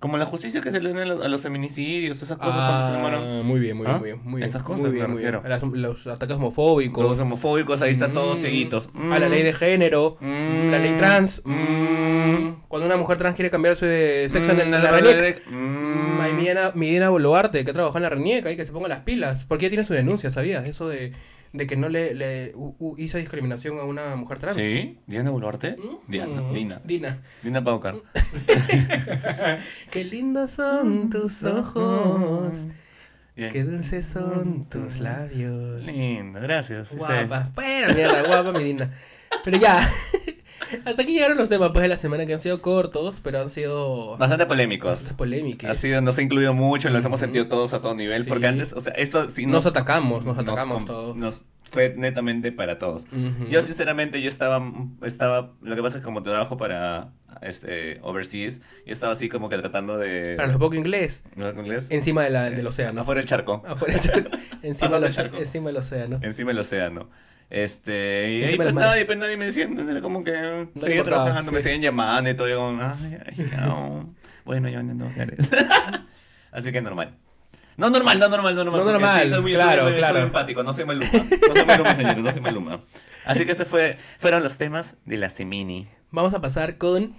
Como 0.04 0.18
la 0.18 0.26
justicia 0.26 0.60
que 0.60 0.70
se 0.70 0.82
le 0.82 0.92
da 0.92 1.04
a 1.04 1.28
los, 1.30 1.42
feminicidios, 1.42 2.18
esas 2.22 2.38
cosas 2.38 2.54
cuando 2.54 2.62
se 2.62 2.74
ah, 2.74 2.90
enamoran. 2.92 3.46
muy 3.46 3.62
bien, 3.62 3.78
muy 3.78 3.86
bien, 3.86 3.96
¿Ah? 3.96 4.00
muy 4.00 4.10
bien, 4.10 4.20
muy 4.26 4.36
bien. 4.42 4.44
Esas 4.50 4.62
cosas 4.62 4.82
muy 4.82 4.92
bien, 4.92 5.10
muy 5.10 5.22
bien. 5.22 5.40
Las- 5.46 5.64
los 5.64 6.08
ataques 6.08 6.36
homofóbicos. 6.36 7.06
Los 7.10 7.20
homofóbicos, 7.20 7.82
ahí 7.82 7.92
están 7.92 8.14
todos 8.14 8.38
Mm, 8.38 8.42
seguitos. 8.42 8.90
A 9.14 9.18
la 9.18 9.30
ley 9.30 9.44
de 9.44 9.54
género. 9.54 10.18
Mm. 10.20 10.72
La 10.72 10.80
ley 10.80 10.98
trans. 10.98 11.42
Mm. 11.46 11.52
mm, 11.54 12.56
Cuando 12.68 12.86
una 12.86 12.98
mujer 12.98 13.18
trans 13.18 13.36
quiere 13.36 13.50
cambiar 13.50 13.78
su 13.78 13.86
de 13.86 14.28
sexo 14.30 14.52
en, 14.52 14.60
el- 14.60 14.68
Mm, 14.70 14.74
en 14.74 14.84
la 14.84 14.92
RENIEC. 14.92 15.48
Mm. 15.50 15.56
Mm, 15.56 16.72
Midina 16.76 17.10
Boluarte, 17.10 17.64
que 17.64 17.72
trabaja 17.72 17.98
en 17.98 18.04
la 18.04 18.10
RENIEC, 18.10 18.46
ahí 18.46 18.58
que 18.58 18.66
se 18.66 18.74
ponga 18.74 18.90
las 18.90 19.04
pilas. 19.04 19.46
Porque 19.48 19.66
ella 19.66 19.70
tiene 19.72 19.86
su 19.86 19.94
denuncia, 19.94 20.32
¿sabías? 20.32 20.68
Eso 20.68 20.90
de, 20.90 21.14
de 21.54 21.68
que 21.68 21.78
no 21.78 21.88
le, 21.88 22.14
le 22.16 22.52
u- 22.56 22.76
u- 22.80 22.96
hizo 22.98 23.18
discriminación 23.18 23.80
a 23.80 23.84
una 23.84 24.16
mujer 24.16 24.40
trans. 24.40 24.58
Sí, 24.58 24.98
Diana 25.08 25.30
Boluarte. 25.30 25.78
Mm, 25.78 25.98
Diana, 26.12 26.42
mm, 26.42 26.54
Dina. 26.54 26.82
Dina. 26.84 27.22
Dina 27.44 27.64
Paucar. 27.64 27.96
Qué 29.92 30.04
lindos 30.04 30.52
son 30.52 31.10
tus 31.10 31.44
ojos. 31.44 32.70
Bien. 33.36 33.52
Qué 33.52 33.64
dulces 33.64 34.06
son 34.06 34.68
tus 34.70 35.00
labios. 35.00 35.86
Lindo, 35.86 36.40
gracias. 36.42 36.90
sí. 36.90 36.98
Guapa. 36.98 37.50
Bueno, 37.56 37.94
mierda, 37.94 38.24
guapa, 38.24 38.52
mi 38.52 38.64
Dina. 38.64 38.92
Pero 39.44 39.58
ya. 39.58 39.80
Hasta 40.86 41.02
aquí 41.02 41.14
llegaron 41.14 41.38
los 41.38 41.50
temas 41.50 41.72
pues, 41.74 41.82
de 41.84 41.88
la 41.90 41.98
semana 41.98 42.26
que 42.26 42.34
han 42.34 42.40
sido 42.40 42.62
cortos, 42.62 43.20
pero 43.24 43.40
han 43.42 43.50
sido 43.50 44.18
Bastante 44.18 44.46
polémicos. 44.46 44.92
bastante 44.92 45.14
polémicos. 45.16 45.70
Ha 45.70 45.76
sido, 45.76 46.02
nos 46.02 46.18
ha 46.18 46.22
incluido 46.22 46.54
mucho, 46.54 46.90
los 46.90 47.04
hemos 47.06 47.20
sentido 47.20 47.48
todos 47.48 47.74
a 47.74 47.82
todo 47.82 47.96
nivel, 47.96 48.24
Sí. 48.24 48.30
porque 48.30 48.48
antes, 48.48 48.74
o 48.74 48.80
sea, 48.80 48.94
esto 48.94 49.30
sí 49.30 49.46
Nos 49.46 49.66
atacamos, 49.66 50.26
nos 50.26 50.38
atacamos 50.38 50.86
todos. 50.86 51.16
Nos 51.16 51.46
fue 51.64 51.94
netamente 51.98 52.52
para 52.52 52.78
todos. 52.78 53.08
Yo 53.50 53.62
sinceramente 53.64 54.22
yo 54.22 54.30
estaba 54.30 54.62
estaba 55.04 55.54
lo 55.62 55.76
que 55.76 55.82
pasa 55.82 55.98
es 55.98 56.02
que 56.02 56.06
como 56.06 56.22
trabajo 56.22 56.56
para 56.58 57.14
este 57.42 58.00
overseas, 58.04 58.62
yo 58.86 58.94
estaba 58.94 59.14
así 59.14 59.28
como 59.28 59.50
que 59.50 59.58
tratando 59.58 59.98
de 59.98 60.36
Para 60.36 60.50
los 60.50 60.58
poco 60.58 60.76
inglés, 60.76 61.24
¿no? 61.36 61.50
¿En 61.50 61.58
inglés? 61.60 61.88
encima 61.90 62.24
de 62.24 62.30
la, 62.30 62.50
del 62.52 62.68
océano. 62.68 63.02
afuera 63.02 63.22
del 63.22 63.28
charco, 63.28 63.64
Afuera 63.66 63.96
del 63.96 64.04
charco. 64.04 64.30
Encima, 64.62 64.98
del 65.00 65.12
charco. 65.12 65.38
encima 65.38 65.68
del 65.68 65.78
océano. 65.78 66.20
encima 66.22 66.52
del 66.52 66.60
océano. 66.60 67.10
Este, 67.50 68.32
y 68.32 68.44
ahí 68.44 68.56
pues 68.56 68.74
mar. 68.74 68.86
nadie, 68.86 69.06
pues 69.06 69.18
nadie 69.18 69.38
me 69.38 69.46
decía, 69.46 69.68
como 70.02 70.24
que 70.24 70.32
le 70.32 70.68
seguía 70.76 70.98
importaba, 70.98 71.26
trabajando, 71.26 71.52
me 71.52 71.62
seguían 71.62 71.82
llamando 71.82 72.30
y 72.30 72.34
todo, 72.34 72.50
yo 72.50 72.58
como, 72.58 72.82
ay, 72.82 73.18
ay, 73.26 73.52
no. 73.58 74.14
bueno, 74.46 74.70
ya 74.70 74.82
no, 74.82 75.12
Así 76.52 76.72
que 76.72 76.82
normal. 76.82 77.16
No 77.78 77.90
normal, 77.90 78.20
no 78.20 78.30
normal, 78.30 78.56
no 78.56 78.64
normal. 78.64 78.86
No 78.86 78.92
normal, 78.92 79.30
soy 79.30 79.42
muy, 79.42 79.54
claro, 79.54 79.88
soy 79.88 79.98
claro. 79.98 80.16
soy 80.16 80.24
empático, 80.24 80.64
no 80.64 80.74
soy 80.74 80.86
maluma. 80.86 81.10
No 81.12 81.56
soy 81.56 81.66
maluma, 81.66 81.96
señores, 81.96 82.24
no 82.24 82.32
soy 82.32 82.42
maluma. 82.42 82.82
Así 83.26 83.46
que 83.46 83.54
ese 83.54 83.66
fue, 83.66 83.98
fueron 84.20 84.44
los 84.44 84.58
temas 84.58 84.98
de 85.06 85.18
la 85.18 85.30
Semini. 85.30 85.88
Vamos 86.12 86.34
a 86.34 86.42
pasar 86.42 86.78
con 86.78 87.16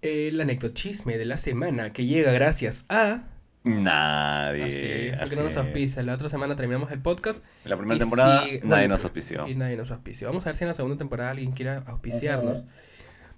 el 0.00 0.40
anecdochisme 0.40 1.16
de 1.18 1.24
la 1.24 1.36
semana 1.36 1.92
que 1.92 2.06
llega 2.06 2.32
gracias 2.32 2.84
a. 2.88 3.24
Nadie. 3.64 4.64
Así 4.64 4.74
es, 4.76 5.10
porque 5.10 5.22
así 5.24 5.36
no 5.36 5.42
nos 5.42 5.52
es. 5.52 5.56
auspicia. 5.58 6.02
La 6.02 6.14
otra 6.14 6.28
semana 6.28 6.56
terminamos 6.56 6.90
el 6.90 7.00
podcast. 7.00 7.44
La 7.64 7.76
primera 7.76 7.98
temporada, 7.98 8.40
nadie 8.40 8.60
bueno, 8.64 8.88
nos 8.88 9.04
auspició. 9.04 9.46
Y 9.48 9.54
nadie 9.54 9.76
nos 9.76 9.90
auspició. 9.90 10.28
Vamos 10.28 10.44
a 10.46 10.50
ver 10.50 10.56
si 10.56 10.64
en 10.64 10.68
la 10.68 10.74
segunda 10.74 10.96
temporada 10.98 11.30
alguien 11.30 11.52
quiera 11.52 11.82
auspiciarnos. 11.86 12.64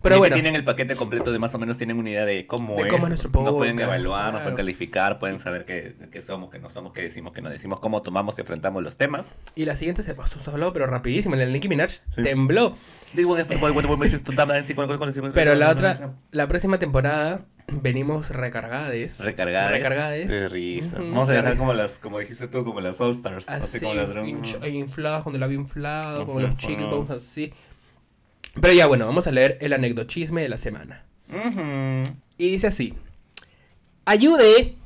Pero 0.00 0.18
bueno, 0.18 0.34
tienen 0.34 0.54
el 0.54 0.64
paquete 0.64 0.96
completo 0.96 1.32
de 1.32 1.38
más 1.38 1.54
o 1.54 1.58
menos 1.58 1.78
tienen 1.78 1.98
una 1.98 2.10
idea 2.10 2.26
de 2.26 2.46
cómo, 2.46 2.76
De 2.76 2.82
es. 2.82 2.88
cómo 2.92 3.04
es 3.04 3.08
nuestro 3.08 3.30
Nos 3.42 3.54
pueden 3.54 3.76
podcast, 3.76 3.88
evaluar, 3.88 4.20
nos 4.24 4.30
claro. 4.32 4.42
pueden 4.44 4.56
calificar, 4.56 5.18
pueden 5.18 5.38
saber 5.38 5.64
qué, 5.64 5.96
qué 6.12 6.20
somos, 6.20 6.50
qué 6.50 6.58
no 6.58 6.68
somos, 6.68 6.92
qué 6.92 7.00
decimos, 7.00 7.32
qué 7.32 7.40
no 7.40 7.48
decimos, 7.48 7.80
cómo 7.80 8.02
tomamos 8.02 8.36
y 8.36 8.42
enfrentamos 8.42 8.82
los 8.82 8.98
temas. 8.98 9.32
y 9.54 9.64
la 9.64 9.76
siguiente 9.76 10.02
se 10.02 10.14
pasó, 10.14 10.40
se 10.40 10.50
habló, 10.50 10.74
pero 10.74 10.86
rapidísimo. 10.86 11.36
El 11.36 11.50
Nicki 11.54 11.68
Minaj 11.70 11.88
Sí. 12.10 12.22
tembló. 12.22 12.76
Pero 15.32 15.54
la 15.54 15.70
otra, 15.70 16.14
la 16.32 16.48
próxima 16.48 16.78
temporada 16.78 17.46
venimos 17.68 18.30
recargades. 18.30 19.20
Recargadas. 19.20 19.72
Recargades. 19.72 20.28
De 20.28 20.48
risa. 20.48 20.96
Vamos 20.98 21.28
a 21.28 21.32
dejar 21.32 21.56
como 21.56 21.72
las, 21.74 21.98
como 21.98 22.18
dijiste 22.18 22.48
tú, 22.48 22.64
como 22.64 22.80
las 22.80 23.00
All 23.00 23.10
Stars. 23.10 23.48
Así, 23.48 23.64
Así, 23.64 23.80
como 23.80 23.94
las 23.94 24.68
infladas, 24.68 25.22
con 25.24 25.34
el 25.34 25.40
labio 25.40 25.58
inflado, 25.60 26.22
Ujú, 26.24 26.40
los 26.40 26.56
chicken 26.56 26.86
ujú. 26.86 26.96
bones 26.96 27.10
así. 27.10 27.52
Pero 28.60 28.72
ya, 28.72 28.86
bueno, 28.86 29.06
vamos 29.06 29.26
a 29.26 29.32
leer 29.32 29.58
el 29.60 29.72
anecdochisme 29.72 30.42
de 30.42 30.48
la 30.48 30.56
semana. 30.58 31.04
Y 32.38 32.50
dice 32.50 32.66
así. 32.68 32.94
Ayude. 34.04 34.76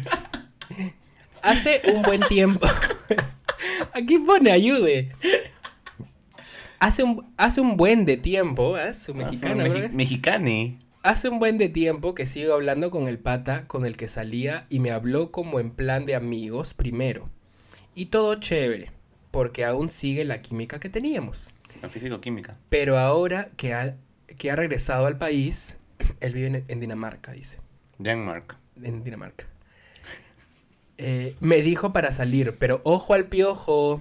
Hace 1.42 1.82
un 1.94 2.02
buen 2.02 2.20
tiempo. 2.22 2.66
Aquí 3.92 4.18
pone 4.18 4.50
ayude. 4.50 5.12
Hace 6.80 7.02
un, 7.04 7.32
hace 7.36 7.60
un 7.60 7.76
buen 7.76 8.04
de 8.04 8.16
tiempo, 8.16 8.76
¿eh? 8.78 8.94
Su 8.94 9.14
mexicana, 9.14 9.64
Mexi- 9.64 9.90
¿no? 9.90 9.96
Mexicani. 9.96 10.78
Hace 11.04 11.28
un 11.28 11.38
buen 11.38 11.58
de 11.58 11.68
tiempo 11.68 12.14
que 12.14 12.24
sigo 12.24 12.54
hablando 12.54 12.90
con 12.90 13.08
el 13.08 13.18
pata 13.18 13.66
con 13.66 13.84
el 13.84 13.94
que 13.94 14.08
salía 14.08 14.64
y 14.70 14.80
me 14.80 14.90
habló 14.90 15.30
como 15.30 15.60
en 15.60 15.70
plan 15.70 16.06
de 16.06 16.14
amigos 16.14 16.72
primero. 16.72 17.28
Y 17.94 18.06
todo 18.06 18.36
chévere, 18.36 18.90
porque 19.30 19.66
aún 19.66 19.90
sigue 19.90 20.24
la 20.24 20.40
química 20.40 20.80
que 20.80 20.88
teníamos. 20.88 21.50
La 21.82 21.90
físico-química. 21.90 22.56
Pero 22.70 22.98
ahora 22.98 23.50
que 23.58 23.74
ha, 23.74 23.98
que 24.38 24.50
ha 24.50 24.56
regresado 24.56 25.04
al 25.04 25.18
país, 25.18 25.76
él 26.20 26.32
vive 26.32 26.46
en, 26.46 26.64
en 26.68 26.80
Dinamarca, 26.80 27.32
dice. 27.32 27.58
Mark. 27.98 28.56
En 28.82 29.04
Dinamarca. 29.04 29.44
Eh, 30.96 31.36
me 31.38 31.60
dijo 31.60 31.92
para 31.92 32.12
salir, 32.12 32.56
pero 32.58 32.80
ojo 32.82 33.12
al 33.12 33.26
piojo. 33.26 33.98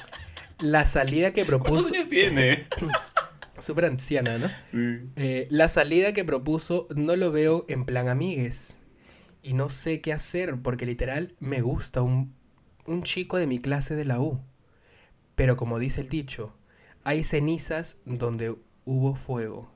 La 0.60 0.86
salida 0.86 1.32
que 1.32 1.44
¿Cuántos 1.44 1.64
propuso... 1.64 1.88
años 1.92 2.08
tiene? 2.08 2.68
Súper 3.58 3.86
anciana, 3.86 4.38
¿no? 4.38 4.48
Sí. 4.70 5.10
Eh, 5.16 5.46
la 5.50 5.68
salida 5.68 6.12
que 6.12 6.24
propuso 6.24 6.88
no 6.94 7.16
lo 7.16 7.32
veo 7.32 7.64
en 7.68 7.84
plan 7.84 8.08
amigues. 8.08 8.78
Y 9.42 9.54
no 9.54 9.70
sé 9.70 10.00
qué 10.00 10.12
hacer 10.12 10.60
porque 10.62 10.86
literal 10.86 11.34
me 11.38 11.60
gusta 11.60 12.02
un, 12.02 12.34
un 12.86 13.02
chico 13.02 13.36
de 13.36 13.46
mi 13.46 13.60
clase 13.60 13.94
de 13.94 14.04
la 14.04 14.20
U. 14.20 14.40
Pero 15.34 15.56
como 15.56 15.78
dice 15.78 16.00
el 16.00 16.08
dicho, 16.08 16.56
hay 17.04 17.22
cenizas 17.22 17.98
donde 18.04 18.56
hubo 18.84 19.14
fuego. 19.14 19.70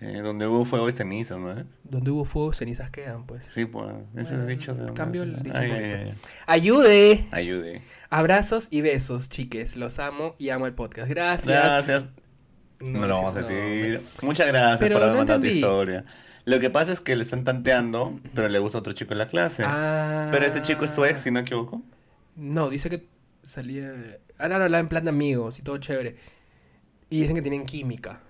Donde 0.00 0.46
hubo 0.46 0.64
fuego 0.64 0.88
y 0.88 0.92
ceniza, 0.92 1.36
¿no? 1.36 1.66
Donde 1.84 2.10
hubo 2.10 2.24
fuego, 2.24 2.54
cenizas 2.54 2.90
quedan, 2.90 3.26
pues. 3.26 3.44
Sí, 3.50 3.66
pues. 3.66 3.84
Bueno, 3.84 4.06
es 4.16 4.46
dicho 4.46 4.74
de 4.74 4.94
cambio 4.94 5.24
el 5.24 5.42
dicho 5.42 5.58
Ay, 5.58 5.70
ay, 5.70 5.84
ay, 5.84 6.14
¡Ayude! 6.46 7.26
ay. 7.30 7.42
Ayude. 7.42 7.82
Abrazos 8.08 8.68
y 8.70 8.80
besos, 8.80 9.28
chiques. 9.28 9.76
Los 9.76 9.98
amo 9.98 10.36
y 10.38 10.48
amo 10.48 10.66
el 10.66 10.72
podcast. 10.72 11.08
Gracias. 11.08 11.46
Gracias. 11.46 12.08
No, 12.80 13.06
lo 13.06 13.14
vamos 13.14 13.36
a 13.36 13.40
no, 13.40 13.46
decir. 13.46 14.00
Muchas 14.22 14.46
gracias 14.46 14.80
Pero 14.80 14.94
por 14.96 15.02
haber 15.02 15.12
no 15.14 15.18
mandado 15.18 15.40
tu 15.40 15.46
historia. 15.46 16.04
Lo 16.46 16.58
que 16.60 16.70
pasa 16.70 16.92
es 16.92 17.00
que 17.00 17.14
le 17.16 17.22
están 17.22 17.44
tanteando, 17.44 18.18
pero 18.34 18.48
le 18.48 18.58
gusta 18.58 18.78
otro 18.78 18.92
chico 18.94 19.12
en 19.12 19.18
la 19.18 19.26
clase. 19.26 19.62
Ah. 19.66 20.28
Pero 20.32 20.46
ese 20.46 20.60
chico 20.62 20.84
es 20.86 20.90
su 20.90 21.04
ex, 21.04 21.20
si 21.20 21.30
no 21.30 21.34
me 21.34 21.40
equivoco. 21.40 21.82
No, 22.36 22.70
dice 22.70 22.88
que 22.88 23.06
salía. 23.46 23.92
Ah, 24.38 24.48
no, 24.48 24.58
no, 24.58 24.68
la 24.68 24.78
en 24.78 24.88
plan 24.88 25.02
de 25.02 25.10
amigos 25.10 25.58
y 25.58 25.62
todo 25.62 25.76
chévere. 25.78 26.16
Y 27.10 27.20
dicen 27.20 27.36
que 27.36 27.42
tienen 27.42 27.64
química. 27.66 28.20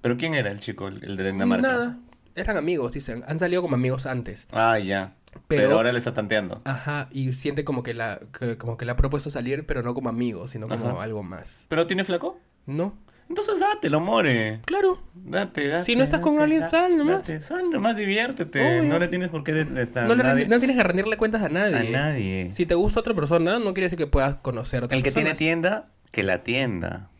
¿Pero 0.00 0.16
quién 0.16 0.34
era 0.34 0.50
el 0.52 0.60
chico, 0.60 0.86
el 0.86 1.02
el 1.02 1.16
de 1.16 1.32
Dinamarca? 1.32 1.66
Nada. 1.66 1.98
Eran 2.36 2.56
amigos, 2.56 2.92
dicen. 2.92 3.24
Han 3.26 3.38
salido 3.38 3.62
como 3.62 3.74
amigos 3.74 4.06
antes. 4.06 4.46
Ah, 4.52 4.78
ya. 4.78 5.14
Pero, 5.48 5.62
Pero- 5.64 5.76
ahora 5.76 5.92
le 5.92 5.98
está 5.98 6.14
tanteando. 6.14 6.62
Ajá, 6.64 7.08
y 7.10 7.32
siente 7.32 7.64
como 7.64 7.82
que 7.82 7.94
la 7.94 8.20
que- 8.38 8.56
como 8.56 8.76
que 8.76 8.84
le 8.84 8.92
ha 8.92 8.96
propuesto 8.96 9.28
salir, 9.30 9.66
pero 9.66 9.82
no 9.82 9.92
como 9.94 10.08
amigos, 10.08 10.52
sino 10.52 10.68
como 10.68 10.90
Ajá. 10.90 11.02
algo 11.02 11.22
más. 11.22 11.66
¿Pero 11.68 11.86
tiene 11.86 12.04
flaco? 12.04 12.38
¿No? 12.66 12.94
Entonces 13.28 13.58
dátelo, 13.58 13.98
more. 14.00 14.60
Claro. 14.64 15.02
Date, 15.14 15.66
date. 15.68 15.84
Si 15.84 15.96
no 15.96 16.04
estás 16.04 16.20
con 16.20 16.38
alguien, 16.38 16.68
sal 16.68 16.96
nomás. 16.96 17.26
Date, 17.26 17.40
sal 17.42 17.68
nomás, 17.70 17.96
diviértete. 17.96 18.60
Obvio. 18.60 18.84
No 18.90 18.98
le 19.00 19.08
tienes 19.08 19.30
por 19.30 19.42
qué 19.42 19.66
estar 19.82 20.06
No, 20.06 20.14
nadie- 20.14 20.46
no 20.46 20.58
tienes 20.58 20.76
que 20.76 20.82
rendirle 20.84 21.16
cuentas 21.16 21.42
a 21.42 21.46
a 21.46 21.48
nadie. 21.48 21.90
nadie. 21.90 22.52
Si 22.52 22.66
te 22.66 22.74
gusta 22.76 23.00
otra 23.00 23.14
persona, 23.14 23.58
no 23.58 23.74
quiere 23.74 23.86
decir 23.86 23.98
que 23.98 24.06
puedas 24.06 24.36
conocer 24.36 24.82
a 24.82 24.86
otras 24.86 24.96
El 24.98 25.02
que 25.02 25.10
tiene 25.10 25.34
tienda, 25.34 25.88
que 26.12 26.22
la 26.22 26.44
tienda. 26.44 27.10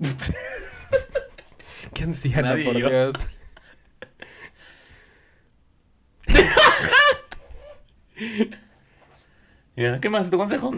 Qué 1.94 2.02
anciana, 2.04 2.50
Nadie 2.50 2.64
por 2.64 2.76
yo. 2.76 2.88
Dios. 2.90 3.28
¿Qué 10.00 10.08
más? 10.08 10.30
¿Tu 10.30 10.38
consejo? 10.38 10.72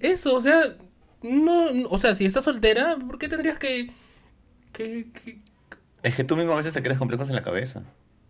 Eso, 0.00 0.34
o 0.34 0.40
sea, 0.40 0.76
no- 1.22 1.88
o 1.88 1.98
sea, 1.98 2.14
si 2.14 2.26
estás 2.26 2.44
soltera, 2.44 2.96
¿por 2.96 3.18
qué 3.18 3.28
tendrías 3.28 3.58
que, 3.58 3.90
que, 4.74 5.06
que- 5.12 5.38
Es 6.02 6.14
que 6.14 6.24
tú 6.24 6.36
mismo 6.36 6.52
a 6.52 6.56
veces 6.56 6.74
te 6.74 6.82
creas 6.82 6.98
complejos 6.98 7.30
en 7.30 7.34
la 7.34 7.42
cabeza. 7.42 7.82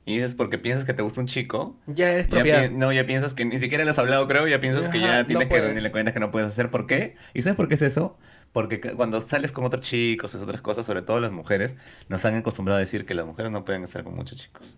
Y 0.07 0.17
dices 0.17 0.35
porque 0.35 0.59
piensas 0.59 0.85
que 0.85 0.93
te 0.93 1.03
gusta 1.03 1.21
un 1.21 1.27
chico. 1.27 1.77
ya 1.87 2.11
eres 2.13 2.27
Ya 2.27 2.31
propiedad? 2.31 2.69
pi- 2.69 2.75
no, 2.77 2.93
ya 2.93 3.07
piensas 3.07 3.33
que 3.35 3.45
ni 3.47 3.59
siquiera 3.59 3.85
le 3.85 3.91
has 3.91 3.99
hablado, 3.99 4.29
creo. 4.29 4.47
Ya 4.47 4.61
piensas 4.61 4.89
que 4.89 5.01
ya 5.01 5.21
no 5.23 5.27
tienes 5.27 5.45
que 5.47 5.49
puedes. 5.51 5.65
rendirle 5.65 5.91
cuentas 5.91 6.13
que 6.15 6.21
no 6.21 6.31
puedes 6.31 6.47
hacer. 6.49 6.71
¿Por 6.71 6.87
qué? 6.87 7.17
¿Y 7.33 7.43
sabes 7.43 7.57
por 7.57 7.69
qué 7.69 7.75
es 7.75 7.83
eso? 7.83 8.17
Porque 8.53 8.81
cuando 8.81 9.21
sales 9.21 9.51
con 9.51 9.65
otros 9.65 9.83
chicos, 9.83 10.35
es 10.35 10.41
otras 10.43 10.61
cosas, 10.61 10.87
sobre 10.87 11.03
todo 11.03 11.19
las 11.21 11.33
mujeres, 11.33 11.75
nos 12.09 12.25
han 12.27 12.37
acostumbrado 12.37 12.77
a 12.77 12.81
decir 12.81 13.05
que 13.07 13.15
las 13.15 13.27
mujeres 13.27 13.51
no 13.51 13.65
pueden 13.65 13.83
estar 13.83 14.05
con 14.05 14.15
muchos 14.15 14.39
chicos. 14.39 14.77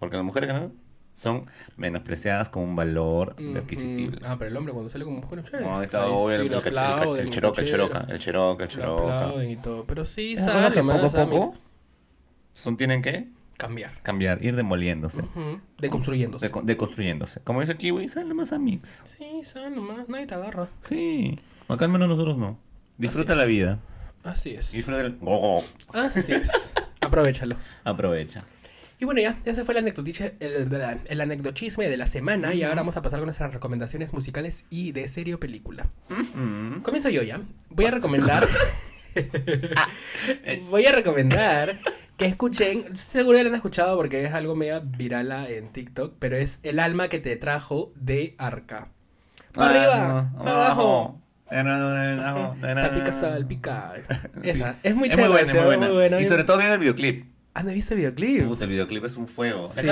Porque 0.00 0.16
las 0.16 0.24
mujeres 0.26 0.52
¿no? 0.52 0.72
Son 1.18 1.46
menospreciadas 1.76 2.48
con 2.48 2.62
un 2.62 2.76
valor 2.76 3.34
adquisitible. 3.56 4.20
Ah, 4.24 4.36
pero 4.38 4.50
el 4.52 4.56
hombre 4.56 4.72
cuando 4.72 4.88
sale 4.88 5.04
con 5.04 5.14
mujer, 5.14 5.42
chévere. 5.42 5.64
No, 5.64 5.82
está 5.82 6.06
obvio, 6.06 6.36
el, 6.36 6.40
el, 6.42 6.46
el, 6.52 7.18
el 7.18 7.30
cheroca, 7.30 7.60
el 7.60 7.66
cheroca, 7.66 8.06
el 8.08 8.18
cheroca, 8.20 8.62
el 8.64 8.68
cheroca. 8.70 9.44
y 9.44 9.56
todo. 9.56 9.84
Pero 9.84 10.04
sí, 10.04 10.36
sale 10.36 10.72
que 10.74 10.80
poco 10.82 11.06
a 11.06 11.24
poco 11.24 11.54
son, 12.52 12.76
tienen 12.76 13.02
que 13.02 13.28
Cambiar. 13.56 14.00
cambiar, 14.02 14.44
ir 14.44 14.54
demoliéndose, 14.54 15.22
Ujú. 15.22 15.60
Deconstruyéndose. 15.78 16.50
deco- 16.52 16.62
deconstruyéndose. 16.62 17.40
Como 17.40 17.60
dice 17.62 17.76
Kiwi, 17.76 18.08
salen 18.08 18.36
más 18.36 18.52
amigos. 18.52 18.88
Sí, 19.04 19.42
sale 19.42 19.70
nomás, 19.70 20.08
nadie 20.08 20.26
te 20.28 20.34
agarra. 20.34 20.68
Sí, 20.88 21.38
acá 21.68 21.84
al 21.86 21.90
menos 21.90 22.08
nosotros 22.08 22.38
no. 22.38 22.56
Disfruta 22.96 23.32
Así 23.32 23.38
la 23.38 23.42
es. 23.44 23.48
vida. 23.48 23.78
Así 24.22 24.50
es. 24.50 24.70
Disfruta 24.72 25.00
el... 25.00 25.18
Oh, 25.22 25.64
Así 25.92 26.32
es. 26.32 26.74
Aprovechalo. 27.00 27.56
aprovecha. 27.84 28.44
Y 29.00 29.04
bueno, 29.04 29.20
ya, 29.20 29.36
ya 29.44 29.54
se 29.54 29.64
fue 29.64 29.78
el, 29.78 29.86
el, 30.40 30.98
el 31.08 31.20
anecdochisme 31.20 31.88
de 31.88 31.96
la 31.96 32.06
semana 32.08 32.52
y 32.54 32.62
ahora 32.64 32.76
vamos 32.76 32.96
a 32.96 33.02
pasar 33.02 33.20
con 33.20 33.26
nuestras 33.26 33.52
recomendaciones 33.54 34.12
musicales 34.12 34.64
y 34.70 34.90
de 34.92 35.06
serie 35.06 35.34
o 35.34 35.40
película. 35.40 35.86
Ujú. 36.10 36.82
Comienzo 36.82 37.08
yo 37.08 37.22
ya. 37.22 37.40
Voy 37.70 37.86
a 37.86 37.90
recomendar. 37.92 38.46
Voy 40.70 40.86
a 40.86 40.92
recomendar 40.92 41.78
que 42.16 42.26
escuchen. 42.26 42.96
Seguro 42.96 43.36
ya 43.38 43.44
lo 43.44 43.50
han 43.50 43.54
escuchado 43.56 43.96
porque 43.96 44.24
es 44.24 44.34
algo 44.34 44.54
medio 44.56 44.80
viral 44.82 45.30
en 45.48 45.68
TikTok. 45.72 46.14
Pero 46.18 46.36
es 46.36 46.58
El 46.62 46.78
alma 46.80 47.08
que 47.08 47.18
te 47.18 47.36
trajo 47.36 47.92
de 47.96 48.34
Arca. 48.38 48.88
Pa' 49.52 49.70
arriba, 49.70 50.30
Ah, 50.36 50.38
pa' 50.44 50.50
abajo. 50.50 51.20
abajo. 51.50 52.56
Salpica, 52.60 53.12
salpica. 53.12 53.92
Sí. 54.42 54.50
Esa. 54.50 54.76
Es 54.82 54.94
muy 54.94 55.08
Es 55.08 55.16
muy 55.16 55.26
chévere. 55.26 55.28
buena, 55.28 55.48
es 55.48 55.54
muy 55.54 55.64
buena. 55.64 55.86
muy 55.86 55.94
buena. 55.96 56.20
Y 56.20 56.24
sobre 56.26 56.44
todo 56.44 56.58
viendo 56.58 56.74
el 56.74 56.80
videoclip. 56.80 57.26
Ah, 57.58 57.64
¿no 57.64 57.72
viste 57.72 57.94
el 57.94 57.98
videoclip? 57.98 58.46
Puta, 58.46 58.64
el 58.64 58.70
videoclip 58.70 59.04
es 59.04 59.16
un 59.16 59.26
fuego. 59.26 59.66
Sí, 59.66 59.84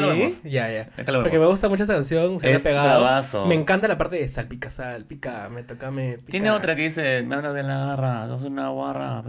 ya, 0.45 0.71
ya. 0.71 0.89
Porque 1.05 1.37
me 1.41 1.47
gusta 1.47 1.69
mucho 1.69 1.83
esa 1.83 1.95
canción, 1.95 2.39
se 2.39 2.53
Es 2.53 2.63
pegado. 2.63 2.87
bravazo. 2.87 3.45
Me 3.47 3.57
encanta 3.57 3.89
la 3.89 3.99
parte 3.99 4.15
de 4.17 4.29
salpica, 4.29 4.71
salpica, 4.71 5.49
me 5.49 5.65
toca, 5.65 5.91
me 5.91 6.19
pica. 6.19 6.31
Tiene 6.31 6.53
otra 6.53 6.77
que 6.77 6.83
dice, 6.83 7.25
me 7.25 7.35
habla 7.35 7.53
de 7.53 7.65
la 7.65 7.87
garra, 7.87 8.29
sos 8.29 8.43
una 8.43 8.69
guarra. 8.69 9.25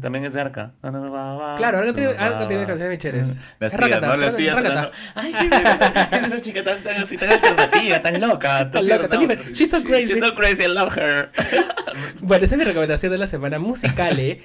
También 0.00 0.24
es 0.24 0.32
de 0.32 0.40
Arca. 0.40 0.72
Claro, 0.80 1.78
Arca 1.80 1.92
tiene- 1.92 2.16
Arca 2.16 2.48
tiene 2.48 2.64
canciones 2.64 2.98
chéveres. 2.98 3.28
Las 3.58 3.72
tías, 3.76 4.00
¿no? 4.00 4.16
Las 4.16 4.36
tías 4.36 4.56
hablando, 4.56 4.90
Ay, 5.14 5.34
¿quién 5.38 5.52
es 5.52 6.32
esa- 6.32 6.40
chica 6.40 6.64
tan, 6.64 6.82
tan 6.82 7.02
así, 7.02 7.18
tan 7.18 7.30
alternativa, 7.32 8.00
tan 8.02 8.18
loca? 8.22 8.70
Tan 8.70 8.88
loca, 8.88 9.06
tan 9.08 9.20
diferente. 9.20 9.52
She's 9.52 9.68
so 9.70 9.82
crazy. 9.82 10.14
She's 10.14 10.26
so 10.26 10.34
crazy, 10.34 10.62
I 10.62 10.68
love 10.68 10.96
her. 10.96 11.30
Bueno, 12.22 12.46
esa 12.46 12.54
es 12.54 12.58
mi 12.58 12.64
recomendación 12.64 13.12
de 13.12 13.18
la 13.18 13.26
semana 13.26 13.58
musical, 13.58 14.18
¿eh? 14.18 14.40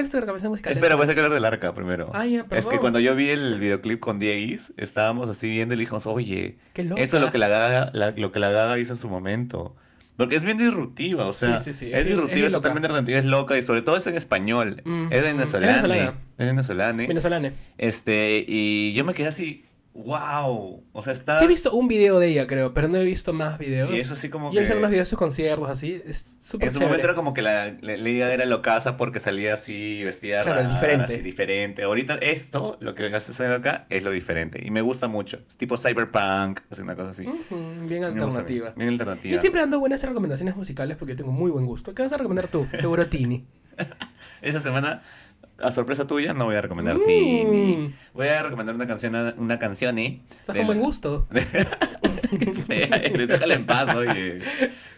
¿Cuál 0.00 0.06
es 0.06 0.12
tu 0.12 0.16
recomendación 0.18 0.50
musical? 0.52 0.72
Espera, 0.72 0.94
voy 0.96 1.04
a 1.04 1.08
sacar 1.08 1.30
del 1.30 1.44
arca 1.44 1.74
primero. 1.74 2.10
Ah, 2.14 2.24
ya, 2.24 2.46
Es 2.52 2.66
que 2.66 2.78
cuando 2.78 3.00
yo 3.00 3.14
vi 3.14 3.28
el 3.28 3.60
videoclip 3.60 4.00
con 4.00 4.18
Dieguis, 4.18 4.72
estábamos 4.78 5.28
así 5.28 5.50
viendo 5.50 5.74
y 5.74 5.76
le 5.76 5.82
dijimos, 5.82 6.06
oye, 6.06 6.56
eso 6.74 7.16
es 7.18 7.22
lo 7.22 7.30
que 7.30 7.36
la 7.36 7.48
gaga, 7.48 7.90
la- 7.92 8.12
lo 8.12 8.32
que 8.32 8.38
la 8.38 8.48
gaga 8.50 8.78
hizo 8.78 8.94
en 8.94 8.98
su 8.98 9.10
momento. 9.10 9.76
Porque 10.16 10.36
es 10.36 10.44
bien 10.44 10.56
disruptiva, 10.56 11.26
o 11.26 11.34
sea, 11.34 11.58
Sí, 11.58 11.74
sí, 11.74 11.86
sí, 11.86 11.92
es 11.92 12.06
disruptiva, 12.06 12.46
es 12.46 12.52
totalmente 12.52 12.86
alternativa, 12.86 13.18
es 13.18 13.24
loca 13.26 13.58
y 13.58 13.62
sobre 13.62 13.82
todo 13.82 13.98
es 13.98 14.06
en 14.06 14.16
español. 14.16 14.80
Mm, 14.86 15.12
es 15.12 15.22
venezolana. 15.22 15.76
es 15.76 15.82
venezolana. 15.82 16.14
Es 16.38 16.46
venezolana. 16.46 17.06
Venezolana. 17.06 17.52
Este, 17.76 18.44
y 18.48 18.94
yo 18.94 19.04
me 19.04 19.12
quedé 19.12 19.28
así, 19.28 19.66
wow. 19.94 20.82
O 20.92 21.02
sea, 21.02 21.12
está. 21.12 21.38
Sí 21.38 21.44
he 21.44 21.48
visto 21.48 21.72
un 21.72 21.88
video 21.88 22.18
de 22.18 22.28
ella, 22.28 22.46
creo, 22.46 22.72
pero 22.74 22.88
no 22.88 22.98
he 22.98 23.04
visto 23.04 23.32
más 23.32 23.58
videos. 23.58 23.92
Y 23.92 24.00
es 24.00 24.10
así 24.10 24.28
como 24.28 24.50
Y 24.52 24.56
que. 24.56 24.72
unos 24.72 24.90
videos 24.90 25.06
de 25.06 25.10
sus 25.10 25.18
conciertos, 25.18 25.68
así. 25.68 26.00
Es 26.06 26.36
súper 26.40 26.68
En 26.68 26.72
su 26.74 26.78
chévere. 26.78 26.86
momento 26.90 27.06
era 27.06 27.14
como 27.14 27.34
que 27.34 27.42
la, 27.42 27.76
la 27.80 27.96
Lady 27.96 28.18
Gaga 28.18 28.34
era 28.34 28.46
locaza 28.46 28.96
porque 28.96 29.20
salía 29.20 29.54
así, 29.54 30.02
vestida 30.04 30.42
Claro, 30.42 30.62
rara, 30.62 30.72
diferente. 30.74 31.14
así, 31.14 31.22
diferente. 31.22 31.82
Ahorita 31.82 32.14
esto, 32.16 32.76
lo 32.80 32.94
que 32.94 33.06
hace 33.06 33.32
hacer 33.32 33.52
acá, 33.52 33.86
es 33.90 34.02
lo 34.02 34.10
diferente. 34.10 34.60
Y 34.64 34.70
me 34.70 34.80
gusta 34.82 35.08
mucho. 35.08 35.40
Es 35.48 35.56
tipo 35.56 35.76
cyberpunk, 35.76 36.60
así 36.70 36.82
una 36.82 36.94
cosa 36.96 37.10
así. 37.10 37.26
Bien 37.88 38.04
alternativa. 38.04 38.66
bien, 38.70 38.74
bien 38.76 38.88
alternativa. 38.90 39.32
Yo 39.32 39.38
siempre 39.38 39.60
ando 39.62 39.80
buenas 39.80 40.02
recomendaciones 40.02 40.56
musicales 40.56 40.96
porque 40.96 41.12
yo 41.14 41.18
tengo 41.18 41.32
muy 41.32 41.50
buen 41.50 41.66
gusto. 41.66 41.94
¿Qué 41.94 42.02
vas 42.02 42.12
a 42.12 42.16
recomendar 42.16 42.48
tú? 42.48 42.66
Seguro 42.78 43.06
Tini. 43.06 43.44
Esa 44.42 44.60
semana 44.60 45.02
a 45.62 45.72
sorpresa 45.72 46.06
tuya, 46.06 46.32
no 46.34 46.44
voy 46.46 46.56
a 46.56 46.60
recomendar 46.60 46.96
Mm. 46.96 47.06
Tini. 47.06 47.94
Voy 48.14 48.28
a 48.28 48.42
recomendar 48.42 48.74
una 48.74 48.86
canción, 48.86 49.14
una 49.38 49.58
canción, 49.58 49.98
¿eh? 49.98 50.20
Estás 50.30 50.54
de 50.54 50.60
con 50.60 50.66
buen 50.66 50.78
gusto. 50.80 51.26
Eres, 52.68 53.28
déjala 53.28 53.54
en 53.54 53.66
paz, 53.66 53.94
oye. 53.94 54.40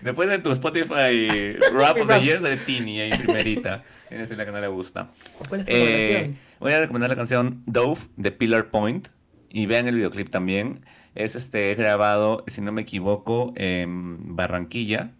Después 0.00 0.28
de 0.28 0.38
tu 0.38 0.50
Spotify 0.52 1.56
Rap 1.74 1.98
of 2.00 2.08
the 2.08 2.20
Year, 2.20 2.40
sale 2.40 2.56
Tini 2.58 3.00
ahí 3.00 3.12
primerita. 3.18 3.82
Esa 4.10 4.22
es 4.22 4.36
la 4.36 4.44
que 4.44 4.52
no 4.52 4.60
le 4.60 4.68
gusta. 4.68 5.10
¿Cuál 5.48 5.60
es 5.60 5.66
tu 5.66 5.72
Eh, 5.74 6.34
voy 6.60 6.72
a 6.72 6.80
recomendar 6.80 7.08
la 7.10 7.16
canción 7.16 7.62
Dove 7.66 8.00
de 8.16 8.30
Pillar 8.32 8.70
Point. 8.70 9.08
Y 9.48 9.66
vean 9.66 9.86
el 9.86 9.96
videoclip 9.96 10.30
también. 10.30 10.84
Es 11.14 11.34
este 11.36 11.74
grabado, 11.74 12.42
si 12.46 12.62
no 12.62 12.72
me 12.72 12.82
equivoco, 12.82 13.52
en 13.56 14.34
Barranquilla, 14.34 15.10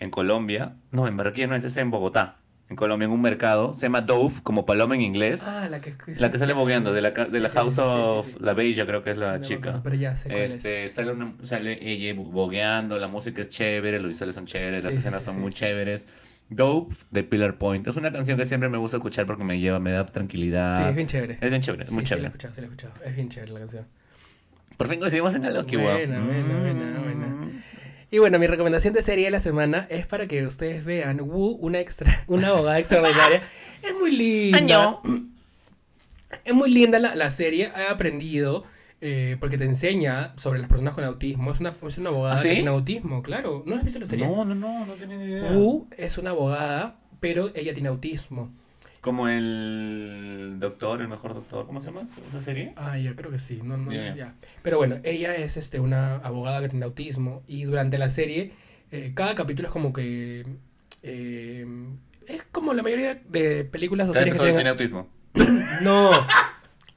en 0.00 0.10
Colombia. 0.10 0.76
No, 0.90 1.06
en 1.06 1.16
Barranquilla 1.16 1.46
no 1.46 1.56
es, 1.56 1.64
es 1.64 1.76
en 1.76 1.90
Bogotá. 1.90 2.38
En 2.72 2.76
Colombia, 2.76 3.04
en 3.04 3.12
un 3.12 3.20
mercado. 3.20 3.74
Se 3.74 3.82
llama 3.82 4.00
Dove, 4.00 4.36
como 4.42 4.64
paloma 4.64 4.94
en 4.94 5.02
inglés. 5.02 5.44
Ah, 5.46 5.68
la 5.68 5.82
que, 5.82 5.94
la 6.18 6.32
que 6.32 6.38
sale 6.38 6.54
bogueando, 6.54 6.94
de 6.94 7.02
la, 7.02 7.10
de 7.10 7.40
la 7.40 7.48
Sí, 7.50 7.52
sí, 7.52 7.58
House 7.58 7.74
sí, 7.74 7.80
sí, 7.82 7.86
sí, 7.86 7.98
of 8.02 8.26
sí. 8.28 8.36
La 8.40 8.54
Bella, 8.54 8.86
creo 8.86 9.02
que 9.04 9.10
es 9.10 9.18
la 9.18 9.36
No 9.38 9.44
chica. 9.44 9.58
acuerdo, 9.58 9.82
pero 9.82 9.96
ya 9.96 10.16
sé 10.16 10.30
cuál 10.30 10.40
es. 10.40 10.54
Este, 10.54 10.88
sale, 10.88 11.12
una- 11.12 11.34
sale 11.42 11.78
ella 11.86 12.14
bogueando, 12.18 12.96
la 12.98 13.08
música 13.08 13.42
es 13.42 13.50
chévere, 13.50 13.98
los 14.00 14.08
visuales 14.08 14.34
son 14.34 14.46
chéveres, 14.46 14.82
las 14.84 14.94
Sí, 14.94 15.00
sí, 15.00 15.06
escenas 15.06 15.20
sí, 15.20 15.26
son 15.26 15.34
sí. 15.34 15.40
muy 15.42 15.52
chéveres. 15.52 16.06
Dope 16.48 16.96
de 17.10 17.24
Pillar 17.24 17.58
Point. 17.58 17.86
Es 17.86 17.96
una 17.96 18.10
canción 18.10 18.38
que 18.38 18.46
siempre 18.46 18.70
me 18.70 18.78
gusta 18.78 18.96
escuchar 18.96 19.26
porque 19.26 19.44
me 19.44 19.60
lleva, 19.60 19.78
me 19.78 19.92
da 19.92 20.06
tranquilidad. 20.06 20.78
Sí, 20.78 20.82
es 20.88 20.94
bien 20.94 21.06
chévere. 21.08 21.38
Es 21.42 21.50
bien 21.50 21.60
chévere, 21.60 21.82
es 21.82 21.88
Sí, 21.90 21.94
muy 21.94 22.06
sí, 22.06 22.14
la 22.14 22.14
he 22.14 22.20
chévere. 22.20 22.26
escuchado, 22.28 22.54
sí, 22.54 22.60
la 22.62 22.66
he 22.66 22.70
escuchado. 22.70 22.94
Es 23.04 23.14
bien 23.16 23.28
chévere 23.28 23.52
la 23.52 23.58
canción. 23.60 23.86
Por 24.78 24.88
fin 24.88 24.98
coincidimos 24.98 25.34
en 25.34 25.44
algo 25.44 25.66
que 25.66 25.76
Buena, 25.76 26.24
buena, 26.24 26.58
buena, 26.60 27.00
buena. 27.00 27.41
Y 28.12 28.18
bueno, 28.18 28.38
mi 28.38 28.46
recomendación 28.46 28.92
de 28.92 29.00
serie 29.00 29.24
de 29.24 29.30
la 29.30 29.40
semana 29.40 29.86
es 29.88 30.06
para 30.06 30.26
que 30.28 30.44
ustedes 30.46 30.84
vean 30.84 31.18
Wu, 31.22 31.56
una 31.62 31.80
extra, 31.80 32.24
una 32.26 32.48
abogada 32.48 32.78
extraordinaria. 32.78 33.42
Es 33.82 33.94
muy 33.98 34.14
linda. 34.14 34.58
Año. 34.58 35.00
Es 36.44 36.52
muy 36.54 36.70
linda 36.70 36.98
la, 36.98 37.14
la 37.14 37.30
serie. 37.30 37.72
He 37.74 37.88
aprendido 37.88 38.64
eh, 39.00 39.38
porque 39.40 39.56
te 39.56 39.64
enseña 39.64 40.34
sobre 40.36 40.60
las 40.60 40.68
personas 40.68 40.94
con 40.94 41.04
autismo. 41.04 41.52
Es 41.52 41.60
una, 41.60 41.74
es 41.86 41.96
una 41.96 42.10
abogada 42.10 42.34
¿Ah, 42.34 42.38
sí? 42.38 42.48
que 42.50 42.54
tiene 42.56 42.68
autismo, 42.68 43.22
claro. 43.22 43.62
¿No 43.64 43.76
has 43.76 43.84
visto 43.84 43.98
la 43.98 44.06
serie? 44.06 44.26
No, 44.26 44.44
no, 44.44 44.54
no, 44.54 44.84
no 44.84 44.92
tenía 44.92 45.16
ni 45.16 45.24
idea. 45.24 45.52
Wu 45.52 45.88
es 45.96 46.18
una 46.18 46.30
abogada, 46.30 47.00
pero 47.18 47.50
ella 47.54 47.72
tiene 47.72 47.88
autismo. 47.88 48.52
Como 49.02 49.28
el 49.28 50.56
doctor, 50.60 51.00
el 51.02 51.08
mejor 51.08 51.34
doctor, 51.34 51.66
¿cómo 51.66 51.80
se 51.80 51.86
llama 51.86 52.06
esa 52.28 52.40
serie? 52.40 52.72
Ah, 52.76 52.96
ya 52.96 53.14
creo 53.16 53.32
que 53.32 53.38
sí. 53.40 53.60
No, 53.62 53.76
no, 53.76 53.92
Ya, 53.92 54.14
ya. 54.14 54.34
Pero 54.62 54.78
bueno, 54.78 54.98
ella 55.02 55.34
es 55.34 55.56
este, 55.56 55.80
una 55.80 56.16
abogada 56.18 56.60
que 56.60 56.68
tiene 56.68 56.84
autismo 56.84 57.42
y 57.48 57.64
durante 57.64 57.98
la 57.98 58.08
serie 58.10 58.52
eh, 58.92 59.10
cada 59.14 59.34
capítulo 59.34 59.66
es 59.68 59.72
como 59.72 59.92
que... 59.92 60.46
eh, 61.02 61.66
es 62.28 62.44
como 62.52 62.72
la 62.74 62.82
mayoría 62.84 63.20
de 63.28 63.64
películas 63.64 64.08
o 64.08 64.12
Cada 64.12 64.24
series 64.24 64.38
que 64.38 64.42
episodio 64.44 64.54
tiene 64.54 64.70
autismo. 64.70 65.08
No, 65.82 66.10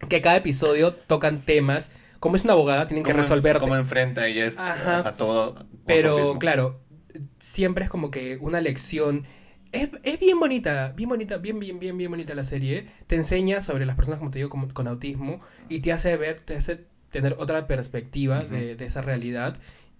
que 0.08 0.22
cada 0.22 0.36
episodio 0.38 0.93
tocan 0.93 1.41
temas. 1.43 1.91
Como 2.20 2.36
es 2.36 2.43
una 2.43 2.53
abogada, 2.53 2.86
tienen 2.86 3.03
que 3.03 3.12
¿Cómo, 3.14 3.24
resolver... 3.24 3.58
cómo 3.58 3.76
enfrenta 3.76 4.28
ella 4.28 4.45
es 4.45 4.60
Ajá. 4.60 5.16
todo. 5.18 5.66
Pero 5.88 6.38
claro, 6.38 6.80
siempre 7.39 7.84
es 7.86 7.89
como 7.89 8.12
que 8.12 8.38
una 8.41 8.62
lección. 8.62 9.26
Es, 9.76 9.89
es 10.03 10.19
bien 10.19 10.39
bonita, 10.39 10.93
bien 10.95 11.09
bonita, 11.09 11.38
bien, 11.38 11.59
bien, 11.59 11.80
bien, 11.80 11.97
bien 11.97 12.09
bonita 12.11 12.34
la 12.34 12.43
serie. 12.45 12.88
Te 13.07 13.15
enseña 13.15 13.61
sobre 13.61 13.86
las 13.86 13.95
personas, 13.95 14.19
como 14.19 14.32
te 14.32 14.39
digo, 14.39 14.49
con 14.49 14.88
autismo 14.88 15.39
y 15.69 15.80
te 15.80 15.91
hace 15.91 16.15
ver, 16.17 16.39
te 16.39 16.55
hace 16.55 16.86
tener 17.11 17.36
otra 17.38 17.67
perspectiva 17.67 18.43
de, 18.43 18.76
de 18.76 18.86
esa 18.86 19.01
realidad. 19.01 19.57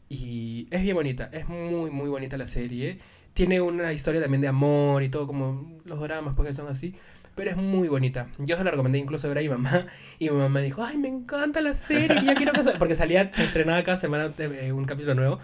Y 0.09 0.67
es 0.71 0.82
bien 0.84 0.95
bonita, 0.95 1.30
es 1.32 1.47
muy, 1.47 1.89
muy 1.91 2.09
bonita 2.09 2.38
la 2.38 2.47
serie. 2.47 2.99
Tiene 3.34 3.59
una 3.59 3.91
historia 3.91 4.21
también 4.21 4.41
de 4.41 4.47
amor 4.47 5.03
y 5.03 5.09
todo, 5.09 5.28
como 5.28 5.80
los 5.84 5.99
dramas, 5.99 6.36
porque 6.36 6.53
son 6.53 6.67
así. 6.67 6.95
Pero 7.36 7.51
es 7.51 7.57
muy 7.57 7.89
bonita. 7.89 8.28
Yo 8.38 8.55
se 8.55 8.63
la 8.63 8.71
recomendé 8.71 8.97
incluso 8.97 9.28
ver 9.28 9.39
a 9.39 9.41
mi 9.41 9.49
mamá. 9.49 9.88
Y 10.19 10.30
mi 10.30 10.38
mamá 10.38 10.47
me 10.47 10.61
dijo, 10.61 10.84
ay, 10.84 10.97
me 10.97 11.09
encanta 11.09 11.59
la 11.59 11.73
serie. 11.73 12.21
Ya 12.23 12.34
quiero 12.36 12.53
que 12.53 12.63
sa-". 12.63 12.73
Porque 12.80 12.95
salía, 12.95 13.34
se 13.34 13.43
estrenaba 13.43 13.84
cada 13.84 13.97
semana 13.97 14.32
eh, 14.38 14.71
un 14.71 14.86
capítulo 14.86 15.15
nuevo. 15.15 15.39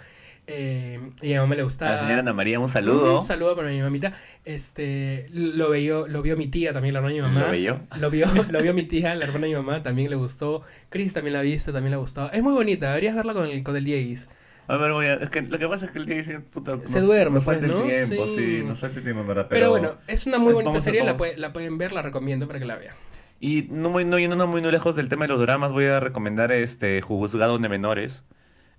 Eh, 0.53 0.99
y 1.21 1.33
a 1.33 1.37
mi 1.37 1.41
mamá 1.43 1.55
le 1.55 1.61
A 1.61 1.63
gustaba. 1.63 1.91
la 1.91 2.01
señora 2.01 2.19
Ana 2.19 2.33
María, 2.33 2.59
un 2.59 2.67
saludo. 2.69 3.17
Un 3.19 3.23
saludo 3.23 3.55
para 3.55 3.69
mi 3.69 3.81
mamita. 3.81 4.11
Este, 4.43 5.27
lo 5.31 5.69
vio, 5.71 6.07
lo 6.07 6.21
vio 6.21 6.35
mi 6.35 6.47
tía 6.47 6.73
también, 6.73 6.93
la 6.93 6.99
hermana 6.99 7.15
de 7.15 7.21
mi 7.21 7.27
mamá. 7.27 7.45
¿Lo 7.45 7.51
veo? 7.51 7.79
Lo 7.99 8.09
vio, 8.09 8.25
lo 8.49 8.61
vio 8.61 8.73
mi 8.73 8.83
tía, 8.83 9.15
la 9.15 9.25
hermana 9.25 9.47
de 9.47 9.53
mi 9.53 9.55
mamá, 9.55 9.81
también 9.81 10.09
le 10.09 10.15
gustó. 10.17 10.61
Chris 10.89 11.13
también 11.13 11.33
la 11.33 11.39
ha 11.39 11.43
visto, 11.43 11.71
también 11.71 11.91
le 11.91 11.97
gustado. 11.97 12.31
Es 12.31 12.43
muy 12.43 12.53
bonita, 12.53 12.89
deberías 12.89 13.15
verla 13.15 13.33
con 13.33 13.45
el, 13.45 13.63
con 13.63 13.75
el 13.75 13.83
Dieguis. 13.83 14.29
A 14.67 14.77
ver, 14.77 14.91
voy 14.93 15.05
a... 15.07 15.15
Es 15.15 15.29
que 15.29 15.41
lo 15.41 15.57
que 15.59 15.67
pasa 15.67 15.85
es 15.85 15.91
que 15.91 15.99
el 15.99 16.05
día 16.05 16.17
dice, 16.17 16.39
puta... 16.39 16.77
Se 16.85 16.99
nos- 16.99 17.07
duerme, 17.07 17.35
nos 17.35 17.43
pues, 17.45 17.61
¿no? 17.61 17.83
el 17.83 18.05
tiempo, 18.07 18.27
Sí. 18.27 18.35
sí. 18.35 18.63
nos 18.65 18.79
falta 18.79 18.97
el 18.99 19.03
tiempo, 19.03 19.23
verdad. 19.25 19.47
Pero, 19.49 19.59
Pero, 19.59 19.69
bueno, 19.71 19.95
es 20.07 20.25
una 20.25 20.37
muy 20.37 20.53
bonita 20.53 20.77
a- 20.77 20.81
serie, 20.81 20.99
la, 21.01 21.07
vamos- 21.07 21.17
puede- 21.17 21.37
la 21.37 21.51
pueden 21.53 21.77
ver, 21.77 21.91
la 21.91 22.01
recomiendo 22.01 22.47
para 22.47 22.59
que 22.59 22.65
la 22.65 22.77
vean. 22.77 22.95
Y 23.39 23.67
no, 23.71 23.89
muy, 23.89 24.05
no 24.05 24.19
yendo 24.19 24.35
muy, 24.47 24.61
muy 24.61 24.71
lejos 24.71 24.95
del 24.95 25.09
tema 25.09 25.25
de 25.25 25.29
los 25.29 25.41
dramas, 25.41 25.71
voy 25.71 25.85
a 25.85 25.99
recomendar 25.99 26.51
este 26.51 27.01
Juzgado 27.01 27.57
de 27.57 27.69
Menores. 27.69 28.23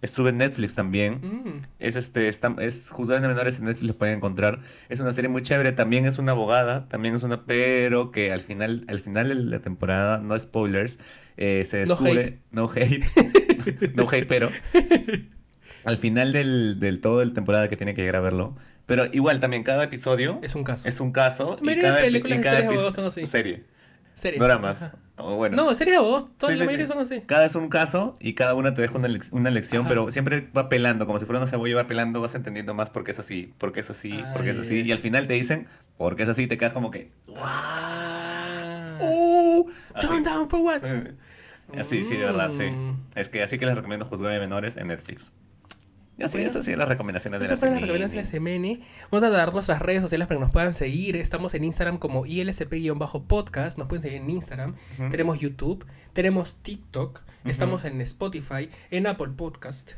Estuve 0.03 0.31
en 0.31 0.39
Netflix 0.39 0.75
también. 0.75 1.15
Mm. 1.23 1.63
Es 1.79 1.97
este, 1.97 2.29
está, 2.29 2.55
es 2.59 2.91
Juzgado 2.91 3.23
de 3.23 3.29
Menores 3.29 3.59
en 3.59 3.65
Netflix 3.67 3.87
lo 3.87 3.97
pueden 3.97 4.17
encontrar. 4.17 4.59
Es 4.89 4.99
una 5.01 5.13
serie 5.13 5.29
muy 5.29 5.43
chévere, 5.43 5.73
también 5.73 6.05
es 6.07 6.19
una 6.19 6.33
abogada, 6.33 6.89
también 6.89 7.15
es 7.15 7.23
una, 7.23 7.45
pero 7.45 8.11
que 8.11 8.33
al 8.33 8.41
final, 8.41 8.85
al 8.89 8.99
final 8.99 9.29
de 9.29 9.35
la 9.37 9.61
temporada, 9.61 10.19
no 10.19 10.39
spoilers, 10.39 10.99
eh, 11.37 11.65
se 11.65 11.85
No 11.87 11.95
descubre, 11.95 12.39
no 12.51 12.69
hate, 12.75 13.05
no 13.95 14.07
hate, 14.11 14.27
pero 14.29 14.51
al 15.85 15.97
final 15.97 16.33
del, 16.33 16.79
del 16.81 17.01
todo 17.01 17.25
la 17.25 17.33
temporada 17.33 17.69
que 17.69 17.77
tiene 17.77 17.95
que 17.95 18.01
llegar 18.03 18.17
a 18.17 18.21
verlo. 18.21 18.57
Pero 18.87 19.07
igual 19.13 19.39
también 19.41 19.63
cada 19.63 19.85
episodio 19.85 20.41
Es 20.43 20.55
un 20.57 20.65
caso. 20.65 20.89
es 20.89 20.99
un 21.01 21.13
caso 21.13 21.59
y 21.63 21.67
de 21.69 21.79
cada, 21.79 22.01
películas 22.01 22.37
y 22.39 22.41
y 22.41 22.43
cada 22.43 22.57
series 22.57 22.69
de 22.71 22.75
epi- 22.75 22.75
abogados 22.75 22.95
son 22.97 23.07
así. 23.07 23.27
serie, 23.27 23.63
Serie. 24.15 24.41
dramas. 24.41 24.83
Ajá. 24.83 24.97
O 25.25 25.37
bueno. 25.37 25.57
No, 25.57 25.75
series 25.75 25.97
de 25.97 26.01
vos, 26.03 26.27
todas 26.37 26.55
Sí, 26.55 26.59
la 26.59 26.65
sí, 26.65 26.67
mayoría 26.67 26.87
sí. 26.87 26.93
son 26.93 27.03
así. 27.03 27.21
Cada 27.27 27.45
es 27.47 27.55
un 27.55 27.69
caso 27.69 28.17
y 28.21 28.35
cada 28.35 28.55
una 28.55 28.75
te 28.75 28.83
deja 28.83 28.97
una, 28.99 29.09
una 29.33 29.51
lección, 29.51 29.83
Ajá. 29.83 29.89
pero 29.89 30.11
siempre 30.11 30.49
va 30.57 30.69
pelando, 30.69 31.07
como 31.07 31.19
si 31.19 31.25
fuera 31.25 31.39
una 31.39 31.47
cebolla, 31.49 31.77
va 31.77 31.87
pelando, 31.87 32.21
vas 32.21 32.35
entendiendo 32.35 32.75
más 32.75 32.91
por 32.91 33.05
qué 33.05 33.13
es 33.13 33.19
así, 33.19 33.53
por 33.59 33.73
qué 33.73 33.81
es 33.81 33.91
así, 33.91 34.23
por 34.33 34.43
qué 34.43 34.51
es 34.51 34.57
Ay. 34.57 34.63
así. 34.63 34.81
Y 34.83 34.93
al 34.93 34.99
final 34.99 35.27
te 35.27 35.35
dicen, 35.35 35.67
por 35.97 36.17
qué 36.17 36.25
es 36.25 36.29
así, 36.29 36.47
te 36.47 36.59
quedas 36.59 36.73
como 36.73 36.91
que... 36.91 37.11
Ah. 37.37 38.99
"Uh". 39.01 39.71
Turn 40.01 40.23
down 40.23 40.49
for 40.49 40.61
what? 40.61 40.83
Así, 41.79 42.05
sí, 42.05 42.17
de 42.17 42.25
verdad, 42.27 42.51
sí. 42.53 42.65
Mm. 42.65 42.99
Es 43.15 43.31
que 43.31 43.43
así 43.43 43.59
que 43.59 43.65
les 43.65 43.75
recomiendo 43.75 44.05
Juzgado 44.05 44.35
de 44.35 44.41
Menores 44.41 44.77
en 44.77 44.89
Netflix. 44.89 45.33
Y 46.23 46.25
así, 46.25 46.39
Bueno. 46.39 46.51
esas 46.51 46.65
sí 46.65 46.77
las 46.77 46.89
recomendaciones 46.89 47.41
de 47.41 47.49
la 47.49 47.57
fueron 47.57 47.75
las 47.75 47.81
semana. 47.81 47.93
recomendaciones 47.93 48.33
de 48.33 48.39
la 48.41 48.49
semana. 48.49 48.87
Vamos 49.11 49.25
a 49.25 49.31
dar 49.31 49.53
nuestras 49.53 49.83
redes 49.83 50.03
sociales 50.03 50.29
para 50.29 50.39
que 50.39 50.45
nos 50.45 50.53
puedan 50.53 50.73
seguir. 50.75 51.17
Estamos 51.17 51.53
en 51.55 51.65
Instagram 51.65 51.99
como 51.99 52.25
ILSP-podcast. 52.27 53.77
Nos 53.79 53.89
pueden 53.89 54.03
seguir 54.03 54.19
en 54.23 54.31
Instagram. 54.31 54.75
Tenemos 55.11 55.39
YouTube. 55.41 55.85
Tenemos 56.13 56.57
TikTok. 56.63 57.21
Estamos 57.45 57.85
en 57.85 58.01
Spotify. 58.03 58.69
En 58.91 59.07
Apple 59.07 59.33
Podcast. 59.37 59.93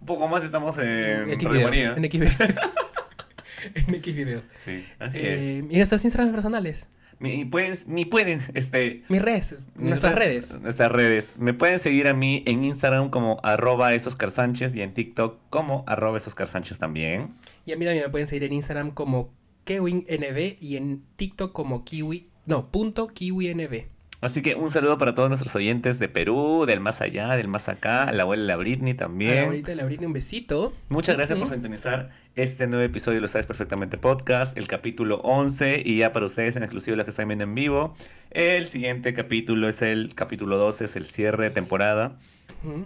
Un 0.00 0.06
poco 0.06 0.26
más 0.28 0.42
estamos 0.44 0.78
en 0.78 1.30
X 1.30 1.44
Radio 1.44 1.50
videos. 1.50 1.64
María. 1.70 1.94
En 1.96 2.04
X 2.04 2.20
videos. 2.20 2.36
en 3.74 3.94
X 3.94 4.16
videos. 4.16 4.48
Sí, 4.64 4.84
así 4.98 5.18
Eh, 5.20 5.64
y 5.68 5.76
nuestros 5.76 6.04
Instagram 6.04 6.32
personales. 6.32 6.86
Mi, 7.20 7.44
pueden, 7.44 7.76
mi 7.88 8.04
pueden, 8.04 8.40
este, 8.54 9.02
Mis 9.08 9.20
redes. 9.20 9.64
Nuestras 9.74 10.14
redes. 10.14 10.60
Nuestras 10.60 10.92
redes. 10.92 11.34
Me 11.36 11.52
pueden 11.52 11.80
seguir 11.80 12.06
a 12.06 12.14
mí 12.14 12.44
en 12.46 12.64
Instagram 12.64 13.10
como 13.10 13.40
arroba 13.42 13.98
Sánchez 13.98 14.76
y 14.76 14.82
en 14.82 14.94
TikTok 14.94 15.38
como 15.50 15.82
arroba 15.86 16.20
Sánchez 16.20 16.78
también. 16.78 17.34
Y 17.66 17.72
a 17.72 17.76
mí 17.76 17.84
también 17.84 18.04
me 18.04 18.10
pueden 18.10 18.28
seguir 18.28 18.44
en 18.44 18.52
Instagram 18.52 18.92
como 18.92 19.30
KeWinNB 19.64 20.56
y 20.60 20.76
en 20.76 21.02
TikTok 21.16 21.52
como 21.52 21.84
Kiwi. 21.84 22.28
No, 22.46 22.70
punto 22.70 23.08
KiwiNB. 23.08 23.97
Así 24.20 24.42
que 24.42 24.56
un 24.56 24.70
saludo 24.72 24.98
para 24.98 25.14
todos 25.14 25.28
nuestros 25.28 25.54
oyentes 25.54 26.00
de 26.00 26.08
Perú, 26.08 26.64
del 26.66 26.80
más 26.80 27.00
allá, 27.00 27.36
del 27.36 27.46
más 27.46 27.68
acá, 27.68 28.02
a 28.02 28.12
la 28.12 28.24
abuela 28.24 28.42
de 28.42 28.48
la 28.48 28.56
Britney 28.56 28.90
A 28.90 28.94
la 28.94 28.98
también. 28.98 29.38
abuelita 29.44 29.68
de 29.70 29.76
la 29.76 29.84
Britney, 29.84 30.06
un 30.06 30.12
besito. 30.12 30.72
Muchas 30.88 31.16
gracias 31.16 31.38
por 31.38 31.48
sintonizar 31.48 32.10
este 32.34 32.66
nuevo 32.66 32.82
episodio 32.84 33.20
Lo 33.20 33.28
Sabes 33.28 33.46
Perfectamente 33.46 33.96
Podcast, 33.96 34.58
el 34.58 34.66
capítulo 34.66 35.18
11, 35.22 35.82
y 35.84 35.98
ya 35.98 36.12
para 36.12 36.26
ustedes 36.26 36.56
en 36.56 36.64
exclusivo 36.64 36.96
los 36.96 37.04
que 37.04 37.10
están 37.10 37.28
viendo 37.28 37.44
en 37.44 37.54
vivo, 37.54 37.94
el 38.32 38.66
siguiente 38.66 39.14
capítulo 39.14 39.68
es 39.68 39.82
el 39.82 40.12
capítulo 40.16 40.58
12, 40.58 40.86
es 40.86 40.96
el 40.96 41.04
cierre 41.06 41.44
de 41.44 41.50
temporada. 41.50 42.18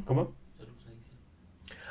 ¿Cómo? 0.04 0.34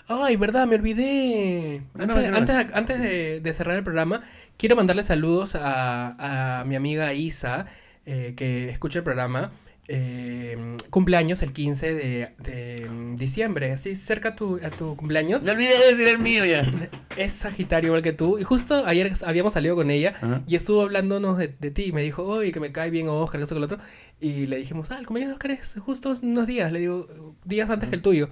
Ay, 0.07 0.35
verdad, 0.35 0.67
me 0.67 0.75
olvidé. 0.75 1.83
Antes, 1.97 2.07
no, 2.07 2.31
no, 2.31 2.37
antes, 2.37 2.55
no. 2.55 2.75
antes 2.75 2.99
de, 2.99 3.39
de 3.39 3.53
cerrar 3.53 3.75
el 3.77 3.83
programa, 3.83 4.21
quiero 4.57 4.75
mandarle 4.75 5.03
saludos 5.03 5.55
a, 5.55 6.59
a 6.61 6.65
mi 6.65 6.75
amiga 6.75 7.13
Isa, 7.13 7.65
eh, 8.06 8.34
que 8.36 8.70
escucha 8.70 8.99
el 8.99 9.04
programa. 9.04 9.52
Eh, 9.88 10.78
cumpleaños 10.89 11.41
el 11.41 11.52
15 11.52 11.93
de, 11.93 12.30
de 12.38 12.89
diciembre, 13.18 13.74
así 13.74 13.95
cerca 13.95 14.30
a 14.30 14.36
tu, 14.36 14.58
a 14.64 14.70
tu 14.70 14.95
cumpleaños. 14.95 15.43
Me 15.43 15.52
olvidé 15.52 15.78
de 15.80 15.88
decir 15.95 16.08
el 16.08 16.20
mío 16.20 16.45
ya. 16.45 16.62
Es 17.18 17.34
Sagitario 17.34 17.89
igual 17.89 18.02
que 18.02 18.14
tú. 18.14 18.38
Y 18.39 18.43
justo 18.43 18.86
ayer 18.86 19.12
habíamos 19.26 19.54
salido 19.54 19.76
con 19.76 19.91
ella 19.91 20.43
y 20.47 20.56
estuvo 20.56 20.82
hablándonos 20.82 21.38
de, 21.38 21.49
de 21.49 21.72
ti. 21.72 21.91
Me 21.91 22.02
dijo, 22.04 22.24
oye, 22.24 22.54
que 22.54 22.62
me 22.62 22.72
cae 22.72 22.89
bien 22.89 23.10
Oscar, 23.10 23.39
que 23.39 23.43
eso 23.43 23.56
que 23.56 23.60
lo 23.60 23.66
otro. 23.66 23.80
Y 24.22 24.45
le 24.45 24.58
dijimos, 24.58 24.91
ah, 24.91 24.97
el 24.99 25.06
cumpleaños 25.06 25.32
de 25.32 25.34
Oscar 25.34 25.52
es 25.52 25.76
justo 25.84 26.14
unos 26.22 26.47
días. 26.47 26.72
Le 26.72 26.80
digo, 26.80 27.08
días 27.43 27.70
antes 27.70 27.89
que 27.89 27.95
el 27.95 28.02
tuyo. 28.02 28.30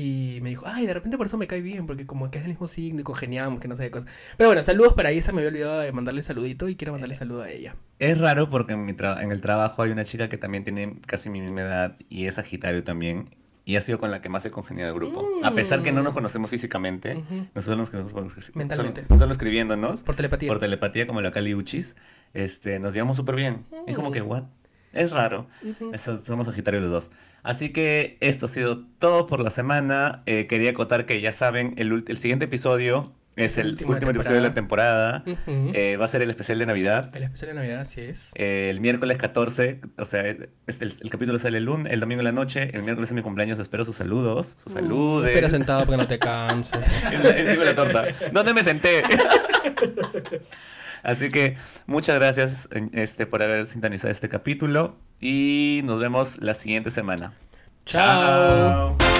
Y 0.00 0.38
me 0.42 0.50
dijo, 0.50 0.64
ay, 0.68 0.86
de 0.86 0.94
repente 0.94 1.18
por 1.18 1.26
eso 1.26 1.36
me 1.36 1.48
cae 1.48 1.60
bien, 1.60 1.88
porque 1.88 2.06
como 2.06 2.30
que 2.30 2.38
es 2.38 2.44
del 2.44 2.52
mismo 2.52 2.68
signo 2.68 3.00
y 3.00 3.02
congeniamos, 3.02 3.58
que 3.58 3.66
no 3.66 3.74
sé 3.76 3.82
qué 3.82 3.90
cosas. 3.90 4.08
Pero 4.36 4.48
bueno, 4.48 4.62
saludos 4.62 4.94
para 4.94 5.10
Isa, 5.10 5.32
me 5.32 5.38
había 5.40 5.48
olvidado 5.48 5.80
de 5.80 5.90
mandarle 5.90 6.22
saludito 6.22 6.68
y 6.68 6.76
quiero 6.76 6.92
mandarle 6.92 7.16
saludo 7.16 7.42
a 7.42 7.50
ella. 7.50 7.74
Es 7.98 8.16
raro 8.18 8.48
porque 8.48 8.74
en, 8.74 8.84
mi 8.84 8.92
en 8.92 9.32
el 9.32 9.40
trabajo 9.40 9.82
hay 9.82 9.90
una 9.90 10.04
chica 10.04 10.28
que 10.28 10.38
también 10.38 10.62
tiene 10.62 11.00
casi 11.04 11.30
mi 11.30 11.40
misma 11.40 11.62
edad 11.62 11.96
y 12.08 12.26
es 12.26 12.34
Sagitario 12.34 12.84
también. 12.84 13.34
Y 13.64 13.74
ha 13.74 13.80
sido 13.80 13.98
con 13.98 14.12
la 14.12 14.20
que 14.22 14.28
más 14.28 14.46
he 14.46 14.52
congeniado 14.52 14.92
del 14.92 15.00
grupo. 15.00 15.26
A 15.42 15.50
pesar 15.54 15.82
que 15.82 15.90
no 15.90 16.02
nos 16.04 16.14
conocemos 16.14 16.48
físicamente, 16.48 17.16
Ujú. 17.16 17.48
nosotros 17.56 17.76
nos 17.78 17.90
conocemos 17.90 18.12
por- 18.32 18.56
Mentalmente. 18.56 19.02
Solo, 19.08 19.18
solo 19.18 19.32
escribiéndonos. 19.32 20.04
Por 20.04 20.14
telepatía. 20.14 20.48
Por 20.48 20.60
telepatía, 20.60 21.06
como 21.08 21.20
la 21.22 21.32
Cali 21.32 21.54
Uchis. 21.56 21.96
Este, 22.34 22.78
nos 22.78 22.94
llevamos 22.94 23.16
súper 23.16 23.34
bien. 23.34 23.66
Es 23.88 23.96
como 23.96 24.12
que, 24.12 24.22
¿what? 24.22 24.44
Es 24.92 25.10
raro. 25.12 25.48
Ujú. 25.62 25.90
Eso- 25.92 26.16
somos 26.18 26.46
Sagitarios 26.46 26.82
los 26.84 26.90
dos. 26.92 27.10
Así 27.42 27.70
que 27.70 28.18
esto 28.20 28.46
ha 28.46 28.48
sido 28.48 28.84
todo 28.98 29.26
por 29.26 29.40
la 29.40 29.50
semana. 29.50 30.22
Eh, 30.26 30.46
quería 30.48 30.70
acotar 30.70 31.06
que 31.06 31.20
ya 31.20 31.32
saben, 31.32 31.74
el, 31.76 32.04
el 32.06 32.18
siguiente 32.18 32.46
episodio 32.46 33.14
es 33.38 33.56
el 33.56 33.68
Último 33.68 33.94
episodio 33.94 34.36
de 34.36 34.42
la 34.42 34.52
temporada. 34.54 35.22
Eh, 35.46 35.96
va 35.96 36.04
a 36.04 36.08
ser 36.08 36.22
el 36.22 36.30
especial 36.30 36.58
de 36.58 36.66
Navidad. 36.66 37.14
El 37.14 37.22
especial 37.22 37.50
de 37.50 37.54
Navidad, 37.54 37.80
así 37.82 38.00
es. 38.00 38.30
Eh, 38.34 38.66
el 38.68 38.80
miércoles 38.80 39.16
14, 39.16 39.80
o 39.96 40.04
sea, 40.04 40.22
el, 40.22 40.50
el 40.66 41.10
capítulo 41.10 41.38
sale 41.38 41.58
el 41.58 41.64
lunes, 41.64 41.92
el 41.92 42.00
domingo 42.00 42.20
en 42.20 42.24
la 42.24 42.32
noche, 42.32 42.70
el 42.74 42.82
miércoles 42.82 43.10
es 43.10 43.14
mi 43.14 43.22
cumpleaños, 43.22 43.60
espero 43.60 43.84
sus 43.84 43.94
saludos, 43.94 44.56
sus. 44.58 44.74
Mm, 44.74 45.24
Espera 45.24 45.50
sentado 45.50 45.84
para 45.86 45.92
que 45.92 45.96
no 45.98 46.08
te 46.08 46.18
canses. 46.18 47.02
Encima 47.12 47.32
de 47.32 47.64
la 47.64 47.74
torta. 47.76 48.06
¿Dónde 48.32 48.54
me 48.54 48.64
senté? 48.64 49.02
Así 51.04 51.30
que 51.30 51.56
muchas 51.86 52.16
gracias 52.16 52.68
este, 52.92 53.26
por 53.26 53.42
haber 53.44 53.66
sintonizado 53.66 54.10
este 54.10 54.28
capítulo 54.28 54.96
y 55.20 55.80
nos 55.84 55.98
vemos 55.98 56.38
la 56.40 56.54
siguiente 56.54 56.90
semana. 56.90 57.32
Chao. 57.84 58.96
Chao. 58.98 59.17